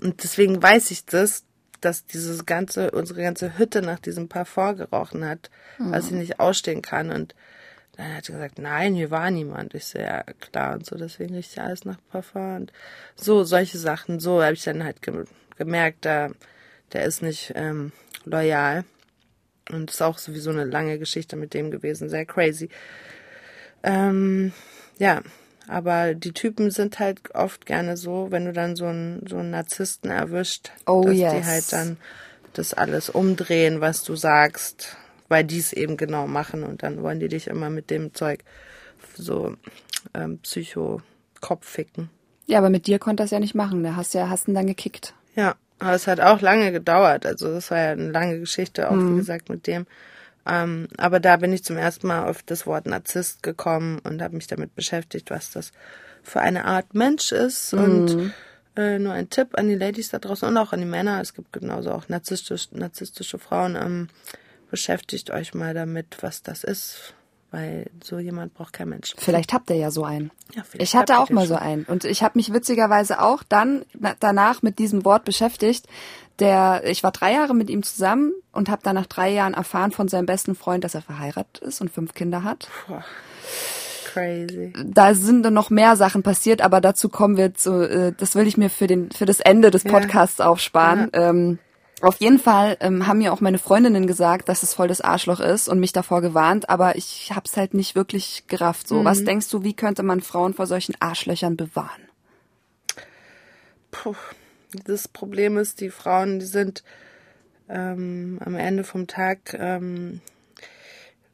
Und 0.03 0.23
deswegen 0.25 0.63
weiß 0.63 0.91
ich 0.91 1.07
das, 1.07 1.45
dass 1.81 2.07
dieses 2.07 2.47
ganze, 2.47 2.91
unsere 2.91 3.23
ganze 3.23 3.59
Hütte 3.59 3.83
nach 3.83 3.99
diesem 4.01 4.29
Parfum 4.29 4.77
gerochen 4.77 5.25
hat, 5.25 5.51
was 5.79 6.07
ich 6.07 6.13
nicht 6.13 6.41
ausstehen 6.41 6.83
kann. 6.83 7.11
Und 7.11 7.35
dann 7.97 8.15
hat 8.15 8.29
er 8.29 8.35
gesagt, 8.35 8.59
nein, 8.59 8.95
hier 8.95 9.11
war 9.11 9.31
niemand. 9.31 9.75
Ich 9.75 9.87
so, 9.87 9.99
ja, 9.99 10.23
klar. 10.41 10.75
Und 10.75 10.87
so, 10.87 10.97
deswegen 10.97 11.35
riecht 11.35 11.55
ja 11.57 11.65
alles 11.65 11.85
nach 11.85 11.99
Parfum. 12.11 12.57
Und 12.57 12.73
so, 13.15 13.45
solche 13.45 13.79
Sachen. 13.79 14.19
So 14.19 14.43
habe 14.43 14.55
ich 14.55 14.65
dann 14.65 14.83
halt 14.83 15.03
ge 15.03 15.25
gemerkt, 15.57 16.05
da, 16.05 16.31
der 16.93 17.05
ist 17.05 17.23
nicht 17.23 17.53
ähm, 17.55 17.93
loyal. 18.25 18.85
Und 19.71 19.91
ist 19.91 20.03
auch 20.03 20.19
sowieso 20.19 20.51
eine 20.51 20.65
lange 20.65 20.99
Geschichte 20.99 21.37
mit 21.37 21.55
dem 21.55 21.71
gewesen. 21.71 22.11
Sehr 22.11 22.27
crazy. 22.27 22.69
Ähm, 23.83 24.53
ja, 24.99 25.23
aber 25.69 26.15
die 26.15 26.33
Typen 26.33 26.71
sind 26.71 26.99
halt 26.99 27.35
oft 27.35 27.65
gerne 27.65 27.97
so, 27.97 28.31
wenn 28.31 28.45
du 28.45 28.53
dann 28.53 28.77
so 28.77 28.87
einen, 28.87 29.27
so 29.27 29.39
einen 29.39 29.51
Narzissten 29.51 30.11
erwischt, 30.11 30.71
Oh, 30.87 31.03
dass 31.03 31.13
die 31.13 31.21
yes. 31.21 31.47
halt 31.47 31.73
dann 31.73 31.97
das 32.53 32.75
alles 32.75 33.11
umdrehen, 33.11 33.81
was 33.81 34.05
du 34.05 34.17
sagst, 34.17 34.97
weil 35.29 35.45
die 35.45 35.59
es 35.59 35.73
eben 35.73 35.97
genau 35.97 36.27
machen 36.27 36.63
und 36.63 36.83
dann 36.83 37.03
wollen 37.03 37.21
die 37.21 37.29
dich 37.29 37.47
immer 37.47 37.71
mit 37.71 37.91
dem 37.91 38.15
Zeug 38.15 38.45
so 39.17 39.57
ähm, 40.13 40.39
Psycho-Kopf 40.39 41.67
ficken. 41.67 42.11
Ja, 42.47 42.59
aber 42.59 42.69
mit 42.71 42.87
dir 42.87 42.99
konnte 42.99 43.23
das 43.23 43.31
ja 43.31 43.41
nicht 43.41 43.55
machen. 43.55 43.83
Da 43.83 43.97
hast 43.97 44.15
du 44.15 44.19
ja, 44.19 44.29
hast 44.29 44.49
ihn 44.49 44.55
dann 44.55 44.67
gekickt. 44.67 45.15
Ja, 45.35 45.57
aber 45.79 45.95
es 45.95 46.07
hat 46.07 46.21
auch 46.21 46.41
lange 46.41 46.73
gedauert. 46.73 47.27
Also 47.27 47.53
das 47.53 47.71
war 47.71 47.79
ja 47.79 47.91
eine 47.91 48.11
lange 48.11 48.41
Geschichte, 48.41 48.91
auch 48.91 48.97
wie 48.97 49.17
gesagt 49.17 49.49
mit 49.49 49.67
dem. 49.67 49.87
Ähm, 50.47 50.89
aber 50.99 51.21
da 51.21 51.37
bin 51.37 51.53
ich 51.53 51.65
zum 51.65 51.77
ersten 51.77 52.07
Mal 52.07 52.29
auf 52.29 52.43
das 52.43 52.67
Wort 52.67 52.87
Narzisst 52.87 53.43
gekommen 53.43 53.99
und 54.01 54.23
habe 54.23 54.37
mich 54.37 54.47
damit 54.47 54.75
beschäftigt, 54.75 55.31
was 55.31 55.51
das 55.51 55.73
für 56.23 56.41
eine 56.41 56.65
Art 56.65 56.95
Mensch 56.95 57.33
ist. 57.33 57.73
Mhm. 57.73 57.83
Und 57.83 58.33
äh, 58.77 58.99
nur 58.99 59.13
ein 59.13 59.31
Tipp 59.31 59.57
an 59.59 59.69
die 59.69 59.75
Ladies 59.75 60.11
da 60.11 60.19
draußen 60.19 60.49
und 60.49 60.57
auch 60.57 60.73
an 60.73 60.81
die 60.81 60.87
Männer. 60.87 61.21
Es 61.21 61.35
gibt 61.35 61.53
genauso 61.53 61.93
auch 61.93 62.09
narzisstische, 62.09 62.69
narzisstische 62.73 63.39
Frauen. 63.39 63.77
Ähm, 63.77 64.09
beschäftigt 64.71 65.31
euch 65.31 65.55
mal 65.55 65.75
damit, 65.75 66.19
was 66.23 66.43
das 66.43 66.65
ist 66.65 67.15
weil 67.55 67.87
so 68.03 68.19
jemand 68.19 68.53
braucht 68.55 68.73
kein 68.73 68.89
Mensch. 68.89 69.15
Vielleicht 69.17 69.53
habt 69.53 69.71
ihr 69.71 69.77
ja 69.77 69.93
so 69.93 70.03
einen. 70.03 70.33
Ja, 70.55 70.65
ich 70.73 70.97
hatte 70.97 71.19
auch 71.19 71.31
mal 71.31 71.47
schon. 71.47 71.49
so 71.49 71.55
einen 71.55 71.85
und 71.85 72.05
ich 72.05 72.25
habe 72.25 72.37
mich 72.37 72.53
witzigerweise 72.53 73.23
auch 73.23 73.45
dann 73.45 73.85
danach 74.19 74.63
mit 74.63 74.81
diesem 74.81 75.05
Wort 75.05 75.25
beschäftigt. 75.25 75.87
Der, 76.41 76.83
ich 76.85 77.05
war 77.05 77.13
drei 77.13 77.35
Jahre 77.35 77.55
mit 77.55 77.71
ihm 77.71 77.85
zusammen 77.85 78.33
und 78.51 78.69
habe 78.69 78.83
dann 78.83 78.97
nach 78.97 79.07
drei 79.07 79.31
Jahren 79.31 79.55
erfahren 79.55 79.93
von 79.93 80.09
seinem 80.09 80.27
besten 80.27 80.57
Freund, 80.57 80.83
dass 80.83 80.97
er 80.97 81.03
verheiratet 81.03 81.63
ist 81.63 81.81
und 81.81 81.91
fünf 81.91 82.13
Kinder 82.15 82.43
hat. 82.43 82.69
Puh. 82.87 82.99
Crazy. 84.07 84.73
Da 84.85 85.15
sind 85.15 85.45
dann 85.45 85.55
noch 85.55 85.71
mehr 85.71 85.95
Sachen 85.97 86.25
passiert, 86.25 86.61
aber 86.61 86.81
dazu 86.81 87.09
kommen 87.09 87.37
wir 87.37 87.55
zu, 87.55 87.89
äh, 87.89 88.13
das 88.17 88.35
will 88.35 88.49
ich 88.49 88.57
mir 88.57 88.71
für 88.71 88.89
den 88.89 89.13
für 89.13 89.27
das 89.27 89.39
Ende 89.39 89.71
des 89.71 89.85
Podcasts 89.85 90.39
ja. 90.39 90.47
aufsparen. 90.47 91.11
Ja. 91.15 91.31
Ähm, 91.31 91.59
auf 92.01 92.17
jeden 92.17 92.39
Fall 92.39 92.77
ähm, 92.81 93.07
haben 93.07 93.19
mir 93.19 93.33
auch 93.33 93.41
meine 93.41 93.59
Freundinnen 93.59 94.07
gesagt, 94.07 94.49
dass 94.49 94.63
es 94.63 94.75
voll 94.75 94.89
das 94.89 95.01
Arschloch 95.01 95.41
ist 95.41 95.69
und 95.69 95.81
mich 95.81 95.93
davor 95.93 96.21
gewarnt, 96.21 96.69
aber 96.69 96.97
ich 96.97 97.33
hab's 97.35 97.57
halt 97.57 97.75
nicht 97.75 97.95
wirklich 97.95 98.45
gerafft. 98.47 98.89
So, 98.89 99.01
mhm. 99.01 99.05
was 99.05 99.25
denkst 99.25 99.49
du, 99.51 99.63
wie 99.63 99.75
könnte 99.75 100.03
man 100.03 100.21
Frauen 100.21 100.55
vor 100.55 100.67
solchen 100.67 100.95
Arschlöchern 101.01 101.57
bewahren? 101.57 102.03
Puh. 103.91 104.17
Das 104.87 105.07
Problem 105.07 105.57
ist, 105.57 105.81
die 105.81 105.91
Frauen, 105.91 106.41
die 106.41 106.47
sind 106.47 106.83
ähm, 107.69 108.41
am 108.45 108.57
Ende 108.57 108.83
vom 108.83 109.07
Tag 109.07 109.55
ähm, 109.55 110.21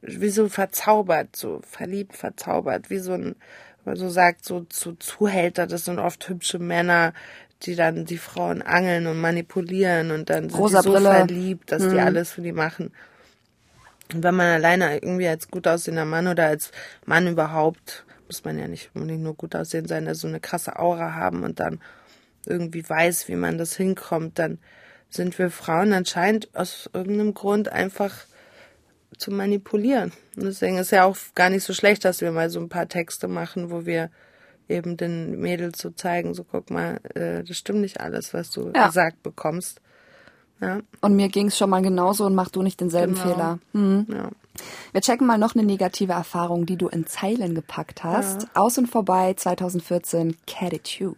wie 0.03 0.29
so 0.31 0.49
verzaubert, 0.49 1.37
so 1.37 1.61
verliebt, 1.67 2.17
verzaubert, 2.17 2.91
wie 2.91 2.99
so 2.99 3.13
ein, 3.13 3.37
man 3.85 3.97
so 3.97 4.09
sagt, 4.09 4.45
so 4.45 4.61
zu 4.65 4.95
Zuhälter, 4.95 5.67
das 5.67 5.87
sind 5.87 5.99
oft 5.99 6.29
hübsche 6.29 6.59
Männer, 6.59 7.13
die 7.63 7.75
dann 7.75 8.05
die 8.05 8.19
Frauen 8.19 8.63
angeln 8.63 9.07
und 9.07 9.21
manipulieren 9.21 10.11
und 10.11 10.31
dann 10.31 10.49
sind 10.49 10.59
Rosa 10.59 10.81
die 10.81 10.85
so 10.85 10.93
Brille. 10.93 11.11
verliebt, 11.11 11.73
dass 11.73 11.83
mhm. 11.83 11.91
die 11.91 12.01
alles 12.01 12.33
für 12.33 12.43
die 12.43 12.53
machen. 12.53 12.93
Und 14.13 14.23
wenn 14.25 14.35
man 14.35 14.47
alleine 14.47 14.95
irgendwie 14.95 15.29
als 15.29 15.49
gut 15.49 15.69
aussehender 15.69 16.05
Mann 16.05 16.27
oder 16.27 16.47
als 16.47 16.73
Mann 17.05 17.29
überhaupt, 17.29 18.05
muss 18.27 18.45
man 18.45 18.59
ja 18.59 18.67
nicht 18.67 18.91
unbedingt 18.95 19.23
nur 19.23 19.35
gut 19.35 19.55
aussehen 19.55 19.87
sein, 19.87 20.09
also 20.09 20.23
so 20.23 20.29
eine 20.29 20.41
krasse 20.41 20.79
Aura 20.79 21.15
haben 21.15 21.43
und 21.43 21.61
dann 21.61 21.81
irgendwie 22.47 22.89
weiß, 22.89 23.29
wie 23.29 23.37
man 23.37 23.59
das 23.59 23.77
hinkommt, 23.77 24.39
dann 24.39 24.59
sind 25.11 25.39
wir 25.39 25.51
Frauen 25.51 25.93
anscheinend 25.93 26.49
aus 26.55 26.89
irgendeinem 26.93 27.35
Grund 27.35 27.69
einfach 27.71 28.15
zu 29.19 29.31
manipulieren. 29.31 30.13
Und 30.37 30.45
deswegen 30.45 30.79
ist 30.79 30.93
ja 30.93 31.05
auch 31.05 31.17
gar 31.35 31.51
nicht 31.51 31.65
so 31.65 31.75
schlecht, 31.75 32.05
dass 32.05 32.21
wir 32.21 32.33
mal 32.33 32.49
so 32.49 32.61
ein 32.61 32.69
paar 32.69 32.89
Texte 32.89 33.29
machen, 33.29 33.71
wo 33.71 33.85
wir 33.85 34.11
eben 34.71 34.97
den 34.97 35.41
Mädels 35.41 35.79
zu 35.79 35.91
zeigen, 35.91 36.35
so 36.35 36.45
guck 36.45 36.71
mal, 36.71 37.01
äh, 37.15 37.43
das 37.45 37.57
stimmt 37.57 37.81
nicht 37.81 38.01
alles, 38.01 38.33
was 38.33 38.51
du 38.51 38.71
ja. 38.75 38.87
gesagt 38.87 39.23
bekommst. 39.23 39.81
Ja. 40.61 40.81
Und 41.01 41.17
mir 41.17 41.29
ging 41.29 41.47
es 41.47 41.57
schon 41.57 41.71
mal 41.71 41.81
genauso 41.81 42.27
und 42.27 42.35
mach 42.35 42.51
du 42.51 42.63
nicht 42.63 42.81
denselben 42.81 43.15
genau. 43.15 43.27
Fehler. 43.27 43.59
Mhm. 43.73 44.07
Ja. 44.11 44.29
Wir 44.93 45.01
checken 45.01 45.27
mal 45.27 45.39
noch 45.39 45.55
eine 45.55 45.65
negative 45.65 46.13
Erfahrung, 46.13 46.67
die 46.67 46.77
du 46.77 46.89
in 46.89 47.07
Zeilen 47.07 47.55
gepackt 47.55 48.05
hast. 48.05 48.43
Ja. 48.43 48.49
Aus 48.55 48.77
und 48.77 48.89
vorbei 48.89 49.33
2014 49.35 50.37
Catitude. 50.47 51.17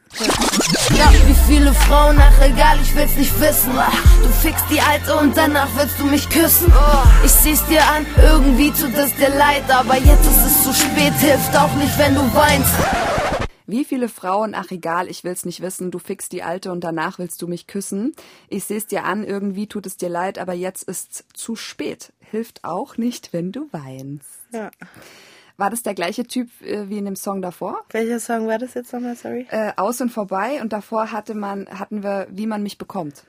Ja, 0.97 1.11
wie 1.27 1.53
viele 1.53 1.73
Frauen, 1.73 2.19
ach 2.21 2.45
egal, 2.45 2.79
ich 2.83 2.95
will's 2.95 3.17
nicht 3.17 3.41
wissen. 3.41 3.73
Du 4.23 4.29
fickst 4.29 4.65
die 4.71 4.81
Alte 4.81 5.17
und 5.17 5.37
danach 5.37 5.69
willst 5.77 5.99
du 5.99 6.05
mich 6.05 6.29
küssen. 6.29 6.73
Ich 7.25 7.33
seh's 7.33 7.65
dir 7.67 7.83
an, 7.83 8.07
irgendwie 8.23 8.71
tut 8.71 8.95
es 8.97 9.15
dir 9.17 9.31
leid, 9.31 9.65
aber 9.69 9.97
jetzt 9.97 10.27
ist 10.27 10.47
es 10.47 10.65
zu 10.65 10.73
spät, 10.75 11.15
hilft 11.15 11.57
auch 11.57 11.75
nicht, 11.77 11.99
wenn 11.99 12.15
du 12.15 12.21
weinst. 12.35 12.75
Wie 13.67 13.85
viele 13.85 14.09
Frauen, 14.09 14.55
ach 14.55 14.71
egal, 14.71 15.09
ich 15.09 15.25
will's 15.25 15.45
nicht 15.45 15.61
wissen, 15.61 15.91
du 15.91 15.99
fixst 15.99 16.33
die 16.33 16.43
Alte 16.43 16.73
und 16.73 16.83
danach 16.83 17.19
willst 17.19 17.41
du 17.43 17.49
mich 17.49 17.67
küssen. 17.67 18.15
Ich 18.49 18.65
seh's 18.65 18.87
dir 18.87 19.05
an, 19.05 19.25
irgendwie 19.25 19.67
tut 19.67 19.87
es 19.87 19.97
dir 19.97 20.09
leid, 20.09 20.39
aber 20.39 20.53
jetzt 20.53 20.85
ist's 20.85 21.25
zu 21.35 21.57
spät. 21.57 22.13
Hilft 22.21 22.65
auch 22.65 22.97
nicht, 22.97 23.33
wenn 23.33 23.53
du 23.53 23.69
weinst. 23.73 24.41
Ja. 24.53 24.71
War 25.57 25.71
das 25.71 25.83
der 25.83 25.95
gleiche 25.95 26.25
Typ 26.25 26.49
äh, 26.63 26.89
wie 26.89 26.99
in 26.99 27.05
dem 27.05 27.17
Song 27.17 27.43
davor? 27.43 27.85
Welcher 27.91 28.21
Song 28.21 28.49
war 28.49 28.59
das 28.59 28.75
jetzt 28.75 28.93
nochmal, 28.93 29.17
sorry? 29.17 29.47
Äh, 29.51 29.73
Aus 29.77 30.01
und 30.01 30.11
vorbei 30.11 30.61
und 30.61 30.73
davor 30.73 31.13
hatte 31.13 31.35
man, 31.35 31.69
hatten 31.69 32.03
wir, 32.03 32.27
wie 32.31 32.47
man 32.47 32.63
mich 32.63 32.79
bekommt. 32.79 33.25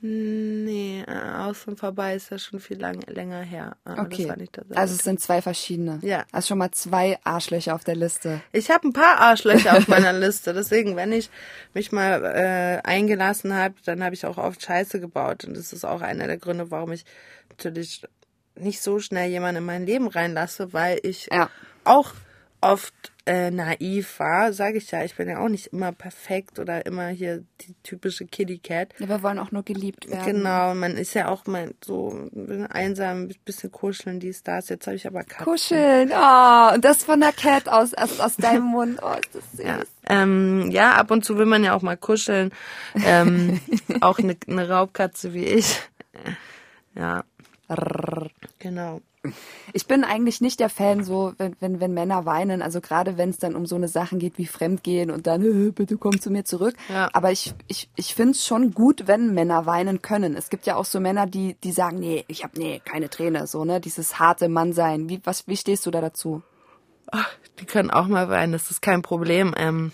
Nee, 0.00 1.02
äh, 1.08 1.12
aus 1.12 1.66
und 1.66 1.78
vorbei 1.78 2.14
ist 2.14 2.30
ja 2.30 2.38
schon 2.38 2.60
viel 2.60 2.78
lang, 2.78 3.02
länger 3.08 3.40
her. 3.40 3.76
Ah, 3.84 4.02
okay. 4.02 4.30
also 4.74 4.94
es 4.94 5.02
sind 5.02 5.20
zwei 5.20 5.42
verschiedene. 5.42 5.98
Ja. 6.02 6.24
Also 6.30 6.48
schon 6.48 6.58
mal 6.58 6.70
zwei 6.70 7.18
Arschlöcher 7.24 7.74
auf 7.74 7.82
der 7.82 7.96
Liste. 7.96 8.40
Ich 8.52 8.70
habe 8.70 8.86
ein 8.86 8.92
paar 8.92 9.18
Arschlöcher 9.18 9.76
auf 9.76 9.88
meiner 9.88 10.12
Liste. 10.12 10.54
Deswegen, 10.54 10.94
wenn 10.94 11.10
ich 11.10 11.30
mich 11.74 11.90
mal 11.90 12.24
äh, 12.24 12.80
eingelassen 12.88 13.54
habe, 13.54 13.74
dann 13.84 14.04
habe 14.04 14.14
ich 14.14 14.24
auch 14.24 14.38
oft 14.38 14.62
Scheiße 14.62 15.00
gebaut. 15.00 15.44
Und 15.44 15.56
das 15.56 15.72
ist 15.72 15.84
auch 15.84 16.00
einer 16.00 16.28
der 16.28 16.38
Gründe, 16.38 16.70
warum 16.70 16.92
ich 16.92 17.04
natürlich 17.50 18.02
nicht 18.54 18.80
so 18.80 19.00
schnell 19.00 19.30
jemanden 19.30 19.58
in 19.58 19.64
mein 19.64 19.84
Leben 19.84 20.06
reinlasse, 20.06 20.72
weil 20.72 21.00
ich 21.02 21.28
ja. 21.32 21.50
auch 21.82 22.12
oft 22.60 22.94
äh, 23.28 23.50
naiv 23.50 24.18
war, 24.20 24.54
sage 24.54 24.78
ich 24.78 24.90
ja, 24.90 25.04
ich 25.04 25.14
bin 25.14 25.28
ja 25.28 25.38
auch 25.38 25.50
nicht 25.50 25.66
immer 25.66 25.92
perfekt 25.92 26.58
oder 26.58 26.86
immer 26.86 27.08
hier 27.08 27.44
die 27.60 27.74
typische 27.82 28.24
Kitty 28.24 28.58
Cat. 28.58 28.94
Ja, 28.98 29.08
wir 29.08 29.22
wollen 29.22 29.38
auch 29.38 29.52
nur 29.52 29.64
geliebt 29.64 30.10
werden. 30.10 30.24
Genau, 30.24 30.74
man 30.74 30.96
ist 30.96 31.12
ja 31.12 31.28
auch 31.28 31.44
mal 31.44 31.74
so 31.84 32.30
einsam, 32.70 33.24
ein 33.24 33.34
bisschen 33.44 33.70
kuscheln, 33.70 34.18
die 34.18 34.32
Stars. 34.32 34.70
Jetzt 34.70 34.86
habe 34.86 34.96
ich 34.96 35.06
aber 35.06 35.24
Katzen. 35.24 35.44
Kuscheln, 35.44 36.10
oh, 36.10 36.74
und 36.74 36.84
das 36.84 37.04
von 37.04 37.20
der 37.20 37.32
Cat 37.32 37.68
aus, 37.68 37.92
aus, 37.92 38.18
aus 38.18 38.36
deinem 38.36 38.64
Mund, 38.64 38.98
oh, 39.02 39.12
ist 39.12 39.34
das 39.34 39.52
süß. 39.52 39.66
Ja. 39.66 39.82
Ähm, 40.08 40.70
ja, 40.70 40.92
ab 40.92 41.10
und 41.10 41.22
zu 41.22 41.36
will 41.36 41.44
man 41.44 41.62
ja 41.62 41.74
auch 41.74 41.82
mal 41.82 41.98
kuscheln. 41.98 42.50
Ähm, 43.04 43.60
auch 44.00 44.18
eine, 44.18 44.36
eine 44.48 44.70
Raubkatze 44.70 45.34
wie 45.34 45.44
ich. 45.44 45.82
Ja. 46.94 47.24
Genau. 48.58 49.02
Ich 49.72 49.86
bin 49.86 50.04
eigentlich 50.04 50.40
nicht 50.40 50.60
der 50.60 50.68
Fan, 50.68 51.04
so 51.04 51.32
wenn, 51.38 51.56
wenn, 51.60 51.80
wenn 51.80 51.94
Männer 51.94 52.26
weinen, 52.26 52.62
also 52.62 52.80
gerade 52.80 53.16
wenn 53.18 53.30
es 53.30 53.38
dann 53.38 53.54
um 53.54 53.66
so 53.66 53.76
eine 53.76 53.88
Sachen 53.88 54.18
geht 54.18 54.38
wie 54.38 54.46
Fremdgehen 54.46 55.10
und 55.10 55.26
dann, 55.26 55.72
bitte 55.74 55.96
komm 55.96 56.20
zu 56.20 56.30
mir 56.30 56.44
zurück. 56.44 56.74
Ja. 56.88 57.08
Aber 57.12 57.32
ich, 57.32 57.54
ich, 57.66 57.88
ich 57.96 58.14
finde 58.14 58.32
es 58.32 58.46
schon 58.46 58.72
gut, 58.72 59.06
wenn 59.06 59.34
Männer 59.34 59.66
weinen 59.66 60.02
können. 60.02 60.36
Es 60.36 60.50
gibt 60.50 60.66
ja 60.66 60.76
auch 60.76 60.84
so 60.84 61.00
Männer, 61.00 61.26
die, 61.26 61.54
die 61.62 61.72
sagen, 61.72 61.98
nee, 61.98 62.24
ich 62.28 62.44
habe 62.44 62.58
nee, 62.58 62.80
keine 62.84 63.10
Träne, 63.10 63.46
so, 63.46 63.64
ne? 63.64 63.80
Dieses 63.80 64.18
harte 64.18 64.48
Mannsein. 64.48 65.08
Wie, 65.08 65.20
was, 65.24 65.46
wie 65.46 65.56
stehst 65.56 65.86
du 65.86 65.90
da 65.90 66.00
dazu? 66.00 66.42
Ach, 67.10 67.30
die 67.60 67.64
können 67.64 67.90
auch 67.90 68.06
mal 68.06 68.28
weinen, 68.28 68.52
das 68.52 68.70
ist 68.70 68.82
kein 68.82 69.02
Problem. 69.02 69.54
Ähm, 69.56 69.92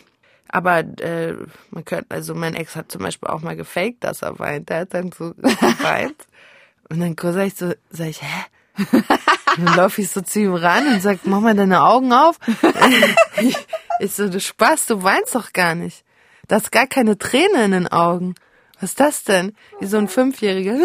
aber 0.48 0.78
äh, 1.00 1.34
man 1.70 1.84
könnte, 1.84 2.06
also 2.10 2.34
mein 2.34 2.54
Ex 2.54 2.76
hat 2.76 2.92
zum 2.92 3.02
Beispiel 3.02 3.28
auch 3.28 3.40
mal 3.40 3.56
gefaked, 3.56 4.04
dass 4.04 4.22
er 4.22 4.38
weint. 4.38 4.68
Der 4.68 4.80
hat 4.80 4.94
dann 4.94 5.10
so 5.10 5.34
geweint. 5.34 6.26
und 6.88 7.00
dann 7.00 7.16
sag 7.18 7.46
ich 7.46 7.56
so, 7.56 7.72
sag 7.90 8.06
ich, 8.08 8.22
hä? 8.22 8.44
dann 9.56 9.76
laufe 9.76 10.00
ich 10.00 10.10
so 10.10 10.20
zu 10.20 10.40
ihm 10.40 10.54
ran 10.54 10.86
und 10.86 11.02
sag, 11.02 11.20
mach 11.24 11.40
mal 11.40 11.54
deine 11.54 11.82
Augen 11.82 12.12
auf. 12.12 12.38
ich 14.00 14.12
so, 14.12 14.28
du 14.28 14.40
Spaß, 14.40 14.86
du 14.86 15.02
weinst 15.02 15.34
doch 15.34 15.52
gar 15.52 15.74
nicht. 15.74 16.04
Du 16.48 16.56
hast 16.56 16.72
gar 16.72 16.86
keine 16.86 17.16
Träne 17.16 17.64
in 17.64 17.70
den 17.70 17.88
Augen. 17.88 18.34
Was 18.80 18.90
ist 18.90 19.00
das 19.00 19.24
denn? 19.24 19.54
Wie 19.80 19.86
so 19.86 19.96
ein 19.96 20.08
Fünfjähriger. 20.08 20.76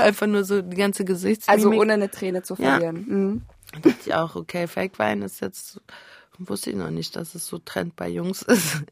Einfach 0.02 0.26
nur 0.26 0.44
so 0.44 0.62
die 0.62 0.76
ganze 0.76 1.04
Gesichtsmimik. 1.04 1.66
Also 1.66 1.80
ohne 1.80 1.92
eine 1.92 2.10
Träne 2.10 2.42
zu 2.42 2.56
verlieren. 2.56 3.06
Ja. 3.08 3.14
Mhm. 3.14 3.42
Da 3.72 3.80
dachte 3.80 3.98
ich 4.06 4.14
auch, 4.14 4.34
okay, 4.34 4.66
Fake 4.66 4.98
Wein 4.98 5.22
ist 5.22 5.40
jetzt, 5.40 5.80
wusste 6.38 6.70
ich 6.70 6.76
noch 6.76 6.90
nicht, 6.90 7.14
dass 7.16 7.34
es 7.34 7.46
so 7.46 7.58
Trend 7.58 7.96
bei 7.96 8.08
Jungs 8.08 8.42
ist. 8.42 8.82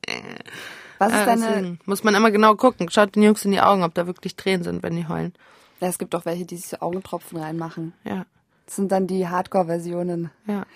Was 0.99 1.13
ist 1.13 1.27
deine... 1.27 1.79
Muss 1.87 2.05
man 2.05 2.15
immer 2.15 2.31
genau 2.31 2.55
gucken. 2.55 2.91
Schaut 2.91 3.17
den 3.17 3.23
Jungs 3.23 3.45
in 3.45 3.53
die 3.53 3.61
Augen, 3.61 3.83
ob 3.83 3.95
da 3.95 4.07
wirklich 4.07 4.37
Tränen 4.37 4.65
sind, 4.65 4.83
wenn 4.83 4.97
die 4.97 5.09
heulen. 5.09 5.33
Ja, 5.81 5.89
es 5.89 5.99
gibt 5.99 6.15
auch 6.15 6.25
welche, 6.25 6.47
die 6.47 6.57
sich 6.57 6.81
Augentropfen 6.81 7.39
reinmachen. 7.39 7.93
Ja. 8.05 8.27
Das 8.65 8.77
sind 8.77 8.91
dann 8.91 9.07
die 9.07 9.29
Hardcore-Versionen. 9.29 10.31
Ja. 10.47 10.67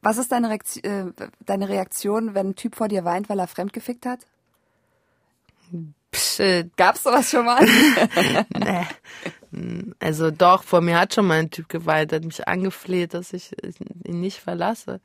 Was 0.00 0.18
ist 0.18 0.32
deine, 0.32 0.50
Reaktion, 0.50 1.14
äh, 1.18 1.28
deine 1.44 1.68
Reaktion, 1.68 2.34
wenn 2.34 2.50
ein 2.50 2.56
Typ 2.56 2.76
vor 2.76 2.88
dir 2.88 3.04
weint, 3.04 3.28
weil 3.28 3.38
er 3.38 3.46
fremdgefickt 3.46 4.06
hat? 4.06 4.20
Psst. 6.10 6.76
Gab's 6.76 7.02
sowas 7.02 7.30
schon 7.30 7.44
mal? 7.44 7.64
nee. 8.58 9.94
Also 9.98 10.30
doch, 10.30 10.62
vor 10.62 10.80
mir 10.80 10.98
hat 10.98 11.14
schon 11.14 11.26
mal 11.26 11.38
ein 11.38 11.50
Typ 11.50 11.68
geweint, 11.68 12.12
hat 12.12 12.24
mich 12.24 12.46
angefleht, 12.46 13.14
dass 13.14 13.32
ich 13.32 13.52
ihn 14.04 14.20
nicht 14.20 14.40
verlasse. 14.40 15.00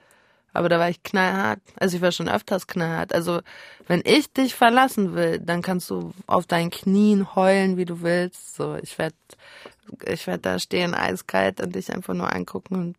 Aber 0.53 0.69
da 0.69 0.79
war 0.79 0.89
ich 0.89 1.03
knallhart. 1.03 1.59
Also 1.79 1.97
ich 1.97 2.01
war 2.01 2.11
schon 2.11 2.29
öfters 2.29 2.67
knallhart. 2.67 3.13
Also 3.13 3.41
wenn 3.87 4.01
ich 4.03 4.31
dich 4.31 4.55
verlassen 4.55 5.13
will, 5.13 5.39
dann 5.39 5.61
kannst 5.61 5.89
du 5.89 6.11
auf 6.27 6.47
deinen 6.47 6.71
Knien 6.71 7.35
heulen, 7.35 7.77
wie 7.77 7.85
du 7.85 8.01
willst. 8.01 8.55
So, 8.55 8.75
ich 8.81 8.97
werde 8.97 9.15
ich 10.05 10.27
werd 10.27 10.45
da 10.45 10.59
stehen 10.59 10.93
eiskalt 10.93 11.61
und 11.61 11.75
dich 11.75 11.93
einfach 11.93 12.13
nur 12.13 12.33
angucken 12.33 12.75
und 12.75 12.97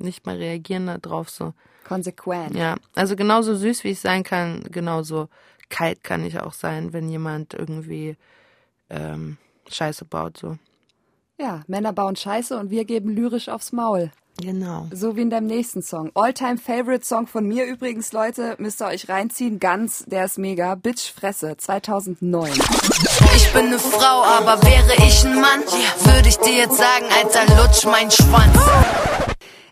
nicht 0.00 0.26
mal 0.26 0.36
reagieren 0.36 0.86
darauf. 1.00 1.30
So. 1.30 1.52
Konsequent. 1.84 2.54
Ja, 2.54 2.76
also 2.94 3.16
genauso 3.16 3.54
süß 3.54 3.84
wie 3.84 3.90
ich 3.90 4.00
sein 4.00 4.22
kann, 4.22 4.64
genauso 4.70 5.28
kalt 5.68 6.02
kann 6.02 6.24
ich 6.24 6.40
auch 6.40 6.52
sein, 6.52 6.92
wenn 6.92 7.08
jemand 7.08 7.54
irgendwie 7.54 8.16
ähm, 8.88 9.38
Scheiße 9.68 10.04
baut. 10.04 10.38
So. 10.38 10.58
Ja, 11.38 11.62
Männer 11.66 11.92
bauen 11.92 12.16
Scheiße 12.16 12.58
und 12.58 12.70
wir 12.70 12.84
geben 12.84 13.10
lyrisch 13.10 13.48
aufs 13.48 13.72
Maul. 13.72 14.10
Genau. 14.38 14.88
So 14.92 15.16
wie 15.16 15.22
in 15.22 15.30
deinem 15.30 15.46
nächsten 15.46 15.82
Song. 15.82 16.10
All-time 16.14 16.56
favorite 16.56 17.04
Song 17.04 17.26
von 17.26 17.46
mir 17.46 17.66
übrigens, 17.66 18.12
Leute, 18.12 18.54
müsst 18.58 18.80
ihr 18.80 18.86
euch 18.86 19.08
reinziehen. 19.08 19.58
Ganz, 19.58 20.04
der 20.06 20.24
ist 20.24 20.38
mega. 20.38 20.74
Bitch 20.74 21.12
Fresse, 21.12 21.56
2009. 21.56 22.52
Ich 23.36 23.52
bin 23.52 23.70
ne 23.70 23.78
Frau, 23.78 24.22
aber 24.22 24.62
wäre 24.62 24.94
ich 25.06 25.24
ein 25.24 25.40
Mann, 25.40 25.60
würde 26.04 26.28
ich 26.28 26.38
dir 26.38 26.54
jetzt 26.54 26.76
sagen, 26.76 27.06
Alter, 27.10 27.54
lutsch 27.56 27.84
mein 27.84 28.10
Schwanz. 28.10 28.58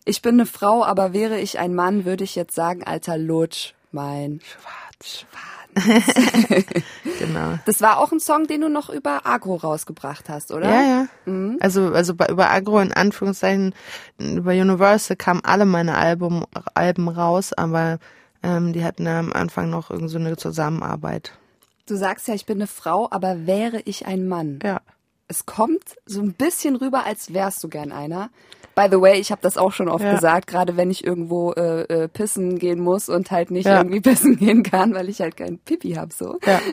Ich 0.09 0.22
bin 0.22 0.36
eine 0.36 0.46
Frau, 0.46 0.86
aber 0.86 1.12
wäre 1.12 1.38
ich 1.38 1.59
ein 1.59 1.74
Mann, 1.74 2.06
würde 2.06 2.24
ich 2.24 2.34
jetzt 2.34 2.54
sagen, 2.54 2.82
alter 2.82 3.18
Lutsch, 3.18 3.74
mein. 3.92 4.40
Schwanz. 4.42 5.26
Genau. 7.18 7.58
Das 7.64 7.80
war 7.80 7.98
auch 7.98 8.12
ein 8.12 8.20
Song, 8.20 8.46
den 8.46 8.60
du 8.60 8.68
noch 8.68 8.90
über 8.90 9.26
Agro 9.26 9.56
rausgebracht 9.56 10.28
hast, 10.28 10.52
oder? 10.52 10.70
Ja, 10.70 11.08
ja. 11.26 11.56
Also, 11.60 11.92
also 11.92 12.14
bei, 12.14 12.26
über 12.26 12.50
Agro 12.50 12.78
in 12.78 12.92
Anführungszeichen, 12.92 13.74
über 14.18 14.52
Universal 14.52 15.16
kamen 15.16 15.40
alle 15.44 15.64
meine 15.64 15.96
Album, 15.96 16.46
Alben 16.74 17.08
raus, 17.08 17.52
aber 17.52 17.98
ähm, 18.42 18.72
die 18.72 18.84
hatten 18.84 19.06
am 19.06 19.32
Anfang 19.32 19.68
noch 19.70 19.90
irgend 19.90 20.10
so 20.10 20.18
eine 20.18 20.36
Zusammenarbeit. 20.36 21.32
Du 21.86 21.96
sagst 21.96 22.28
ja, 22.28 22.34
ich 22.34 22.46
bin 22.46 22.58
eine 22.58 22.66
Frau, 22.66 23.08
aber 23.10 23.46
wäre 23.46 23.80
ich 23.80 24.06
ein 24.06 24.28
Mann. 24.28 24.60
Ja. 24.62 24.80
Es 25.26 25.44
kommt 25.44 25.96
so 26.06 26.20
ein 26.20 26.32
bisschen 26.34 26.76
rüber, 26.76 27.04
als 27.04 27.34
wärst 27.34 27.62
du 27.64 27.68
gern 27.68 27.92
einer. 27.92 28.30
By 28.78 28.86
the 28.88 29.00
way, 29.00 29.18
ich 29.18 29.32
habe 29.32 29.40
das 29.42 29.56
auch 29.58 29.72
schon 29.72 29.88
oft 29.88 30.04
Ja. 30.04 30.12
gesagt, 30.12 30.46
gerade 30.46 30.76
wenn 30.76 30.88
ich 30.90 31.04
irgendwo 31.04 31.52
äh, 31.54 31.82
äh, 32.04 32.08
pissen 32.08 32.60
gehen 32.60 32.78
muss 32.78 33.08
und 33.08 33.32
halt 33.32 33.50
nicht 33.50 33.66
Ja. 33.66 33.78
irgendwie 33.78 34.00
pissen 34.08 34.36
gehen 34.36 34.62
kann, 34.62 34.94
weil 34.94 35.08
ich 35.08 35.20
halt 35.20 35.36
kein 35.36 35.58
Pipi 35.58 35.94
hab 35.94 36.12
so. 36.12 36.38
Ja. 36.46 36.60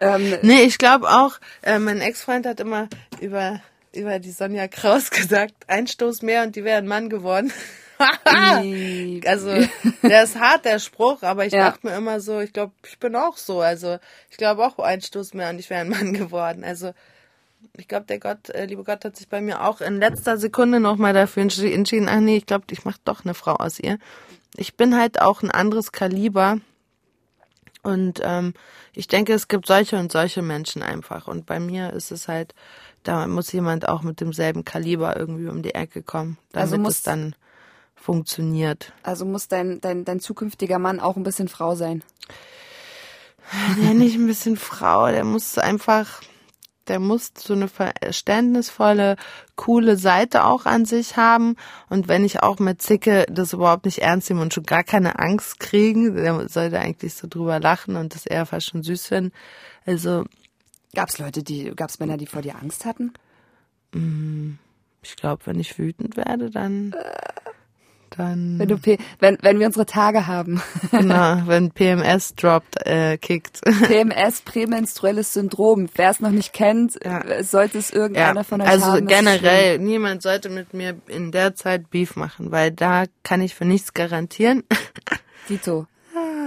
Ähm, 0.00 0.34
Nee, 0.42 0.62
ich 0.64 0.78
glaube 0.78 1.08
auch, 1.08 1.38
äh, 1.62 1.78
mein 1.78 2.00
Ex-Freund 2.00 2.46
hat 2.46 2.58
immer 2.58 2.88
über, 3.20 3.60
über 3.94 4.18
die 4.18 4.32
Sonja 4.32 4.66
Kraus 4.66 5.10
gesagt, 5.12 5.54
ein 5.68 5.86
Stoß 5.86 6.22
mehr 6.22 6.42
und 6.42 6.56
die 6.56 6.64
wäre 6.64 6.78
ein 6.78 6.88
Mann 6.88 7.08
geworden. 7.08 7.52
Also, 9.24 9.50
der 10.02 10.24
ist 10.24 10.38
hart, 10.38 10.64
der 10.64 10.80
Spruch, 10.80 11.22
aber 11.22 11.46
ich 11.46 11.52
Ja. 11.52 11.70
dachte 11.70 11.86
mir 11.86 11.96
immer 11.96 12.20
so, 12.20 12.40
ich 12.40 12.52
glaube, 12.52 12.72
ich 12.86 12.98
bin 12.98 13.14
auch 13.14 13.36
so. 13.36 13.60
Also, 13.60 13.98
ich 14.30 14.36
glaube 14.36 14.64
auch 14.66 14.78
ein 14.80 15.00
Stoß 15.00 15.34
mehr 15.34 15.50
und 15.50 15.60
ich 15.60 15.70
wäre 15.70 15.82
ein 15.82 15.88
Mann 15.90 16.12
geworden. 16.12 16.64
Also, 16.64 16.92
ich 17.76 17.88
glaube, 17.88 18.06
der 18.06 18.18
Gott, 18.20 18.50
äh, 18.50 18.66
liebe 18.66 18.84
Gott 18.84 19.04
hat 19.04 19.16
sich 19.16 19.28
bei 19.28 19.40
mir 19.40 19.64
auch 19.64 19.80
in 19.80 19.98
letzter 19.98 20.38
Sekunde 20.38 20.80
nochmal 20.80 21.12
dafür 21.12 21.42
entschi- 21.42 21.72
entschieden, 21.72 22.08
ach 22.08 22.20
nee, 22.20 22.36
ich 22.36 22.46
glaube, 22.46 22.64
ich 22.70 22.84
mache 22.84 23.00
doch 23.04 23.24
eine 23.24 23.34
Frau 23.34 23.54
aus 23.54 23.78
ihr. 23.80 23.98
Ich 24.56 24.76
bin 24.76 24.96
halt 24.96 25.20
auch 25.20 25.42
ein 25.42 25.50
anderes 25.50 25.90
Kaliber. 25.92 26.58
Und 27.82 28.20
ähm, 28.24 28.54
ich 28.94 29.08
denke, 29.08 29.34
es 29.34 29.48
gibt 29.48 29.66
solche 29.66 29.98
und 29.98 30.10
solche 30.10 30.40
Menschen 30.40 30.82
einfach. 30.82 31.26
Und 31.28 31.44
bei 31.44 31.60
mir 31.60 31.92
ist 31.92 32.12
es 32.12 32.28
halt, 32.28 32.54
da 33.02 33.26
muss 33.26 33.52
jemand 33.52 33.86
auch 33.88 34.00
mit 34.02 34.20
demselben 34.20 34.64
Kaliber 34.64 35.16
irgendwie 35.16 35.48
um 35.48 35.62
die 35.62 35.74
Ecke 35.74 36.02
kommen, 36.02 36.38
damit 36.52 36.62
Also 36.62 36.78
muss- 36.78 36.94
es 36.94 37.02
dann 37.02 37.34
funktioniert. 37.96 38.92
also 39.02 39.24
muss 39.26 39.48
dein, 39.48 39.80
dein, 39.80 40.04
dein 40.04 40.20
zukünftiger 40.20 40.78
Mann 40.78 41.00
auch 41.00 41.16
ein 41.16 41.22
bisschen 41.24 41.48
Frau 41.48 41.74
sein. 41.74 42.02
Ja, 43.82 43.92
nicht 43.92 44.14
ein 44.16 44.26
bisschen 44.26 44.56
Frau, 44.56 45.06
der 45.08 45.24
muss 45.24 45.58
einfach, 45.58 46.22
der 46.88 46.98
muss 47.00 47.32
so 47.36 47.54
eine 47.54 47.68
verständnisvolle, 47.68 49.16
coole 49.56 49.96
Seite 49.96 50.44
auch 50.44 50.66
an 50.66 50.84
sich 50.84 51.16
haben. 51.16 51.56
Und 51.88 52.08
wenn 52.08 52.24
ich 52.24 52.42
auch 52.42 52.58
mit 52.58 52.82
Zicke 52.82 53.26
das 53.30 53.52
überhaupt 53.52 53.84
nicht 53.84 53.98
ernst 53.98 54.30
nehme 54.30 54.42
und 54.42 54.54
schon 54.54 54.64
gar 54.64 54.84
keine 54.84 55.18
Angst 55.18 55.60
kriegen, 55.60 56.14
der 56.14 56.48
sollte 56.48 56.78
eigentlich 56.78 57.14
so 57.14 57.26
drüber 57.28 57.60
lachen 57.60 57.96
und 57.96 58.14
das 58.14 58.26
eher 58.26 58.46
fast 58.46 58.66
schon 58.66 58.82
süß 58.82 59.06
finden. 59.06 59.32
Also, 59.86 60.24
Gab's 60.94 61.18
Leute, 61.18 61.42
die, 61.42 61.72
gab's 61.74 61.98
Männer, 61.98 62.16
die 62.16 62.26
vor 62.26 62.42
dir 62.42 62.56
Angst 62.56 62.84
hatten? 62.84 63.12
ich 65.02 65.16
glaube, 65.16 65.46
wenn 65.46 65.60
ich 65.60 65.78
wütend 65.78 66.16
werde, 66.16 66.50
dann, 66.50 66.94
dann, 68.16 68.58
Wenn 68.58 68.68
du 68.68 68.78
P 68.78 68.98
wenn, 69.18 69.38
wenn 69.42 69.58
wir 69.58 69.66
unsere 69.66 69.86
Tage 69.86 70.26
haben. 70.26 70.62
genau, 70.90 71.42
wenn 71.46 71.70
PMS 71.70 72.34
droppt, 72.34 72.86
äh, 72.86 73.18
kickt. 73.18 73.60
PMS, 73.86 74.42
prämenstruelles 74.42 75.32
Syndrom. 75.32 75.88
Wer 75.94 76.10
es 76.10 76.20
noch 76.20 76.30
nicht 76.30 76.52
kennt, 76.52 76.98
Ja. 77.04 77.20
äh, 77.20 77.44
sollte 77.44 77.78
es 77.78 77.90
irgendeiner 77.90 78.44
von 78.44 78.60
euch 78.60 78.68
also 78.68 78.86
haben. 78.86 79.08
ist 79.08 79.08
generell, 79.08 79.78
niemand 79.78 80.22
sollte 80.22 80.48
mit 80.50 80.74
mir 80.74 80.96
in 81.08 81.32
der 81.32 81.54
Zeit 81.54 81.90
Beef 81.90 82.16
machen, 82.16 82.50
weil 82.52 82.70
da 82.70 83.04
kann 83.22 83.40
ich 83.40 83.54
für 83.54 83.64
nichts 83.64 83.94
garantieren. 83.94 84.62
Dito. 85.48 85.86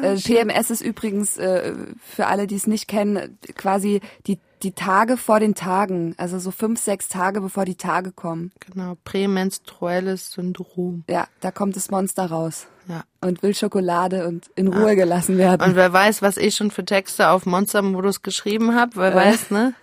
Äh, 0.01 0.15
PMS 0.15 0.69
ist 0.69 0.81
übrigens, 0.81 1.37
äh, 1.37 1.73
für 1.99 2.27
alle, 2.27 2.47
die 2.47 2.55
es 2.55 2.67
nicht 2.67 2.87
kennen, 2.87 3.37
quasi 3.55 4.01
die, 4.27 4.39
die 4.63 4.71
Tage 4.71 5.17
vor 5.17 5.39
den 5.39 5.55
Tagen. 5.55 6.15
Also 6.17 6.39
so 6.39 6.51
fünf, 6.51 6.79
sechs 6.81 7.07
Tage, 7.07 7.41
bevor 7.41 7.65
die 7.65 7.75
Tage 7.75 8.11
kommen. 8.11 8.51
genau, 8.59 8.95
prämenstruelles 9.03 10.31
Syndrom. 10.31 11.03
Ja, 11.09 11.27
da 11.41 11.51
kommt 11.51 11.75
das 11.75 11.91
Monster 11.91 12.25
raus. 12.27 12.67
Ja. 12.87 13.03
Und 13.21 13.43
will 13.43 13.53
Schokolade 13.53 14.27
und 14.27 14.49
in 14.55 14.67
Ruhe 14.67 14.95
gelassen 14.95 15.37
werden. 15.37 15.61
Und 15.61 15.75
wer 15.75 15.91
weiß, 15.91 16.21
was 16.21 16.37
ich 16.37 16.55
schon 16.55 16.71
für 16.71 16.85
Texte 16.85 17.29
auf 17.29 17.45
Monster-Modus 17.45 18.21
geschrieben 18.21 18.75
habe, 18.75 18.95
wer 18.95 19.11
Äh. 19.11 19.15
weiß, 19.15 19.51
ne? 19.51 19.73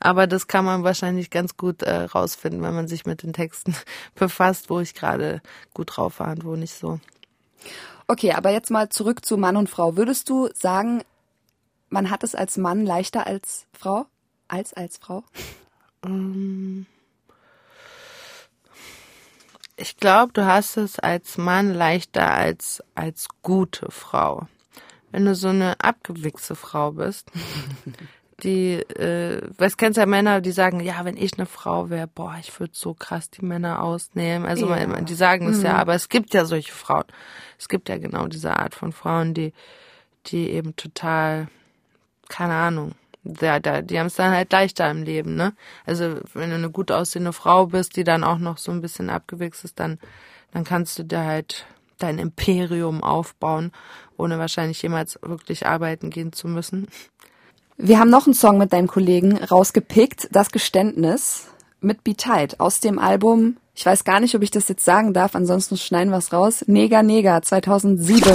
Aber 0.00 0.26
das 0.28 0.46
kann 0.46 0.64
man 0.64 0.84
wahrscheinlich 0.84 1.30
ganz 1.30 1.56
gut 1.56 1.82
äh, 1.82 2.02
rausfinden, 2.04 2.62
wenn 2.62 2.74
man 2.74 2.86
sich 2.86 3.04
mit 3.06 3.22
den 3.24 3.32
Texten 3.32 3.74
befasst, 4.14 4.70
wo 4.70 4.78
ich 4.80 4.94
gerade 4.94 5.40
gut 5.74 5.96
drauf 5.96 6.20
war 6.20 6.30
und 6.30 6.44
wo 6.44 6.54
nicht 6.56 6.74
so. 6.74 7.00
Okay, 8.06 8.32
aber 8.32 8.50
jetzt 8.50 8.70
mal 8.70 8.88
zurück 8.88 9.24
zu 9.24 9.36
Mann 9.36 9.56
und 9.56 9.68
Frau. 9.68 9.96
Würdest 9.96 10.28
du 10.28 10.48
sagen, 10.54 11.02
man 11.90 12.10
hat 12.10 12.22
es 12.24 12.34
als 12.34 12.56
Mann 12.56 12.84
leichter 12.86 13.26
als 13.26 13.66
Frau? 13.72 14.06
Als 14.48 14.72
als 14.74 14.98
Frau? 14.98 15.24
Ich 19.76 19.96
glaube, 19.96 20.32
du 20.32 20.46
hast 20.46 20.76
es 20.76 20.98
als 20.98 21.38
Mann 21.38 21.72
leichter 21.72 22.30
als 22.30 22.82
als 22.94 23.28
gute 23.42 23.90
Frau. 23.90 24.48
Wenn 25.10 25.24
du 25.24 25.34
so 25.34 25.48
eine 25.48 25.80
abgewichste 25.80 26.54
Frau 26.54 26.92
bist, 26.92 27.30
die, 28.42 28.74
äh, 28.74 29.40
was 29.56 29.76
kennst 29.76 29.96
ja 29.96 30.06
Männer, 30.06 30.40
die 30.40 30.52
sagen, 30.52 30.80
ja, 30.80 31.04
wenn 31.04 31.16
ich 31.16 31.34
eine 31.38 31.46
Frau 31.46 31.90
wäre, 31.90 32.06
boah, 32.06 32.36
ich 32.40 32.58
würde 32.60 32.72
so 32.74 32.94
krass 32.94 33.30
die 33.30 33.44
Männer 33.44 33.82
ausnehmen. 33.82 34.46
Also 34.46 34.68
Ja. 34.68 34.86
man, 34.86 35.06
die 35.06 35.14
sagen 35.14 35.46
das 35.46 35.62
ja, 35.62 35.76
aber 35.76 35.94
es 35.94 36.08
gibt 36.08 36.34
ja 36.34 36.44
solche 36.44 36.72
Frauen. 36.72 37.04
Es 37.58 37.68
gibt 37.68 37.88
ja 37.88 37.98
genau 37.98 38.26
diese 38.26 38.56
Art 38.56 38.74
von 38.74 38.92
Frauen, 38.92 39.34
die, 39.34 39.52
die 40.26 40.50
eben 40.50 40.76
total, 40.76 41.48
keine 42.28 42.54
Ahnung, 42.54 42.92
ja, 43.24 43.60
da, 43.60 43.82
die 43.82 43.98
haben 43.98 44.06
es 44.06 44.14
dann 44.14 44.32
halt 44.32 44.52
leichter 44.52 44.90
im 44.90 45.02
Leben, 45.02 45.34
ne? 45.34 45.54
Also 45.86 46.16
wenn 46.34 46.50
du 46.50 46.56
eine 46.56 46.70
gut 46.70 46.90
aussehende 46.90 47.32
Frau 47.32 47.66
bist, 47.66 47.96
die 47.96 48.04
dann 48.04 48.24
auch 48.24 48.38
noch 48.38 48.58
so 48.58 48.72
ein 48.72 48.80
bisschen 48.80 49.10
abgewichst 49.10 49.64
ist, 49.64 49.80
dann, 49.80 49.98
dann 50.52 50.64
kannst 50.64 50.98
du 50.98 51.04
dir 51.04 51.24
halt 51.24 51.66
dein 51.98 52.18
Imperium 52.18 53.02
aufbauen, 53.02 53.72
ohne 54.16 54.38
wahrscheinlich 54.38 54.80
jemals 54.82 55.18
wirklich 55.22 55.66
arbeiten 55.66 56.10
gehen 56.10 56.32
zu 56.32 56.48
müssen. 56.48 56.88
Wir 57.76 57.98
haben 57.98 58.10
noch 58.10 58.26
einen 58.26 58.34
Song 58.34 58.58
mit 58.58 58.72
deinem 58.72 58.88
Kollegen 58.88 59.36
rausgepickt, 59.36 60.28
Das 60.32 60.50
Geständnis 60.50 61.48
mit 61.80 62.04
Be 62.04 62.16
Tight 62.16 62.60
aus 62.60 62.80
dem 62.80 62.98
Album, 62.98 63.56
ich 63.74 63.86
weiß 63.86 64.02
gar 64.02 64.18
nicht, 64.18 64.34
ob 64.34 64.42
ich 64.42 64.50
das 64.50 64.66
jetzt 64.66 64.84
sagen 64.84 65.14
darf, 65.14 65.36
ansonsten 65.36 65.76
schneiden 65.76 66.10
wir 66.10 66.18
es 66.18 66.32
raus, 66.32 66.64
Neger 66.66 67.04
Neger 67.04 67.40
2007. 67.40 68.32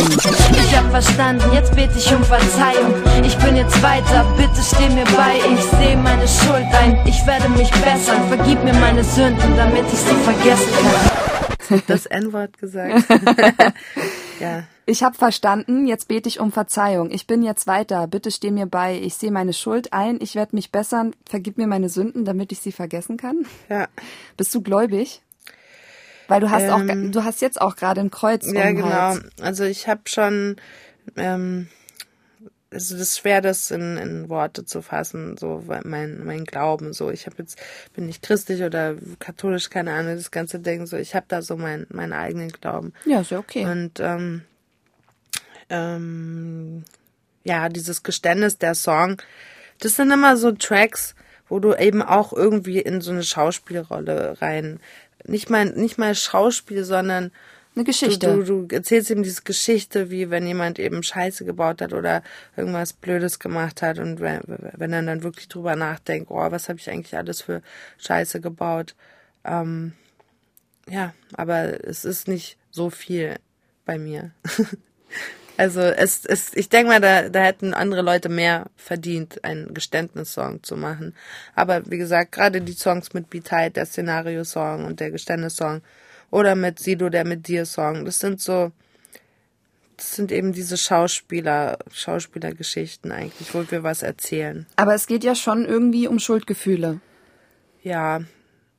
Ich 0.54 0.78
hab 0.78 0.90
verstanden, 0.90 1.44
jetzt 1.54 1.76
bete 1.76 1.98
ich 1.98 2.16
um 2.16 2.24
Verzeihung. 2.24 2.94
Ich 3.26 3.38
bin 3.40 3.58
jetzt 3.58 3.84
weiter, 3.84 4.26
bitte 4.38 4.62
steh 4.64 4.88
mir 4.88 5.04
bei. 5.04 5.36
Ich 5.54 5.64
sehe 5.78 5.98
meine 5.98 6.26
Schuld 6.28 6.66
ein, 6.82 6.98
ich 7.06 7.28
werde 7.28 7.50
mich 7.50 7.70
bessern. 7.72 8.26
Vergib 8.30 8.64
mir 8.64 8.74
meine 8.76 9.04
Sünden, 9.04 9.58
damit 9.58 9.84
ich 9.92 10.00
sie 10.00 10.16
vergessen 10.24 10.72
kann. 10.82 11.13
Das 11.88 12.06
N-Wort 12.06 12.58
gesagt. 12.58 13.06
ja. 14.40 14.64
Ich 14.86 15.04
habe 15.04 15.16
verstanden, 15.16 15.88
jetzt 15.88 16.10
bete 16.10 16.28
ich 16.28 16.40
um 16.40 16.52
Verzeihung. 16.52 17.10
Ich 17.12 17.26
bin 17.26 17.42
jetzt 17.42 17.68
weiter, 17.68 18.06
bitte 18.08 18.32
steh 18.32 18.52
mir 18.52 18.66
bei. 18.66 19.00
Ich 19.00 19.16
sehe 19.16 19.32
meine 19.32 19.54
Schuld 19.54 19.94
ein, 19.94 20.20
ich 20.22 20.36
werde 20.36 20.56
mich 20.56 20.72
bessern. 20.72 21.16
Vergib 21.28 21.58
mir 21.58 21.68
meine 21.68 21.88
Sünden, 21.88 22.26
damit 22.26 22.52
ich 22.52 22.60
sie 22.60 22.74
vergessen 22.74 23.16
kann. 23.18 23.46
Ja. 23.70 23.88
Bist 24.36 24.54
du 24.54 24.62
gläubig? 24.62 25.22
Weil 26.28 26.42
du 26.42 26.50
hast 26.50 26.70
auch, 26.70 26.82
Ähm, 26.82 27.12
du 27.12 27.24
hast 27.24 27.42
jetzt 27.42 27.62
auch 27.62 27.76
gerade 27.76 28.02
ein 28.02 28.12
Kreuz 28.12 28.46
um 28.46 28.56
Ja, 28.56 28.66
den 28.66 28.76
genau. 28.78 28.90
Hals. 28.90 29.22
Also 29.42 29.64
ich 29.64 29.88
habe 29.88 30.02
schon, 30.06 30.58
ähm, 31.16 31.68
also 32.74 32.96
das 32.96 33.10
ist 33.10 33.20
schwer, 33.20 33.42
das 33.42 33.72
in, 33.72 33.98
in 33.98 34.30
Worte 34.30 34.66
zu 34.66 34.82
fassen, 34.82 35.38
so 35.38 35.64
mein 35.84 36.24
mein 36.24 36.46
Glauben, 36.46 36.94
so 36.94 37.10
ich 37.10 37.26
habe 37.26 37.38
jetzt 37.40 37.60
bin 37.94 38.06
nicht 38.06 38.24
christlich 38.24 38.64
oder 38.64 38.96
katholisch, 39.20 39.70
keine 39.70 39.94
Ahnung, 39.94 40.16
das 40.16 40.32
ganze 40.32 40.60
Ding, 40.60 40.86
so 40.86 40.98
ich 40.98 41.16
habe 41.16 41.26
da 41.28 41.42
so 41.42 41.58
mein 41.58 41.86
meinen 41.90 42.14
eigenen 42.14 42.50
Glauben 42.50 42.94
Ja, 43.06 43.22
ist 43.22 43.32
ja 43.32 43.40
okay. 43.40 43.66
und 43.66 44.00
ähm, 44.00 44.42
ähm, 45.70 46.84
ja 47.44 47.70
dieses 47.70 48.04
Geständnis 48.04 48.58
der 48.58 48.76
Song, 48.76 49.22
das 49.80 49.96
sind 49.96 50.12
immer 50.12 50.38
so 50.38 50.52
Tracks, 50.52 51.16
wo 51.50 51.60
du 51.60 51.74
eben 51.76 52.02
auch 52.02 52.34
irgendwie 52.34 52.80
in 52.80 53.02
so 53.02 53.12
eine 53.12 53.24
Schauspielrolle 53.24 54.42
rein, 54.42 54.80
nicht 55.26 55.50
mal 55.50 55.66
nicht 55.66 55.98
mal 55.98 56.16
Schauspiel, 56.16 56.84
sondern 56.84 57.32
eine 57.76 57.86
Geschichte. 57.86 58.28
Du, 58.28 58.44
du, 58.44 58.68
du 58.68 58.76
erzählst 58.76 59.10
ihm 59.10 59.24
diese 59.24 59.42
Geschichte, 59.42 60.12
wie 60.12 60.30
wenn 60.30 60.46
jemand 60.46 60.80
eben 60.80 61.02
Scheiße 61.02 61.46
gebaut 61.46 61.82
hat 61.82 61.94
oder 61.94 62.22
irgendwas 62.56 62.94
Blödes 62.94 63.40
gemacht 63.40 63.82
hat 63.82 64.00
und 64.00 64.20
wenn, 64.20 64.42
wenn 64.46 64.94
er 64.94 65.02
dann 65.02 65.24
wirklich 65.24 65.48
drüber 65.48 65.76
nachdenkt, 65.76 66.30
oh, 66.30 66.52
was 66.52 66.70
habe 66.70 66.80
ich 66.80 66.90
eigentlich 66.90 67.18
alles 67.18 67.42
für 67.42 67.62
Scheiße 67.98 68.42
gebaut. 68.42 68.96
Ähm, 69.44 69.94
ja, 70.90 71.14
aber 71.34 71.84
es 71.86 72.06
ist 72.06 72.28
nicht 72.28 72.58
so 72.70 72.90
viel 72.90 73.38
bei 73.86 73.98
mir. 73.98 74.32
also 75.58 75.82
es, 75.82 76.26
es 76.26 76.54
ich 76.56 76.70
denke 76.70 76.90
mal, 76.90 77.02
da, 77.02 77.30
da 77.30 77.44
hätten 77.44 77.74
andere 77.74 78.02
Leute 78.02 78.30
mehr 78.30 78.68
verdient, 78.76 79.44
einen 79.44 79.74
Geständnissong 79.74 80.64
zu 80.64 80.76
machen. 80.76 81.16
Aber 81.56 81.90
wie 81.90 81.98
gesagt, 81.98 82.34
gerade 82.34 82.62
die 82.62 82.74
Songs 82.74 83.14
mit 83.14 83.30
Be 83.30 83.42
Tight, 83.42 83.78
der 83.78 83.86
Szenario-Song 83.86 84.86
und 84.86 85.00
der 85.00 85.12
Geständnissong, 85.12 85.82
oder 86.34 86.56
mit 86.56 86.80
Sido, 86.80 87.10
der 87.10 87.26
mit 87.26 87.48
dir 87.48 87.64
Song. 87.68 88.06
Das 88.06 88.20
sind 88.20 88.42
so, 88.42 88.72
das 89.98 90.16
sind 90.16 90.32
eben 90.32 90.52
diese 90.52 90.78
Schauspieler, 90.78 91.78
Schauspielergeschichten 91.92 93.12
eigentlich, 93.12 93.54
wo 93.54 93.70
wir 93.70 93.84
was 93.84 94.02
erzählen. 94.02 94.66
Aber 94.76 94.96
es 94.96 95.06
geht 95.06 95.24
ja 95.24 95.36
schon 95.36 95.64
irgendwie 95.66 96.08
um 96.08 96.18
Schuldgefühle. 96.18 97.00
Ja, 97.84 98.22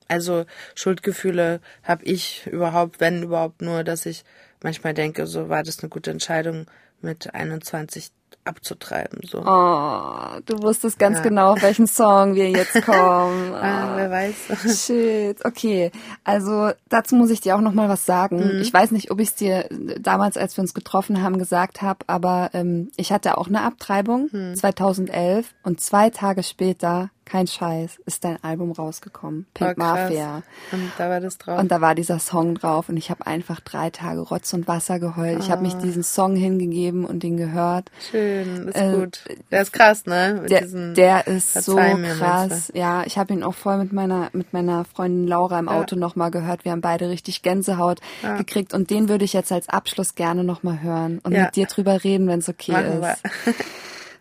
also 0.08 0.46
Schuldgefühle 0.74 1.60
habe 1.84 2.04
ich 2.04 2.44
überhaupt, 2.48 2.98
wenn 2.98 3.22
überhaupt 3.22 3.62
nur, 3.62 3.84
dass 3.84 4.04
ich 4.04 4.24
manchmal 4.60 4.92
denke, 4.92 5.28
so 5.28 5.48
war 5.48 5.62
das 5.62 5.78
eine 5.78 5.90
gute 5.90 6.10
Entscheidung 6.10 6.66
mit 7.02 7.34
21 7.34 8.10
abzutreiben. 8.44 9.20
So. 9.24 9.38
Oh, 9.38 10.40
du 10.46 10.62
wusstest 10.62 10.98
ganz 10.98 11.18
ja. 11.18 11.22
genau, 11.22 11.52
auf 11.52 11.62
welchen 11.62 11.86
Song 11.86 12.34
wir 12.34 12.50
jetzt 12.50 12.74
kommen. 12.84 13.52
Oh. 13.52 13.56
ah, 13.56 13.92
wer 13.96 14.10
weiß. 14.10 14.86
Shit, 14.86 15.44
okay. 15.44 15.90
Also 16.24 16.70
dazu 16.88 17.16
muss 17.16 17.30
ich 17.30 17.40
dir 17.40 17.56
auch 17.56 17.60
noch 17.60 17.72
mal 17.72 17.88
was 17.88 18.06
sagen. 18.06 18.56
Mhm. 18.56 18.60
Ich 18.60 18.72
weiß 18.72 18.90
nicht, 18.90 19.10
ob 19.10 19.20
ich 19.20 19.28
es 19.28 19.34
dir 19.34 19.68
damals, 19.98 20.36
als 20.36 20.56
wir 20.56 20.62
uns 20.62 20.74
getroffen 20.74 21.22
haben, 21.22 21.38
gesagt 21.38 21.82
habe, 21.82 22.00
aber 22.06 22.50
ähm, 22.52 22.90
ich 22.96 23.12
hatte 23.12 23.38
auch 23.38 23.48
eine 23.48 23.62
Abtreibung 23.62 24.28
mhm. 24.32 24.54
2011 24.54 25.54
und 25.62 25.80
zwei 25.80 26.10
Tage 26.10 26.42
später 26.42 27.10
kein 27.24 27.46
Scheiß, 27.46 27.98
ist 28.06 28.24
dein 28.24 28.42
Album 28.42 28.72
rausgekommen. 28.72 29.46
Pink 29.54 29.74
oh, 29.76 29.80
Mafia. 29.80 30.42
Und 30.72 30.92
da 30.98 31.08
war 31.08 31.20
das 31.20 31.38
drauf. 31.38 31.58
Und 31.58 31.70
da 31.70 31.80
war 31.80 31.94
dieser 31.94 32.18
Song 32.18 32.54
drauf 32.54 32.88
und 32.88 32.96
ich 32.96 33.10
habe 33.10 33.26
einfach 33.26 33.60
drei 33.60 33.90
Tage 33.90 34.20
Rotz 34.20 34.52
und 34.52 34.68
Wasser 34.68 34.98
geheult. 34.98 35.38
Oh. 35.38 35.42
Ich 35.42 35.50
habe 35.50 35.62
mich 35.62 35.74
ah. 35.74 35.80
diesen 35.82 36.02
Song 36.02 36.36
hingegeben 36.36 37.04
und 37.04 37.24
ihn 37.24 37.36
gehört. 37.36 37.90
Schön, 38.10 38.68
ist 38.68 38.76
äh, 38.76 38.92
gut. 38.92 39.24
Der 39.50 39.62
ist 39.62 39.72
krass, 39.72 40.06
ne? 40.06 40.40
Mit 40.42 40.50
der, 40.50 40.62
der 40.94 41.26
ist 41.26 41.54
so 41.54 41.76
krass. 41.76 42.70
Ja, 42.74 43.04
ich 43.04 43.18
habe 43.18 43.32
ihn 43.32 43.42
auch 43.42 43.54
voll 43.54 43.78
mit 43.78 43.92
meiner 43.92 44.30
mit 44.32 44.52
meiner 44.52 44.84
Freundin 44.84 45.26
Laura 45.26 45.58
im 45.58 45.68
Auto 45.68 45.96
ja. 45.96 46.00
nochmal 46.00 46.30
gehört. 46.30 46.64
Wir 46.64 46.72
haben 46.72 46.80
beide 46.80 47.08
richtig 47.08 47.42
Gänsehaut 47.42 48.00
ja. 48.22 48.36
gekriegt 48.36 48.74
und 48.74 48.90
den 48.90 49.08
würde 49.08 49.24
ich 49.24 49.32
jetzt 49.32 49.52
als 49.52 49.68
Abschluss 49.68 50.14
gerne 50.14 50.44
nochmal 50.44 50.82
hören 50.82 51.20
und 51.22 51.32
ja. 51.32 51.44
mit 51.44 51.56
dir 51.56 51.66
drüber 51.66 52.04
reden, 52.04 52.26
wenn 52.28 52.40
es 52.40 52.48
okay 52.48 52.72
Machen 52.72 53.02
ist. 53.02 53.22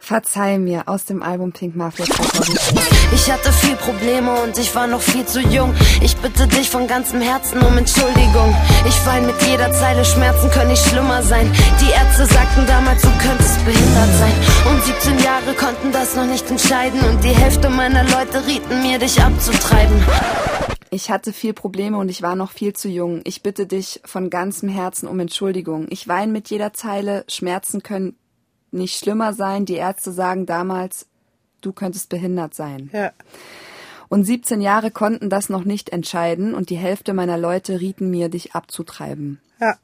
Verzeih 0.04 0.60
mir 0.60 0.90
aus 0.90 1.06
dem 1.06 1.24
Album 1.24 1.54
Pink 1.54 1.78
Mafia 1.78 2.04
2006. 2.04 2.74
Ich 3.14 3.32
hatte 3.32 3.54
viel 3.54 3.78
Probleme 3.78 4.34
und 4.42 4.58
ich 4.58 4.76
war 4.76 4.86
noch 4.86 5.00
viel 5.00 5.26
zu 5.26 5.40
jung. 5.40 5.74
Ich 6.02 6.18
bitte 6.18 6.46
dich 6.46 6.70
von 6.70 6.88
ganzem 6.88 7.22
Herzen 7.22 7.62
um 7.62 7.78
Entschuldigung. 7.78 8.54
Ich 8.86 9.06
wein 9.06 9.26
mit 9.26 9.42
jeder 9.44 9.72
Zeile, 9.72 10.04
Schmerzen 10.04 10.52
können 10.52 10.72
nicht 10.72 10.86
schlimmer 10.86 11.24
sein. 11.24 11.50
Die 11.80 11.90
Ärzte 11.90 12.26
sagten 12.26 12.68
damals, 12.68 13.02
du 13.02 13.08
könntest 13.18 13.64
behindert 13.64 14.14
sein. 14.20 14.74
Und 14.74 14.84
17 14.84 15.20
Jahre 15.20 15.54
konnten 15.54 15.94
das 15.94 16.18
noch 16.18 16.26
nicht 16.26 16.52
entscheiden. 16.52 17.00
Und 17.00 17.24
die 17.24 17.30
Hälfte 17.30 17.70
meiner 17.70 18.04
Leute 18.04 18.46
rieten 18.46 18.82
mir, 18.82 19.00
dich 19.00 19.22
abzutreiben. 19.22 20.04
Ich 20.90 21.12
hatte 21.12 21.32
viel 21.32 21.54
Probleme 21.54 21.98
und 21.98 22.10
ich 22.10 22.22
war 22.22 22.36
noch 22.36 22.52
viel 22.52 22.74
zu 22.74 22.90
jung. 22.90 23.22
Ich 23.24 23.42
bitte 23.42 23.68
dich 23.68 24.02
von 24.04 24.30
ganzem 24.30 24.68
Herzen 24.68 25.08
um 25.08 25.22
Entschuldigung. 25.22 25.88
Ich 25.90 26.10
weine 26.10 26.34
mit 26.34 26.50
jeder 26.50 26.74
Zeile, 26.74 27.24
Schmerzen 27.30 27.84
können 27.84 28.18
nicht 28.74 28.98
schlimmer 28.98 29.34
sein. 29.34 29.66
Die 29.66 29.76
Ärzte 29.76 30.12
sagen 30.12 30.46
damals, 30.46 31.08
du 31.62 31.72
könntest 31.72 32.10
behindert 32.10 32.54
sein. 32.54 32.90
Ja. 32.94 33.12
Und 34.10 34.26
17 34.26 34.62
Jahre 34.62 34.92
konnten 34.92 35.30
das 35.30 35.50
noch 35.50 35.64
nicht 35.64 35.90
entscheiden 35.90 36.54
und 36.54 36.70
die 36.70 36.78
Hälfte 36.78 37.14
meiner 37.14 37.38
Leute 37.38 37.80
rieten 37.82 38.12
mir, 38.12 38.30
dich 38.30 38.54
abzutreiben. 38.54 39.42
Ja. 39.60 39.76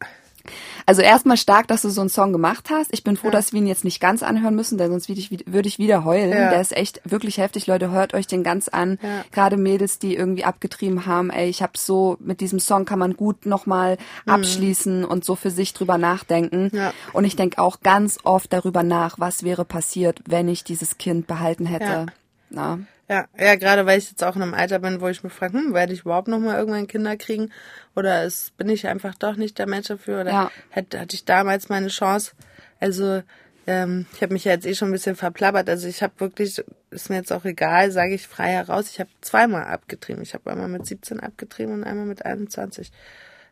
Also 0.86 1.02
erstmal 1.02 1.38
stark, 1.38 1.68
dass 1.68 1.82
du 1.82 1.90
so 1.90 2.02
einen 2.02 2.10
Song 2.10 2.32
gemacht 2.32 2.70
hast. 2.70 2.90
Ich 2.94 3.04
bin 3.04 3.18
froh, 3.18 3.28
ja. 3.28 3.32
dass 3.32 3.54
wir 3.54 3.60
ihn 3.60 3.68
jetzt 3.68 3.84
nicht 3.84 4.00
ganz 4.00 4.24
anhören 4.24 4.56
müssen, 4.56 4.78
denn 4.78 4.92
sonst 4.92 5.10
würde 5.10 5.22
ich, 5.22 5.32
würde 5.46 5.68
ich 5.68 5.80
wieder 5.80 6.06
heulen. 6.06 6.32
Ja. 6.32 6.50
Der 6.50 6.62
ist 6.62 6.76
echt 6.76 7.02
wirklich 7.04 7.38
heftig. 7.38 7.68
Leute, 7.68 7.92
hört 7.92 8.14
euch 8.14 8.28
den 8.28 8.44
ganz 8.44 8.68
an. 8.68 9.00
Ja. 9.02 9.24
Gerade 9.32 9.58
Mädels, 9.58 10.00
die 10.00 10.16
irgendwie 10.16 10.44
abgetrieben 10.44 11.06
haben, 11.06 11.30
ey, 11.30 11.50
ich 11.50 11.62
habe 11.62 11.74
so, 11.78 12.18
mit 12.20 12.42
diesem 12.42 12.60
Song 12.60 12.86
kann 12.86 13.00
man 13.00 13.16
gut 13.16 13.46
nochmal 13.46 13.98
mhm. 14.26 14.34
abschließen 14.34 15.06
und 15.06 15.26
so 15.26 15.36
für 15.36 15.52
sich 15.52 15.74
drüber 15.74 15.98
nachdenken. 15.98 16.72
Und 17.14 17.26
ich 17.26 17.36
denke 17.36 17.62
auch 17.62 17.82
ganz 17.82 18.20
oft 18.24 18.52
darüber 18.54 18.84
nach, 18.84 19.20
was 19.20 19.44
wäre 19.44 19.66
passiert, 19.66 20.22
wenn 20.28 20.48
ich 20.48 20.64
dieses 20.64 20.98
Kind 20.98 21.28
behalten 21.28 21.66
hätte. 21.66 22.08
Na? 22.50 22.80
Ja, 23.10 23.26
ja, 23.40 23.56
gerade 23.56 23.88
weil 23.88 23.98
ich 23.98 24.10
jetzt 24.10 24.24
auch 24.24 24.36
in 24.36 24.44
einem 24.44 24.54
Alter 24.54 24.78
bin, 24.80 25.02
wo 25.02 25.08
ich 25.08 25.24
mich 25.24 25.34
frage, 25.34 25.58
hm, 25.58 25.74
werde 25.74 25.94
ich 25.94 26.02
überhaupt 26.02 26.28
noch 26.28 26.38
mal 26.38 26.58
irgendwann 26.58 26.86
Kinder 26.86 27.18
kriegen? 27.18 27.52
Oder 27.96 28.24
ist, 28.24 28.56
bin 28.58 28.70
ich 28.70 28.88
einfach 28.88 29.16
doch 29.16 29.36
nicht 29.36 29.58
der 29.58 29.68
Mensch 29.68 29.88
dafür? 29.88 30.22
Oder 30.22 30.32
ja. 30.32 30.52
hatte, 30.72 31.00
hatte 31.00 31.16
ich 31.16 31.26
damals 31.26 31.70
meine 31.70 31.88
Chance? 31.88 32.34
Also, 32.80 33.24
ähm, 33.66 34.06
ich 34.14 34.22
habe 34.22 34.34
mich 34.34 34.46
ja 34.46 34.52
jetzt 34.52 34.66
eh 34.66 34.76
schon 34.76 34.90
ein 34.90 34.94
bisschen 34.94 35.16
verplappert. 35.16 35.70
Also 35.70 35.88
ich 35.88 36.04
habe 36.04 36.14
wirklich, 36.20 36.64
ist 36.92 37.10
mir 37.10 37.18
jetzt 37.18 37.32
auch 37.32 37.46
egal, 37.46 37.92
sage 37.92 38.14
ich 38.14 38.28
frei 38.28 38.52
heraus, 38.52 38.90
ich 38.92 39.00
habe 39.00 39.10
zweimal 39.22 39.66
abgetrieben. 39.66 40.22
Ich 40.22 40.34
habe 40.34 40.52
einmal 40.52 40.70
mit 40.70 40.86
17 40.86 41.20
abgetrieben 41.20 41.74
und 41.74 41.84
einmal 41.84 42.06
mit 42.06 42.26
21. 42.26 42.92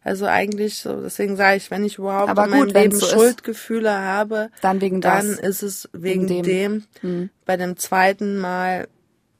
Also 0.07 0.25
eigentlich 0.25 0.79
so, 0.79 1.01
deswegen 1.01 1.35
sage 1.35 1.57
ich, 1.57 1.69
wenn 1.69 1.83
ich 1.83 1.97
überhaupt 1.97 2.29
Aber 2.29 2.45
in 2.45 2.51
meinem 2.51 2.69
Leben 2.69 2.95
so 2.95 3.05
Schuldgefühle 3.05 3.89
ist, 3.89 3.95
habe, 3.95 4.49
dann, 4.61 4.79
wegen 4.79 5.01
dann 5.01 5.27
das. 5.27 5.39
ist 5.39 5.63
es 5.63 5.89
wegen, 5.91 6.29
wegen 6.29 6.43
dem. 6.43 6.43
dem. 6.43 6.83
Hm. 7.01 7.29
Bei 7.45 7.57
dem 7.57 7.75
zweiten 7.75 8.37
Mal 8.37 8.87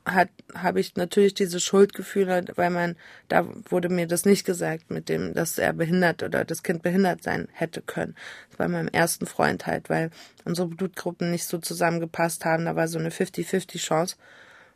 hat 0.03 0.28
habe 0.53 0.82
ich 0.82 0.97
natürlich 0.97 1.34
diese 1.34 1.61
Schuldgefühle, 1.61 2.43
weil 2.55 2.70
man 2.70 2.97
da 3.30 3.47
wurde 3.70 3.88
mir 3.88 4.07
das 4.07 4.26
nicht 4.26 4.45
gesagt 4.45 4.91
mit 4.91 5.07
dem, 5.07 5.34
dass 5.34 5.57
er 5.57 5.72
behindert 5.72 6.22
oder 6.22 6.43
das 6.43 6.63
Kind 6.63 6.82
behindert 6.82 7.24
sein 7.24 7.47
hätte 7.53 7.82
können. 7.82 8.15
Das 8.49 8.59
war 8.59 8.68
meinem 8.68 8.89
ersten 8.89 9.26
Freund 9.26 9.68
halt, 9.68 9.89
weil 9.89 10.11
unsere 10.43 10.68
Blutgruppen 10.68 11.32
nicht 11.32 11.45
so 11.45 11.59
zusammengepasst 11.59 12.43
haben. 12.43 12.65
Da 12.65 12.76
war 12.76 12.89
so 12.89 12.99
eine 12.99 13.09
50-50 13.09 13.78
Chance. 13.78 14.18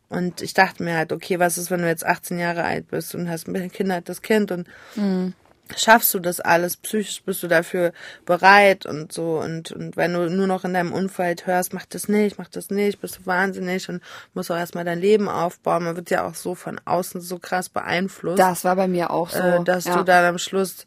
Und 0.08 0.42
ich 0.42 0.54
dachte 0.54 0.84
mir 0.84 0.96
halt, 0.96 1.12
okay, 1.12 1.40
was 1.40 1.58
ist, 1.58 1.70
wenn 1.70 1.82
du 1.82 1.88
jetzt 1.88 2.06
18 2.06 2.40
Jahre 2.40 2.64
alt 2.64 2.88
bist 2.88 3.14
und 3.14 3.30
hast 3.30 3.50
ein 3.50 3.54
behindertes 3.54 4.22
Kind 4.22 4.52
und 4.52 4.68
mhm 4.96 5.34
schaffst 5.78 6.14
du 6.14 6.20
das 6.20 6.40
alles, 6.40 6.78
psychisch 6.78 7.24
bist 7.24 7.44
du 7.44 7.48
dafür 7.48 7.94
bereit 8.26 8.86
und 8.86 9.12
so 9.12 9.40
und, 9.40 9.72
und 9.72 9.98
wenn 9.98 10.14
du 10.14 10.30
nur 10.30 10.48
noch 10.48 10.66
in 10.66 10.74
deinem 10.74 10.94
Umfeld 10.94 11.48
hörst, 11.48 11.74
mach 11.74 11.86
das 11.86 12.08
nicht, 12.08 12.38
mach 12.38 12.50
das 12.50 12.70
nicht, 12.70 13.02
bist 13.02 13.20
du 13.20 13.26
wahnsinnig 13.26 13.90
und 13.90 14.02
musst 14.34 14.52
auch 14.52 14.58
erstmal 14.58 14.86
dein 14.86 15.00
Leben 15.00 15.30
aufbauen. 15.30 15.84
Man 15.84 15.96
wird 15.96 16.10
ja 16.10 16.26
auch 16.26 16.36
so 16.36 16.56
von 16.56 16.80
außen 16.86 17.22
so 17.22 17.40
krass 17.40 17.70
beeinflusst. 17.70 18.40
Das 18.40 18.64
war 18.64 18.76
bei 18.76 18.88
mir 18.88 19.12
auch 19.12 19.30
so. 19.30 19.40
Äh, 19.40 19.64
dass 19.64 19.86
ja. 19.86 19.98
du 19.98 20.04
dann 20.04 20.26
am 20.26 20.38
Schluss 20.38 20.86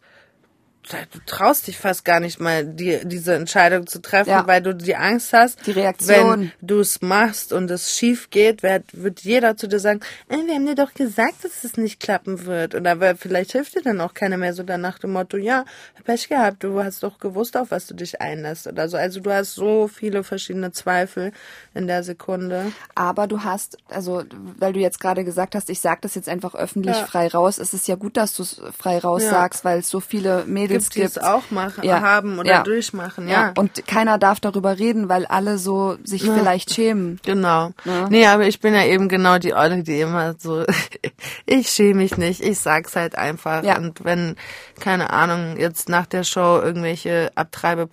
du 0.91 1.19
traust 1.27 1.67
dich 1.67 1.79
fast 1.79 2.05
gar 2.05 2.21
nicht 2.21 2.41
mal, 2.41 2.65
die, 2.65 3.01
diese 3.05 3.35
Entscheidung 3.35 3.87
zu 3.87 4.01
treffen, 4.01 4.31
ja. 4.31 4.47
weil 4.47 4.63
du 4.63 4.75
die 4.75 4.97
Angst 4.97 5.33
hast, 5.33 5.67
die 5.67 5.71
Reaktion. 5.71 6.41
wenn 6.41 6.53
du 6.61 6.81
es 6.81 7.01
machst 7.01 7.53
und 7.53 7.71
es 7.71 7.97
schief 7.97 8.31
geht, 8.31 8.63
wird, 8.63 8.85
wird 8.93 9.21
jeder 9.21 9.57
zu 9.57 9.67
dir 9.67 9.79
sagen, 9.79 10.01
äh, 10.29 10.37
wir 10.37 10.55
haben 10.55 10.67
dir 10.67 10.75
doch 10.75 10.95
gesagt, 10.95 11.45
dass 11.45 11.65
es 11.65 11.77
nicht 11.77 12.01
klappen 12.01 12.45
wird. 12.47 12.75
Und 12.75 12.87
aber 12.87 13.17
vielleicht 13.17 13.53
hilft 13.53 13.77
dir 13.77 13.83
dann 13.83 14.01
auch 14.01 14.15
keiner 14.15 14.37
mehr 14.37 14.53
so 14.53 14.63
dann 14.63 14.81
nach 14.81 14.99
dem 14.99 15.13
Motto, 15.13 15.37
ja, 15.37 15.65
Pech 16.05 16.29
gehabt, 16.29 16.63
du 16.63 16.83
hast 16.83 17.03
doch 17.03 17.19
gewusst, 17.19 17.57
auf 17.57 17.71
was 17.71 17.87
du 17.87 17.95
dich 17.95 18.21
einlässt 18.21 18.67
oder 18.67 18.89
so. 18.89 18.97
Also 18.97 19.21
du 19.21 19.33
hast 19.33 19.55
so 19.55 19.89
viele 19.89 20.23
verschiedene 20.23 20.73
Zweifel 20.73 21.33
in 21.73 21.87
der 21.87 22.03
Sekunde. 22.03 22.73
Aber 22.95 23.27
du 23.27 23.43
hast, 23.43 23.79
also 23.89 24.23
weil 24.59 24.75
du 24.75 24.81
jetzt 24.81 25.01
gerade 25.01 25.25
gesagt 25.25 25.55
hast, 25.55 25.71
ich 25.71 25.81
sag 25.81 26.03
das 26.03 26.15
jetzt 26.15 26.29
einfach 26.29 26.55
öffentlich 26.55 26.97
ja. 26.97 27.07
frei 27.07 27.29
raus, 27.29 27.59
es 27.59 27.73
ist 27.73 27.89
ja 27.89 27.95
gut, 27.95 28.19
dass 28.19 28.35
du 28.35 28.43
es 28.43 28.61
frei 28.77 28.99
raus 28.99 29.23
ja. 29.23 29.31
sagst, 29.31 29.65
weil 29.65 29.79
es 29.79 29.89
so 29.89 30.01
viele 30.01 30.45
Mädels 30.45 30.74
Mädels 30.75 30.91
gibt, 30.91 30.97
die 30.97 31.03
es 31.03 31.19
auch 31.19 31.51
machen, 31.51 31.85
ja. 31.85 32.01
haben 32.01 32.39
oder 32.39 32.51
ja. 32.51 32.63
durchmachen, 32.63 33.29
ja. 33.29 33.47
ja. 33.47 33.53
Und 33.57 33.87
keiner 33.87 34.19
darf 34.19 34.41
darüber 34.41 34.79
reden, 34.79 35.09
weil 35.09 35.27
alle 35.27 35.59
so 35.59 35.97
sich 36.05 36.23
vielleicht 36.23 36.73
schämen. 36.73 37.21
Genau. 37.25 37.71
Ja. 37.85 38.09
Nee, 38.09 38.27
aber 38.27 38.47
ich 38.47 38.61
bin 38.61 38.75
ja 38.75 38.85
eben 38.85 39.09
genau 39.09 39.39
die 39.39 39.55
Olle, 39.55 39.83
die 39.83 40.01
immer 40.01 40.35
so, 40.39 40.65
ich 41.47 41.69
schäme 41.69 42.03
mich 42.03 42.17
nicht, 42.17 42.41
ich 42.41 42.59
sag's 42.59 42.97
halt 42.97 43.17
einfach. 43.17 43.63
Ja. 43.65 43.79
Und 43.79 44.05
wenn, 44.05 44.37
keine 44.81 45.11
Ahnung, 45.11 45.57
jetzt 45.59 45.89
nach 45.89 46.07
der 46.07 46.25
Show 46.25 46.61
irgendwelche 46.63 47.31
Abtreibe 47.35 47.87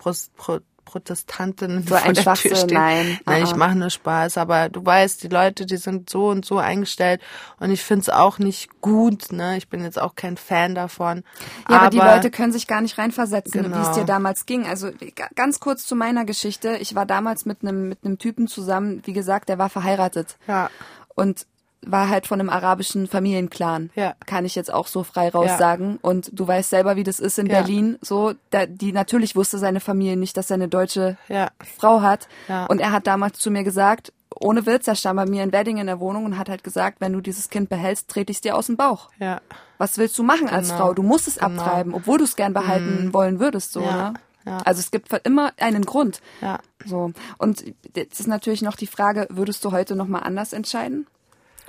Protestantin 0.86 1.86
so 1.88 1.96
ein 1.96 2.16
vor 2.16 2.24
der 2.24 2.34
Tür 2.34 2.56
stehen. 2.56 2.78
Nein, 2.78 3.20
nein 3.26 3.44
ich 3.44 3.56
mache 3.56 3.76
nur 3.76 3.90
Spaß, 3.90 4.38
aber 4.38 4.70
du 4.70 4.86
weißt, 4.86 5.24
die 5.24 5.28
Leute, 5.28 5.66
die 5.66 5.78
sind 5.78 6.10
so 6.10 6.30
und 6.30 6.46
so 6.46 6.58
eingestellt 6.58 7.22
und 7.60 7.72
ich 7.72 7.82
finde 7.82 8.02
es 8.02 8.10
auch 8.10 8.40
nicht 8.40 8.82
gut, 8.82 9.32
ne? 9.32 9.58
Ich 9.58 9.70
bin 9.70 9.84
jetzt 9.84 10.00
auch 10.02 10.16
kein 10.16 10.38
Fan 10.38 10.76
davon. 10.76 11.24
Ja, 11.70 11.76
aber, 11.76 11.82
aber 11.82 11.90
die 11.90 11.98
Leute 11.98 12.32
können 12.32 12.52
sich 12.52 12.68
gar 12.68 12.82
nicht 12.82 12.98
reinversetzen, 12.98 13.64
genau. 13.64 13.78
wie 13.78 13.82
es 13.82 13.92
dir 13.92 14.06
damals 14.06 14.46
ging. 14.46 14.66
Also 14.66 14.92
ganz 15.36 15.60
kurz 15.60 15.86
zu 15.86 15.96
meiner 15.96 16.26
Geschichte. 16.26 16.78
Ich 16.78 16.96
war 16.96 17.06
damals 17.06 17.46
mit 17.46 17.62
einem 17.62 17.90
mit 17.90 18.00
einem 18.04 18.18
Typen 18.18 18.48
zusammen, 18.48 19.02
wie 19.06 19.14
gesagt, 19.14 19.50
der 19.50 19.58
war 19.58 19.70
verheiratet. 19.70 20.38
Ja. 20.48 20.70
Und 21.16 21.46
war 21.86 22.10
halt 22.10 22.28
von 22.28 22.40
einem 22.40 22.50
arabischen 22.50 23.08
Familienclan. 23.08 23.90
Ja. 23.96 24.14
Kann 24.26 24.46
ich 24.46 24.56
jetzt 24.56 24.72
auch 24.74 24.88
so 24.88 25.04
frei 25.04 25.30
raus 25.30 25.48
Ja. 25.48 25.58
sagen. 25.58 25.98
Und 26.02 26.30
du 26.34 26.48
weißt 26.48 26.70
selber, 26.70 26.96
wie 26.96 27.04
das 27.04 27.20
ist 27.20 27.40
in 27.40 27.48
Ja. 27.48 27.60
Berlin. 27.62 27.98
So, 28.02 28.34
da, 28.52 28.66
die 28.68 28.92
natürlich 28.92 29.36
wusste 29.36 29.58
seine 29.58 29.80
Familie 29.80 30.16
nicht, 30.18 30.38
dass 30.38 30.52
er 30.52 30.56
eine 30.56 30.68
deutsche 30.68 31.18
Ja. 31.28 31.50
Frau 31.78 32.02
hat. 32.02 32.28
Ja. 32.48 32.66
Und 32.68 32.80
er 32.82 32.92
hat 32.92 33.08
damals 33.08 33.40
zu 33.40 33.50
mir 33.50 33.64
gesagt, 33.64 34.14
ohne 34.40 34.66
Witz, 34.66 34.88
er 34.88 34.96
stand 34.96 35.18
bei 35.18 35.26
mir 35.26 35.44
in 35.44 35.52
Wedding 35.52 35.78
in 35.78 35.88
der 35.88 36.00
Wohnung 36.00 36.26
und 36.26 36.38
hat 36.38 36.50
halt 36.50 36.64
gesagt, 36.64 37.02
wenn 37.02 37.14
du 37.14 37.22
dieses 37.22 37.50
Kind 37.50 37.70
behältst, 37.70 38.08
trete 38.10 38.32
ich 38.32 38.38
es 38.38 38.42
dir 38.42 38.56
aus 38.56 38.68
dem 38.68 38.78
Bauch. 38.78 39.10
Ja. 39.20 39.42
Was 39.78 39.98
willst 39.98 40.18
du 40.18 40.24
machen 40.24 40.50
als 40.50 40.70
Genau. 40.70 40.80
Frau? 40.80 40.94
Du 40.94 41.04
musst 41.04 41.28
es 41.28 41.36
Genau. 41.36 41.50
Mhm. 41.50 41.60
abtreiben, 41.60 41.94
obwohl 41.96 42.18
du 42.20 42.24
es 42.24 42.36
gern 42.36 42.54
behalten 42.54 43.14
wollen 43.14 43.40
würdest, 43.40 43.72
so, 43.74 43.82
Ja. 43.82 44.12
ne? 44.12 44.14
Ja. 44.46 44.58
Also 44.66 44.80
es 44.80 44.90
gibt 44.90 45.12
immer 45.26 45.52
einen 45.60 45.84
Grund. 45.86 46.20
Ja. 46.42 46.60
So. 46.86 47.12
Und 47.38 47.64
jetzt 47.96 48.20
ist 48.20 48.28
natürlich 48.28 48.62
noch 48.64 48.76
die 48.76 48.88
Frage, 48.88 49.28
würdest 49.30 49.64
du 49.66 49.72
heute 49.72 49.96
nochmal 49.96 50.24
anders 50.24 50.54
entscheiden? 50.54 51.06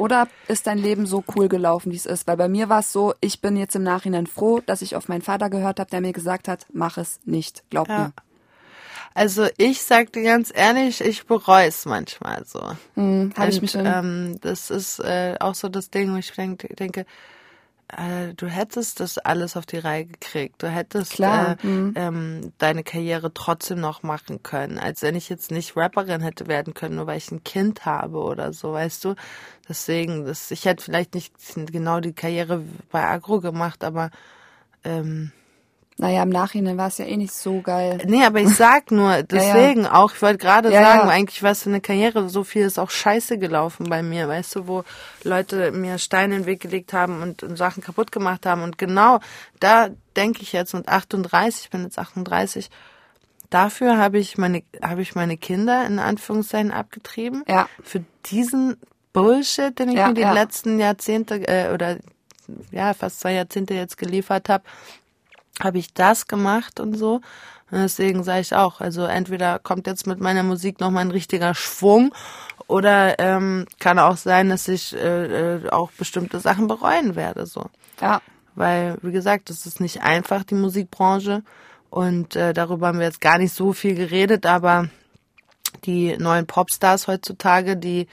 Oder 0.02 0.26
ist 0.48 0.66
dein 0.66 0.78
Leben 0.78 1.06
so 1.06 1.22
cool 1.36 1.48
gelaufen, 1.48 1.92
wie 1.92 1.96
es 1.96 2.06
ist? 2.06 2.26
Weil 2.26 2.36
bei 2.36 2.48
mir 2.48 2.68
war 2.68 2.80
es 2.80 2.90
so, 2.90 3.14
ich 3.20 3.40
bin 3.40 3.56
jetzt 3.56 3.76
im 3.76 3.84
Nachhinein 3.84 4.26
froh, 4.26 4.60
dass 4.66 4.82
ich 4.82 4.96
auf 4.96 5.06
meinen 5.06 5.22
Vater 5.22 5.48
gehört 5.48 5.78
habe, 5.78 5.90
der 5.90 6.00
mir 6.00 6.12
gesagt 6.12 6.48
hat, 6.48 6.66
mach 6.72 6.98
es 6.98 7.20
nicht, 7.24 7.62
glaub 7.70 7.88
Ja. 7.88 7.96
mir. 7.96 8.12
Also 9.14 9.46
ich 9.58 9.80
sag 9.80 10.12
dir 10.12 10.24
ganz 10.24 10.50
ehrlich, 10.52 11.02
ich 11.02 11.24
bereue 11.26 11.68
es 11.68 11.86
manchmal 11.86 12.44
so. 12.44 12.72
Hm, 12.96 13.32
Habe 13.36 13.50
ich 13.50 13.54
Und, 13.56 13.62
mich 13.62 13.70
schon. 13.70 13.86
ähm, 13.86 14.38
das 14.40 14.70
ist 14.70 14.98
äh, 14.98 15.36
auch 15.38 15.54
so 15.54 15.68
das 15.68 15.88
Ding, 15.90 16.12
wo 16.12 16.16
ich 16.16 16.32
denk, 16.32 16.66
denke, 16.78 17.06
äh, 17.97 18.35
du 18.35 18.47
hättest 18.47 19.01
das 19.01 19.19
alles 19.19 19.56
auf 19.56 19.66
die 19.66 19.78
Reihe 19.78 20.06
gekriegt. 20.06 20.62
Du 20.62 20.69
hättest 20.69 21.20
äh, 21.20 21.56
ähm, 21.94 22.52
deine 22.59 22.82
Karriere 22.85 23.32
trotzdem 23.35 23.81
noch 23.81 24.02
machen 24.02 24.43
können, 24.43 24.78
als 24.78 25.02
wenn 25.02 25.14
ich 25.14 25.28
jetzt 25.28 25.51
nicht 25.51 25.77
Rapperin 25.77 26.20
hätte 26.20 26.47
werden 26.47 26.74
können, 26.74 26.97
nur 26.97 27.06
weil 27.06 27.19
ich 27.19 27.31
ein 27.31 27.44
Kind 27.44 27.85
habe 27.85 28.19
oder 28.19 28.52
so, 28.52 28.73
weißt 28.73 29.05
du. 29.05 29.14
Deswegen, 29.69 30.24
das, 30.24 30.51
ich 30.51 30.64
hätte 30.64 30.85
vielleicht 30.85 31.14
nicht 31.14 31.35
genau 31.70 32.01
die 32.01 32.14
Karriere 32.14 32.62
bei 32.90 33.05
Agro 33.05 33.40
gemacht, 33.40 33.85
aber 33.85 34.10
ähm, 34.85 35.32
naja, 36.02 36.24
im 36.24 36.30
Nachhinein 36.30 36.76
war 36.78 36.88
es 36.88 36.98
ja 36.98 37.04
eh 37.04 37.16
nicht 37.16 37.32
so 37.32 37.60
geil. 37.60 37.98
Nee, 38.06 38.24
aber 38.24 38.40
ich 38.40 38.48
sag 38.56 38.90
nur, 38.90 39.22
deswegen 39.22 39.86
auch, 39.86 40.12
ich 40.12 40.20
wollte 40.20 40.38
gerade 40.38 40.72
Ja, 40.72 40.82
sagen, 40.82 41.08
ja. 41.08 41.14
eigentlich 41.14 41.44
was 41.44 41.62
für 41.62 41.68
eine 41.70 41.80
Karriere, 41.80 42.28
so 42.28 42.42
viel 42.42 42.62
ist 42.66 42.80
auch 42.80 42.90
scheiße 42.90 43.38
gelaufen 43.38 43.88
bei 43.88 44.02
mir, 44.02 44.26
weißt 44.26 44.56
du, 44.56 44.66
wo 44.66 44.82
Leute 45.22 45.70
mir 45.70 45.98
Steine 45.98 46.34
in 46.34 46.40
den 46.42 46.46
Weg 46.46 46.58
gelegt 46.60 46.92
haben 46.92 47.22
und, 47.22 47.44
und 47.44 47.56
Sachen 47.56 47.84
kaputt 47.84 48.10
gemacht 48.10 48.46
haben. 48.46 48.62
Und 48.64 48.78
genau 48.78 49.20
da 49.60 49.90
denke 50.16 50.42
ich 50.42 50.52
jetzt 50.52 50.74
mit 50.74 50.88
38, 50.88 51.64
ich 51.66 51.70
bin 51.70 51.84
jetzt 51.84 52.00
38, 52.00 52.68
dafür 53.48 53.96
habe 53.96 54.18
ich 54.18 54.36
meine, 54.38 54.64
habe 54.82 55.02
ich 55.02 55.14
meine 55.14 55.36
Kinder 55.36 55.86
in 55.86 56.00
Anführungszeichen 56.00 56.72
abgetrieben. 56.72 57.44
Ja. 57.46 57.68
Für 57.80 58.02
diesen 58.26 58.76
Bullshit, 59.12 59.78
den 59.78 59.90
ich 59.90 59.96
Ja, 59.98 60.08
mir 60.08 60.14
die 60.14 60.22
ja. 60.22 60.32
letzten 60.32 60.80
Jahrzehnte 60.80 61.46
äh, 61.46 61.72
oder 61.72 61.98
ja, 62.72 62.92
fast 62.92 63.20
zwei 63.20 63.34
Jahrzehnte 63.34 63.74
jetzt 63.74 63.96
geliefert 63.98 64.48
habe, 64.48 64.64
habe 65.62 65.78
ich 65.78 65.94
das 65.94 66.26
gemacht 66.26 66.80
und 66.80 66.94
so. 66.94 67.20
Und 67.70 67.78
deswegen 67.78 68.22
sage 68.22 68.40
ich 68.40 68.55
auch, 68.55 68.80
also 68.80 69.05
entweder 69.05 69.59
kommt 69.59 69.86
jetzt 69.86 70.06
mit 70.06 70.20
meiner 70.20 70.43
Musik 70.43 70.78
nochmal 70.78 71.06
ein 71.06 71.10
richtiger 71.10 71.55
Schwung 71.55 72.14
oder 72.66 73.18
ähm, 73.18 73.66
kann 73.78 73.98
auch 73.98 74.18
sein, 74.18 74.51
dass 74.51 74.68
ich 74.68 74.94
äh, 74.94 75.56
äh, 75.56 75.70
auch 75.70 75.90
bestimmte 75.93 76.39
Sachen 76.39 76.68
bereuen 76.68 77.16
werde. 77.16 77.47
so. 77.47 77.66
Ja. 78.01 78.20
Weil, 78.55 78.98
wie 79.01 79.12
gesagt, 79.12 79.48
es 79.48 79.64
ist 79.64 79.80
nicht 79.80 80.02
einfach, 80.02 80.44
die 80.44 80.55
Musikbranche. 80.55 81.43
Und 81.89 82.36
äh, 82.36 82.52
darüber 82.52 82.89
haben 82.89 82.98
wir 82.98 83.06
jetzt 83.06 83.20
gar 83.20 83.39
nicht 83.39 83.55
so 83.55 83.72
viel 83.72 83.94
geredet, 83.94 84.44
aber 84.44 84.89
die 85.84 86.16
neuen 86.18 86.47
Popstars 86.47 87.06
heutzutage, 87.06 87.76
die 87.76 88.06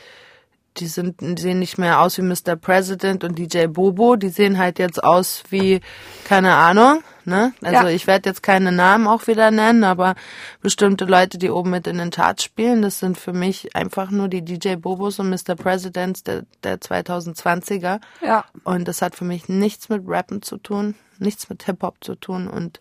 die 0.79 0.87
sind 0.87 1.39
sehen 1.39 1.59
nicht 1.59 1.77
mehr 1.77 2.01
aus 2.01 2.17
wie 2.17 2.21
Mr. 2.21 2.55
President 2.55 3.23
und 3.23 3.37
DJ 3.37 3.67
Bobo, 3.67 4.15
die 4.15 4.29
sehen 4.29 4.57
halt 4.57 4.79
jetzt 4.79 5.03
aus 5.03 5.43
wie 5.49 5.81
keine 6.25 6.53
Ahnung, 6.53 7.03
ne? 7.25 7.53
Also 7.61 7.87
Ja. 7.87 7.89
ich 7.89 8.07
werde 8.07 8.29
jetzt 8.29 8.43
keine 8.43 8.71
Namen 8.71 9.07
auch 9.07 9.27
wieder 9.27 9.51
nennen, 9.51 9.83
aber 9.83 10.15
bestimmte 10.61 11.05
Leute, 11.05 11.37
die 11.37 11.49
oben 11.49 11.69
mit 11.71 11.87
in 11.87 11.97
den 11.97 12.11
Charts 12.11 12.43
spielen, 12.43 12.81
das 12.81 12.99
sind 12.99 13.17
für 13.17 13.33
mich 13.33 13.75
einfach 13.75 14.11
nur 14.11 14.27
die 14.27 14.43
DJ 14.43 14.75
Bobos 14.75 15.19
und 15.19 15.29
Mr. 15.29 15.55
Presidents 15.55 16.23
der, 16.23 16.43
der 16.63 16.79
2020er. 16.79 17.99
Ja. 18.21 18.45
Und 18.63 18.87
das 18.87 19.01
hat 19.01 19.15
für 19.15 19.25
mich 19.25 19.49
nichts 19.49 19.89
mit 19.89 20.03
Rappen 20.07 20.41
zu 20.41 20.57
tun, 20.57 20.95
nichts 21.17 21.49
mit 21.49 21.63
Hip-Hop 21.63 21.97
zu 22.01 22.15
tun 22.15 22.47
und 22.47 22.79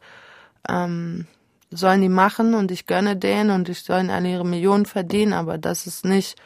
ähm, 0.69 1.27
sollen 1.71 2.01
die 2.01 2.09
machen 2.09 2.55
und 2.55 2.71
ich 2.71 2.87
gönne 2.87 3.17
denen 3.17 3.51
und 3.51 3.69
ich 3.69 3.83
sollen 3.83 4.11
alle 4.11 4.31
ihre 4.31 4.47
Millionen 4.47 4.87
verdienen, 4.87 5.33
aber 5.33 5.59
das 5.59 5.87
ist 5.87 6.05
nicht, 6.05 6.37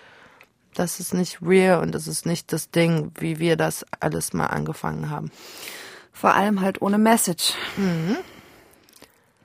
das 0.74 1.00
ist 1.00 1.14
nicht 1.14 1.38
real 1.42 1.80
und 1.82 1.92
das 1.94 2.06
ist 2.06 2.26
nicht 2.26 2.52
das 2.52 2.70
Ding, 2.70 3.12
wie 3.18 3.38
wir 3.38 3.56
das 3.56 3.84
alles 4.00 4.32
mal 4.32 4.46
angefangen 4.46 5.10
haben. 5.10 5.30
Vor 6.12 6.34
allem 6.34 6.60
halt 6.60 6.80
ohne 6.82 6.98
Message. 6.98 7.54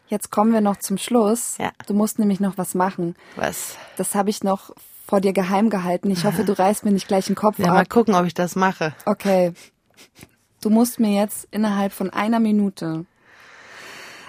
Jetzt 0.07 0.31
kommen 0.31 0.53
wir 0.53 0.61
noch 0.61 0.77
zum 0.77 0.97
Schluss. 0.97 1.57
Ja. 1.57 1.71
Du 1.85 1.93
musst 1.93 2.19
nämlich 2.19 2.39
noch 2.39 2.57
was 2.57 2.75
machen. 2.75 3.15
Was? 3.35 3.75
Das 3.97 4.15
habe 4.15 4.29
ich 4.29 4.43
noch 4.43 4.71
vor 5.05 5.21
dir 5.21 5.33
geheim 5.33 5.69
gehalten. 5.69 6.11
Ich 6.11 6.25
hoffe, 6.25 6.43
du 6.43 6.57
reißt 6.57 6.85
mir 6.85 6.91
nicht 6.91 7.07
gleich 7.07 7.27
den 7.27 7.35
Kopf 7.35 7.59
Ja, 7.59 7.67
mal 7.67 7.81
ab. 7.81 7.89
gucken, 7.89 8.13
ob 8.15 8.25
ich 8.25 8.33
das 8.33 8.55
mache. 8.55 8.93
Okay. 9.05 9.53
Du 10.61 10.69
musst 10.69 10.99
mir 10.99 11.11
jetzt 11.19 11.47
innerhalb 11.51 11.93
von 11.93 12.09
einer 12.09 12.39
Minute 12.39 13.05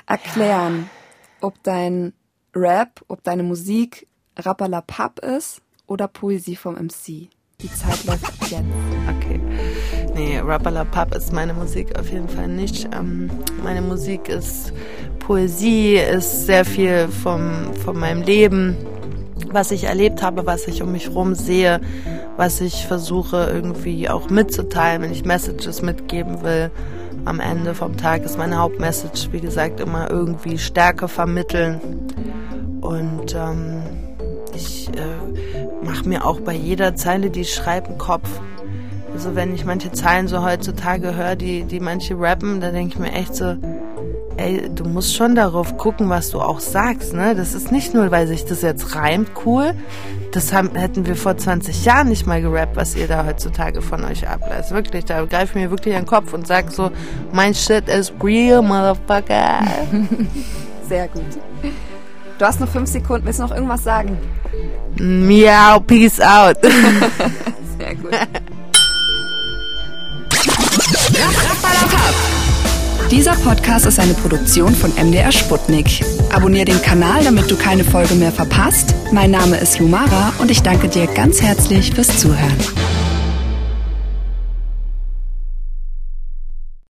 erklären, 0.06 0.88
ob 1.40 1.62
dein 1.62 2.12
Rap, 2.54 3.04
ob 3.08 3.22
deine 3.22 3.42
Musik 3.42 4.06
Rappalapap 4.36 5.18
ist 5.20 5.60
oder 5.88 6.06
Poesie 6.06 6.56
vom 6.56 6.76
MC. 6.76 7.28
Die 7.60 7.72
Zeit 7.72 8.04
läuft 8.04 8.50
jetzt. 8.50 8.62
Okay. 9.16 9.40
Nee, 10.14 10.38
Rappalapap 10.38 11.12
ist 11.16 11.32
meine 11.32 11.54
Musik 11.54 11.98
auf 11.98 12.08
jeden 12.12 12.28
Fall 12.28 12.46
nicht. 12.46 12.88
Ähm, 12.94 13.28
meine 13.64 13.82
Musik 13.82 14.28
ist 14.28 14.72
Poesie, 15.18 15.96
ist 15.96 16.46
sehr 16.46 16.64
viel 16.64 17.08
vom, 17.08 17.74
von 17.84 17.98
meinem 17.98 18.22
Leben, 18.22 18.76
was 19.50 19.72
ich 19.72 19.84
erlebt 19.84 20.22
habe, 20.22 20.46
was 20.46 20.68
ich 20.68 20.82
um 20.82 20.92
mich 20.92 21.10
rum 21.10 21.34
sehe, 21.34 21.80
was 22.36 22.60
ich 22.60 22.86
versuche 22.86 23.50
irgendwie 23.52 24.08
auch 24.08 24.30
mitzuteilen, 24.30 25.02
wenn 25.02 25.10
ich 25.10 25.24
Messages 25.24 25.82
mitgeben 25.82 26.44
will. 26.44 26.70
Am 27.24 27.40
Ende 27.40 27.74
vom 27.74 27.96
Tag 27.96 28.24
ist 28.24 28.38
meine 28.38 28.58
Hauptmessage, 28.58 29.32
wie 29.32 29.40
gesagt, 29.40 29.80
immer 29.80 30.08
irgendwie 30.08 30.58
Stärke 30.58 31.08
vermitteln. 31.08 31.80
Und 32.80 33.34
ähm, 33.34 33.82
ich 34.58 34.88
äh, 34.88 35.84
mache 35.84 36.08
mir 36.08 36.26
auch 36.26 36.40
bei 36.40 36.54
jeder 36.54 36.96
Zeile, 36.96 37.30
die 37.30 37.42
ich 37.42 37.54
schreibe, 37.54 37.88
einen 37.88 37.98
Kopf. 37.98 38.28
Also 39.14 39.34
wenn 39.34 39.54
ich 39.54 39.64
manche 39.64 39.90
Zeilen 39.92 40.28
so 40.28 40.44
heutzutage 40.44 41.14
höre, 41.14 41.36
die, 41.36 41.64
die 41.64 41.80
manche 41.80 42.18
rappen, 42.18 42.60
da 42.60 42.70
denke 42.70 42.94
ich 42.94 42.98
mir 42.98 43.12
echt 43.12 43.34
so, 43.34 43.56
ey, 44.36 44.68
du 44.72 44.84
musst 44.84 45.14
schon 45.14 45.34
darauf 45.34 45.76
gucken, 45.76 46.08
was 46.08 46.30
du 46.30 46.40
auch 46.40 46.60
sagst, 46.60 47.14
ne? 47.14 47.34
Das 47.34 47.54
ist 47.54 47.72
nicht 47.72 47.94
nur, 47.94 48.10
weil 48.10 48.26
sich 48.26 48.44
das 48.44 48.62
jetzt 48.62 48.94
reimt, 48.94 49.30
cool. 49.46 49.74
Das 50.32 50.52
haben, 50.52 50.74
hätten 50.74 51.06
wir 51.06 51.16
vor 51.16 51.36
20 51.36 51.84
Jahren 51.84 52.08
nicht 52.08 52.26
mal 52.26 52.42
gerappt, 52.42 52.76
was 52.76 52.94
ihr 52.94 53.08
da 53.08 53.24
heutzutage 53.26 53.80
von 53.80 54.04
euch 54.04 54.28
ablässt. 54.28 54.72
Wirklich, 54.72 55.06
da 55.06 55.24
greife 55.24 55.58
ich 55.58 55.64
mir 55.64 55.70
wirklich 55.70 55.94
an 55.94 56.02
den 56.02 56.06
Kopf 56.06 56.34
und 56.34 56.46
sag 56.46 56.70
so, 56.70 56.90
mein 57.32 57.54
Shit 57.54 57.88
is 57.88 58.12
real, 58.22 58.60
motherfucker. 58.62 59.62
Sehr 60.88 61.08
gut. 61.08 61.24
Du 62.38 62.44
hast 62.44 62.60
noch 62.60 62.68
fünf 62.68 62.88
Sekunden. 62.88 63.26
Willst 63.26 63.40
du 63.40 63.44
noch 63.44 63.50
irgendwas 63.50 63.82
sagen? 63.82 64.16
Miau, 64.96 65.80
peace 65.80 66.20
out. 66.20 66.56
Sehr 67.78 67.94
gut. 67.96 68.12
Dieser 73.10 73.32
Podcast 73.36 73.86
ist 73.86 73.98
eine 73.98 74.14
Produktion 74.14 74.74
von 74.74 74.92
MDR 74.94 75.32
Sputnik. 75.32 76.04
Abonnier 76.32 76.64
den 76.64 76.80
Kanal, 76.82 77.24
damit 77.24 77.50
du 77.50 77.56
keine 77.56 77.82
Folge 77.82 78.14
mehr 78.14 78.30
verpasst. 78.30 78.94
Mein 79.12 79.30
Name 79.30 79.56
ist 79.56 79.80
Lumara 79.80 80.32
und 80.38 80.50
ich 80.50 80.62
danke 80.62 80.88
dir 80.88 81.06
ganz 81.06 81.40
herzlich 81.42 81.92
fürs 81.92 82.18
Zuhören. 82.18 82.56